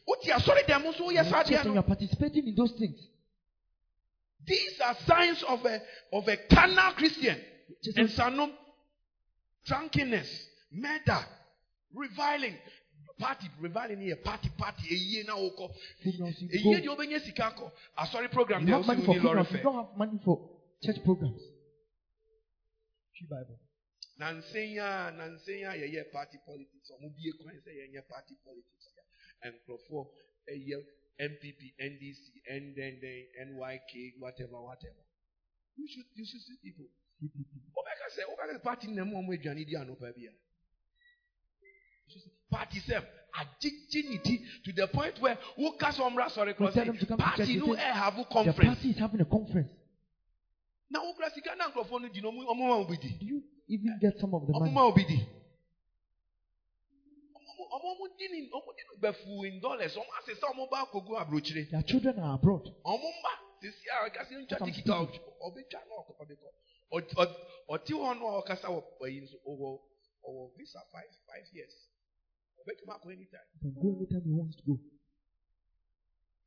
Wotu 0.08 0.32
asɔre 0.32 0.64
dɛm 0.66 0.84
nso 0.84 1.04
woyɛ 1.06 1.30
saa 1.30 1.44
deɛ 1.44 1.66
no 1.66 1.74
you 1.74 1.80
are 1.80 1.84
participating 1.84 2.48
in 2.48 2.56
those 2.56 2.72
things. 2.74 3.00
These 4.46 4.80
are 4.82 4.96
signs 5.08 5.42
of 5.44 5.66
a 5.66 5.82
of 6.12 6.28
a 6.28 6.38
carnal 6.50 6.94
Christian. 6.94 7.40
Just 7.82 7.98
And 7.98 8.10
sanom, 8.10 8.52
drunkenness, 9.66 10.48
murder, 10.72 11.26
reviling. 11.94 12.56
Party, 13.20 13.48
reviling 13.62 14.02
here, 14.02 14.16
party, 14.18 14.50
party, 14.58 14.84
a 14.90 14.96
year 14.96 15.24
now. 15.28 15.38
A 15.38 15.70
Funerals, 16.02 16.36
you 16.40 16.72
year 16.72 16.82
go. 16.82 16.96
the 16.96 17.04
obenya 17.04 17.20
sika 17.22 17.54
ko. 17.56 17.72
A 17.98 18.08
sorry 18.08 18.28
program 18.28 18.62
You 18.62 18.68
there 18.68 18.78
have 18.78 18.88
money 18.88 19.02
also 19.02 19.14
for 19.14 19.20
need 19.20 19.24
lorry 19.24 19.46
you 19.52 19.64
don't 19.64 19.76
have 19.76 19.98
money 19.98 20.20
for 20.26 20.50
church 20.82 20.98
programs. 21.06 21.42
True 23.16 23.30
Bible. 23.30 23.60
Nansenya, 24.20 25.14
nansenya, 25.14 25.78
ye 25.78 25.94
ye 25.94 26.04
party 26.12 26.38
politics. 26.46 26.90
Omo 26.90 27.14
bie 27.14 27.32
kwan 27.38 27.54
ye 27.54 27.94
ye 27.94 28.02
party 28.10 28.36
politics. 28.44 28.90
A 30.50 30.56
year 30.56 30.82
NPP, 31.22 31.78
NDC, 31.80 32.22
and 32.50 32.76
NYK, 32.76 34.18
whatever, 34.20 34.60
whatever. 34.62 35.04
You 35.76 35.88
should 35.88 36.06
you 36.16 36.26
should 36.26 36.42
see 36.42 36.58
people. 36.64 36.86
Wobɛka 37.24 38.08
sɛ 38.16 38.22
wobɛka 38.28 38.54
sɛ 38.58 38.64
party 38.64 38.88
na 38.88 39.06
mu 39.06 39.18
a 39.18 39.22
ɔmo 39.22 39.34
aduane 39.34 39.66
di 39.66 39.76
anɔpa 39.76 40.14
bi 40.14 40.28
a 40.28 40.34
party 42.54 42.80
sɛm 42.80 43.04
agyegye 43.34 44.04
ne 44.10 44.18
ti 44.24 44.42
to 44.64 44.72
the 44.74 44.88
point 44.88 45.20
where 45.20 45.38
woka 45.58 45.90
sɛ 45.90 46.02
ɔmmra 46.10 46.30
sɔre 46.30 46.48
We 46.48 46.54
korɔ 46.54 46.74
tell 46.74 46.86
them 46.86 46.98
to 46.98 47.06
sɛ 47.06 47.08
come 47.10 47.18
to 47.18 47.24
party 47.24 47.46
church, 47.46 47.58
no 47.60 47.74
they 47.76 47.82
say, 47.82 47.90
ɛhave 47.92 48.16
The 48.18 48.26
conference 48.34 48.68
party 48.70 48.90
is 48.90 48.98
having 48.98 49.22
a 49.22 49.26
conference. 49.26 49.72
na 50.90 51.00
wokura 51.02 51.32
sika 51.34 51.56
na 51.58 51.70
nkurɔfoɔ 51.70 52.02
no 52.02 52.08
di 52.10 52.22
no 52.22 52.32
ɔmo 52.32 52.46
ɔmo 52.46 52.68
ma 52.70 52.78
wo 52.78 52.86
bi 52.86 52.96
di 52.98 53.10
Do 53.20 53.26
you 53.26 53.44
even 53.68 53.98
get 54.00 54.18
some 54.20 54.34
of 54.36 54.46
the 54.46 54.54
ɔmo 54.54 54.60
money? 54.60 54.72
ma 54.74 54.84
wo 54.86 54.92
bi 54.92 55.04
di 55.04 55.18
Ɔmo- 57.34 57.70
ɔmo 57.74 57.88
ɔmo 57.94 58.06
di 58.18 58.28
ni 58.30 58.50
ɔmo 58.50 58.70
di 58.78 58.84
no 58.90 58.96
bɛfu 59.02 59.48
in 59.48 59.60
dollars 59.60 59.96
ɔmo 59.96 60.12
ase 60.22 60.34
sɛ 60.40 60.46
ɔmo 60.54 60.70
ba 60.70 60.86
akogu 60.86 61.18
aburokyire 61.18 61.70
Their 61.70 61.82
children 61.84 62.20
are 62.20 62.36
abroad. 62.36 62.64
ɔmo 62.86 63.08
mba 63.18 63.34
sisi 63.62 63.86
a 63.90 64.10
kasi 64.10 64.36
ntwa 64.36 64.60
Some 64.60 64.68
tikita 64.70 64.94
ɔbɛtwa 64.94 65.82
na 65.90 65.94
ɔkɔ 66.02 66.14
ɔbɛkɔ 66.22 66.50
Ɔ- 66.94 67.14
ɔ- 67.16 67.36
ɔte 67.70 67.92
hɔ 67.94 68.20
no 68.20 68.28
a 68.28 68.42
ɔkasa 68.44 68.68
wɔ 68.70 68.84
ayi 69.06 69.22
nso 69.22 69.38
ɔwɔ 69.48 69.80
ɔwɔ 70.28 70.52
visa 70.58 70.80
five 70.92 71.10
five 71.26 71.48
years 71.54 71.74
ɔbɛtumi 72.64 72.92
akɔ 72.96 73.12
anytime 73.12 73.48
You 73.62 73.72
can 73.72 73.82
go 73.82 73.96
anytime 73.98 74.22
he 74.26 74.32
wants 74.32 74.56
to 74.58 74.64
go. 74.66 74.80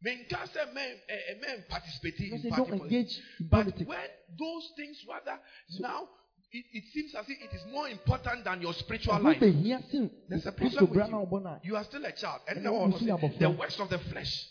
menka 0.04 0.46
sɛ 0.52 0.72
men 0.74 0.96
ɛ 1.10 1.40
men 1.40 1.64
participate 1.68 2.20
in 2.20 2.50
party 2.50 2.50
don't 2.70 2.82
engage 2.82 3.18
in 3.40 3.48
but 3.48 3.64
politics. 3.64 3.86
when 3.88 4.08
those 4.38 4.70
things 4.76 5.04
rather 5.08 5.38
now 5.80 6.08
it, 6.52 6.64
it 6.72 6.84
seems 6.92 7.14
as 7.14 7.28
if 7.28 7.38
it 7.42 7.54
is 7.54 7.64
more 7.72 7.88
important 7.88 8.44
than 8.44 8.62
your 8.62 8.72
spiritual 8.74 9.18
life 9.20 9.40
There's 9.40 10.46
a 10.46 10.52
problem 10.52 11.30
with 11.30 11.42
you. 11.42 11.58
you 11.64 11.76
are 11.76 11.84
still 11.84 12.04
a 12.04 12.12
child 12.12 12.40
and 12.48 12.58
And 12.58 12.64
now 12.64 12.90
see 12.98 13.06
say, 13.06 13.10
abɔfra. 13.10 13.38
the 13.38 13.50
works 13.50 13.80
of 13.80 13.88
the 13.90 13.98
flesh 13.98 14.48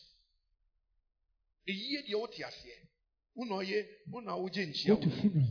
eyie 1.69 2.03
deɛ 2.09 2.19
wote 2.19 2.35
aseɛ 2.35 2.77
wona 3.37 3.55
ɔyɛ 3.63 3.85
wona 4.11 4.35
go 4.37 4.47
to 4.49 5.09
funeral. 5.09 5.47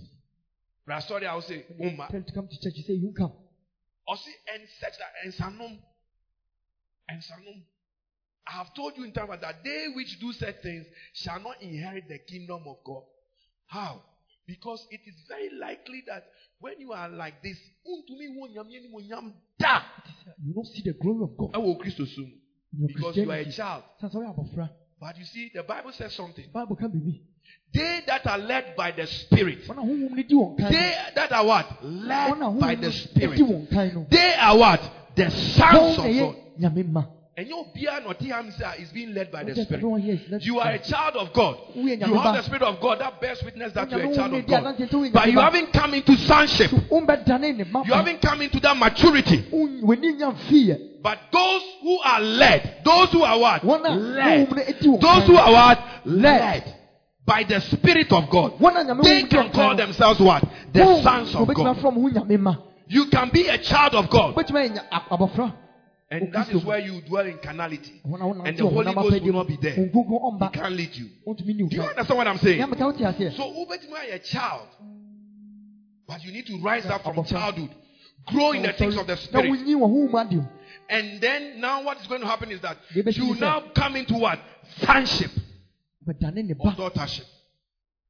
bra 0.85 1.01
sɔre 1.01 1.27
a 1.31 1.35
wo 1.35 1.41
se 1.41 1.65
womma 1.81 2.09
Tell 2.11 2.23
to 2.23 2.33
come 2.33 2.49
to 2.49 2.61
church. 2.61 2.75
You 2.77 2.83
say 2.83 2.93
you 2.95 3.13
come. 3.17 3.33
ɔse 4.09 4.29
ɛnsɛk 4.53 4.99
ɛnsanom 7.11 7.47
ɛnsanom 7.47 7.63
I 8.47 8.53
have 8.53 8.75
told 8.75 8.93
you 8.97 9.05
in 9.05 9.13
time 9.13 9.29
that 9.29 9.65
they 9.65 9.87
which 9.95 10.21
do 10.21 10.33
such 10.33 10.61
things 10.63 10.87
shall 11.15 11.41
not 11.41 11.63
inherit 11.63 12.05
the 12.09 12.19
kingdom 12.19 12.63
of 12.67 12.77
God. 12.85 13.03
How? 13.67 14.03
Because 14.47 14.87
it 14.91 15.01
is 15.07 15.15
very 15.29 15.49
likely 15.59 16.03
that 16.07 16.25
when 16.61 16.79
you 16.79 16.93
are 16.93 17.09
like 17.09 17.43
this, 17.43 17.57
wontumi 17.89 18.37
wo 18.37 18.47
nyame 18.49 18.77
anim 18.77 18.93
onyam 18.93 19.33
da 19.59 19.81
You 20.45 20.53
don't 20.55 20.67
see 20.67 20.83
the 20.85 20.93
glory 20.93 21.25
of 21.25 21.37
God 21.39 21.53
ɛwɔ 21.55 21.79
Kristo 21.81 22.07
so 22.07 22.21
mu. 22.21 22.29
in 22.81 22.87
Because 22.89 23.17
you 23.17 23.31
are 23.31 23.37
a 23.37 23.51
child. 23.51 23.85
Sɛ 24.03 24.13
sɛ 24.13 24.17
ɔyɛ 24.17 24.37
abɔfra. 24.37 24.71
But 25.01 25.19
you 25.19 25.25
see, 25.25 25.51
the 25.55 25.63
Bible 25.63 25.93
says 25.93 26.13
something. 26.13 26.51
Bible 26.53 26.77
can 26.77 26.91
be 26.91 27.23
They 27.73 28.03
that 28.07 28.27
are 28.27 28.39
led 28.39 28.77
by 28.77 28.93
the 28.93 29.07
Spirit, 29.07 29.67
Wɔn 29.67 29.79
a 29.79 29.81
honhom 29.81 30.11
no 30.11 30.23
di 30.23 30.35
wɔn 30.35 30.59
kan. 30.59 30.71
they 30.73 30.97
that 31.15 31.33
are 31.33 31.45
what? 31.47 31.83
Led 31.85 32.61
by 32.61 32.75
the 32.75 32.93
Spirit. 32.93 33.37
di 33.37 33.43
wɔn 33.43 33.71
kan 33.71 33.95
no. 33.95 34.07
They 34.11 34.35
are 34.35 34.59
what? 34.59 35.15
The 35.17 35.31
sons 35.31 35.99
of 35.99 36.05
God. 36.05 36.44
Nyame. 36.59 37.07
And 37.37 37.49
you 37.49 37.65
is 38.79 38.93
being 38.93 39.13
led 39.13 39.31
by 39.33 39.43
the 39.43 39.53
Spirit. 39.55 39.73
everyone 39.73 40.01
here 40.01 40.15
is 40.15 40.21
led 40.31 40.45
You 40.45 40.61
are 40.61 40.71
a 40.71 40.79
child 40.79 41.17
of 41.17 41.33
God. 41.33 41.57
You 41.75 42.15
have 42.15 42.37
the 42.37 42.43
Spirit 42.43 42.63
of 42.63 42.79
God 42.81 43.01
that 43.01 43.21
bears 43.21 43.43
witness 43.43 43.73
that 43.73 43.91
you 43.91 43.99
are 43.99 44.03
a 44.03 44.15
child 44.15 44.35
of 44.35 44.47
God. 44.47 44.65
adanse 44.65 44.87
nti 44.87 44.95
wo 44.95 45.11
But 45.13 45.33
you 45.33 45.41
haven't 45.41 45.73
come 45.73 45.95
into 45.95 46.17
sonship. 46.17 46.71
Wombɛdane 46.91 47.57
ne 47.57 47.65
mma 47.65 47.85
You 47.87 47.95
haven't 47.95 48.21
come 48.21 48.43
into 48.43 48.61
that 48.61 48.77
maturity. 48.77 49.45
Wo- 49.51 49.67
w'ani 49.67 50.13
nya 50.15 50.31
mfii. 50.33 50.79
But 51.03 51.19
those 51.33 51.63
who 51.83 51.99
are 51.99 52.21
led, 52.21 52.77
those 52.85 53.11
who 53.11 53.23
are 53.23 53.39
what? 53.39 53.65
Led. 53.65 54.49
honhom 54.49 54.57
no 54.57 54.63
di 54.81 54.89
wɔn 54.89 55.01
Those 55.01 55.27
who 55.27 55.37
are 55.37 55.53
what? 55.53 55.79
Led 56.05 56.75
by 57.27 57.43
the 57.43 57.61
Spirit 57.61 58.13
of 58.13 58.31
God. 58.31 58.53
Wɔn 58.61 58.77
a 58.77 58.85
nyame 58.85 59.03
They 59.03 59.23
can 59.23 59.51
call 59.51 59.75
themselves 59.75 60.21
what? 60.21 60.45
The 60.73 61.03
sons 61.03 61.35
of 61.35 61.53
God. 61.53 61.77
afrɛ 61.77 61.93
mo 61.93 62.01
ho 62.01 62.09
nyame 62.11 62.39
mma. 62.39 62.59
You 62.87 63.07
can 63.07 63.31
be 63.31 63.49
a 63.49 63.59
child 63.59 63.95
of 63.95 64.09
God. 64.09 64.35
And 66.15 66.33
that 66.33 66.49
is 66.51 66.65
where 66.65 66.79
you 66.79 67.01
dwell 67.03 67.27
in 67.27 67.39
carnality. 67.39 68.01
Wɔn 68.07 68.21
a 68.21 68.25
wɔnante 68.25 68.49
And 68.49 68.59
the 68.59 68.69
Holy 68.69 68.95
Ghost 68.95 69.23
will 69.23 69.33
not 69.33 69.49
be 69.49 69.57
there. 69.61 69.73
He 69.73 69.89
can't 70.53 70.73
lead 70.73 70.95
you. 70.95 71.09
Do 71.35 71.45
you 71.71 71.83
understand 71.83 72.19
what 72.19 72.29
I'm 72.29 72.39
saying? 72.39 72.61
Nyame 72.61 72.79
ka 72.79 72.87
wote 72.87 72.99
aseɛ. 72.99 73.37
So 73.37 73.43
wobɛtumi 73.43 73.93
ayɛ 73.93 74.15
a 74.15 74.19
child. 74.21 74.69
But 76.07 76.23
you 76.25 76.33
need 76.33 76.47
to 76.47 76.59
rise 76.59 76.87
up 76.87 77.03
from 77.03 77.25
childhood. 77.25 77.71
Grow 78.27 78.53
in 78.53 78.63
the 78.63 78.73
things 78.73 78.97
of 78.97 79.07
the 79.07 79.17
spirit. 79.17 79.51
wonyi 79.51 79.75
wɔ 79.75 80.13
honhom. 80.15 80.49
And 80.89 81.21
then 81.21 81.61
now 81.61 81.83
what 81.83 82.01
is 82.01 82.07
going 82.07 82.21
to 82.21 82.27
happen 82.27 82.51
is 82.51 82.61
that 82.61 82.77
you 82.95 83.35
now 83.35 83.65
come 83.75 83.97
into 83.97 84.15
what? 84.15 84.39
Sonship 84.81 85.31
or 86.07 86.15
daughtership. 86.15 87.25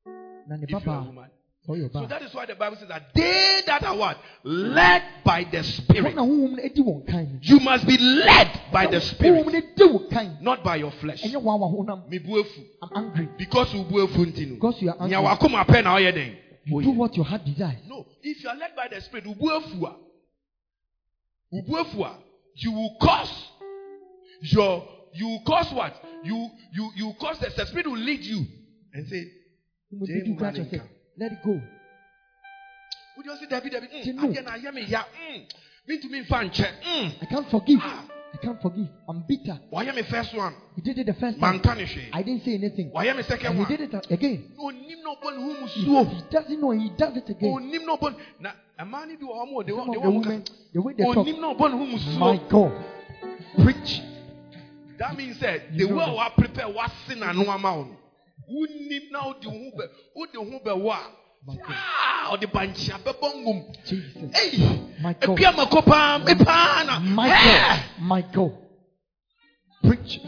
If 0.06 0.70
you 0.70 0.92
are 0.92 1.00
a 1.00 1.04
woman. 1.04 1.30
So 1.66 2.06
that 2.06 2.20
is 2.22 2.34
why 2.34 2.44
the 2.44 2.54
Bible 2.54 2.76
says 2.76 2.88
that 2.88 3.14
they 3.14 3.62
that 3.66 3.82
are 3.84 3.96
what? 3.96 4.18
Led 4.42 5.02
by 5.24 5.44
the 5.50 5.62
Spirit. 5.64 6.14
na 6.14 6.22
honhom 6.22 6.56
no 6.56 6.68
di 6.68 6.82
wɔn 6.82 7.06
kan 7.06 7.24
no. 7.32 7.38
You 7.40 7.58
must 7.60 7.86
be 7.86 7.96
led 7.96 8.70
by 8.70 8.86
the 8.86 9.00
Spirit, 9.00 9.46
no 9.46 9.50
di 9.50 9.84
wo 9.84 10.00
kan. 10.10 10.36
not 10.42 10.62
by 10.62 10.76
your 10.76 10.92
flesh. 10.92 11.22
Ɛnyɛ 11.22 11.40
wɔn 11.40 11.54
a 11.54 11.58
wɔn 11.58 11.72
honam. 11.74 12.02
Mibuefu. 12.10 12.66
I'm 12.82 13.04
angry. 13.04 13.28
Because 13.38 13.72
you 13.72 13.80
are 14.90 14.96
angry. 15.00 15.16
Nya 15.16 15.22
wakoma 15.22 15.64
pɛ 15.64 15.84
na 15.84 15.96
ɔyɛ 15.96 16.14
den. 16.14 16.36
You 16.66 16.82
do 16.82 16.90
what 16.90 17.16
your 17.16 17.24
heart 17.24 17.44
desires. 17.44 17.80
No, 17.86 18.06
if 18.22 18.42
you 18.42 18.48
are 18.50 18.56
led 18.56 18.76
by 18.76 18.88
the 18.88 19.00
Spirit, 19.00 19.24
you 19.24 19.32
will 22.72 22.96
cause 23.00 23.48
your, 24.40 24.88
you 25.14 25.26
will 25.26 25.42
cause 25.46 25.72
what? 25.72 25.94
You, 26.24 26.50
you, 26.72 26.90
you 26.96 27.06
will 27.06 27.14
cause 27.14 27.38
the, 27.38 27.50
the 27.56 27.66
Spirit 27.66 27.86
will 27.86 27.96
lead 27.96 28.22
you 28.22 28.46
and 28.92 29.08
say, 29.08 29.30
Mo 31.16 31.28
Jane 31.28 31.28
di 31.28 31.28
du 31.28 31.30
kura 31.30 31.30
Manning 31.30 31.30
kyerɛ 31.30 31.30
sɛ, 31.30 31.30
ka. 31.30 31.30
Let 31.30 31.32
it 31.32 31.42
go. 31.44 31.60
would 33.16 33.26
you 33.26 33.36
say, 33.36 33.46
David, 33.46 33.72
David, 33.72 33.90
mm, 33.90 34.14
no. 34.14 34.22
adeɛ 34.28 34.44
na 34.64 34.72
me 34.72 34.82
ya, 34.86 35.02
me 35.86 35.98
to 35.98 36.08
me 36.08 36.22
fan 36.24 36.50
check, 36.50 36.74
I 36.84 37.26
can't 37.30 37.48
forgive. 37.50 37.80
Ah. 37.82 38.04
I 38.34 38.36
can't 38.38 38.60
forgive. 38.60 38.88
I'm 39.08 39.22
bitter. 39.28 39.60
wayɛ 39.72 39.94
me 39.94 40.02
first 40.02 40.34
one, 40.34 40.54
You 40.76 40.82
did 40.82 40.98
it 40.98 41.06
the 41.06 41.14
first 41.14 41.38
time. 41.38 41.52
manka 41.62 41.74
ne 41.76 41.84
hwee, 41.84 42.08
I 42.12 42.22
didn't 42.22 42.42
say 42.44 42.54
anything. 42.54 42.90
Why 42.90 43.04
am 43.06 43.16
me 43.16 43.22
second 43.22 43.46
And 43.56 43.58
he 43.66 43.76
did 43.76 43.94
it 43.94 44.10
again. 44.10 44.42
onim 44.58 45.02
na 45.04 45.14
ɔbɔ 45.14 45.36
ne 45.36 45.42
ho 45.42 45.66
He, 45.66 46.14
he 46.16 46.22
doesn't 46.30 46.60
know. 46.60 46.70
He 46.72 46.90
does 46.98 47.16
it 47.16 47.28
again. 47.30 47.52
onim 47.52 47.86
na 47.86 47.96
ɔbɔ 47.96 48.10
ne- 48.10 48.16
na 48.40 48.50
ɛmaa 48.80 49.06
ne 49.06 49.14
bi 49.16 49.24
wɔ 49.24 49.34
hɔ 49.38 49.50
mo, 49.52 49.62
de 49.62 49.70
Some 49.72 49.78
wɔ 49.78 49.82
of 49.82 49.86
de 49.86 49.92
the 49.92 49.98
wɔ 50.06 50.12
mo 50.12 50.18
women, 50.20 50.42
kasa, 50.42 50.52
the 50.72 50.82
way 50.82 50.92
they 50.94 51.04
talk. 51.04 51.16
onim 51.16 51.40
na 51.40 51.54
ɔbɔ 51.54 51.70
ne 51.70 51.76
ho 51.78 51.86
mu 51.86 52.18
My. 52.18 52.36
God. 52.48 52.84
Preach. 53.62 54.02
That 54.98 55.16
means 55.16 55.38
that 55.38 55.72
You 55.72 55.86
the 55.88 55.94
way 55.94 56.04
that. 56.06 56.36
we 56.36 56.42
prepare 56.44 56.68
was 56.68 56.90
sin 57.06 57.22
and 57.22 57.38
no 57.38 57.50
amount. 57.52 57.98
Who 58.48 58.66
need 58.66 59.10
now 59.10 59.34
the 59.40 59.50
who 59.50 59.70
be 59.72 59.84
who 60.14 60.26
the 60.32 60.40
who 60.50 60.60
be 60.60 60.82
wa? 60.82 60.98
My 61.46 61.56
God. 61.56 61.64
Ah, 61.68 62.30
or 62.32 62.38
the 62.38 62.46
bancha 62.46 62.98
be 63.04 63.12
bongum. 63.12 63.74
Jesus. 63.86 64.34
Hey, 64.34 64.80
My 65.02 65.12
God. 65.14 65.36
epia 65.38 65.52
makopa 65.52 66.24
me 66.24 66.34
pana. 66.44 67.00
My 67.00 67.28
God. 67.28 67.84
My 68.00 68.22
God. 68.22 68.52
Preach. 69.82 70.20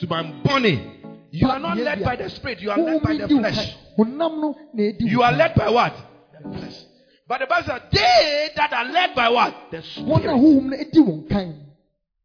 Suban 0.00 0.42
bonny. 0.44 0.92
You 1.30 1.48
are 1.48 1.58
not 1.58 1.76
led 1.76 2.02
by 2.02 2.16
the 2.16 2.30
spirit, 2.30 2.60
you 2.60 2.70
are 2.70 2.78
led 2.78 3.02
by 3.02 3.14
the 3.14 3.24
Honhom 3.24 3.28
di 3.28 3.34
wo 3.34 3.40
flesh. 3.40 3.76
Honam 3.98 4.40
no 4.40 4.56
na 4.72 4.82
edi 4.82 5.04
You 5.06 5.22
are 5.22 5.32
led 5.32 5.54
by 5.54 5.68
what? 5.68 5.94
The 6.32 6.58
flesh. 6.58 6.84
But 7.28 7.40
the 7.40 7.46
Bible 7.46 7.66
says 7.66 7.82
they 7.92 8.50
that 8.56 8.72
are 8.72 8.84
led 8.84 9.14
by 9.14 9.28
what? 9.28 9.70
The 9.70 9.78
a 9.78 9.82
spirit. 9.82 10.24
honhom 10.24 10.70
no 10.70 10.76
edi 10.76 11.00
wɔn 11.00 11.28
kan. 11.28 11.66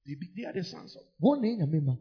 They, 0.05 0.15
be- 0.15 0.29
they 0.35 0.45
are 0.45 0.53
the 0.53 0.63
sons 0.63 0.95
of. 0.95 1.01
Wɔn 1.21 1.41
na 1.41 1.47
yɛ 1.47 1.57
nyame 1.59 1.85
ma. 1.85 1.93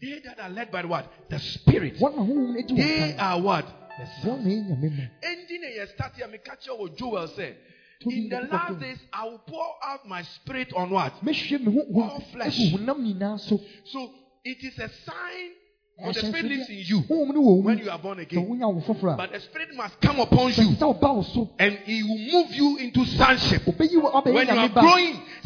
They 0.00 0.20
that 0.24 0.38
are 0.40 0.50
led 0.50 0.70
by 0.70 0.84
what? 0.84 1.10
The 1.28 1.38
spirit. 1.38 1.96
Wɔn 1.98 2.16
na 2.16 2.22
honhom 2.22 2.52
no 2.54 2.58
edi 2.58 2.74
They 2.76 3.16
are 3.16 3.40
what? 3.40 3.66
The 3.98 4.06
sons. 4.22 4.24
Wɔn 4.24 4.44
na 4.44 4.50
yɛ 4.50 4.68
nyame 4.68 4.96
ma. 4.96 5.04
Ending 5.22 5.64
a 5.64 5.86
start 5.88 6.14
here, 6.16 6.28
me 6.28 6.38
catch 6.38 6.68
what 6.68 6.96
Joel 6.96 7.28
said. 7.28 7.56
In 8.02 8.28
the 8.28 8.42
last 8.42 8.78
days, 8.78 8.98
I 9.12 9.24
will 9.24 9.38
pour 9.38 9.74
out 9.84 10.06
my 10.06 10.22
spirit 10.22 10.72
on 10.72 10.90
what? 10.90 11.14
All 11.14 12.20
flesh. 12.32 12.58
egu 12.60 12.78
honam 12.78 13.02
nyinaa 13.02 13.40
so. 13.40 13.60
So 13.86 14.14
it 14.44 14.62
is 14.62 14.78
a 14.78 14.88
sign 14.88 15.50
the 15.98 16.14
spirit 16.14 16.44
lives 16.44 16.68
in 16.68 16.78
you 16.78 17.00
honhom 17.02 17.34
no 17.34 17.40
wɔ 17.42 17.62
when 17.62 17.78
you 17.78 17.90
are 17.90 17.98
born 17.98 18.20
again. 18.20 18.46
wonya 18.46 18.72
wo 18.72 18.80
foforɔ 18.80 19.14
a. 19.14 19.16
But 19.16 19.32
the 19.32 19.40
spirit 19.40 19.74
must 19.74 20.00
come 20.00 20.20
upon 20.20 20.48
you 20.48 20.76
sɛ 20.76 20.78
ɔba 20.78 21.14
wo 21.14 21.22
so. 21.22 21.50
and 21.58 21.76
he 21.84 22.02
will 22.02 22.18
move 22.18 22.54
you 22.54 22.76
into 22.78 23.04
sonship. 23.04 23.66
When 23.66 23.90
you 23.90 24.06
are 24.06 24.22
growing 24.22 24.48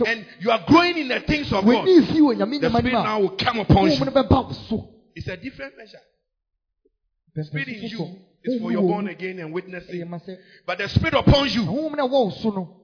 and 0.06 0.26
you 0.40 0.50
are 0.50 0.64
growing 0.66 0.98
in 0.98 1.08
the 1.08 1.20
things 1.20 1.52
of 1.52 1.64
God, 1.64 1.86
W'ani 1.86 2.06
fi 2.06 2.20
wɔ 2.20 2.36
nyame 2.36 2.60
the 2.60 2.68
spirit 2.68 2.92
no 2.92 3.02
now 3.02 3.20
will 3.20 3.36
come 3.36 3.60
upon 3.60 3.90
you. 3.90 3.98
no 3.98 4.12
bɛba 4.12 4.46
wo 4.48 4.52
so. 4.68 4.88
It's 5.14 5.28
a 5.28 5.36
different 5.36 5.76
measure. 5.76 6.00
The 7.34 7.44
Spirit 7.44 7.68
in 7.68 7.82
you 7.84 8.16
is 8.44 8.60
for 8.60 8.72
your 8.72 8.82
born 8.82 9.08
again 9.08 9.38
and 9.38 9.52
witnessing. 9.54 10.10
But 10.66 10.78
the 10.78 10.88
spirit 10.88 11.14
upon 11.14 11.48
you, 11.48 11.62
honhom 11.62 11.96
no 11.96 12.04
a 12.04 12.08
ɛwɔ 12.08 12.10
wo 12.10 12.30
so 12.30 12.50
no. 12.50 12.76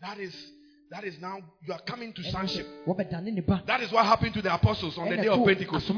that 0.00 0.18
is 0.18 0.34
that 0.94 1.02
is 1.02 1.18
now 1.20 1.38
you 1.66 1.72
are 1.72 1.80
coming 1.80 2.12
to 2.12 2.22
sonship. 2.30 2.64
Wɔbɛdane 2.86 3.34
ne 3.34 3.40
ba. 3.40 3.64
That 3.66 3.80
is 3.80 3.90
what 3.90 4.06
happened 4.06 4.32
to 4.34 4.42
the 4.42 4.54
apostles 4.54 4.96
on 4.96 5.10
the 5.10 5.16
day 5.16 5.26
of 5.26 5.44
Pentecost. 5.44 5.90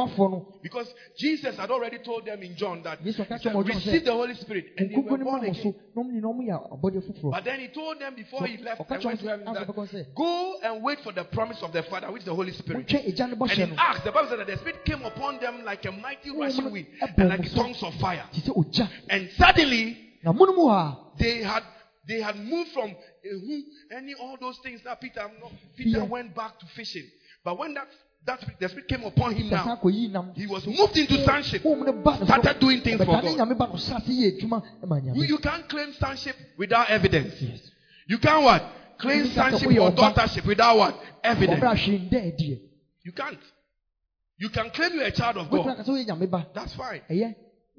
Because 0.63 0.93
Jesus 1.19 1.55
had 1.57 1.71
already 1.71 1.99
told 1.99 2.25
them 2.25 2.43
in 2.43 2.57
John 2.57 2.83
that 2.83 3.01
he 3.01 3.11
Yesu 3.11 3.21
aka 3.21 3.39
said, 3.39 3.53
kyerɛ 3.53 3.57
wɔn 3.57 3.67
John 3.67 3.77
receive 3.77 4.05
the 4.07 4.13
Holy 4.13 4.35
Spirit 4.35 4.65
and 4.79 4.91
they 4.91 4.97
were 4.97 5.03
born 5.03 5.25
ma 5.25 5.39
wɔ 5.39 5.55
so. 5.55 5.69
again. 5.69 5.75
Na 5.95 6.03
ɔmo 6.03 6.11
nyinaa 6.13 6.33
ɔmo 6.33 6.43
yɛ 6.49 6.81
abɔdeɛ 6.81 7.03
foforɔ. 7.13 7.31
But 7.31 7.45
then 7.45 7.61
he 7.61 7.69
told 7.69 8.01
them 8.01 8.15
before 8.15 8.47
he 8.47 8.57
left 8.57 8.91
and 8.91 9.05
went 9.05 9.21
to 9.21 9.29
heaven 9.29 9.53
that 9.53 10.15
go 10.17 10.55
and 10.63 10.83
wait 10.83 11.01
for 11.01 11.13
the 11.13 11.25
promise 11.25 11.63
of 11.63 11.73
the 11.75 11.83
Father, 11.83 12.11
which 12.11 12.21
is 12.21 12.27
the 12.27 12.35
Holy 12.35 12.53
Spirit. 12.53 12.91
And 12.91 13.59
in. 13.59 13.75
Acts, 13.79 14.01
the 14.03 14.13
Bible 14.13 14.29
said 14.31 14.39
that 14.39 14.47
the 14.47 14.57
Spirit 14.57 14.83
came 14.87 15.03
upon 15.05 15.41
them 15.41 15.63
like 15.65 15.85
a 15.85 15.93
mighty 15.93 16.31
rushing 16.31 16.71
wind 16.71 16.87
and 17.19 17.29
like 17.29 17.53
tongues 17.53 17.83
of 17.83 17.93
fire. 17.97 18.25
Te 18.33 18.41
sɛ 18.41 18.57
ogya. 18.57 18.89
And 19.11 19.29
suddenly 19.37 19.99
Na 20.23 20.33
mono 20.33 20.53
mu 20.53 20.69
a. 20.71 20.99
they 21.19 21.43
had 21.43 21.63
they 22.07 22.21
had 22.21 22.37
moved 22.37 22.71
from 22.73 22.95
any 23.91 24.15
all 24.15 24.37
those 24.41 24.59
things 24.59 24.81
that 24.85 25.01
Peter 25.01 25.23
no, 25.41 25.51
Peter 25.77 26.05
went 26.05 26.35
back 26.35 26.59
to 26.59 26.67
fishing. 26.67 27.07
But 27.45 27.59
when 27.59 27.75
that 27.75 27.89
that 28.27 28.41
the 28.59 28.69
spirit 28.69 28.89
came 28.89 29.05
upon 29.05 29.35
him 29.35 29.51
now, 29.51 29.79
he 30.35 30.47
was 30.47 30.67
moved 30.67 30.97
into 30.97 31.23
sonship. 31.25 31.63
Honhom 31.63 31.87
no 31.87 31.93
ba 31.93 32.13
ne 32.13 32.19
so. 32.19 32.25
Started 32.25 32.59
doing 32.59 32.81
things 32.81 32.99
for 32.99 33.07
God. 33.07 33.25
nyame 33.25 33.57
ba 33.57 33.67
no 33.67 33.75
hyɛ 33.75 33.97
ase 33.97 34.09
yɛ 34.09 34.39
adwuma 34.39 34.63
ma 34.87 34.97
You, 35.15 35.23
you 35.25 35.39
can't 35.39 35.69
claim 35.69 35.93
sonship 35.93 36.37
without 36.57 36.91
evidence. 36.91 37.35
You 38.07 38.19
can't 38.19 38.43
what? 38.43 38.63
Claim 38.99 39.27
sonship 39.27 39.69
or 39.69 39.89
"Oh, 39.89 39.93
daughtership 39.93 40.47
without 40.47 40.77
what? 40.77 40.99
Evidence. 41.23 41.61
Ɔbɛra 41.61 41.77
hwee 41.77 42.11
ndɛ 42.11 42.21
ɛdeɛ. 42.33 42.61
You 43.05 43.13
can't. 43.13 43.39
You 44.39 44.49
can 44.51 44.71
claim 44.71 44.95
you're 44.95 45.05
a 45.05 45.11
child 45.13 45.37
of 45.39 45.51
God. 45.51 45.67
aka 45.67 45.83
sɛ 45.83 45.89
woyɛ 45.89 46.07
nyame 46.07 46.31
ba. 46.31 46.49
That's 46.55 46.75
fine. 46.75 47.03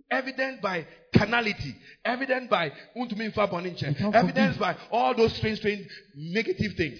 Evident 0.09 0.61
by 0.61 0.85
carnality, 1.13 1.75
evident 2.05 2.49
by 2.49 2.71
untumi 2.95 3.29
nfa 3.31 3.49
bɔne 3.49 3.65
You 3.65 3.71
nkyɛn, 3.71 3.97
can't 3.97 4.15
evidence 4.15 4.57
by 4.57 4.75
all 4.89 5.13
those 5.13 5.33
strange, 5.33 5.57
strange 5.59 5.85
negative 6.15 6.73
things. 6.77 6.99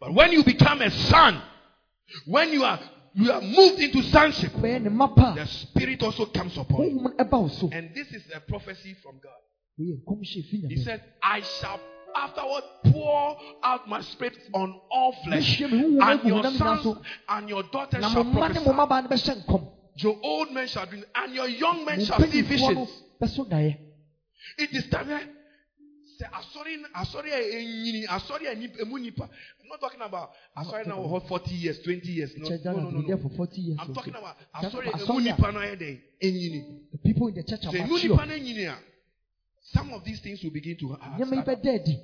But 0.00 0.14
when 0.14 0.30
you 0.32 0.44
become 0.44 0.80
a 0.80 0.90
son, 0.90 1.42
when 2.26 2.52
you 2.52 2.62
are 2.64 2.78
you 3.14 3.32
are 3.32 3.40
moved 3.40 3.80
into 3.80 4.00
sonship, 4.02 4.52
bɛyɛ 4.52 4.82
ne 4.82 4.90
mma 4.90 5.14
pa 5.16 5.34
the 5.34 5.46
spirit 5.46 6.00
also 6.02 6.26
comes 6.26 6.56
upon 6.56 6.82
you. 6.82 6.98
honhom 7.00 7.02
no 7.18 7.24
ɛba 7.24 7.40
wo 7.42 7.48
so 7.48 7.68
And 7.72 7.92
this 7.94 8.12
is 8.12 8.22
a 8.32 8.40
prophecy 8.40 8.94
from 9.02 9.18
God. 9.18 9.32
woyɛ 9.80 10.00
nkɔmhyɛ 10.04 10.48
fi 10.50 10.66
He 10.68 10.76
said, 10.76 11.02
I 11.20 11.40
shall 11.40 11.80
afterward 12.14 12.62
pour 12.84 13.36
out 13.64 13.88
my 13.88 14.00
spirit 14.02 14.36
on 14.54 14.80
all 14.90 15.12
flesh, 15.24 15.60
Mehwie 15.60 15.72
me 15.72 15.98
honhom 15.98 16.20
and 16.20 16.28
your 16.28 16.44
sons 16.52 16.98
and 17.28 17.48
your 17.48 17.62
daughters 17.64 18.04
shall 18.04 18.24
mma 18.24 18.54
ne 18.54 18.60
mo 18.64 18.72
prophesy. 18.86 19.32
Mmabaa 19.98 20.04
no 20.04 20.04
bɛhyɛ 20.04 20.04
nkɔm 20.04 20.04
Your 20.04 20.18
old 20.22 20.50
men 20.52 20.66
shall 20.68 20.86
dream, 20.86 21.04
and 21.14 21.34
your 21.34 21.48
young 21.48 21.84
men 21.84 22.04
shall 22.04 22.20
see 22.30 22.42
visions. 22.42 23.02
It 24.58 24.72
is 24.72 24.88
time. 24.88 25.10
eh, 25.10 25.20
Say, 26.18 26.26
ah, 26.32 26.40
asɔre 26.42 26.82
asɔre 26.94 27.30
ah, 27.32 27.38
a 27.38 27.62
enyini 27.62 28.02
eh, 28.02 28.06
eh, 28.08 28.18
asɔre 28.18 28.46
ah, 28.46 28.50
eh, 28.50 28.52
a 28.52 28.54
nip- 28.56 28.80
emu 28.80 28.98
nipa. 28.98 29.22
I'm 29.60 29.68
not 29.68 29.80
talking 29.80 30.00
about 30.00 30.30
asɔre 30.56 30.86
now 30.86 30.96
for 31.08 31.20
forty 31.20 31.54
years, 31.54 31.78
twenty 31.80 32.10
years. 32.10 32.32
No, 32.36 32.48
no, 32.48 32.56
no, 32.80 32.90
no. 32.90 33.00
no. 33.00 33.16
for 33.18 33.28
40 33.30 33.60
years 33.60 33.78
I'm 33.80 33.94
talking 33.94 34.14
about 34.14 34.36
That's 34.60 34.74
asɔre 34.74 34.88
about 34.88 35.00
emu 35.00 35.04
asɔre 35.04 35.18
a- 35.18 35.22
nipa 35.22 35.52
no 35.52 35.60
enyini. 36.20 36.90
the 36.90 36.98
people 36.98 37.28
in 37.28 37.34
the 37.34 37.42
church 37.44 37.66
are 37.66 37.72
mature 37.72 37.98
nipa 38.08 38.26
no 38.26 38.34
enyini 38.34 38.64
a, 38.66 38.78
some 39.62 39.92
of 39.92 40.02
these 40.04 40.20
things 40.20 40.42
will 40.42 40.50
begin 40.50 40.76
to 40.76 40.88
ha- 40.88 41.16
nneɛma 41.18 41.36
yi 41.36 41.42
start, 41.42 41.62
bɛda 41.62 41.74
adi 41.74 42.00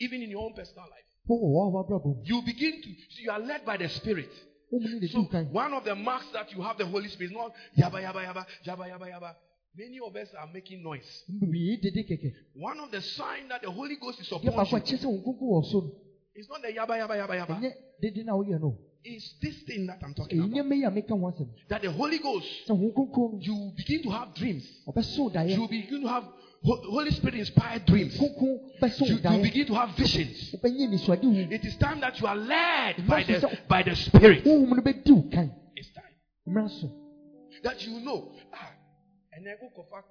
even 0.00 0.22
in 0.22 0.30
your 0.30 0.42
own 0.44 0.52
personal 0.52 0.86
life. 0.88 1.04
Oh, 1.30 1.70
mu 2.04 2.16
You 2.24 2.42
begin 2.42 2.80
to 2.82 2.90
you 3.22 3.30
are 3.30 3.38
led 3.38 3.64
by 3.64 3.76
the 3.76 3.88
Spirit. 3.88 4.30
Wɔn 4.72 4.80
mu 4.80 5.00
ne 5.00 5.06
So 5.08 5.22
one 5.52 5.72
of 5.74 5.84
the 5.84 5.94
marks 5.94 6.26
that 6.32 6.50
you 6.52 6.62
have 6.62 6.78
the 6.78 6.86
Holy 6.86 7.08
Spirit 7.08 7.30
is 7.32 7.36
not 7.36 7.52
yaba 7.76 8.00
yaba 8.02 8.24
yaba 8.24 8.46
yaba 8.66 8.88
yaba 8.88 9.06
yaba. 9.08 9.34
Many 9.74 9.98
of 10.04 10.14
us 10.16 10.28
are 10.38 10.48
making 10.52 10.82
noise. 10.82 11.24
mbiri 11.30 11.80
dede 11.80 12.04
kɛkɛ 12.08 12.32
One 12.54 12.78
of 12.80 12.90
the 12.90 13.00
signs 13.00 13.48
that 13.48 13.62
the 13.62 13.70
Holy 13.70 13.96
Ghost 13.96 14.20
is 14.20 14.30
upon 14.32 14.44
you 14.44 14.50
kyerɛ 14.50 14.82
sɛ 14.98 15.04
wɔn 15.06 15.22
kunkun 15.24 15.48
wɔ 15.48 15.64
so 15.70 15.80
no 15.80 15.92
is 16.34 16.48
not 16.48 16.62
the 16.62 16.68
yaba 16.68 16.96
yaba 16.96 17.16
yaba 17.16 17.34
yaba. 17.46 17.60
ɛnyɛ 17.60 17.72
dede 18.00 18.24
na 18.24 18.32
woyɛ 18.32 18.60
no 18.60 18.78
It's 19.04 19.34
this 19.42 19.62
thing 19.64 19.86
that 19.86 19.98
I'm 20.02 20.14
talking 20.14 20.38
about. 20.38 20.50
nneɛma 20.52 20.76
yi 20.76 20.84
a 20.84 20.90
meka 20.90 21.08
ho 21.08 21.16
asɛm 21.26 21.48
That 21.68 21.82
the 21.82 21.90
Holy 21.90 22.18
Ghost, 22.18 22.46
sɛ 22.68 22.72
wɔn 22.78 22.92
kunkun 22.94 23.32
no 23.32 23.38
you 23.40 23.72
begin 23.76 24.02
to 24.04 24.10
have 24.10 24.34
dreams. 24.34 24.64
You 24.86 25.68
begin 25.68 26.02
to 26.02 26.08
have 26.08 26.24
Holy 26.64 27.10
Spirit 27.10 27.34
inspired 27.34 27.86
dreams. 27.86 28.18
You, 28.20 28.60
you 29.06 29.42
begin 29.42 29.66
to 29.66 29.74
have 29.74 29.96
visions. 29.96 30.54
wobɛnyɛ 30.54 30.88
nisuade 30.90 31.24
wu 31.24 31.34
It 31.50 31.64
is 31.64 31.76
time 31.76 32.00
that 32.00 32.20
you 32.20 32.26
are 32.26 32.36
led 32.36 33.06
by 33.06 33.24
the 33.24 33.58
by 33.68 33.82
the 33.82 33.96
Spirit. 33.96 34.44
wɔn 34.44 34.68
mu 34.68 34.76
no 34.76 34.82
bɛdi 34.82 35.10
wo 35.10 35.22
kan 35.30 35.50
It's 35.76 35.90
time 35.90 36.92
that 37.62 37.86
you 37.86 38.00
know. 38.00 38.32
Ah, 38.52 38.72
and 39.32 39.46
then 39.46 39.56
go 39.60 39.70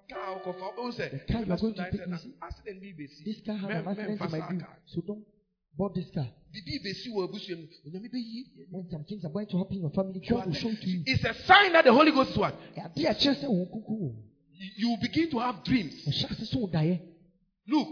car 0.09 0.41
kofa. 0.43 0.73
Oh, 0.77 0.91
The 0.91 1.19
car 1.31 1.43
you 1.43 1.53
are 1.53 1.57
going 1.57 1.73
to 1.73 1.83
pick 1.85 2.07
me, 2.07 2.17
accident 2.41 2.81
be 2.81 3.07
this 3.25 3.41
car 3.45 3.55
had 3.55 3.71
an 3.71 3.87
accident 3.87 4.21
in 4.21 4.31
my 4.31 4.47
dream 4.47 4.65
so 4.85 5.01
don't 5.07 5.23
board 5.77 5.95
this 5.95 6.09
car 6.13 6.27
Bibi 6.51 6.79
besi 6.83 7.09
wo 7.13 7.27
abusua 7.27 7.55
mu. 7.55 7.67
Onyame 7.87 8.09
bɛyi. 8.11 8.67
when 8.71 8.89
some 8.89 9.05
things 9.05 9.23
are 9.23 9.31
going 9.31 9.47
to 9.47 9.57
happen 9.57 9.75
in 9.77 9.81
your 9.83 9.91
family 9.91 10.19
God 10.27 10.47
will 10.47 10.53
show 10.53 10.69
to 10.69 10.89
you 10.89 11.03
It's 11.05 11.23
a 11.23 11.33
sign 11.45 11.71
that 11.73 11.85
the 11.85 11.93
Holy 11.93 12.11
Ghost 12.11 12.31
is 12.31 12.37
what? 12.37 12.55
Adeɛ 14.61 14.69
a 14.69 14.69
kyerɛ 14.69 14.69
sɛ 14.69 14.69
wɔn 14.69 14.69
kunkun 14.69 14.69
wɔ 14.69 14.77
You 14.77 14.97
begin 15.01 15.29
to 15.31 15.39
have 15.39 15.63
dreams. 15.63 16.05
ɔhyɛ 16.05 16.31
ase 16.31 16.49
so 16.51 16.67
daeɛ 16.67 16.99
Look, 17.67 17.87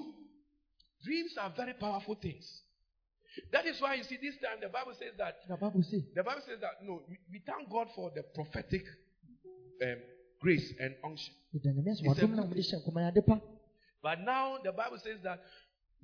dreams 1.04 1.38
are 1.38 1.50
very 1.56 1.74
powerful 1.74 2.16
things. 2.16 2.64
That 3.52 3.66
is 3.66 3.80
why 3.80 3.96
you 3.96 4.04
see 4.04 4.18
this 4.22 4.36
time 4.38 4.60
the 4.62 4.68
Bible 4.70 4.94
says 5.00 5.14
that 5.18 5.38
na 5.48 5.56
bible 5.56 5.84
say 5.84 6.04
the 6.16 6.24
Bible 6.24 6.42
says 6.46 6.60
that 6.62 6.84
no, 6.84 7.04
we, 7.08 7.18
we 7.32 7.40
thank 7.46 7.70
God 7.70 7.88
for 7.96 8.12
the 8.16 8.24
prophetic 8.34 8.84
um, 9.84 9.96
grace 10.42 10.74
and 10.80 10.96
unction. 11.04 11.34
ɛda 11.56 11.74
nyame 11.74 11.92
ase 11.92 12.02
It's 12.02 12.20
a 12.20 12.26
wadom 12.26 12.36
na 12.36 12.44
good 12.44 12.58
wɔde 12.58 12.66
hyɛ 12.66 12.84
nkɔmɔ 12.84 13.08
ade 13.08 13.26
pa 13.26 13.40
But 14.02 14.22
now 14.22 14.58
the 14.64 14.72
Bible 14.72 14.98
says 14.98 15.20
that 15.24 15.40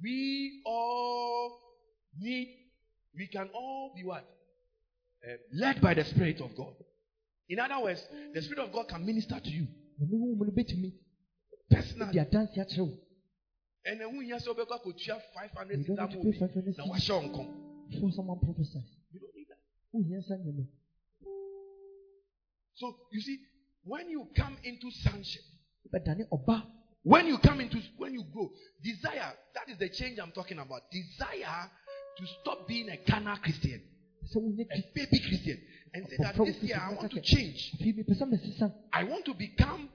we 0.01 0.61
all 0.65 1.57
need, 2.19 2.47
we 3.17 3.27
can 3.27 3.49
all 3.53 3.93
be 3.95 4.03
what? 4.03 4.25
Uh, 5.25 5.37
led 5.53 5.81
by 5.81 5.93
the 5.93 6.03
Spirit 6.03 6.41
of 6.41 6.55
God. 6.55 6.75
In 7.49 7.59
other 7.59 7.81
words, 7.81 8.05
the 8.33 8.41
Spirit 8.41 8.59
of 8.59 8.71
God 8.71 8.87
can 8.87 9.05
minister 9.05 9.39
to 9.39 9.49
you 9.49 9.67
ɔno 10.01 10.11
wɔn 10.11 10.37
mu 10.37 10.45
no 10.45 10.51
bɛtumi 10.51 10.93
personally. 11.69 12.11
di 12.13 12.19
adanse 12.19 12.57
akyerɛ 12.59 12.81
wo 12.87 12.99
And 13.87 13.99
then 14.01 14.17
when 14.17 14.25
you 14.27 14.39
say, 14.39 14.49
"Obeka 14.49 14.81
kotua 14.81 15.21
500 15.33 15.77
you 15.77 15.83
don't 15.85 15.95
that 15.97 16.09
need 16.09 16.21
to 16.23 16.31
pay 16.31 16.39
five 16.39 16.53
hundred 16.53 16.75
now 16.77 16.85
cedis 16.85 17.09
wahyɛ 17.09 17.21
wo 17.21 17.29
nkɔm. 17.29 17.89
before 17.89 18.11
someone 18.11 18.39
prophesies 18.39 18.83
You 19.11 19.19
don't 19.19 19.35
need 19.35 19.47
that. 19.49 19.59
wohia 19.93 20.17
nsa 20.19 20.37
nyame 20.43 20.67
So 22.73 22.93
you 23.11 23.21
see, 23.21 23.39
when 23.83 24.09
you 24.09 24.27
come 24.35 24.57
into 24.63 24.91
sonship, 24.91 25.43
wobɛdane 25.87 26.27
ɔba 26.29 26.71
when 27.03 27.27
you 27.27 27.37
come 27.37 27.61
into 27.61 27.77
when 27.97 28.13
you 28.13 28.23
grow, 28.33 28.51
desire 28.81 29.33
that 29.53 29.69
is 29.69 29.77
the 29.77 29.89
change 29.89 30.17
I'm 30.19 30.31
talking 30.31 30.57
about. 30.57 30.81
Desire 30.91 31.69
to 32.17 32.25
stop 32.41 32.67
being 32.67 32.89
a 32.89 32.97
carnal 32.97 33.37
Christian, 33.37 33.79
sɛ 33.79 33.94
a 34.71 34.83
baby 34.93 35.19
Christian, 35.19 35.57
and 35.93 36.07
say 36.07 36.15
that 36.19 36.35
this 36.35 36.61
year 36.63 36.81
I 36.81 36.93
want 36.93 37.11
to 37.11 37.21
change. 37.21 37.71
afei 37.79 37.93
mepɛ 37.95 38.13
sɛ 38.17 38.25
mesesa 38.29 38.73
I 38.93 39.03
want 39.03 39.25
to 39.25 39.33
become 39.33 39.89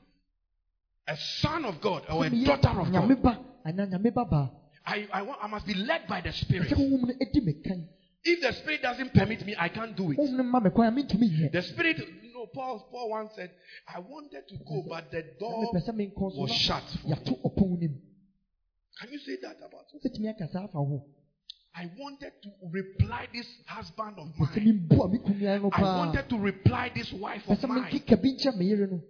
a 1.07 1.17
son 1.17 1.65
of 1.65 1.81
God 1.81 2.05
or 2.09 2.25
a 2.25 2.31
daughter 2.31 2.81
of 2.81 2.93
God. 2.93 3.23
ba 3.23 3.39
anaa 3.67 3.87
nyame 3.91 4.13
ba 4.15 4.25
baa 4.25 4.51
I, 4.87 5.07
I, 5.13 5.23
want, 5.23 5.39
I 5.43 5.47
must 5.47 5.67
be 5.67 5.75
led 5.75 6.07
by 6.09 6.21
the 6.21 6.33
Spirit. 6.33 6.71
honhom 6.71 7.03
no 7.07 7.15
ɛdi 7.15 7.43
me 7.45 7.53
kan 7.65 7.87
If 8.23 8.41
the 8.43 8.53
Spirit 8.53 8.83
doesn't 8.83 9.15
permit 9.15 9.47
me, 9.47 9.55
I 9.59 9.69
can't 9.69 9.97
do 9.97 10.11
it. 10.13 10.19
honhom 10.19 10.37
no 10.37 10.43
ma 10.43 10.61
me 10.61 10.71
kwan 10.71 10.89
a 10.89 10.93
mentumi 10.93 11.29
nyɛ 11.29 11.53
The 11.53 11.63
Spirit, 11.63 11.99
you 11.99 12.33
know, 12.33 12.47
Paul, 12.47 12.87
Paul 12.91 13.11
once 13.11 13.35
said, 13.35 13.51
I 13.89 13.99
wanted 13.99 14.47
to 14.49 14.57
go, 14.67 14.85
but 14.89 15.11
the 15.11 15.23
door 15.39 15.73
mepɛ 15.75 15.87
sɛ 15.87 15.93
menkɔ 15.95 16.33
so 16.33 16.41
was 16.41 16.53
shut. 16.53 16.85
yɛato 17.05 17.41
ɔpɔn 17.45 17.81
no 17.81 17.89
mu 17.89 17.99
Can 19.01 19.13
you 19.13 19.19
say 19.19 19.37
that 19.43 19.57
about 19.57 19.87
it? 19.95 21.01
I 21.75 21.89
wanted 21.99 22.33
to 22.43 22.51
reply 22.73 23.29
this 23.33 23.47
husband 23.67 24.19
of 24.19 24.27
mine. 24.39 24.51
memboa 24.89 25.11
me 25.11 25.19
kunua 25.19 25.61
no 25.63 25.71
I 25.73 25.83
wanted 25.83 26.29
to 26.29 26.39
reply 26.39 26.91
this 26.95 27.13
wife 27.13 27.43
of 27.49 27.63
mine. 27.69 27.85
menkeka 27.85 28.17
bi 28.21 28.29
nkyɛ 28.31 28.57
me 28.57 28.67
yere 28.67 28.87
no 28.87 29.01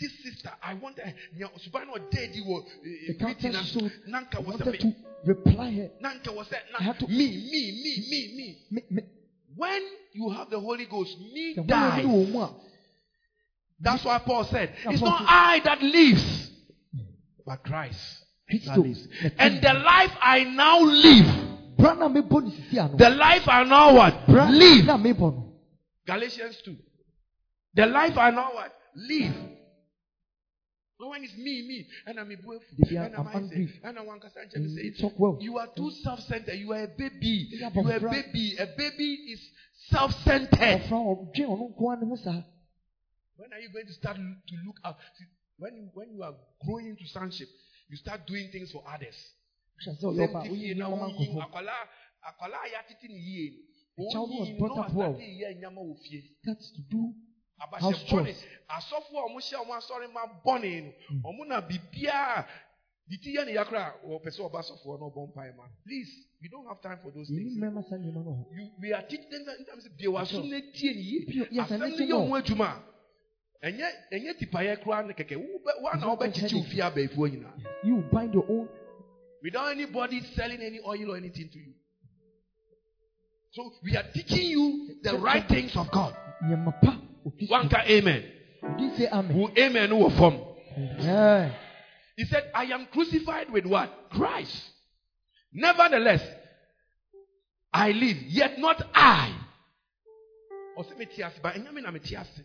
This 0.00 0.12
sister, 0.22 0.50
I 0.62 0.74
wanted. 0.74 1.04
nya- 1.36 1.50
Suban 1.60 1.88
or 1.90 1.98
daddy 2.10 2.40
was 2.46 2.64
eh, 2.84 3.06
the 3.08 3.14
greeting 3.18 3.52
showed. 3.64 3.92
Nanka 4.06 4.38
I 4.38 4.40
was 4.40 4.60
wanted 4.60 4.80
to 4.80 4.94
reply 5.24 5.70
her 5.72 5.90
Nanka 6.00 6.32
was 6.32 6.50
a 6.52 6.56
I 6.80 6.82
had 6.84 6.98
to- 7.00 7.08
me, 7.08 7.14
me, 7.50 7.82
me, 7.82 8.56
me, 8.70 8.82
me. 8.90 9.02
When 9.56 9.82
you 10.12 10.30
have 10.30 10.48
the 10.50 10.60
Holy 10.60 10.86
Ghost, 10.86 11.18
me 11.32 11.54
die. 11.66 12.02
ne 12.02 12.04
wɔ 12.08 12.30
mu 12.32 12.38
a 12.40 12.54
That's 13.80 14.04
why 14.04 14.18
Paul 14.20 14.44
said, 14.44 14.72
It's 14.86 15.02
not 15.02 15.22
I 15.26 15.60
that 15.64 15.82
lives, 15.82 16.50
but 17.44 17.62
Christ. 17.64 18.24
that 18.64 18.78
lives. 18.78 19.06
And 19.38 19.60
the 19.60 19.74
life 19.74 20.12
I 20.22 20.44
now 20.44 20.80
live, 20.80 21.45
bra 21.78 21.94
na 21.94 22.08
mebɔ 22.08 22.42
no 22.42 22.50
sisi 22.50 22.78
ano 22.78 22.96
the 22.96 23.10
life 23.10 23.48
I 23.48 23.64
now 23.64 23.94
what? 23.94 24.28
Live. 24.28 24.86
na 24.86 24.96
mebɔ 24.96 25.34
no 25.34 25.46
Galatians 26.06 26.62
2. 26.64 26.76
The 27.74 27.86
life 27.86 28.16
I 28.16 28.30
now 28.30 28.54
what? 28.54 28.72
Live. 28.94 29.34
No 30.98 31.08
when 31.08 31.24
it's 31.24 31.36
me, 31.36 31.66
me, 31.68 31.86
and 32.06 32.18
I'm 32.18 32.30
a 32.30 32.36
boy, 32.36 32.56
and 32.88 33.14
I'm 33.14 33.28
angry. 33.34 33.68
and 33.84 33.98
I'm 33.98 34.06
one 34.06 34.20
say, 34.22 34.58
you 34.82 34.92
talk 34.98 35.12
well 35.18 35.36
You 35.40 35.58
are 35.58 35.68
too 35.76 35.90
self-centered. 36.02 36.54
You 36.54 36.72
are 36.72 36.84
a 36.84 36.88
baby. 36.88 37.48
You 37.50 37.66
are 37.66 37.96
a 37.96 38.00
baby. 38.00 38.56
A 38.58 38.66
baby 38.78 39.12
is 39.32 39.40
self-centered. 39.90 40.88
ɔfra 40.88 40.96
ɔdwe 40.96 41.44
ɔno 41.44 41.74
nko 41.74 41.90
ara 41.90 42.00
ne 42.00 42.06
ho 42.06 42.16
saa 42.16 42.42
When 43.36 43.52
are 43.52 43.60
you 43.60 43.68
going 43.68 43.86
to 43.86 43.92
start 43.92 44.16
to 44.16 44.54
look 44.64 44.76
out? 44.84 44.96
When 45.58 45.90
when 45.92 46.14
you 46.14 46.22
are 46.22 46.34
growing 46.64 46.86
into 46.86 47.06
sonship, 47.08 47.48
you 47.90 47.96
start 47.98 48.26
doing 48.26 48.48
things 48.50 48.70
for 48.72 48.82
others. 48.88 49.16
Hyɛ 49.80 49.92
sɛ 49.98 50.04
ɔyɛ 50.06 50.28
ɔba 50.28 50.40
woyɛ 50.50 50.74
nneɛma 50.74 50.96
ma 51.00 51.06
nkɔfo 51.08 51.38
Akwala 51.42 51.72
akwala 52.28 52.56
a 52.64 52.68
yɛatete 52.72 53.08
ne 53.08 53.18
yie 53.18 53.50
no. 53.50 54.04
The 54.04 54.10
child 54.12 54.28
was 54.30 54.48
Oyin 54.48 54.58
brought 54.58 54.76
na 54.76 54.82
up 54.82 54.92
well. 54.92 55.14
ɔstate 55.14 55.40
yɛ 55.40 55.48
nneɛma 55.60 55.80
wɔ 55.80 55.94
fie. 56.02 56.22
that's 56.44 56.70
to 56.72 56.82
do 56.90 57.14
abahyɛ 57.60 57.80
House 57.80 58.04
bɔne 58.04 58.08
chores. 58.08 58.44
asɔfo 58.68 59.14
a 59.16 59.28
wɔhyɛ 59.32 59.58
wɔn 59.66 59.76
asɔre 59.80 60.12
ma 60.12 60.22
bɔne 60.44 60.92
no 61.22 61.30
wɔn 61.32 61.48
na 61.48 61.60
biribiara 61.60 62.46
de 63.08 63.16
ti 63.18 63.36
yɛ 63.36 63.46
ne 63.46 63.52
yakora 63.54 63.94
a 64.02 64.06
wɔpɛ 64.06 64.28
sɛ 64.34 64.40
ɔba 64.50 64.58
asɔfoɔ 64.60 64.98
na 65.00 65.06
ɔbɔ 65.06 65.28
mpae 65.32 65.56
ma. 65.56 65.64
Please 65.84 66.10
we 66.42 66.48
don't 66.48 66.66
have 66.66 66.80
time 66.82 66.98
for 67.02 67.10
those 67.12 67.30
yɛni 67.30 67.36
things. 67.38 67.56
mmarima 67.58 67.82
saa 67.88 67.96
nneɛma 67.96 68.24
no 68.24 68.32
hɔ 68.50 68.56
you 68.56 68.70
we 68.80 68.92
are 68.92 69.02
teaching 69.06 69.30
them 69.30 69.44
that 69.46 69.56
sometimes 69.56 69.88
bie 69.96 70.08
wa 70.08 70.24
so 70.24 70.42
na 70.42 70.60
tie 70.60 70.92
ne 70.92 71.00
yie 71.00 71.24
Pure, 71.26 71.46
yes, 71.50 71.68
asɛm 71.68 71.72
and 71.72 71.80
no 71.80 71.86
listen 71.86 72.08
yɛ 72.08 72.12
more. 72.12 72.28
wɔn 72.28 72.42
adwuma 72.42 72.82
a 73.62 73.66
ɛnyɛ 73.70 73.88
ɛnyɛ 74.12 74.38
tipayɛ 74.38 74.82
koraa 74.82 75.06
ne 75.06 75.12
kɛkɛ 75.14 75.36
wo 75.36 75.58
bɛ 75.64 75.80
wa 75.82 75.90
na 75.92 75.96
It's 75.96 76.04
not 76.04 76.18
ɔbɛkyekye 76.18 76.48
just 76.48 76.54
ofie 76.54 76.82
abɛɛfoɔ 76.82 77.30
nyinaa 77.30 77.54
you 77.84 78.02
bind 78.12 78.34
your 78.34 78.44
own 78.50 78.68
without 79.46 79.70
anybody 79.70 80.20
selling 80.34 80.60
any 80.60 80.80
oil 80.86 81.12
or 81.12 81.16
anything 81.16 81.48
to 81.52 81.58
you 81.58 81.72
so 83.52 83.70
we 83.82 83.96
are 83.96 84.04
teaching 84.12 84.50
you 84.54 84.96
the 85.02 85.16
right 85.18 85.48
things 85.48 85.76
of 85.76 85.90
God 85.90 86.14
nneɛma 86.42 86.72
pa 86.82 86.98
ofi 87.26 87.50
one 87.50 87.70
amen 87.96 88.22
say 88.96 89.08
amen 89.12 89.36
wo 89.36 89.50
amen 89.56 89.90
wɔ 89.90 90.10
fam. 90.18 90.36
Yeah. 90.76 91.52
He 92.16 92.24
said, 92.24 92.50
I 92.54 92.64
am 92.64 92.86
crucified 92.86 93.50
with 93.50 93.66
what? 93.66 94.10
Christ. 94.10 94.70
Nevertheless, 95.52 96.22
I 97.72 97.92
live, 97.92 98.16
yet 98.28 98.58
not 98.58 98.82
I. 98.94 99.34
Ɔsɛ 100.78 100.98
mete 100.98 101.22
ase, 101.22 101.38
but 101.42 101.54
ɛnyɛ 101.54 101.72
me 101.72 101.82
na 101.82 101.90
mete 101.90 102.12
ase. 102.12 102.42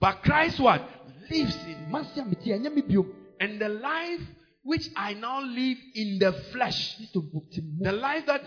But 0.00 0.22
Christ 0.22 0.60
what? 0.60 0.82
lives 1.30 1.56
in 1.64 1.86
me. 1.86 1.90
mase 1.90 2.16
a 2.18 2.24
mete 2.24 2.46
ɛnyɛ 2.46 2.74
me 2.74 2.82
biom 2.82 3.10
And 3.40 3.60
the 3.60 3.68
life 3.68 4.20
which 4.64 4.88
I 4.96 5.14
now 5.14 5.40
live 5.40 5.78
in 5.94 6.18
the 6.18 6.32
flesh, 6.52 6.96
kristo 6.98 7.22
mu 7.32 7.40
te 7.50 7.60
mu 7.60 7.84
the 7.84 7.92
life 7.92 8.26
that 8.26 8.42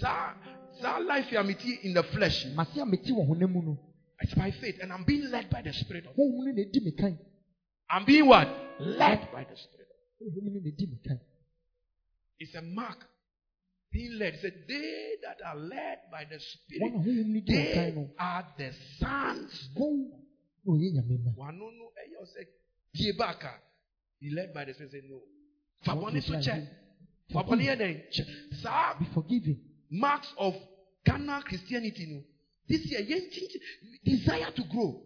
that, 0.00 1.02
life 1.04 1.26
I'm 1.36 1.50
in 1.50 1.94
the 1.94 2.02
flesh, 2.02 2.46
mase 2.56 2.76
a 2.80 2.84
mete 2.86 3.12
wɔ 3.12 3.28
honam 3.28 3.52
mu 3.52 3.62
no 3.62 3.78
it's 4.20 4.34
by 4.34 4.50
faith, 4.50 4.76
and 4.82 4.92
I'm 4.92 5.04
being 5.04 5.30
led 5.30 5.48
by 5.50 5.62
the 5.62 5.72
Spirit 5.72 6.04
of. 6.06 6.12
honhom 6.14 6.44
no 6.44 6.52
na 6.52 6.62
ɛdi 6.62 6.84
me 6.84 6.92
kan 6.92 7.18
I'm 7.88 8.04
being 8.04 8.26
what? 8.26 8.48
Led 8.78 9.28
by 9.32 9.44
the 9.44 9.56
Spirit. 9.56 9.88
honhom 10.20 10.44
no 10.44 10.60
na 10.60 10.70
ɛdi 10.70 10.90
me 10.90 10.98
kan 11.06 11.20
It's 12.38 12.54
a 12.54 12.62
mark. 12.62 13.04
Being 13.92 14.18
led. 14.18 14.34
It 14.34 14.40
said, 14.40 14.52
They 14.68 15.16
that 15.22 15.38
are 15.44 15.56
led 15.56 15.98
by 16.12 16.24
the 16.24 16.38
Spirit, 16.38 16.92
honhom 16.92 17.26
no 17.32 17.40
di 17.40 17.52
wɔn 17.52 17.74
kan 17.74 17.94
they 17.94 18.08
are 18.18 18.46
the 18.58 18.72
sons. 18.98 19.70
wɔn 19.74 20.10
na 20.10 20.72
ɔyɛ 20.72 20.92
nyame 20.92 21.24
ma 21.24 21.30
Wano 21.36 21.70
no, 21.72 21.92
ɛyɛ 21.96 22.20
ɔsɛ, 22.22 22.46
die 22.94 23.12
back 23.16 23.42
a, 23.44 23.54
Be 24.20 24.30
led 24.30 24.52
by 24.52 24.64
the 24.66 24.74
Spirit. 24.74 24.92
Say, 24.92 25.00
No. 25.08 25.22
I 25.86 25.94
want 25.94 26.14
Fabɔne 26.14 26.20
to 26.20 26.22
so 26.22 26.32
try 26.34 26.42
kyɛ. 26.42 26.54
and 26.54 26.68
Fabɔne 27.32 27.62
yɛ 27.64 27.76
dɛn? 27.78 28.02
Kyɛ. 28.12 28.62
Saa 28.62 28.98
be 28.98 29.04
forgiven 29.14 29.60
marks 29.90 30.32
of 30.38 30.54
Ghana 31.04 31.42
Christianity 31.44 32.06
no. 32.06 32.22
This 32.68 32.86
year, 32.86 33.00
desire 34.04 34.50
to 34.52 34.62
grow. 34.64 35.02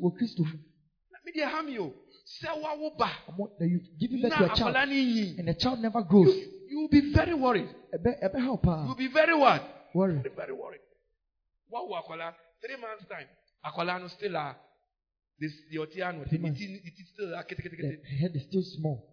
wɔ 0.00 0.12
kristo 0.16 0.40
mu 0.44 0.58
Na 1.10 1.18
me 1.24 1.32
deɛ 1.32 1.50
ha 1.50 1.62
mi 1.62 1.78
o. 1.78 1.92
Sɛ 2.42 2.48
wawo 2.62 2.96
ba. 2.96 3.10
ɔmo 3.28 3.50
na 3.58 3.66
you 3.66 3.80
giving 3.98 4.20
birth 4.22 4.36
to 4.36 4.44
a 4.44 4.48
child 4.56 4.74
akwadaa 4.74 4.88
ne 4.88 5.04
nyi. 5.04 5.38
and 5.38 5.48
the 5.48 5.54
child 5.54 5.80
never 5.80 6.02
grows 6.02 6.34
You 6.34 6.48
you 6.68 6.78
will 6.80 6.88
be 6.88 7.12
very 7.12 7.34
worried. 7.34 7.68
ha 7.92 8.58
ah. 8.66 8.82
You 8.82 8.88
will 8.88 8.94
be 8.94 9.08
very 9.08 9.34
what? 9.34 9.62
worry 9.94 10.14
Very 10.22 10.34
very 10.34 10.52
worried. 10.52 10.80
Wawo 11.72 11.96
akwadaa 12.02 12.34
three 12.60 12.76
months 12.76 13.04
time. 13.08 13.26
Akwadaa 13.64 14.00
no 14.00 14.08
still 14.08 14.36
a. 14.36 14.56
This 15.40 15.52
the 15.70 15.78
otiano. 15.78 16.24
Three 16.28 16.38
The 16.38 16.42
months. 16.42 16.60
it 16.60 16.70
it 16.84 17.06
still 17.14 17.34
ah, 17.34 17.42
kete 17.42 17.62
the 17.62 18.16
head 18.16 18.36
is 18.36 18.42
still 18.44 18.62
small 18.62 19.11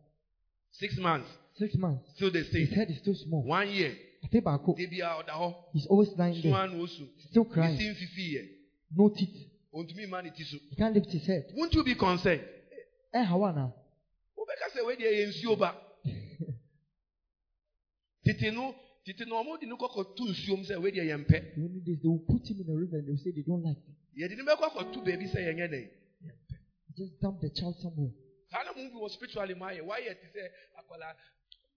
Six 0.72 0.97
months 0.97 1.28
six 1.57 1.76
months 1.76 2.03
still 2.15 2.32
the 2.32 2.43
same. 2.45 2.65
his 2.67 2.74
head 2.76 2.89
is 2.89 2.97
still 2.99 3.15
small 3.15 3.43
One 3.43 3.70
year. 3.70 3.95
ate 4.24 4.41
baako 4.43 4.76
Debi 4.78 4.99
a 5.01 5.24
ɔda 5.24 5.30
hɔ. 5.36 5.55
he's 5.74 5.86
always 5.88 6.09
lying 6.17 6.41
there 6.41 6.51
Suan 6.51 6.80
osu. 6.80 7.07
still 7.30 7.45
crying 7.45 7.76
Isi 7.76 7.89
nfifi 7.89 8.34
yɛ. 8.36 8.49
no 8.95 9.09
teeth 9.09 9.47
Ontumi 9.74 10.07
ma 10.09 10.22
ne 10.22 10.32
ti 10.32 10.43
so. 10.43 10.57
he 10.70 10.76
can't 10.76 10.93
lift 10.95 11.11
his 11.11 11.26
head 11.28 11.45
Won't 11.55 11.74
you 11.74 11.84
be 11.84 11.95
concerned? 11.95 12.41
Eh, 13.13 13.20
ɛ 13.20 13.26
hawa 13.26 13.51
na 13.53 13.72
wobɛka 14.38 14.72
sɛ 14.74 14.86
wei 14.86 14.95
deɛ 14.95 15.11
yɛ 15.11 15.28
nsuo 15.30 15.57
ba 15.57 15.76
tete 18.24 18.51
no 18.53 18.74
tete 19.05 19.26
no 19.28 19.36
ɔmo 19.43 19.59
de 19.59 19.65
no 19.67 19.76
kɔkɔto 19.78 20.24
nsuom 20.30 20.63
sɛ 20.65 20.80
wei 20.82 20.91
deɛ 20.91 21.05
yɛmpɛ 21.11 21.55
the 21.55 21.61
only 21.61 21.80
days 21.82 21.99
they 22.01 22.07
will 22.07 22.20
put 22.20 22.47
him 22.49 22.61
in 22.61 22.70
a 22.70 22.76
river 22.76 22.97
and 22.97 23.07
they 23.07 23.11
will 23.11 23.17
say 23.20 23.32
they 23.32 23.41
don't 23.43 23.63
like 23.63 23.78
it 23.78 23.95
yɛde 24.22 24.38
no 24.38 24.45
bɛkɔ 24.45 24.63
akɔto 24.72 25.03
baabi 25.05 25.26
sɛ 25.28 25.39
yɛnyɛ 25.47 25.67
dɛn 25.70 25.89
just 26.97 27.20
dump 27.22 27.39
the 27.41 27.49
child 27.49 27.76
somewhere 27.82 28.11
saa 28.52 28.64
na 28.64 28.72
mo 28.74 28.89
bi 28.89 28.95
wɔ 28.97 29.10
spiritually 29.12 29.54
ma 29.56 29.68
yɛ 29.72 29.82
wayɛ 29.86 30.16
te 30.20 30.28
sɛ 30.34 30.43
akwala 30.80 31.14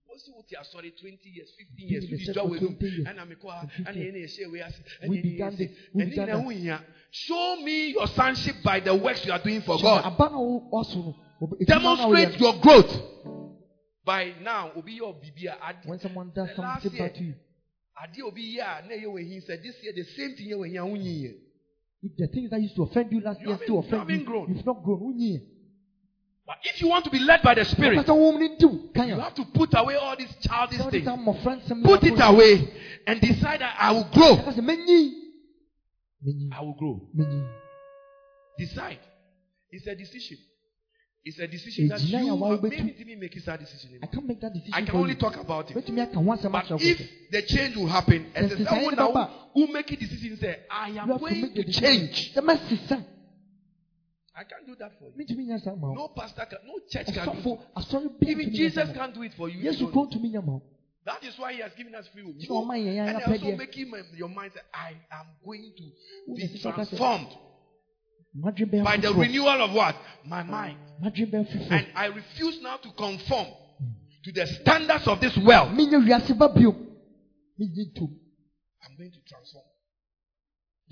wosi 0.09 0.31
wote 0.35 0.55
asɔre 0.57 0.91
twenty 1.01 1.29
years 1.31 1.51
fifteen 1.57 1.89
years 1.89 2.05
Been 2.07 2.19
in 2.19 2.21
wodi 2.21 2.27
the 2.27 2.33
dwa 2.33 2.45
wɔ 2.49 2.59
20 2.59 3.05
ɛna 3.05 3.25
mekɔ 3.29 3.49
a 3.49 3.61
And 3.61 3.71
50 3.71 3.83
ɛna 3.85 3.97
yɛn 3.97 4.13
na 4.13 4.19
yɛhyɛ 4.19 4.51
wei 4.53 4.61
ase 4.63 4.81
ɛna 5.03 5.09
yɛn 5.09 5.17
na 5.17 5.23
began 5.23 5.53
yɛyɛ 5.53 5.57
this, 5.59 5.71
se 5.71 5.77
we 5.93 6.03
ɛne 6.05 6.11
began 6.11 6.29
nyinaa 6.29 6.43
ho 6.43 6.49
hia 6.51 6.85
show 7.11 7.57
me 7.63 7.91
your 7.93 8.07
sonship 8.09 8.57
by 8.65 8.81
the 8.81 8.95
works 8.95 9.25
you 9.27 9.33
are 9.33 9.43
doing 9.43 9.61
for 9.63 9.79
God. 9.81 10.05
aba 10.05 10.31
na 10.31 10.39
wo- 10.39 10.69
waso 10.73 10.97
no. 11.05 11.15
Obi- 11.43 11.57
edwuma 11.65 11.67
na 11.67 11.97
demonstrate 12.09 12.41
your 12.41 12.55
growth. 12.61 12.93
By 14.05 14.35
now 14.41 14.73
obi 14.75 14.99
yɛ 14.99 15.03
ɔbibi 15.13 15.45
a 15.47 15.69
ade 15.69 15.87
when 15.87 15.99
someone 16.01 16.33
does 16.35 16.49
The 16.57 16.63
last 16.63 16.85
year- 16.93 17.13
you. 18.17 18.25
obi 18.27 18.57
yɛ 18.57 18.63
a 18.85 18.89
na 18.89 18.95
wɔ 18.95 19.19
hin 19.29 19.41
sɛ 19.43 19.63
this 19.63 19.77
year 19.83 19.93
the 19.93 20.05
same 20.05 20.35
thing 20.35 20.49
yɛ 20.49 20.57
wɔ 20.57 20.67
hin 20.67 20.77
a 20.79 20.83
wonyi 20.87 21.23
yɛ 21.23 21.35
if 22.05 22.17
the 22.17 22.27
things 22.27 22.51
that 22.51 22.61
used 22.61 22.75
to 22.75 22.83
offend 22.83 23.13
you 23.13 23.21
last 23.21 23.41
You 23.41 23.49
year 23.49 23.59
still 23.63 23.79
offend 23.79 24.11
you. 24.11 24.17
you've 24.49 24.67
not 24.67 24.83
grown 24.83 25.15
yɛ 25.21 25.41
but 26.47 26.57
if 26.65 26.81
you 26.81 26.89
want 26.89 27.05
to 27.05 27.11
be 27.11 27.19
led 27.19 27.41
by 27.43 27.55
the 27.55 27.65
spirit 27.65 27.99
Ɔkasa 27.99 28.15
wɔn 28.15 28.39
ni 28.39 28.49
di 28.59 28.67
wo 28.67 28.79
kan 28.95 29.09
you 29.09 29.19
have 29.19 29.35
to 29.35 29.45
put 29.55 29.71
away 29.75 29.95
all 29.95 30.17
these 30.17 30.35
childish 30.41 30.81
things. 30.91 31.05
saa 31.05 31.17
mmɔfra 31.17 31.63
nsɛm 31.63 31.85
put 31.85 32.03
it 32.05 32.21
away 32.21 32.69
and 33.07 33.21
decide 33.21 33.61
that 33.61 33.75
I 33.79 33.93
will 33.93 34.09
grow. 34.13 34.37
Ɔkasa 34.37 34.61
menyi 34.61 35.13
menyi 36.25 36.53
I 36.53 36.61
will 36.61 36.75
grow. 36.75 37.01
decide. 38.59 38.99
It's 39.71 39.87
a 39.87 39.95
decision. 39.95 40.39
It's 41.25 41.39
a 41.39 41.47
decision 41.47 41.89
that 41.89 42.01
you 42.01 42.19
yɛ 42.19 42.35
a 42.35 42.51
have 42.51 42.63
maybe 42.63 42.93
didn't 42.93 43.21
make 43.21 43.45
that 43.45 43.61
decision 43.61 44.01
I 44.03 44.07
can't 44.07 44.27
make 44.27 44.41
that 44.41 44.53
decision 44.53 44.75
I 44.75 44.83
can 44.83 44.97
only 44.97 45.15
talk 45.15 45.37
about 45.37 45.71
it. 45.71 45.77
Betumi 45.77 46.03
aka 46.03 46.17
ho 46.17 46.23
asɛm 46.23 46.51
but 46.51 46.67
if 46.83 46.99
the 47.31 47.43
change 47.43 47.77
will 47.77 47.87
happen 47.87 48.27
as 48.35 48.51
Yes, 48.51 48.53
a 48.53 48.63
yes, 48.63 48.69
someone 48.69 48.97
now 48.97 49.31
who 49.55 49.67
make 49.69 49.91
a 49.93 49.97
decision 49.97 50.37
say 50.39 50.57
I 50.69 50.89
am 50.91 51.17
going 51.17 51.55
to 51.55 51.65
change 51.73 52.35
I 54.35 54.45
can't 54.45 54.67
do 54.67 54.75
that 54.77 54.93
for 54.99 55.11
you 55.11 55.17
mentumi 55.17 55.47
nya 55.47 55.59
saa 55.59 55.75
ma 55.77 55.89
wo 55.89 55.95
no 55.95 56.09
pastor 56.09 56.47
can 56.47 56.59
no 56.67 56.81
church 56.89 57.13
can 57.15 57.43
do 57.43 57.59
bi 58.21 58.31
even 58.31 58.53
Jesus 58.53 58.75
saa 58.75 58.85
ma 58.85 58.93
wo. 58.93 58.99
can't 58.99 59.15
do 59.15 59.23
it 59.23 59.35
for 59.35 59.49
you 59.49 59.59
if 59.61 59.65
yesu 59.65 59.81
you 59.81 59.93
don't. 59.93 59.93
kuro 59.93 60.07
ntumi 60.07 60.31
nya 60.33 60.61
That 61.05 61.25
is 61.25 61.37
why 61.39 61.53
he 61.53 61.61
has 61.61 61.73
given 61.75 61.95
us 61.95 62.07
free 62.13 62.23
will. 62.23 62.35
Sɛ 62.35 62.49
ɔma 62.49 62.77
yɛn 62.79 62.95
yɛn 62.95 63.09
and 63.09 63.23
also 63.25 63.57
making 63.57 63.91
my, 63.91 64.03
your 64.15 64.29
mind 64.29 64.53
say, 64.55 64.61
I 64.73 64.91
am 65.11 65.27
going 65.45 65.73
to 65.77 65.83
be 66.35 66.43
na 66.43 66.49
sisa 66.49 66.73
ka 66.73 66.83
sɛ, 66.83 66.97
transformed 66.97 67.29
by 68.85 68.97
the 68.97 69.13
renewal 69.13 69.63
of 69.63 69.73
what? 69.73 69.97
My 70.25 70.43
mind. 70.43 70.79
And 71.03 71.87
I 71.95 72.07
refuse 72.07 72.61
now 72.63 72.77
to 72.77 72.91
conform 72.93 73.49
to 74.25 74.33
the 74.33 74.47
standards 74.47 75.09
of 75.09 75.21
this 75.21 75.37
world. 75.37 75.71
menyɛ 75.77 76.07
wiase 76.07 76.39
ba 76.39 76.49
bio 76.49 76.73
menyi 77.59 77.91
ntom 77.93 78.11
I'm 78.85 78.97
going 78.97 79.11
to 79.11 79.21
transform. 79.27 79.65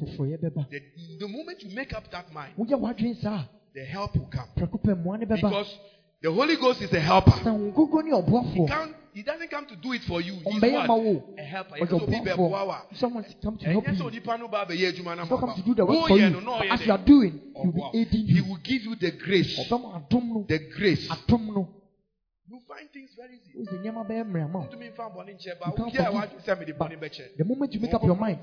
The, 0.01 0.83
the 1.19 1.29
moment 1.29 1.63
you 1.63 1.75
make 1.75 1.93
up 1.93 2.11
that 2.11 2.33
mind, 2.33 2.55
woyɛ 2.57 2.79
w'adwen 2.81 3.21
saa. 3.21 3.45
the 3.75 3.85
help 3.85 4.17
will 4.17 4.27
come. 4.27 4.49
a 4.57 4.61
prɛko 4.61 4.83
pɛ 4.83 4.95
mmoa 5.03 5.19
ne 5.19 5.27
bɛba. 5.27 5.37
Because 5.37 5.79
the 6.23 6.31
Holy 6.31 6.57
Ghost 6.57 6.83
is 6.83 6.93
a 6.93 7.01
helper. 7.01 7.31
sɛ 7.31 7.53
wo 7.53 7.71
nkronkro 7.71 8.05
ne 8.05 8.53
He, 8.53 8.67
can't, 8.67 8.97
he 9.13 9.23
doesn't 9.23 9.51
come 9.51 9.67
to 9.67 9.77
do 9.77 9.93
it 9.93 10.03
for 10.03 10.21
you. 10.21 10.35
He's 10.35 10.63
what? 10.63 10.91
A 11.39 11.43
helper. 11.43 11.75
ɔyɛ 11.75 11.81
He's 11.81 11.93
also 11.93 12.07
be 12.07 12.97
someone 12.97 13.25
eh, 13.25 13.33
come 13.43 13.57
to 13.59 13.67
eh, 13.67 13.73
help 13.73 13.89
eh, 13.89 13.93
you 13.93 14.21
ba 14.49 14.67
abɛyɛ 14.67 14.93
adwuma 14.93 15.17
no 15.17 15.23
He's 15.23 15.31
not 15.31 15.41
come 15.41 15.55
to 15.55 15.63
do 15.63 15.75
the 15.75 15.85
work 15.85 15.97
wo 15.97 16.07
for 16.09 16.19
you 16.19 16.41
but 16.41 16.67
as 16.67 16.87
you 16.87 16.93
are 16.93 16.99
doing 16.99 17.41
he 17.55 17.67
will 17.67 17.73
be 17.73 17.99
aiding 17.99 18.27
he 18.27 18.41
will 18.41 18.59
give 18.63 18.83
you 18.83 18.95
the 18.97 19.11
grace. 19.13 19.59
Ɔbɛma 19.69 20.09
adom 20.09 20.29
no 20.29 20.45
the 20.49 20.59
grace. 20.77 21.09
you 21.09 22.59
find 22.67 22.91
things 22.93 23.11
very 23.17 23.37
easy. 23.37 23.53
Wo 23.55 23.65
sɛ 23.65 23.79
nneɛma 23.81 24.07
bɛyɛ 24.09 24.25
mmerɛ 24.25 24.45
ama 24.45 24.59
wo. 24.59 24.67
Ntumi 24.67 24.91
nfa 24.91 25.15
bɔne 25.15 25.35
nkyɛ 25.37 25.47
You 25.47 25.73
can't 25.77 25.77
forgive. 25.77 26.15
wadwe 26.15 26.41
sɛ 26.45 26.59
mede 26.59 26.75
bɔne 26.77 26.97
bɛkyɛ. 26.99 27.37
the 27.37 27.45
moment 27.45 27.73
you 27.73 27.81
make 27.81 27.95
up 27.95 28.03
your 28.03 28.17
mind 28.17 28.41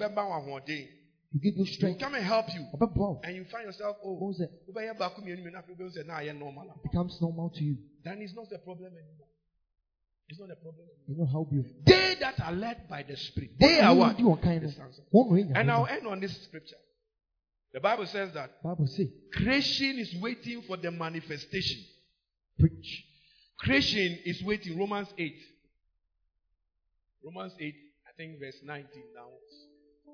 you 1.32 1.40
give 1.40 1.58
you 1.58 1.64
he 1.64 1.70
will 1.72 1.76
strength. 1.76 2.00
come 2.00 2.16
and 2.16 2.24
help 2.24 2.48
you. 2.54 2.66
And 3.24 3.36
you 3.36 3.46
find 3.52 3.66
yourself 3.66 3.98
oh 4.04 4.14
wo 4.14 4.34
sɛ 4.34 4.48
wobɛyɛ 4.70 4.98
baako 4.98 5.22
mmienu 5.22 5.44
mmienu 5.44 5.58
afei 5.58 5.76
wobɛhu 5.76 5.98
sɛ 5.98 6.06
na 6.06 6.20
ayɛ 6.20 6.38
normal 6.38 6.66
it 6.70 6.84
becomes 6.84 7.20
normal 7.22 7.50
to 7.50 7.64
you. 7.64 7.78
Then 8.04 8.22
it's 8.22 8.34
not 8.34 8.52
a 8.52 8.60
problem 8.60 8.94
anymore. 8.94 9.28
It's 10.30 10.40
not 10.40 10.52
a 10.52 10.56
problem 10.56 10.86
anymore. 10.88 11.08
you 11.08 11.16
know 11.18 11.26
how 11.26 11.44
bio 11.44 11.64
they 11.86 12.16
that 12.20 12.40
are 12.40 12.54
led 12.54 12.88
by 12.90 13.04
the 13.04 13.16
spirit. 13.18 13.52
They 13.60 13.80
are 13.80 13.96
what? 13.96 14.18
di 14.18 14.24
wɔn 14.24 14.42
kan 14.42 14.60
the 14.60 14.68
no 14.68 14.72
sons 14.72 15.00
of 15.00 15.06
wɔn 15.14 15.50
na 15.50 15.54
ɛnya 15.54 15.60
and 15.60 15.72
I'll 15.72 15.88
end 15.88 16.08
on 16.08 16.20
this 16.20 16.36
scripture. 16.44 16.78
The 17.74 17.82
Bible 17.82 18.06
says 18.08 18.34
that 18.34 18.64
bible 18.64 18.88
say 18.88 19.12
creation 19.34 20.00
is 20.00 20.16
waiting 20.22 20.62
for 20.64 20.78
the 20.78 20.92
manifestation. 20.92 21.84
Preach. 22.58 23.06
Creation 23.60 24.20
is 24.26 24.42
waiting. 24.44 24.78
Romans 24.78 25.10
8. 25.18 25.36
Romans 27.24 27.54
8, 27.60 27.76
I 28.08 28.12
think 28.16 28.40
verse 28.40 28.56
19 28.64 28.88
now. 29.14 29.28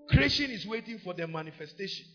Creation 0.10 0.52
is 0.52 0.66
waiting 0.66 1.00
for 1.00 1.14
the 1.14 1.28
manifestation. 1.28 2.06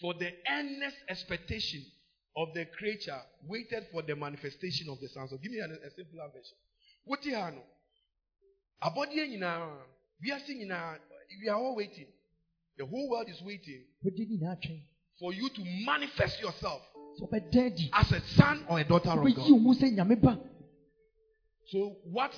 For 0.00 0.14
the 0.14 0.30
earnest 0.50 0.96
expectation 1.08 1.84
of 2.36 2.48
the 2.54 2.66
creature 2.66 3.18
waited 3.46 3.86
for 3.92 4.02
the 4.02 4.14
manifestation 4.14 4.88
of 4.90 5.00
the 5.00 5.08
sons. 5.08 5.30
So 5.30 5.38
give 5.38 5.50
me 5.50 5.58
a, 5.58 5.64
a 5.64 5.90
simpler 5.90 6.28
version. 6.28 6.56
What 7.04 7.22
do 7.22 7.30
you 7.30 7.36
know? 7.36 7.62
Abodi 8.82 9.16
nyinaa, 9.16 9.70
we 10.22 10.30
are 10.30 10.38
seeing 10.46 10.68
we 11.42 11.48
are 11.48 11.56
all 11.56 11.74
waiting. 11.76 12.06
The 12.76 12.86
whole 12.86 13.10
world 13.10 13.28
is 13.28 13.42
waiting 13.42 13.84
nyinaa 14.04 14.56
for 15.18 15.32
you 15.32 15.48
to 15.48 15.64
manifest 15.84 16.40
yourself 16.40 16.82
sɛ 17.18 17.26
ɔbɛda 17.26 17.66
adi 17.66 17.90
as 17.92 18.12
a 18.12 18.20
son 18.36 18.64
or 18.68 18.78
a 18.78 18.84
daughter 18.84 19.10
of 19.10 19.16
God. 19.16 19.36
wo 19.50 19.58
ho 19.58 19.74
sɛ 19.74 19.94
nyame 19.94 20.20
ba 20.20 20.38
So 21.66 21.96
what 22.04 22.32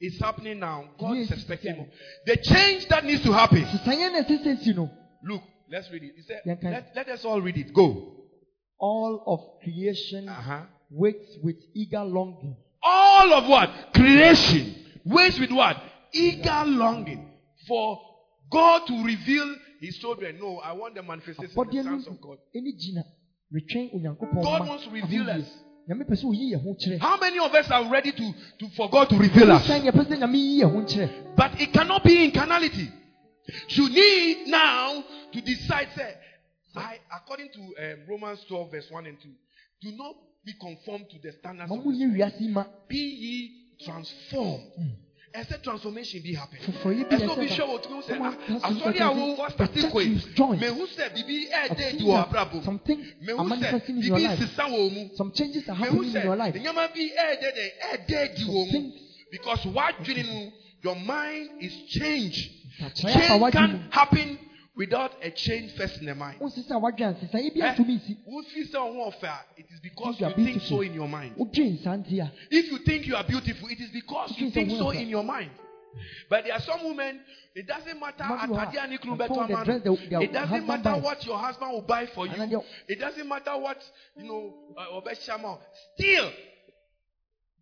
is 0.00 0.18
happening 0.18 0.58
now? 0.58 0.84
God 0.98 1.16
is 1.18 1.30
expecting 1.30 1.76
more. 1.76 1.86
The 2.26 2.36
change 2.36 2.88
that 2.88 3.04
needs 3.04 3.22
to 3.24 3.32
happen. 3.32 3.64
sesaeɛ 3.64 4.12
na 4.12 4.22
ɛsɛ 4.22 4.44
sɛ 4.44 4.58
si 4.62 4.72
no 4.72 4.90
Look, 5.22 5.42
let's 5.70 5.90
read 5.90 6.02
it. 6.04 6.14
Said, 6.26 6.40
let, 6.62 6.92
let 6.96 7.08
us 7.08 7.24
all 7.24 7.40
read 7.40 7.56
it. 7.58 7.72
Go. 7.74 8.16
all 8.80 9.22
of 9.26 9.62
creation 9.62 10.28
Uh-huh. 10.28 10.62
waits 10.90 11.36
with 11.42 11.56
eager 11.74 12.02
longing 12.04 12.56
All 12.82 13.34
of 13.34 13.46
what? 13.48 13.92
Creation. 13.94 14.74
Waits 15.04 15.38
with 15.38 15.50
what? 15.52 15.76
Eager 16.12 16.64
longing 16.64 17.28
for 17.68 18.00
God 18.50 18.86
to 18.86 19.04
reveal 19.04 19.54
his 19.80 19.98
children. 19.98 20.38
No, 20.40 20.58
I 20.58 20.72
want 20.72 20.94
the 20.94 21.02
manifestation 21.02 21.58
of 21.58 21.70
the 21.70 21.82
sons 21.82 22.06
of 22.06 22.20
God. 22.20 22.38
ani 22.54 22.72
gyina 22.72 23.04
retwɛn 23.52 24.42
God 24.42 24.68
wants 24.68 24.84
to 24.84 24.90
reveal 24.90 25.28
us. 25.30 25.44
Nyame 25.90 26.04
pɛ 26.04 26.14
sɛ 26.14 26.26
oyi 26.26 26.54
yɛ 26.54 26.62
ho 26.62 26.74
kyerɛ 26.74 26.98
How 27.00 27.18
many 27.18 27.38
of 27.38 27.52
us 27.52 27.68
are 27.70 27.90
ready 27.90 28.12
to, 28.12 28.32
to 28.58 28.68
for 28.76 28.88
God 28.88 29.08
to 29.10 29.18
reveal 29.18 29.50
us? 29.50 29.66
Wosan 29.66 29.82
yɛpɛ 29.82 30.06
sɛ 30.06 30.18
nyame 30.18 30.38
yi 30.38 30.62
yɛ 30.62 30.70
ho 30.70 30.80
nkyerɛ 30.80 31.36
But 31.36 31.60
it 31.60 31.72
cannot 31.72 32.04
be 32.04 32.24
in 32.24 32.30
carnality. 32.30 32.88
You 33.70 33.88
need 33.88 34.46
now 34.46 35.04
to 35.32 35.40
decide, 35.40 35.88
say, 35.96 36.14
I, 36.76 36.98
according 37.12 37.48
to 37.52 37.60
um, 37.60 37.98
Romans 38.08 38.44
12, 38.46 38.70
verse 38.70 38.86
1 38.90 39.06
and 39.06 39.18
2, 39.20 39.28
do 39.82 39.96
not 39.96 40.14
be 40.44 40.52
conformed 40.60 41.06
to 41.10 41.18
the 41.18 41.32
standards 41.38 41.70
of 41.72 41.78
this 41.78 41.86
world. 41.86 42.66
Be 42.88 42.96
ye 42.96 43.50
transformed. 43.84 44.62
And 44.76 44.96
said 45.48 45.62
transformation 45.62 46.20
be 46.22 46.34
happen. 46.34 46.58
foforɔ 46.58 46.96
yi 46.98 47.04
bi 47.04 47.14
And 47.14 47.22
yɛ 47.22 47.28
so 47.28 47.36
be 47.36 47.46
sɛ 47.46 47.56
sure 47.56 47.66
what 47.68 47.88
you 47.90 48.02
say. 48.02 48.08
Someone 48.14 48.32
has 48.32 48.62
to 48.62 48.68
Asɔre 48.68 49.00
a 49.00 49.12
wo 49.12 49.26
the 49.34 49.40
wa 49.40 49.48
starting 49.50 49.82
church 49.82 49.92
koi. 49.92 50.04
is 50.04 50.24
joined. 50.34 50.62
Ah, 50.64 50.66
me 50.66 50.74
who 50.74 50.86
say 50.88 51.08
bibi 51.14 51.46
eh, 51.50 51.66
e 51.66 51.70
I've 51.70 51.76
de 51.76 51.90
seen 51.90 51.98
di 51.98 52.04
wɔ 52.04 52.28
abrabɔ. 52.28 52.64
some 52.64 52.78
things 52.80 53.06
Me 53.20 53.32
are 53.32 53.36
who 53.36 53.42
say 53.44 53.48
manifesting 53.60 53.96
in 53.96 54.02
your 54.02 54.16
bibi 54.16 54.28
life 54.28 54.38
sisa 54.40 54.62
wɔ 54.62 54.92
mu. 54.92 55.08
some 55.16 55.32
changes 55.32 55.68
are 55.68 55.74
Me 55.76 55.78
who 55.78 55.84
happening 55.84 56.04
in 56.04 56.12
say 56.12 56.22
your 56.24 56.36
life 56.36 56.54
nneɛma 56.54 56.94
bi 56.94 57.10
eh, 57.16 57.36
de 57.40 57.48
e 57.48 57.72
eh, 57.92 57.96
de 58.06 58.34
di 58.34 58.44
wɔ 58.44 58.72
mu. 58.72 58.92
Because 59.30 59.64
you 59.64 59.72
know, 60.24 60.52
your 60.82 60.96
mind 60.96 61.50
is 61.60 61.72
changed. 61.88 62.50
Change 62.96 63.14
w'adwene 63.14 63.52
can 63.52 63.88
happen 63.92 64.38
without 64.76 65.12
a 65.22 65.30
change 65.30 65.72
first 65.76 66.00
in 66.00 66.06
the 66.06 66.14
mind. 66.14 66.40
wosisa 66.40 66.78
wadwe 66.78 67.06
ansesa 67.06 67.38
ebi 67.40 67.62
atumi 67.62 67.94
nsi 67.94 68.16
wo 68.26 68.42
feel 68.42 68.66
say 68.66 68.78
ɔho 68.78 69.12
ɔfɛ 69.12 69.28
a, 69.28 69.44
It 69.56 69.66
is 69.70 69.80
because 69.80 70.20
you 70.20 70.30
think 70.44 70.62
so 70.62 70.80
in 70.80 70.94
your 70.94 71.08
mind. 71.08 71.36
wodwe 71.36 71.78
nsanti 71.78 72.20
a 72.20 72.32
If 72.50 72.70
you 72.70 72.78
think 72.78 73.06
you 73.06 73.16
are 73.16 73.24
beautiful, 73.24 73.68
it 73.68 73.80
is 73.80 73.90
because 73.90 74.38
you 74.38 74.50
think 74.50 74.70
so 74.70 74.78
so 74.78 74.90
in 74.90 75.08
your 75.08 75.24
mind. 75.24 75.50
But 76.28 76.44
there 76.44 76.54
are 76.54 76.60
some 76.60 76.84
women, 76.84 77.20
it 77.54 77.66
doesn't 77.66 77.98
matter 77.98 78.24
Madu 78.24 78.54
ha, 78.54 78.66
atadeɛ 78.66 78.84
a 78.84 78.86
ne 78.86 78.98
kunu 78.98 79.16
the 79.18 79.24
bɛtɔ 79.24 79.28
phone, 79.28 79.48
the 79.48 79.54
ama 79.54 79.64
dress 79.64 79.84
no. 79.84 79.96
the- 79.96 80.06
their 80.08 80.22
It 80.22 80.32
doesn't 80.32 80.66
matter 80.66 80.94
what 81.00 81.26
your 81.26 81.38
husband 81.38 81.72
will 81.72 81.82
buy 81.82 82.06
for 82.06 82.26
you. 82.26 82.62
It 82.88 83.00
doesn't 83.00 83.28
matter 83.28 83.56
what 83.58 83.82
you 84.16 84.24
know 84.24 84.54
uh. 84.78 85.56
Still, 85.96 86.32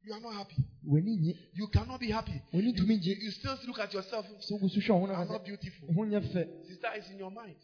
you 0.04 0.12
are 0.12 0.20
not 0.20 0.34
happy. 0.34 0.56
You 0.90 1.66
cannot 1.72 2.00
be 2.00 2.10
happy. 2.10 2.40
You, 2.52 2.62
you, 2.62 3.30
still 3.30 3.56
look 3.66 3.78
at 3.78 3.92
yourself. 3.92 4.26
sɛ 4.26 4.52
wogu 4.52 4.70
so 4.70 4.80
hwɛ 4.80 4.88
wo 4.90 5.00
ho 5.00 5.06
You 5.06 5.12
na 5.12 5.18
are 5.18 5.26
sɛ 5.26 5.28
not 5.32 5.44
beautiful. 5.44 5.88
ho 5.94 6.00
nyɛ 6.00 6.20
fɛ 6.20 6.46
Sister, 6.66 6.88
it's 6.94 7.10
in 7.10 7.18
your 7.18 7.30
mind. 7.30 7.56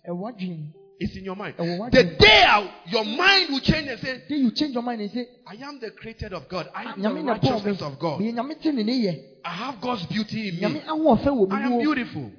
It's 1.01 1.16
in 1.16 1.24
your 1.24 1.34
mind. 1.36 1.55
The 1.56 2.05
day 2.18 2.42
out, 2.46 2.70
your 2.86 3.05
mind 3.05 3.51
will 3.51 3.60
change 3.60 3.88
and 3.88 3.98
say, 3.98 4.22
then 4.28 4.38
you 4.40 4.51
change 4.51 4.74
your 4.74 4.82
mind 4.82 5.01
and 5.01 5.10
say 5.10 5.26
I 5.46 5.55
am 5.55 5.78
the 5.78 5.90
created 5.90 6.32
of 6.34 6.48
God. 6.48 6.68
I 6.74 6.92
am 6.92 7.01
the 7.01 7.22
righteousness 7.22 7.80
of 7.80 7.98
God. 7.98 8.20
me 8.20 8.30
meyɛ 8.32 8.34
nyame 8.36 8.60
te 8.60 8.70
ne 8.72 8.82
ne 8.82 9.06
yɛ 9.06 9.20
I 9.44 9.51
have 9.51 9.80
God's 9.80 10.06
beauty 10.06 10.48
in 10.48 10.56
me. 10.72 10.80
I 10.86 11.62
am 11.62 11.78
beautiful. 11.78 12.30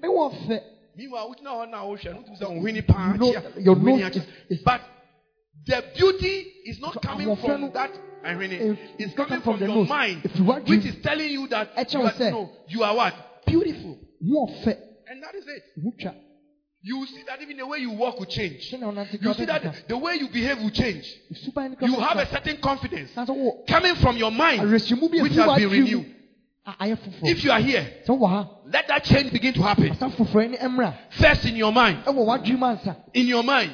Meanwhile, 0.98 1.28
wogyina 1.30 1.52
hɔ 1.52 1.70
na 1.70 1.84
wohwɛ 1.84 2.14
no 2.14 2.22
wotum 2.22 2.40
sɛ 2.40 2.49
wo 2.56 2.62
hwene 2.62 2.88
paa 2.88 3.14
You 3.14 3.20
know, 3.20 3.60
your 3.60 3.76
nose 3.76 4.16
is- 4.16 4.24
is- 4.49 4.64
But 4.64 4.82
the 5.66 5.84
beauty 5.96 6.46
is 6.66 6.80
not 6.80 6.94
So, 6.94 7.00
coming 7.00 7.36
from 7.38 7.72
that. 7.74 7.92
If- 8.24 8.80
It's 8.98 9.14
coming 9.14 9.42
from 9.42 9.58
from 9.60 9.68
your 9.68 9.76
nose. 9.78 9.90
mind, 9.90 10.24
which 10.68 10.86
is 10.86 10.96
telling 11.04 11.30
you 11.32 11.48
that 11.48 11.94
you 11.94 12.02
are, 12.02 12.14
no, 12.32 12.52
you 12.68 12.84
are 12.84 12.96
what? 12.96 13.14
Beautiful. 13.46 13.98
And 15.08 15.22
that 15.24 15.36
is 15.36 15.46
it. 15.48 15.64
You 16.88 16.98
will 17.00 17.08
see 17.08 17.24
that 17.28 17.42
even 17.42 17.58
the 17.58 17.66
way 17.66 17.80
you 17.80 17.92
walk 17.92 18.20
will 18.20 18.26
change. 18.28 18.72
sɛ 18.72 18.80
na 18.80 18.92
ɔnante 18.92 19.20
You 19.22 19.34
see 19.34 19.46
that 19.46 19.88
the 19.88 19.98
way 19.98 20.16
you 20.16 20.28
behave 20.30 20.60
will 20.62 20.70
change. 20.72 21.04
suban 21.34 21.72
no 21.72 21.76
kora 21.78 21.92
You 21.92 22.00
have 22.00 22.18
a 22.18 22.26
certain 22.28 22.58
confidence 22.58 23.16
na 23.16 23.26
sɛ 23.26 23.36
wo 23.36 23.64
coming 23.68 23.96
from 23.96 24.18
your 24.18 24.32
mind, 24.32 24.70
which 24.72 24.88
has 24.90 25.58
been 25.58 25.70
renewed. 25.70 26.06
mu 26.08 26.14
a 26.68 26.72
ayɛ 26.84 26.98
foforɔ 26.98 27.28
If 27.30 27.44
you 27.44 27.52
are 27.52 27.60
here, 27.60 27.88
sɛ 28.08 28.10
wowɔ 28.18 28.30
ha 28.30 28.50
let 28.72 28.88
that 28.88 29.04
change 29.04 29.32
begin 29.32 29.54
to 29.54 29.62
happen. 29.64 29.92
asa 29.92 30.10
foforɔ 30.10 30.50
ne 30.52 30.58
mmra 30.58 30.94
First 31.12 31.46
in 31.46 31.56
your 31.56 31.72
mind. 31.72 32.04
ɛwɔ 32.06 32.26
w'adwene 32.26 32.60
mu 32.60 32.66
ansa 32.66 32.96
In 33.14 33.28
your 33.28 33.44
mind. 33.44 33.72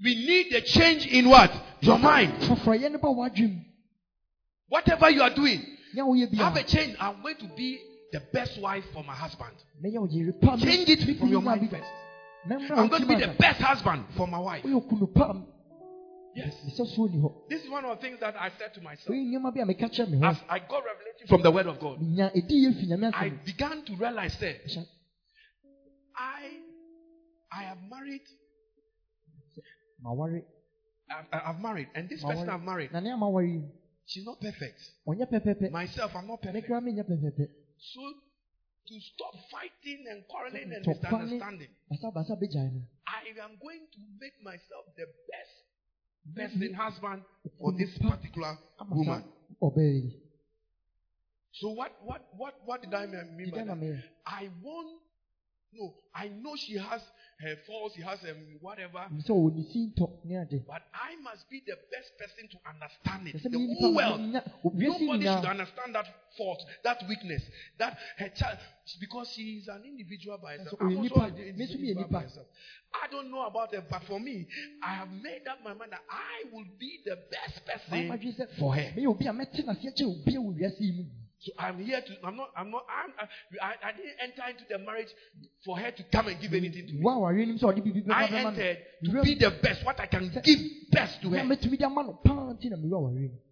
Ɛwɔ 0.00 0.04
w'adwene 0.04 0.04
mu 0.04 0.04
We 0.04 0.14
need 0.14 0.52
a 0.52 0.60
change 0.60 1.06
in 1.06 1.28
what? 1.28 1.50
Your 1.80 1.98
mind. 1.98 2.34
foforɔyɛ 2.34 2.90
ne 2.90 2.98
ba 2.98 3.08
w'adwene 3.08 3.54
mu 3.54 3.60
Whatever 4.68 5.10
you 5.10 5.22
are 5.22 5.30
doing, 5.30 5.64
have 6.36 6.56
a 6.56 6.62
change. 6.62 6.94
I'm 7.00 7.20
going 7.22 7.36
to 7.38 7.48
be 7.56 7.80
the 8.12 8.20
best 8.32 8.60
wife 8.60 8.84
for 8.92 9.02
my 9.04 9.14
husband. 9.14 9.56
mɛyɛ 9.82 9.98
wo 9.98 10.06
yere 10.06 10.32
pa 10.32 10.56
me- 10.56 10.62
Change 10.62 10.88
it 10.90 11.18
from 11.18 11.28
your 11.28 11.42
mind 11.42 11.68
first. 11.70 11.82
I'm 12.50 12.88
going 12.88 13.02
to 13.02 13.06
be 13.06 13.16
the 13.16 13.34
best 13.38 13.60
husband 13.60 14.06
for 14.16 14.26
my 14.26 14.38
wife. 14.38 14.62
woyɛ 14.64 14.88
kunu 14.88 15.12
pa 15.12 15.30
m- 15.30 15.46
Yes. 16.32 16.54
This 17.48 17.64
is 17.64 17.68
one 17.68 17.84
of 17.84 17.98
the 17.98 18.06
things 18.06 18.20
that 18.20 18.36
I 18.40 18.50
said 18.56 18.72
to 18.74 18.80
myself. 18.80 19.08
woyɛ 19.08 19.26
nneɛma 19.26 19.52
bi 19.54 19.60
a 19.60 19.64
meka 19.66 19.90
kyerɛ 19.90 20.08
me 20.10 20.18
ho 20.18 20.26
As 20.26 20.38
I 20.48 20.60
got 20.60 20.84
revelation 20.84 21.26
from 21.26 21.42
the 21.42 21.50
word 21.50 21.66
of 21.66 21.78
God, 21.80 21.98
menya 22.00 22.30
ɛdi 22.32 22.52
yɛ 22.66 22.80
fi 22.80 22.86
nyame 22.86 23.10
I 23.12 23.30
began 23.44 23.82
to 23.82 23.96
realize 23.96 24.36
that 24.38 24.86
I 26.16 26.60
I 27.52 27.62
have 27.64 27.78
married, 27.90 28.22
I've, 31.10 31.26
I've 31.32 31.60
married, 31.60 31.88
and 31.94 32.08
this 32.08 32.22
person 32.22 32.48
I've 32.48 32.62
married, 32.62 32.92
na 32.92 33.00
nea 33.00 33.16
maware 33.16 33.46
yi 33.46 33.62
she's 34.06 34.24
not 34.24 34.40
perfect. 34.40 34.80
ɔnyɛ 35.06 35.26
pɛpɛpɛ 35.30 35.70
Myself, 35.70 36.14
I'm 36.14 36.26
not 36.26 36.42
perfect. 36.42 36.68
So 37.78 38.00
to 38.86 39.00
stop 39.00 39.34
fighting 39.50 40.04
and 40.10 40.24
quarreling 40.28 40.72
and 40.72 40.86
misunderstanding, 40.86 41.68
basabasa 41.90 42.38
bɛgyae 42.40 42.72
no 42.72 42.82
I 43.06 43.42
am 43.42 43.58
going 43.60 43.86
to 43.92 44.00
make 44.20 44.36
myself 44.42 44.84
the 44.96 45.06
best 45.30 45.54
best 46.24 46.74
husband 46.74 47.22
for 47.58 47.72
this 47.72 47.96
particular 47.98 48.58
woman. 48.90 49.24
So 51.52 51.70
what 51.70 51.92
what 52.04 52.22
what 52.36 52.54
what 52.64 52.82
did 52.82 52.94
I 52.94 53.06
mean 53.06 53.50
by 53.50 53.64
that? 53.64 54.02
I 54.26 54.48
want 54.62 55.00
no, 55.72 55.94
I 56.14 56.28
know 56.28 56.56
she 56.56 56.76
has 56.76 57.00
her 57.40 57.56
faults, 57.66 57.94
she 57.96 58.02
has 58.02 58.18
um, 58.24 58.58
whatever, 58.60 58.98
sɛ 58.98 59.30
ɔwɔ 59.30 59.54
ne 59.54 59.62
si 59.72 59.86
ntɔ 59.86 60.24
ne 60.24 60.36
ade 60.36 60.64
but 60.66 60.82
I 60.92 61.16
must 61.22 61.48
be 61.48 61.62
the 61.66 61.76
best 61.90 62.10
person 62.18 62.48
to 62.48 62.58
understand 62.68 63.28
it. 63.28 63.42
The 63.42 63.76
whole 63.78 63.94
world. 63.94 64.20
Nobody 64.74 65.24
should 65.24 65.44
understand 65.46 65.94
that 65.94 66.06
fault, 66.36 66.62
that 66.84 67.02
weakness, 67.08 67.42
that 67.78 67.96
her 68.18 68.28
child, 68.28 68.58
because 69.00 69.30
she 69.30 69.58
is 69.58 69.68
an 69.68 69.82
individual 69.84 70.38
by 70.42 70.58
herself. 70.58 70.80
I'm 70.80 70.98
also 70.98 71.20
an 71.20 71.36
individual 71.38 72.06
by 72.10 72.22
nipa. 72.22 72.44
I 72.92 73.06
don't 73.10 73.30
know 73.30 73.46
about 73.46 73.74
her, 73.74 73.84
but 73.88 74.02
for 74.04 74.18
me, 74.20 74.46
I 74.82 74.94
have 74.94 75.10
made 75.10 75.46
up 75.48 75.58
my 75.64 75.74
mind 75.74 75.92
that 75.92 76.02
I 76.10 76.50
will 76.52 76.66
be 76.78 77.00
the 77.04 77.16
best 77.30 77.64
person 77.64 78.46
for 78.58 78.74
her. 78.74 78.92
Meyɛ 81.40 81.52
obi 81.52 81.58
a 81.58 81.72
mɛte 81.72 81.80
naseɛ 81.80 81.80
kyɛ 81.80 81.80
obi 81.80 81.80
a 81.80 81.80
wɔ 81.80 81.80
wiase 81.80 81.80
yi 81.80 81.80
mu 81.80 81.80
So 81.80 81.80
I'm 81.80 81.84
here 81.84 82.00
to. 82.02 82.12
I'm 82.22 82.36
not. 82.36 82.50
I'm 82.54 82.70
not. 82.70 82.84
I'm, 82.90 83.28
I, 83.62 83.88
I 83.88 83.92
didn't 83.92 84.16
enter 84.20 84.42
into 84.50 84.64
the 84.68 84.78
marriage 84.78 85.08
for 85.64 85.78
her 85.78 85.90
to 85.90 86.02
come 86.12 86.28
and 86.28 86.40
give 86.40 86.52
anything 86.52 86.86
to 86.86 86.92
me. 86.92 87.00
wo 87.02 87.10
a 87.12 87.32
wareɛ 87.32 87.46
nim 87.46 87.58
sɛ 87.58 87.64
ɔde 87.64 87.80
biribi 87.82 88.10
I 88.10 88.26
bɛba 88.26 88.30
bɛma 88.30 88.42
no 88.42 88.48
entered 88.48 88.78
to 89.04 89.22
be 89.22 89.34
the 89.34 89.50
best. 89.62 89.84
What 89.84 90.00
I 90.00 90.06
can 90.06 90.28
give 90.44 90.60
best 90.90 91.22
to 91.22 91.30
her. 91.30 91.38
mɛtumi 91.38 91.78
de 91.78 91.84
ama 91.86 92.02
no 92.02 92.12
paa 92.22 92.52
nti 92.52 92.68
na 92.68 92.76
mewura 92.76 93.00
wareɛ 93.08 93.30
mu 93.30 93.30
Because 93.30 93.48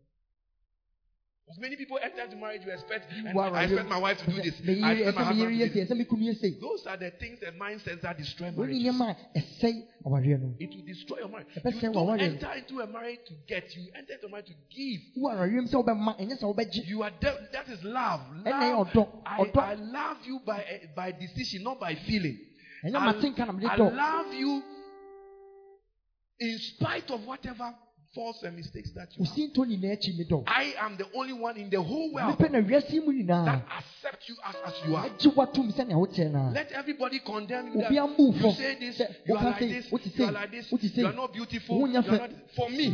many 1.59 1.77
people 1.77 1.99
enter 2.03 2.23
into 2.25 2.37
marriage, 2.37 2.63
you 2.65 2.73
expect, 2.73 3.11
and 3.13 3.35
Wo 3.35 3.43
a 3.43 3.51
I 3.53 3.65
expect 3.65 3.89
my 3.89 3.99
wife 3.99 4.19
to 4.19 4.27
do 4.27 4.43
this. 4.43 4.55
I 4.83 4.93
expect 4.93 5.17
my 5.17 5.25
husband 5.25 5.49
to 5.49 5.57
do 5.57 5.59
this. 5.59 5.89
sei 5.89 5.95
ɛsɛ 5.95 5.97
me 5.97 6.05
kunu 6.05 6.25
yɛ 6.29 6.41
sei 6.41 6.51
Those 6.61 6.87
are 6.87 6.97
the 6.97 7.11
things 7.13 7.39
and 7.43 7.59
mindsets 7.61 8.03
that 8.03 8.19
destroy 8.19 8.51
marriage. 8.51 8.77
nneɛma 8.77 9.17
a 9.35 9.39
ɛsɛe 9.39 9.87
awareɛ 10.05 10.57
It 10.61 10.75
will 10.75 10.85
destroy 10.85 11.19
your 11.19 11.29
marriage. 11.29 11.49
You 11.55 11.93
don't 11.93 12.21
enter 12.21 12.53
into 12.53 12.81
a 12.81 12.87
marriage 12.87 13.21
to 13.27 13.35
get. 13.47 13.75
You 13.75 13.89
enter 13.97 14.13
into 14.15 14.27
a 14.27 14.31
marriage 14.31 14.47
to 14.49 14.55
give. 14.69 15.01
wo 15.17 15.31
a 15.31 15.35
wareɛ 15.37 15.63
mu 15.63 15.69
sɛ 15.69 15.85
wobɛma 15.85 16.19
ɛnyɛ 16.21 16.39
sɛ 16.39 16.45
wobɛgye 16.55 16.87
You 16.87 17.03
are 17.03 17.11
de- 17.11 17.49
that 17.53 17.69
is 17.69 17.83
love. 17.83 18.21
Love. 18.45 18.89
I, 19.25 19.51
I 19.55 19.75
love 19.75 20.19
you 20.27 20.41
by 20.45 20.61
eh, 20.69 20.87
by 20.95 21.13
decision, 21.13 21.63
not 21.63 21.81
by 21.81 21.95
feeling. 21.95 22.39
I, 22.85 22.91
matenka 22.91 23.47
na 23.47 23.53
mede 23.53 23.65
I 23.71 23.77
love 23.77 24.35
you 24.35 24.63
in 26.41 26.59
spite 26.59 27.11
of 27.11 27.27
whatever 27.27 27.75
faults 28.15 28.43
and 28.43 28.57
mistakes 28.57 28.91
that 28.93 29.09
you 29.17 29.25
have. 29.25 29.33
osi 29.33 29.51
ntɔ 29.51 29.67
nyinaa 29.67 29.93
akyi 29.93 30.17
ne 30.17 30.25
dɔ 30.25 30.45
I 30.47 30.75
am 30.81 30.97
the 30.97 31.07
only 31.15 31.33
one 31.33 31.57
in 31.57 31.71
the 31.71 31.81
whole 31.83 32.13
world 32.13 32.39
mepɛ 32.39 32.51
na 32.51 32.61
wiase 32.61 32.93
yi 32.93 33.01
mu 33.01 33.13
that 33.27 33.65
accept 33.71 34.29
you 34.29 34.37
as, 34.45 34.55
as 34.65 34.75
you 34.87 34.97
are. 34.97 35.09
agye 35.09 35.35
watom 35.35 35.71
sɛnea 35.73 35.97
woteɛ 35.97 36.31
no 36.33 36.51
Let 36.53 36.73
everybody 36.73 37.21
condemn 37.21 37.69
you. 37.69 37.81
That 37.81 37.93
you 37.93 38.53
say 38.53 38.75
this, 38.79 39.01
you 39.27 39.37
are 39.37 39.45
like 39.45 39.61
this, 39.61 39.91
you 39.91 40.25
are 40.25 40.33
like 40.33 40.51
this, 40.51 40.97
you 40.97 41.07
are 41.07 41.13
not 41.13 41.33
beautiful. 41.33 41.89
you 41.89 41.97
are 41.99 42.03
not, 42.03 42.31
for 42.57 42.71
me, 42.71 42.85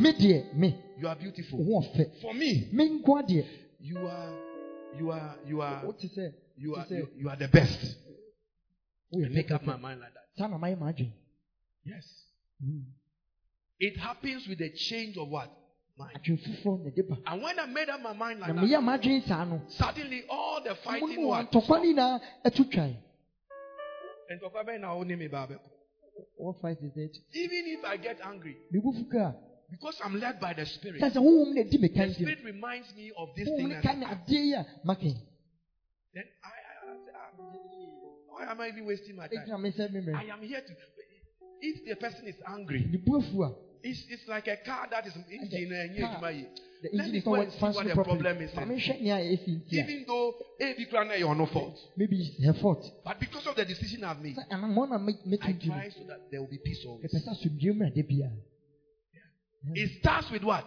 you 0.98 1.08
are 1.08 1.16
beautiful. 1.16 1.58
wo 1.64 1.80
ho 1.80 1.88
ɔfɛ 1.88 2.20
For 2.20 2.34
me, 2.34 2.68
you 3.80 3.98
are, 4.06 4.32
you 4.94 5.10
are, 5.10 5.36
you 5.46 5.60
are, 5.60 5.82
you 6.56 6.74
are, 6.74 6.86
you, 7.16 7.28
are 7.28 7.36
the 7.36 7.48
best. 7.48 7.96
I 9.14 9.28
make 9.28 9.50
up 9.50 9.62
my 9.64 9.76
mind 9.76 10.00
like 10.00 10.14
that. 10.14 10.24
saa 10.36 10.48
na 10.48 10.58
mayɛ 10.58 10.76
m'adwene 10.76 11.12
Yes. 11.84 12.04
Mm. 12.62 12.82
It 13.78 13.96
happens 13.98 14.46
with 14.48 14.60
a 14.60 14.70
change 14.70 15.16
of 15.16 15.28
what? 15.28 15.50
Mind. 15.96 16.10
adwene 16.16 16.38
foforɔ 16.38 16.84
na 16.84 16.90
ɛde 16.90 17.08
ba 17.08 17.16
And 17.26 17.42
when 17.42 17.58
I 17.58 17.66
made 17.66 17.88
up 17.88 18.00
my 18.00 18.12
mind 18.12 18.40
like 18.40 18.54
that, 18.54 19.64
suddenly 19.68 20.24
all 20.28 20.60
the 20.62 20.74
fighting 20.76 21.22
mu 21.22 21.28
what? 21.28 21.50
ntɔkwa 21.52 21.68
no 21.68 21.84
nyinaa 21.84 22.20
atu 22.44 22.64
twan 22.70 22.96
And 24.28 24.40
talk 24.40 24.54
about 24.58 24.80
now, 24.80 24.96
only 24.98 25.14
me, 25.14 25.28
Bible. 25.28 25.60
what 26.36 26.60
fight 26.60 26.78
is 26.82 26.96
it 26.96 27.16
Even 27.34 27.64
if 27.66 27.84
I 27.84 27.96
get 27.96 28.18
angry, 28.24 28.56
mebu 28.72 28.92
fuka 28.92 29.20
a 29.20 29.34
because 29.70 30.00
I'm 30.04 30.18
led 30.20 30.40
by 30.40 30.52
the 30.52 30.66
Spirit, 30.66 31.00
sɛ 31.00 31.10
sɛ 31.10 31.18
honhom 31.22 31.54
na 31.54 31.62
ɛdi 31.62 31.78
me 31.80 31.88
the 31.88 32.14
Spirit 32.14 32.44
reminds 32.44 32.94
me 32.94 33.12
of 33.16 33.28
this 33.36 33.48
thing. 33.48 33.68
no 33.68 33.74
And 33.74 33.84
ka 33.84 33.92
ne 33.94 34.06
adeɛ 34.06 34.28
yi 34.28 34.52
a 34.54 34.66
maka 34.84 35.14
then 36.14 36.24
I, 36.42 36.48
I, 36.48 36.86
I 36.86 36.96
ah, 37.14 37.30
why 38.30 38.50
am 38.50 38.60
I 38.60 38.68
even 38.68 38.84
wasting 38.86 39.16
my 39.16 39.28
time? 39.28 39.46
ɛgyina 39.46 39.60
me 39.62 39.70
sɛ 39.70 40.14
I 40.14 40.24
am 40.24 40.42
here 40.42 40.60
to. 40.60 40.74
If 41.60 41.84
the 41.84 41.96
person 41.96 42.26
is 42.28 42.36
angry, 42.46 42.86
ne 42.90 42.98
bu 42.98 43.18
afu 43.20 43.44
a 43.44 43.54
it's, 43.82 44.02
it's 44.08 44.26
like 44.28 44.46
a 44.48 44.56
car 44.64 44.86
that 44.90 45.06
is 45.06 45.14
engine 45.30 45.72
and 45.72 45.98
car. 45.98 46.32
you 46.32 46.46
the 46.82 46.88
Let 46.92 47.06
engine 47.06 47.16
is 47.16 47.26
not 47.26 47.52
see 47.52 47.60
what 47.76 47.86
the 47.86 47.94
problem 47.94 48.40
is. 48.40 48.50
Maame 48.52 48.76
nhwɛ 48.76 49.00
nea 49.00 49.16
ɛfi 49.36 49.48
nti 49.60 49.72
a, 49.78 49.84
Even 49.84 50.04
though 50.06 50.34
eh, 50.60 50.74
be 50.76 50.84
crying, 50.86 51.18
you're 51.18 51.34
no 51.34 51.46
fault. 51.46 51.76
maybe 51.96 52.16
it's 52.20 52.44
her 52.44 52.54
fault. 52.54 52.82
But 53.04 53.20
because 53.20 53.46
of 53.46 53.56
the 53.56 53.64
decision 53.64 54.04
I've 54.04 54.20
made, 54.20 54.36
Sɛ 54.36 54.48
anammɔn 54.50 54.88
na 54.90 54.98
me- 54.98 55.14
I 55.40 55.52
mɛtu 55.52 55.58
di 55.60 55.68
no, 55.68 55.74
try 55.74 55.88
so 55.90 56.04
that 56.08 56.30
there 56.30 56.40
will 56.40 56.48
be 56.50 56.58
peace 56.64 56.84
always. 56.86 57.12
mepɛ 57.12 57.24
sɛ 57.24 57.30
asomdwoe 57.30 57.72
mmra 57.76 57.94
da. 57.94 58.28
It 59.74 59.90
starts 60.00 60.30
with 60.30 60.44
what? 60.44 60.66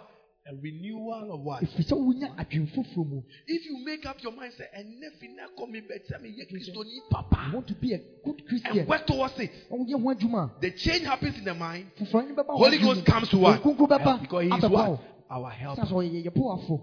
A 0.50 0.56
renewal 0.56 1.34
of 1.34 1.42
what? 1.42 1.62
Ɛfiri 1.64 1.84
sɛ 1.84 1.98
wonya 1.98 2.34
adwene 2.38 2.68
foforɔ 2.74 3.10
mu. 3.10 3.22
If 3.48 3.66
you 3.66 3.84
make 3.84 4.06
up 4.06 4.22
your 4.24 4.32
mind, 4.32 4.54
say, 4.58 4.66
and 4.74 5.00
nothing 5.02 5.36
now 5.36 5.48
come 5.58 5.76
in, 5.76 5.84
but 5.88 6.06
tell 6.08 6.22
me, 6.22 6.30
yeah, 6.36 6.46
Christo 6.50 6.84
need 6.84 6.94
You 6.94 7.02
papa, 7.12 7.52
want 7.54 7.68
to 7.68 7.74
be 7.76 7.94
a 7.94 7.98
good 8.24 8.40
and 8.40 8.48
Christian. 8.48 8.88
work 8.88 9.06
towards 9.06 9.38
it. 9.40 9.52
Na 9.70 9.78
woyɛ 9.78 10.02
ho 10.02 10.14
adwuma 10.16 10.58
a, 10.58 10.62
The 10.62 10.72
change 10.72 11.04
happens 11.04 11.38
in 11.38 11.44
the 11.44 11.54
mind. 11.54 11.92
foforɔ 12.00 12.30
no 12.30 12.36
bɛba 12.44 12.48
wo 12.48 12.58
Holy 12.58 12.78
Ghost 12.78 13.06
comes 13.06 13.30
to 13.30 13.36
bɛba 13.38 14.22
Because 14.22 14.44
He 14.44 14.56
is 14.56 14.64
what? 14.72 15.02
Our 15.30 15.52
Sɛ 15.52 15.54
helper. 15.54 15.82
sɛ 15.82 15.92
ɔyɛ 15.92 16.24
yɛ 16.26 16.34
boafo. 16.34 16.82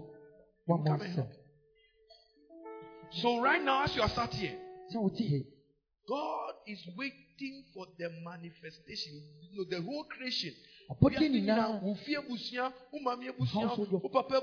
Woama 0.69 0.85
Come 0.85 0.99
wo 0.99 1.05
and 1.05 1.13
help. 1.15 1.29
So 3.11 3.39
right 3.39 3.63
now, 3.63 3.83
as 3.83 3.95
you 3.95 4.01
are 4.01 4.09
sat 4.09 4.33
here, 4.33 4.57
Sɛ 4.93 5.01
wote 5.01 5.17
ha 5.17 5.23
yi, 5.23 5.45
God 6.07 6.53
is 6.67 6.85
waiting 6.95 7.63
for 7.73 7.87
the 7.97 8.09
manifestation. 8.23 9.23
You 9.41 9.57
know, 9.57 9.65
the 9.69 9.81
whole 9.81 10.03
creation. 10.03 10.53
Nyinaa 10.89 11.29
nyinaa, 11.29 11.79
wo 11.81 11.95
fie 11.95 12.17
abusua, 12.17 12.73
wo 12.91 12.99
maame 12.99 13.29
abusua, 13.29 13.73
wo 14.01 14.09
papa 14.09 14.41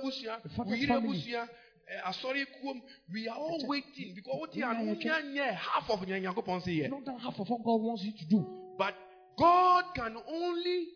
father's 0.56 0.66
wo 0.66 0.74
yere 0.74 1.48
eh, 1.88 2.00
asɔre 2.08 2.46
kuom. 2.60 2.80
We 3.12 3.28
are 3.28 3.36
all 3.38 3.66
waiting 3.66 4.14
because 4.14 4.40
what 4.40 4.54
you 4.54 4.60
Yeah, 4.60 4.70
are 4.70 4.82
yeah, 4.82 5.22
nyɛ 5.22 5.54
half 5.54 5.90
of 5.90 6.06
nea 6.06 6.20
Nyankopɔn 6.20 6.62
say 6.62 6.74
here. 6.74 6.88
not 6.88 7.04
that 7.04 7.18
half 7.20 7.38
of 7.38 7.48
what 7.48 7.62
God 7.64 7.80
wants 7.82 8.02
you 8.04 8.12
to 8.12 8.24
do. 8.28 8.46
But 8.78 8.94
God 9.38 9.84
can 9.94 10.16
only, 10.28 10.88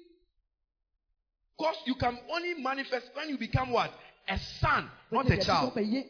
because 1.56 1.76
you 1.86 1.94
can 1.94 2.18
only 2.30 2.54
manifest 2.54 3.10
when 3.14 3.28
you 3.28 3.38
become 3.38 3.70
what? 3.70 3.90
A 4.28 4.38
son, 4.38 4.90
not 5.10 5.30
a 5.30 5.36
child. 5.38 5.74
ɔbɛyɛ 5.74 6.04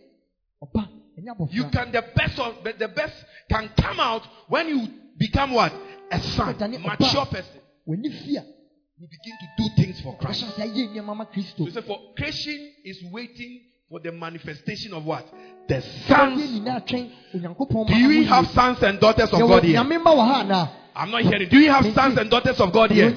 ɔba, 0.62 0.88
ɛnyɛ 1.18 1.36
abɔfra. 1.36 1.52
You 1.52 1.64
can 1.70 1.92
the 1.92 2.02
best 2.14 2.38
of 2.38 2.64
the, 2.64 2.88
best 2.88 3.24
can 3.50 3.70
come 3.80 4.00
out 4.00 4.22
when 4.48 4.68
you 4.68 4.88
become 5.18 5.52
what? 5.52 5.72
A 6.12 6.20
son, 6.20 6.56
mature 6.82 7.26
person. 7.26 7.60
W'ani 9.00 9.08
fi 9.08 9.08
a, 9.08 9.08
You 9.08 9.08
begin 9.08 9.36
to 9.40 9.46
do 9.56 9.82
things 9.82 10.00
for 10.00 10.16
Christ. 10.16 10.44
ɔhyɛ 10.44 10.52
sɛ 10.56 10.62
ayɛ 10.62 10.88
nneɛma 10.94 11.16
ma 11.16 11.24
Kristo. 11.24 11.64
So 11.66 11.70
say 11.70 11.86
for 11.86 11.98
creation 12.16 12.72
is 12.84 13.02
waiting 13.12 13.60
for 13.88 14.00
the 14.00 14.12
manifestation 14.12 14.92
of 14.94 15.04
what? 15.04 15.26
The 15.68 15.80
sons. 16.08 16.40
nyinaa 16.40 16.80
twɛn 16.86 17.10
Onyankopɔn 17.34 17.86
Do 17.88 18.08
we 18.08 18.24
have 18.24 18.46
sons 18.52 18.82
and 18.82 18.98
daughters 19.00 19.32
of 19.32 19.40
God 19.40 19.64
here? 19.64 19.78
Nyame 19.80 20.02
ma 20.02 20.14
wɔ 20.14 20.26
ha 20.26 20.42
anaa? 20.44 20.70
I'm 20.94 21.10
not 21.10 21.22
hearing. 21.22 21.48
Do 21.48 21.58
you 21.58 21.70
have 21.70 21.84
sons 21.94 22.18
and 22.18 22.30
daughters 22.30 22.58
of 22.60 22.72
God 22.72 22.90
here? 22.90 23.10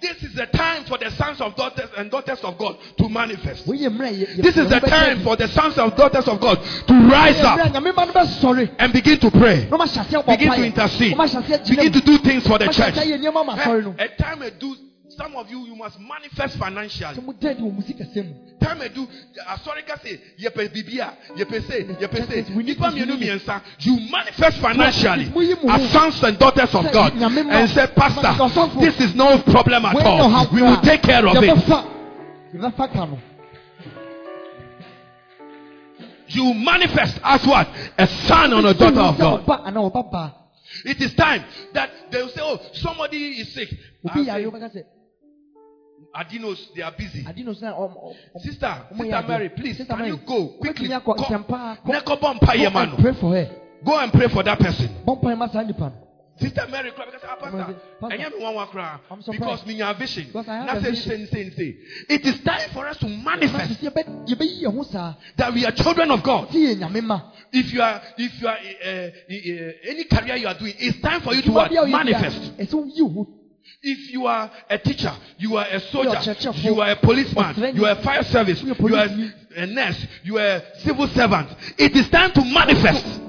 Nyame 0.00 0.04
ma 0.04 0.06
wɔ 0.06 0.06
ha 0.06 0.06
anaa? 0.06 0.18
This 0.18 0.22
is 0.22 0.34
the 0.34 0.46
time 0.46 0.84
for 0.84 0.98
the 0.98 1.10
sons 1.10 1.40
of 1.40 1.54
daughters 1.56 1.90
and 1.96 2.10
daughters 2.10 2.38
of 2.44 2.58
God 2.58 2.76
to 2.98 3.08
manifest. 3.08 3.66
Woyɛ 3.66 3.88
mmerɛ 3.88 4.10
yɛ- 4.12 4.36
yɛ- 4.36 4.42
This 4.42 4.56
is 4.56 4.68
the 4.68 4.80
time 4.80 5.20
for 5.22 5.36
the 5.36 5.48
sons 5.48 5.78
of 5.78 5.96
daughters 5.96 6.28
of 6.28 6.40
God 6.40 6.58
to 6.86 6.94
rise 7.08 7.40
up 7.40 7.58
Nyame 7.72 7.94
ma 7.94 8.04
no 8.04 8.12
bɛsɔre. 8.12 8.70
and 8.78 8.92
begin 8.92 9.18
to 9.18 9.30
pray. 9.30 9.66
Na 9.70 9.76
ɔma 9.76 9.86
hyɛ 9.86 10.04
aseɛ 10.06 10.24
bɔ 10.24 10.26
Begin 10.26 10.52
to 10.52 10.64
intercede. 10.64 11.14
Ɔma 11.16 11.26
hyɛ 11.28 11.42
aseɛ 11.42 11.64
gyina 11.64 11.76
Begin 11.76 11.92
to 11.92 12.00
do 12.00 12.18
things 12.18 12.46
for 12.46 12.58
the 12.58 12.66
church. 12.66 12.94
aseɛ 12.94 13.06
yɛ 13.06 13.18
nneɛma 13.20 13.46
ma 13.46 13.56
asɔre 13.56 13.84
no. 13.84 13.94
A 13.98 14.08
time 14.08 14.42
I 14.42 14.50
do. 14.50 14.76
Some 15.18 15.34
of 15.34 15.50
you, 15.50 15.66
you 15.66 15.74
must 15.74 15.98
manifest 15.98 16.56
financially. 16.58 17.16
Sɛ 17.16 17.24
moda 17.24 17.50
adi 17.50 17.60
wɔ 17.60 17.74
mu 17.74 17.82
sika 17.82 18.04
sɛm 18.04 18.28
mu. 18.28 18.34
time 18.60 18.80
I 18.82 18.86
do 18.88 19.02
uh, 19.02 19.56
asɔrika 19.56 20.00
say 20.00 20.20
yɛpɛ 20.38 20.64
eh, 20.64 20.68
bibia 20.68 21.12
yɛpɛ 21.36 21.66
say 21.66 21.82
yɛpɛ 21.84 22.28
say 22.30 22.54
We 22.54 22.62
need 22.62 22.78
nipa 22.78 22.92
mienu 22.92 23.18
miɛnsa 23.18 23.60
you 23.80 23.98
manifest 24.10 24.58
financially 24.60 25.26
as 25.68 25.90
sons 25.90 26.22
and 26.22 26.38
daughters 26.38 26.72
of 26.72 26.92
God 26.92 27.14
and 27.14 27.70
say 27.70 27.86
pastor 27.96 28.80
this 28.80 29.00
is 29.00 29.14
no 29.16 29.38
problem 29.42 29.84
at 29.86 29.96
all. 30.06 30.48
we 30.52 30.62
will 30.62 30.80
take 30.82 31.02
care 31.02 31.26
of 31.26 31.34
it. 31.36 31.42
Yɛbɛfa- 31.42 31.86
yɛbɛfa 32.54 32.92
ka 32.92 33.04
no. 33.06 33.18
you 36.28 36.54
manifest 36.54 37.18
as 37.24 37.44
what? 37.44 37.66
A 37.98 38.06
son 38.06 38.52
and 38.52 38.66
a 38.66 38.74
daughter 38.74 39.00
of 39.00 39.18
God. 39.18 39.46
ɔba 39.46 39.66
anaa 39.66 39.90
ɔba 39.90 40.12
baa. 40.12 40.30
it 40.84 41.00
is 41.00 41.12
time 41.14 41.42
that 41.72 41.90
they 42.12 42.22
will 42.22 42.28
say 42.28 42.40
oh 42.40 42.60
somebody 42.74 43.40
is 43.40 43.52
sick 43.52 43.68
adinos 46.14 46.58
they 46.74 46.82
are 46.82 46.92
busy 46.96 47.24
ade 47.28 47.44
no 47.44 47.52
so 47.52 47.66
na 47.66 47.72
ɔm- 47.72 47.94
ɔm- 47.96 48.14
ɔm- 48.36 48.40
sister 48.42 48.74
sister. 48.96 49.22
Mary 49.28 49.48
please 49.50 49.76
Sister 49.76 49.94
can 49.94 50.06
you 50.06 50.16
go 50.26 50.48
quickly 50.60 50.88
wobɛtumi 50.88 51.02
akɔ 51.02 51.16
Kɔ- 51.16 51.26
ntɛmpa, 51.46 51.78
kɔ- 51.84 51.92
na 51.92 52.00
kɔbɔ 52.00 52.34
mpa 52.40 52.52
yɛ 52.54 52.64
Go 52.64 52.70
ma 52.70 52.82
and 52.82 52.98
pray 52.98 53.12
for 53.12 53.32
her. 53.34 53.48
go 53.84 53.98
and 53.98 54.12
pray 54.12 54.28
for 54.28 54.42
that 54.42 54.58
person 54.58 54.88
Bɔ 55.06 55.20
mpaeɛ 55.22 55.36
ma 55.38 55.46
saa 55.48 55.62
nipa. 55.62 55.92
Sister 56.40 56.66
Mary 56.70 56.90
because 56.92 57.20
ah, 57.28 57.34
pastor, 57.34 57.74
ɛnyɛ 58.00 58.30
me 58.30 58.38
nwanwa 58.44 58.68
koraa 58.70 59.00
I'm 59.10 59.20
surprised. 59.22 59.64
because 59.64 59.66
me 59.66 59.74
nya 59.78 59.92
vision. 59.98 60.30
It 62.08 62.26
is 62.26 62.40
time 62.42 62.70
for 62.72 62.86
us 62.86 62.96
to 62.98 63.08
manifest 63.08 63.80
Sɛ 63.82 63.90
yɛbɛ- 63.90 64.26
yɛbɛyi 64.28 64.62
yɛn 64.62 64.72
ho 64.76 64.82
saa. 64.84 65.14
that 65.36 65.52
we 65.52 65.64
are 65.66 65.72
children 65.72 66.10
of 66.12 66.22
God. 66.22 66.48
Sɛ 66.50 66.76
yɛ 66.76 66.78
Nyame 66.78 67.02
ma. 67.02 67.20
If 67.52 67.72
you 67.72 67.82
are 67.82 68.00
if 68.16 68.40
you 68.40 68.46
are 68.46 68.56
uh, 68.56 68.88
uh, 68.88 69.90
any 69.90 70.04
career 70.04 70.36
you 70.36 70.46
are 70.46 70.54
doing, 70.54 70.74
it's 70.78 70.98
time 71.00 71.20
for 71.22 71.34
you 71.34 71.42
to 71.42 71.48
Adwuma 71.50 71.54
what? 71.54 71.70
bi 71.70 71.76
a 71.76 71.84
woyɛ 71.84 71.90
manifest. 71.90 72.52
Biara, 73.68 73.68
ɛsɛ 73.68 73.68
woyi 73.68 73.68
wo 73.68 73.68
ho. 73.68 73.74
If 73.82 74.12
you 74.12 74.26
are 74.26 74.50
a 74.70 74.78
teacher, 74.78 75.12
you 75.38 75.56
are 75.56 75.66
a 75.70 75.80
soldier, 75.80 76.36
you 76.62 76.80
are 76.80 76.90
a 76.90 76.96
policeman, 76.96 77.76
you 77.76 77.84
are 77.84 77.92
a 77.92 78.02
fire 78.02 78.22
service, 78.24 78.62
you 78.62 78.96
are 78.96 79.08
a 79.56 79.66
nurse, 79.66 80.06
you 80.24 80.38
are 80.38 80.44
a 80.46 80.62
civil 80.80 81.06
servant. 81.08 81.48
It 81.78 81.96
is 81.96 82.08
time 82.10 82.32
to 82.32 82.44
manifest 82.44 83.28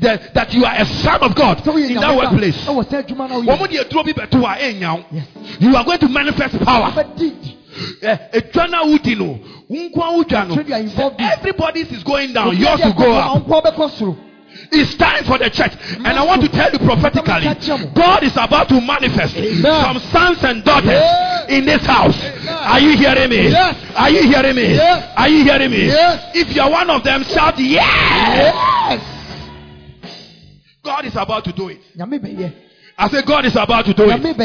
that, 0.00 0.34
that 0.34 0.52
you 0.54 0.64
are 0.64 0.74
a 0.76 0.84
son 0.84 1.20
of 1.22 1.34
God 1.34 1.66
in 1.66 1.94
that 1.94 2.16
workplace. 2.16 2.56
ɛwɔ 2.66 2.90
saa 2.90 3.02
adwuma 3.02 3.28
no 3.28 3.40
a 3.40 3.44
wɔn 3.44 3.58
woyɛ. 3.58 3.68
de 3.70 3.84
aduro 3.84 4.04
bi 4.04 4.12
bɛto 4.12 4.42
a 4.44 4.56
ɛnya 4.58 4.94
wo 4.96 5.04
Yes. 5.12 5.26
you 5.60 5.76
are 5.76 5.84
going 5.84 5.98
to 5.98 6.08
manifest 6.08 6.58
power 6.60 6.90
Wobɛdi 6.92 7.42
di. 7.42 7.56
ɛ 8.02 8.18
edwa 8.32 8.62
eh, 8.62 8.64
eh, 8.64 8.66
na 8.70 8.84
wodi 8.84 9.14
no 9.16 9.38
nkwa 9.70 10.16
wodwa 10.16 10.48
no 10.48 10.54
Trade 10.54 10.68
you 10.68 10.74
are 10.74 10.80
involved 10.80 11.20
in. 11.20 11.26
everybody's 11.26 11.92
is 11.92 12.02
going 12.02 12.32
down 12.32 12.56
yours 12.56 12.80
will 12.84 12.92
go 12.94 13.12
up 13.12 13.44
ɔnkɔ 13.46 13.62
bɛkɔ 13.64 13.90
soro. 13.90 14.16
It's 14.72 14.94
time 14.96 15.24
for 15.24 15.38
the 15.38 15.50
church. 15.50 15.72
And 15.96 16.06
I 16.18 16.24
want 16.24 16.42
to 16.42 16.48
tell 16.48 16.70
you 16.72 16.78
prophetically 16.78 17.44
God 17.94 18.22
is 18.22 18.36
about 18.36 18.68
to 18.68 18.80
manifest 18.80 19.34
some 19.62 19.98
sons 20.12 20.42
and 20.44 20.64
daughters 20.64 21.02
in 21.48 21.64
this 21.64 21.84
house. 21.86 22.16
Are 22.48 22.80
you 22.80 22.96
hearing 22.96 23.30
me? 23.30 23.54
Are 23.54 24.10
you 24.10 24.22
hearing 24.22 24.56
me? 24.56 24.78
Are 24.78 25.28
you 25.28 25.44
hearing 25.44 25.70
me? 25.70 25.88
If 26.34 26.54
you 26.54 26.62
are 26.62 26.70
one 26.70 26.90
of 26.90 27.02
them 27.04 27.22
shout 27.24 27.58
yes. 27.58 27.84
Yes. 27.86 29.02
God 30.84 31.04
is 31.04 31.16
about 31.16 31.44
to 31.44 31.52
do 31.52 31.68
it. 31.68 31.78
I 32.98 33.08
say 33.08 33.22
God 33.22 33.44
is 33.44 33.56
about 33.56 33.84
to 33.86 33.92
do 33.92 34.04
it. 34.08 34.38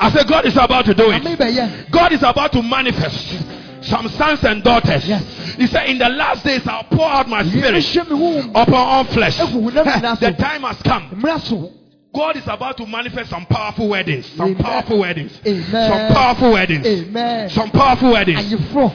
I 0.00 0.10
say 0.10 0.24
God 0.24 0.46
is 0.46 0.56
about 0.56 0.84
to 0.86 0.94
do 0.94 1.04
it. 1.10 1.90
God 1.90 2.12
is 2.12 2.22
about 2.22 2.52
to 2.52 2.62
manifest 2.62 3.36
some 3.82 4.08
sons 4.08 4.42
and 4.44 4.62
daughters. 4.62 5.06
Yes. 5.06 5.54
He 5.56 5.66
said, 5.66 5.88
In 5.88 5.98
the 5.98 6.08
last 6.08 6.44
days, 6.44 6.66
I'll 6.66 6.84
pour 6.84 7.06
out 7.08 7.28
my 7.28 7.42
spirit 7.44 7.74
Yɛbɛhyɛ 7.74 8.10
me 8.10 8.16
honhom 8.16 8.50
upon 8.50 8.74
all 8.74 9.04
flesh. 9.04 9.38
Ehu 9.38 9.70
honam 9.70 9.84
nyinaa 9.84 10.18
so. 10.18 10.30
the 10.30 10.36
time 10.36 10.62
has 10.62 10.80
come. 10.82 11.72
God 12.14 12.36
is 12.36 12.46
about 12.46 12.76
to 12.76 12.86
manifest 12.86 13.30
some 13.30 13.46
powerful 13.46 13.88
weddings. 13.88 14.26
Some 14.36 14.48
Amen. 14.50 14.56
powerful 14.62 14.98
weddings. 15.00 15.32
Amen. 15.46 15.64
Some 15.90 16.14
powerful 16.14 16.52
weddings. 16.52 16.86
Amen. 16.86 17.48
Some 17.50 17.70
powerful 17.70 18.12
weddings. 18.12 18.40
Ayeforɔ. 18.52 18.92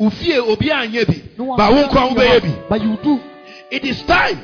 Ufie 0.00 0.38
obi 0.38 0.68
anye 0.70 1.06
bi. 1.06 1.22
No 1.38 1.44
one 1.44 1.56
Ba 1.58 1.70
wo 1.70 1.86
can 1.88 1.90
nkwa 1.96 2.08
wo 2.08 2.14
do 2.14 2.20
bɛyɛ 2.20 2.36
it. 2.36 2.42
bi. 2.42 2.62
But 2.68 2.82
you 2.82 2.98
do. 3.02 3.20
It 3.70 3.84
is 3.84 4.02
time. 4.02 4.40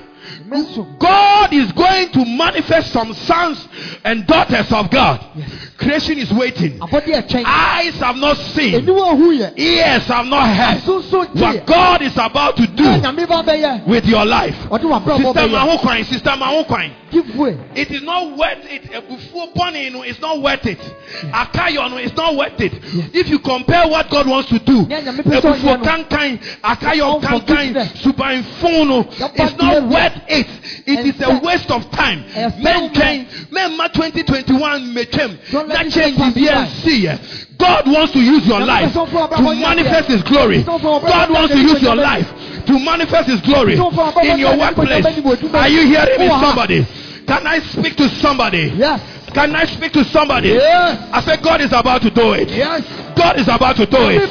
God 0.99 1.53
is 1.53 1.73
going 1.73 2.11
to 2.13 2.25
manifest 2.25 2.93
some 2.93 3.13
sons 3.15 3.67
and 4.05 4.27
daughters 4.27 4.71
of 4.73 4.91
God. 4.91 5.25
Yes. 5.35 5.51
Creation 5.77 6.19
is 6.19 6.33
waiting. 6.33 6.79
Eyes 6.83 7.95
have 8.01 8.17
not 8.17 8.37
seen. 8.37 8.75
Eniwa 8.75 9.13
ohu 9.13 9.33
yɛ. 9.39 9.57
Ears 9.59 10.05
have 10.05 10.27
not 10.27 10.49
heard. 10.55 10.83
What. 11.35 11.67
God 11.67 12.03
is 12.03 12.17
about 12.17 12.57
to 12.57 12.67
do 12.67 12.85
Nyame 12.85 13.27
ba 13.29 13.43
bɛyɛ. 13.43 13.87
with 13.87 14.05
your 14.07 14.25
life. 14.25 14.55
Sister 14.55 14.71
bɛyɛ. 14.73 16.05
Sister 16.07 16.37
way. 17.37 17.59
It 17.75 17.91
is 17.91 18.03
not 18.03 18.37
worth 18.37 18.65
it. 18.65 18.83
Bɔnne 19.55 19.93
no 19.93 20.03
is 20.03 20.21
not 20.21 20.41
worth 20.43 20.67
it. 20.67 20.79
Is 20.79 22.13
not 22.17 22.37
worth 22.37 22.61
it. 22.61 22.73
If 23.15 23.29
you 23.29 23.39
compare 23.39 23.87
what 23.89 24.11
God 24.11 24.27
wants 24.29 24.49
to 24.51 24.59
do, 24.59 24.87
Yeah, 24.89 25.01
nyame 25.03 25.23
pɛ 25.23 25.41
sɛ 25.41 25.41
ɔyɛ 25.41 25.55
ebufuo 25.55 25.79
no. 25.79 25.85
kankan, 25.85 26.39
akayo 26.63 27.21
kankan, 27.23 27.33
Unforgiveness. 27.33 27.93
suban 28.03 28.45
fun 28.61 28.89
no, 28.89 28.97
Your 29.19 29.31
it's 29.35 29.57
not 29.57 29.59
behavior. 29.59 29.89
Worth 30.09 30.25
it. 30.29 30.47
It 30.87 31.07
is 31.07 31.21
a 31.21 31.41
waste 31.45 31.71
of 31.71 31.91
time. 31.91 32.25
And 32.35 32.63
Men 32.63 32.95
so 32.95 33.01
can, 33.01 33.29
men 33.51 33.77
ma 33.77 33.89
2021 33.89 34.95
metwem. 34.95 35.51
Don't 35.51 35.69
let 35.69 35.91
change 35.91 36.17
be 36.35 36.41
you 36.41 36.49
by. 36.49 36.67
see. 36.67 37.07
Eh? 37.07 37.19
God 37.59 37.87
wants 37.87 38.13
to 38.13 38.21
use 38.21 38.47
your 38.47 38.61
life 38.61 38.93
pɛ 38.93 39.07
sɛ 39.07 39.11
ɔfɔ 39.11 39.37
to 39.37 39.43
manifest. 39.43 40.09
His 40.09 40.23
glory. 40.23 40.63
Sɛ 40.63 40.81
ɔfɔ 40.81 41.01
abrabɔ 41.01 41.09
God 41.09 41.31
wants 41.31 41.55
to 41.55 41.61
use 41.61 41.83
your 41.83 41.97
life 41.97 42.27
to 42.67 42.79
manifest 42.79 43.29
His 43.29 43.41
glory 43.41 43.77
Sɛ 43.77 43.91
ɔfɔ 43.91 44.13
abrabɔ 44.13 44.25
in 44.25 44.39
your 44.39 44.53
nyɛ 44.53 44.55
adeɛ 44.55 44.69
nipa 44.69 44.81
workplace. 44.81 45.05
bɛni 45.05 45.23
wɔ 45.23 45.37
adwuma 45.37 45.59
Are 45.59 45.69
you 45.69 45.87
hearing 45.87 46.21
me, 46.21 46.29
somebody? 46.29 46.87
Can 47.27 47.47
I 47.47 47.59
speak 47.59 47.97
to 47.97 48.09
somebody? 48.09 48.73
Yes. 48.77 49.01
Can 49.35 49.55
I 49.55 49.67
speak 49.67 49.93
to 49.93 50.05
somebody? 50.05 50.49
Yes. 50.49 51.09
I 51.13 51.21
said, 51.21 51.43
God 51.43 51.61
is 51.61 51.73
about 51.73 52.01
to 52.01 52.11
do 52.11 52.33
it. 52.33 52.49
Yes. 52.49 52.83
God 53.15 53.39
is 53.39 53.47
about 53.49 53.77
to 53.77 53.85
do 53.85 54.09
it. 54.09 54.27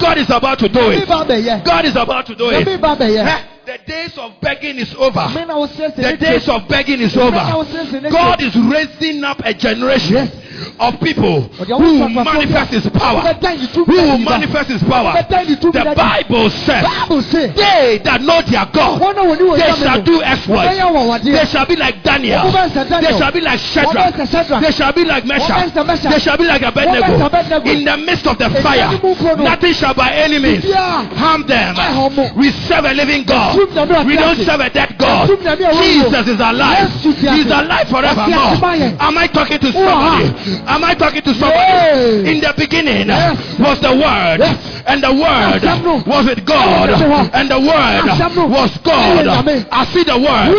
God 0.00 0.18
is 0.18 0.28
about 0.30 0.58
to 0.58 0.68
do 0.68 0.90
it. 0.90 1.64
God 1.64 1.84
is 1.84 1.94
about 1.94 2.26
to 2.26 2.34
do 2.34 2.50
it. 2.50 3.51
The 3.64 3.78
days 3.86 4.18
of 4.18 4.40
begging 4.40 4.78
is 4.78 4.92
over. 4.94 5.28
Me 5.34 5.44
na 5.44 5.56
wo 5.56 5.66
sɛ 5.68 5.94
sɛ 5.94 6.10
The 6.10 6.16
days 6.16 6.48
of 6.48 6.66
begging 6.68 7.00
is 7.00 7.16
over. 7.16 7.30
wo 7.36 7.64
sɛ 7.64 7.86
sɛ 7.86 8.02
ne 8.02 8.10
tie. 8.10 8.10
God 8.10 8.42
is 8.42 8.56
raising 8.56 9.22
up 9.24 9.40
a 9.44 9.54
generation 9.54 10.14
Yes. 10.14 10.30
Of 10.80 11.00
people 11.00 11.42
who 11.42 12.08
manifest 12.08 12.72
his 12.72 12.86
power. 12.90 13.20
Who 13.22 13.84
will 13.92 14.18
manifest 14.18 14.70
his 14.70 14.82
power. 14.82 15.12
Ɔbɛdan 15.12 15.48
ne 15.48 15.56
tumi 15.56 15.72
The. 15.72 15.94
Bible 15.94 16.50
says, 16.50 17.54
They 17.56 18.00
that 18.04 18.20
know 18.22 18.42
their 18.42 18.66
God, 18.72 19.00
Wɔn 19.00 19.16
a 19.16 19.22
wɔn 19.22 19.38
ni 19.38 19.44
wɔn 19.44 19.56
they 19.58 19.72
shall 19.84 20.02
do 20.02 20.22
exploits. 20.22 21.24
They 21.24 21.46
shall 21.46 21.66
be 21.66 21.76
like 21.76 22.02
Daniel. 22.02 22.40
Wɔn 22.40 22.52
bɛ 22.52 22.70
sɛ 22.70 22.88
Daniel. 22.88 23.12
They 23.12 23.18
shall 23.18 23.32
be 23.32 23.40
like 23.40 23.60
Shadrach. 23.60 24.62
They 24.62 24.72
shall 24.72 24.92
be 24.92 25.04
like 25.04 25.24
Meshach. 25.24 25.74
They 25.74 26.18
shall 26.18 26.36
be 26.36 26.44
like 26.44 26.62
Abednego. 26.62 27.28
In 27.64 27.84
the 27.84 27.96
midst 27.98 28.26
of 28.26 28.38
the 28.38 28.50
fire, 28.62 28.90
ne 28.92 28.98
mu 29.02 29.14
kuro 29.14 29.36
no. 29.36 29.44
nothing 29.44 29.72
shall 29.74 29.94
by 29.94 30.10
any 30.12 30.38
means 30.38 30.64
harm 30.72 31.46
them. 31.46 31.76
We 32.36 32.50
serve 32.50 32.84
a 32.84 32.94
living 32.94 33.24
God. 33.24 33.56
Ɛtum 33.56 33.72
nyame 33.74 34.02
a 34.02 34.04
We 34.04 34.16
don't 34.16 34.38
serve 34.38 34.60
a 34.60 34.70
dead 34.70 34.96
God. 34.98 35.28
Ɛtum 35.28 35.42
nyame 35.42 35.64
a 35.66 35.72
wɔwɔ. 35.72 35.82
Jesus 35.82 36.28
is 36.28 36.40
alive. 36.40 36.88
Yesu 36.88 37.20
ti 37.20 37.28
ase. 37.28 37.36
He's 37.36 37.46
alive 37.46 37.86
Ɔte 37.86 38.04
ase 38.04 38.16
ma 38.16 38.56
forevermore. 38.56 38.96
Am 39.00 39.18
I 39.18 39.26
talking 39.26 39.58
to 39.58 39.72
somebody? 39.72 40.26
Am 40.66 40.84
I 40.84 40.94
talking 40.94 41.22
to 41.22 41.34
somebody? 41.34 41.56
Yes. 41.56 42.28
In 42.28 42.40
the 42.40 42.54
beginning 42.56 43.08
Yes. 43.08 43.58
was 43.58 43.80
the 43.80 43.92
Word, 43.92 44.38
Yes. 44.40 44.56
and 44.86 45.02
the 45.02 45.12
Word 45.12 45.62
was 46.06 46.24
with 46.26 46.44
God, 46.44 46.90
and 47.32 47.50
the 47.50 47.60
Word 47.60 48.04
was 48.50 48.70
God. 48.78 49.26
I 49.70 49.84
see 49.92 50.04
the 50.04 50.18
Word 50.18 50.54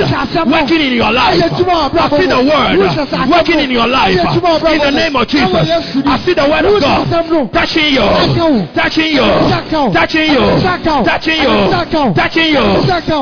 working 0.49 0.81
in 0.81 0.93
your 0.93 1.11
life. 1.11 1.41
I 1.43 1.49
see 1.49 2.25
the 2.27 2.41
Word 2.43 2.77
working 3.29 3.59
in 3.59 3.71
your 3.71 3.87
life. 3.87 4.17
Ɛyɛ 4.17 4.27
adwuma 4.27 4.59
wɔ 4.59 4.59
abrabɔ 4.59 4.73
In 4.73 4.79
the 4.79 4.91
name 4.91 5.15
of 5.15 5.27
Jesus, 5.27 5.69
I 6.05 6.17
see 6.25 6.33
the 6.33 6.47
Word 6.49 6.65
of 6.65 6.81
God 6.81 7.51
touching 7.53 7.93
you, 7.93 8.05
touching 8.75 9.11
you, 9.13 9.27
touching 9.93 10.31
you, 10.31 10.61
touching 11.03 11.41
you, 11.41 11.59
touching 12.13 12.51
you, 12.51 12.63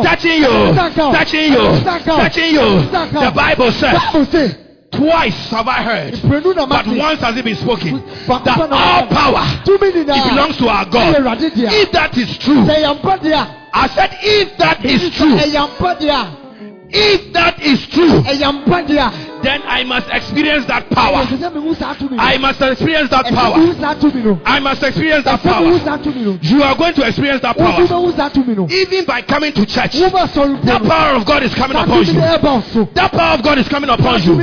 touching 0.04 0.42
you, 0.42 0.74
touching 1.14 1.52
you, 1.52 1.82
touching 2.06 2.54
you. 2.54 2.82
The 2.92 3.32
Bible 3.34 3.72
says. 3.72 4.56
Twice 4.92 5.50
have 5.50 5.68
I 5.68 5.82
heard, 5.84 6.20
but 6.22 6.86
once 6.88 7.22
has 7.22 7.38
it 7.38 7.46
been 7.46 7.56
spoken, 7.56 8.04
that 8.28 8.58
all 8.72 9.08
power 9.08 9.62
it 9.66 10.30
belongs 10.30 10.58
to 10.58 10.68
our 10.68 10.86
God. 10.86 11.16
If 11.44 11.92
that 11.92 12.18
is 12.18 12.38
true, 12.38 12.64
Sɛ 12.66 12.84
ɛyɛ 12.84 13.02
mpa 13.02 13.22
dea. 13.22 13.58
I 13.74 13.88
said, 13.88 14.18
if 14.22 14.58
that 14.58 14.84
is 14.86 15.16
true, 15.16 15.36
Ɛyɛ 15.36 15.70
mpa 15.78 16.00
dea. 16.00 16.88
if 16.90 17.34
that 17.34 17.62
is 17.62 17.88
true, 17.88 18.22
Ɛyɛ 18.22 18.64
mpa 18.66 18.88
dea. 18.88 19.31
Then 19.44 19.62
I 19.64 19.84
must 19.84 20.08
experience 20.10 20.66
that 20.68 20.90
power. 20.90 21.24
Ɛsɛ 21.24 21.38
sɛ 21.38 21.54
mehu 21.54 21.76
saa 21.78 21.94
tumi 21.96 22.18
no. 22.18 22.24
I 22.24 22.38
must 22.38 22.62
experience 22.62 23.10
that 23.10 23.26
power. 23.26 23.58
mehu 23.58 23.80
saa 23.80 23.96
tumi 23.96 24.24
no. 24.24 24.40
I 24.46 24.60
must 24.60 24.84
experience 24.84 25.26
that 25.26 25.42
power. 25.42 25.80
saa 25.80 25.98
tumi 25.98 26.24
no. 26.26 26.38
You 26.42 26.64
are 26.64 26.76
going 26.76 26.94
to 26.96 27.08
experience 27.08 27.42
that 27.42 27.58
power. 27.58 27.86
mehu 27.86 28.16
saa 28.16 28.30
tumi 28.30 28.56
no. 28.56 28.68
Even 28.70 29.06
by 29.06 29.22
coming 29.22 29.54
to 29.54 29.66
church, 29.66 29.94
that 29.94 30.82
power 30.88 31.16
of 31.16 31.26
God 31.26 31.44
is 31.44 31.54
coming 31.56 31.78
upon 31.78 32.06
you. 32.06 32.14
no 32.14 32.38
ɛba 32.38 32.44
wo 32.44 32.62
so. 32.74 32.90
That 32.94 33.12
power 33.12 33.36
of 33.38 33.44
God 33.44 33.58
is 33.58 33.68
coming 33.68 33.90
upon 33.90 34.22
you. 34.24 34.38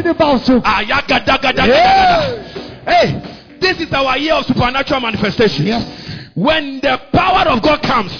Hey, 2.88 3.20
this 3.60 3.80
is 3.80 3.92
our 3.92 4.16
year 4.16 4.34
of 4.34 4.46
supernatural 4.46 5.00
manifestation. 5.00 5.66
Yes. 5.66 5.84
When 6.34 6.80
the 6.80 7.00
power 7.12 7.48
of 7.50 7.60
God 7.62 7.82
comes, 7.82 8.12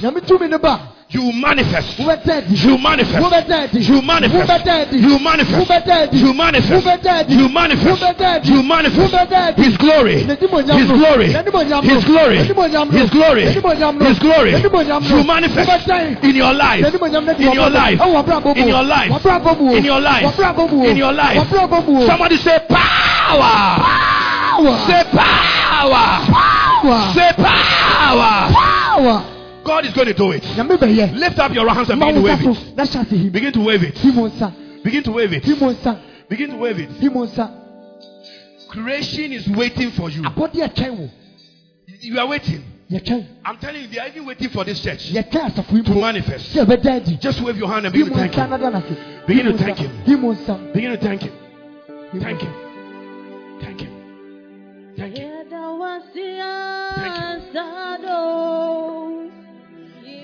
You 1.10 1.32
manifest. 1.32 1.98
You 1.98 2.04
manifest. 2.06 2.50
You 2.52 2.76
manifest. 2.78 3.72
You 3.72 4.02
manifest. 4.02 4.92
You 4.92 5.18
manifest. 5.18 6.12
You 7.30 7.48
manifest. 7.48 8.44
You 8.44 8.62
manifest. 8.62 9.56
His 9.56 9.76
glory. 9.78 10.20
His 10.20 10.90
glory. 10.92 11.32
His 11.32 12.04
glory. 12.04 12.36
His 12.36 12.54
glory. 13.10 13.44
His 13.44 14.18
glory. 14.18 14.52
You 15.08 15.24
manifest 15.24 15.88
in 16.22 16.36
your 16.36 16.52
life. 16.52 16.84
N'animonyam 16.84 17.24
no 17.24 17.32
di 17.34 17.44
In 17.46 17.52
your 17.54 17.70
life. 17.70 17.98
Mu. 17.98 18.52
In 18.54 18.68
your 18.68 18.82
life. 18.82 19.10
W'abrabɔ 19.10 19.58
mu 19.58 19.70
o. 19.70 19.74
In 19.76 19.84
your 19.84 20.00
life. 20.00 20.24
W'abrabɔ 20.26 20.70
mu 20.70 20.82
o. 20.82 20.84
In 20.84 20.96
your 20.96 21.12
life. 21.12 21.38
W'abrabɔ 21.38 21.86
mu 21.86 22.02
o. 22.02 22.06
Somebody 22.06 22.36
say 22.36 22.58
power. 22.68 23.78
Power. 23.80 24.78
Say 24.86 25.04
power. 25.10 26.20
Power. 26.28 27.12
Say 27.14 27.32
power. 27.36 28.52
Power. 28.52 29.37
God 29.68 29.84
is 29.84 29.92
going 29.92 30.06
to 30.06 30.14
do 30.14 30.32
it. 30.32 30.42
Lift 31.14 31.38
up 31.38 31.52
your 31.52 31.68
hands 31.68 31.90
and 31.90 32.00
begin 32.00 32.14
to 32.14 32.22
wave 32.22 32.40
it. 32.40 32.74
Na 32.74 32.84
hyɛ 32.84 33.06
him. 33.06 33.30
Begin 33.30 33.52
to 33.52 33.60
wave 33.60 33.82
it. 33.84 33.98
Hi. 33.98 34.52
Begin 34.82 35.02
to 35.04 35.12
wave 35.12 35.32
it. 35.34 35.44
Hi. 35.44 35.96
Begin 36.26 36.50
to 36.50 36.56
wave 36.56 36.78
it. 36.78 36.88
Hi. 37.36 37.50
Creation 38.70 39.32
is 39.32 39.46
waiting 39.48 39.90
for 39.90 40.08
you. 40.08 40.22
Abɔdeɛ 40.22 40.74
twɛn 40.74 40.96
wo. 40.98 41.10
You 42.00 42.18
are 42.18 42.26
waiting. 42.26 42.64
Yɛtwɛn. 42.90 43.26
I'm 43.44 43.58
telling 43.58 43.82
you, 43.82 43.88
they 43.88 43.98
are 43.98 44.08
even 44.08 44.24
waiting 44.24 44.48
for 44.48 44.64
this 44.64 44.80
church 44.80 45.12
Yɛtwɛn 45.12 45.52
asafo 45.52 45.72
yi 45.76 45.82
to 45.82 45.94
manifest. 45.94 46.54
Sɛ 46.56 46.64
ɛbɛda 46.64 46.90
adi. 47.02 47.16
Just 47.16 47.42
wave 47.42 47.58
your 47.58 47.68
hand 47.68 47.84
and 47.84 47.92
begin 47.92 48.08
to 48.08 48.14
thank 48.14 48.32
nsa 48.32 48.44
him. 48.44 48.50
na 48.50 48.56
da 48.56 48.70
n'ase. 48.70 48.96
Begin 49.26 49.44
Hi 49.44 49.52
to 49.52 49.52
mo 49.52 49.58
thank 49.58 49.76
nsa. 49.76 49.82
him. 49.82 49.90
Hi 50.06 50.14
mo 50.14 50.32
nsa. 50.34 50.72
Begin 50.72 50.90
to 50.92 50.96
thank 50.96 51.22
him. 51.22 51.32
Hi 52.10 52.16
mo 52.16 52.20
Thank 52.24 52.40
nsa. 52.40 52.46
him. 52.46 52.52
Thank 53.60 53.80
him. 53.82 53.90
Thank 54.96 55.18
him. 55.18 55.28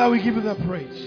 Father, 0.00 0.12
we 0.12 0.22
give 0.22 0.36
you 0.36 0.40
the 0.40 0.54
praise 0.64 0.99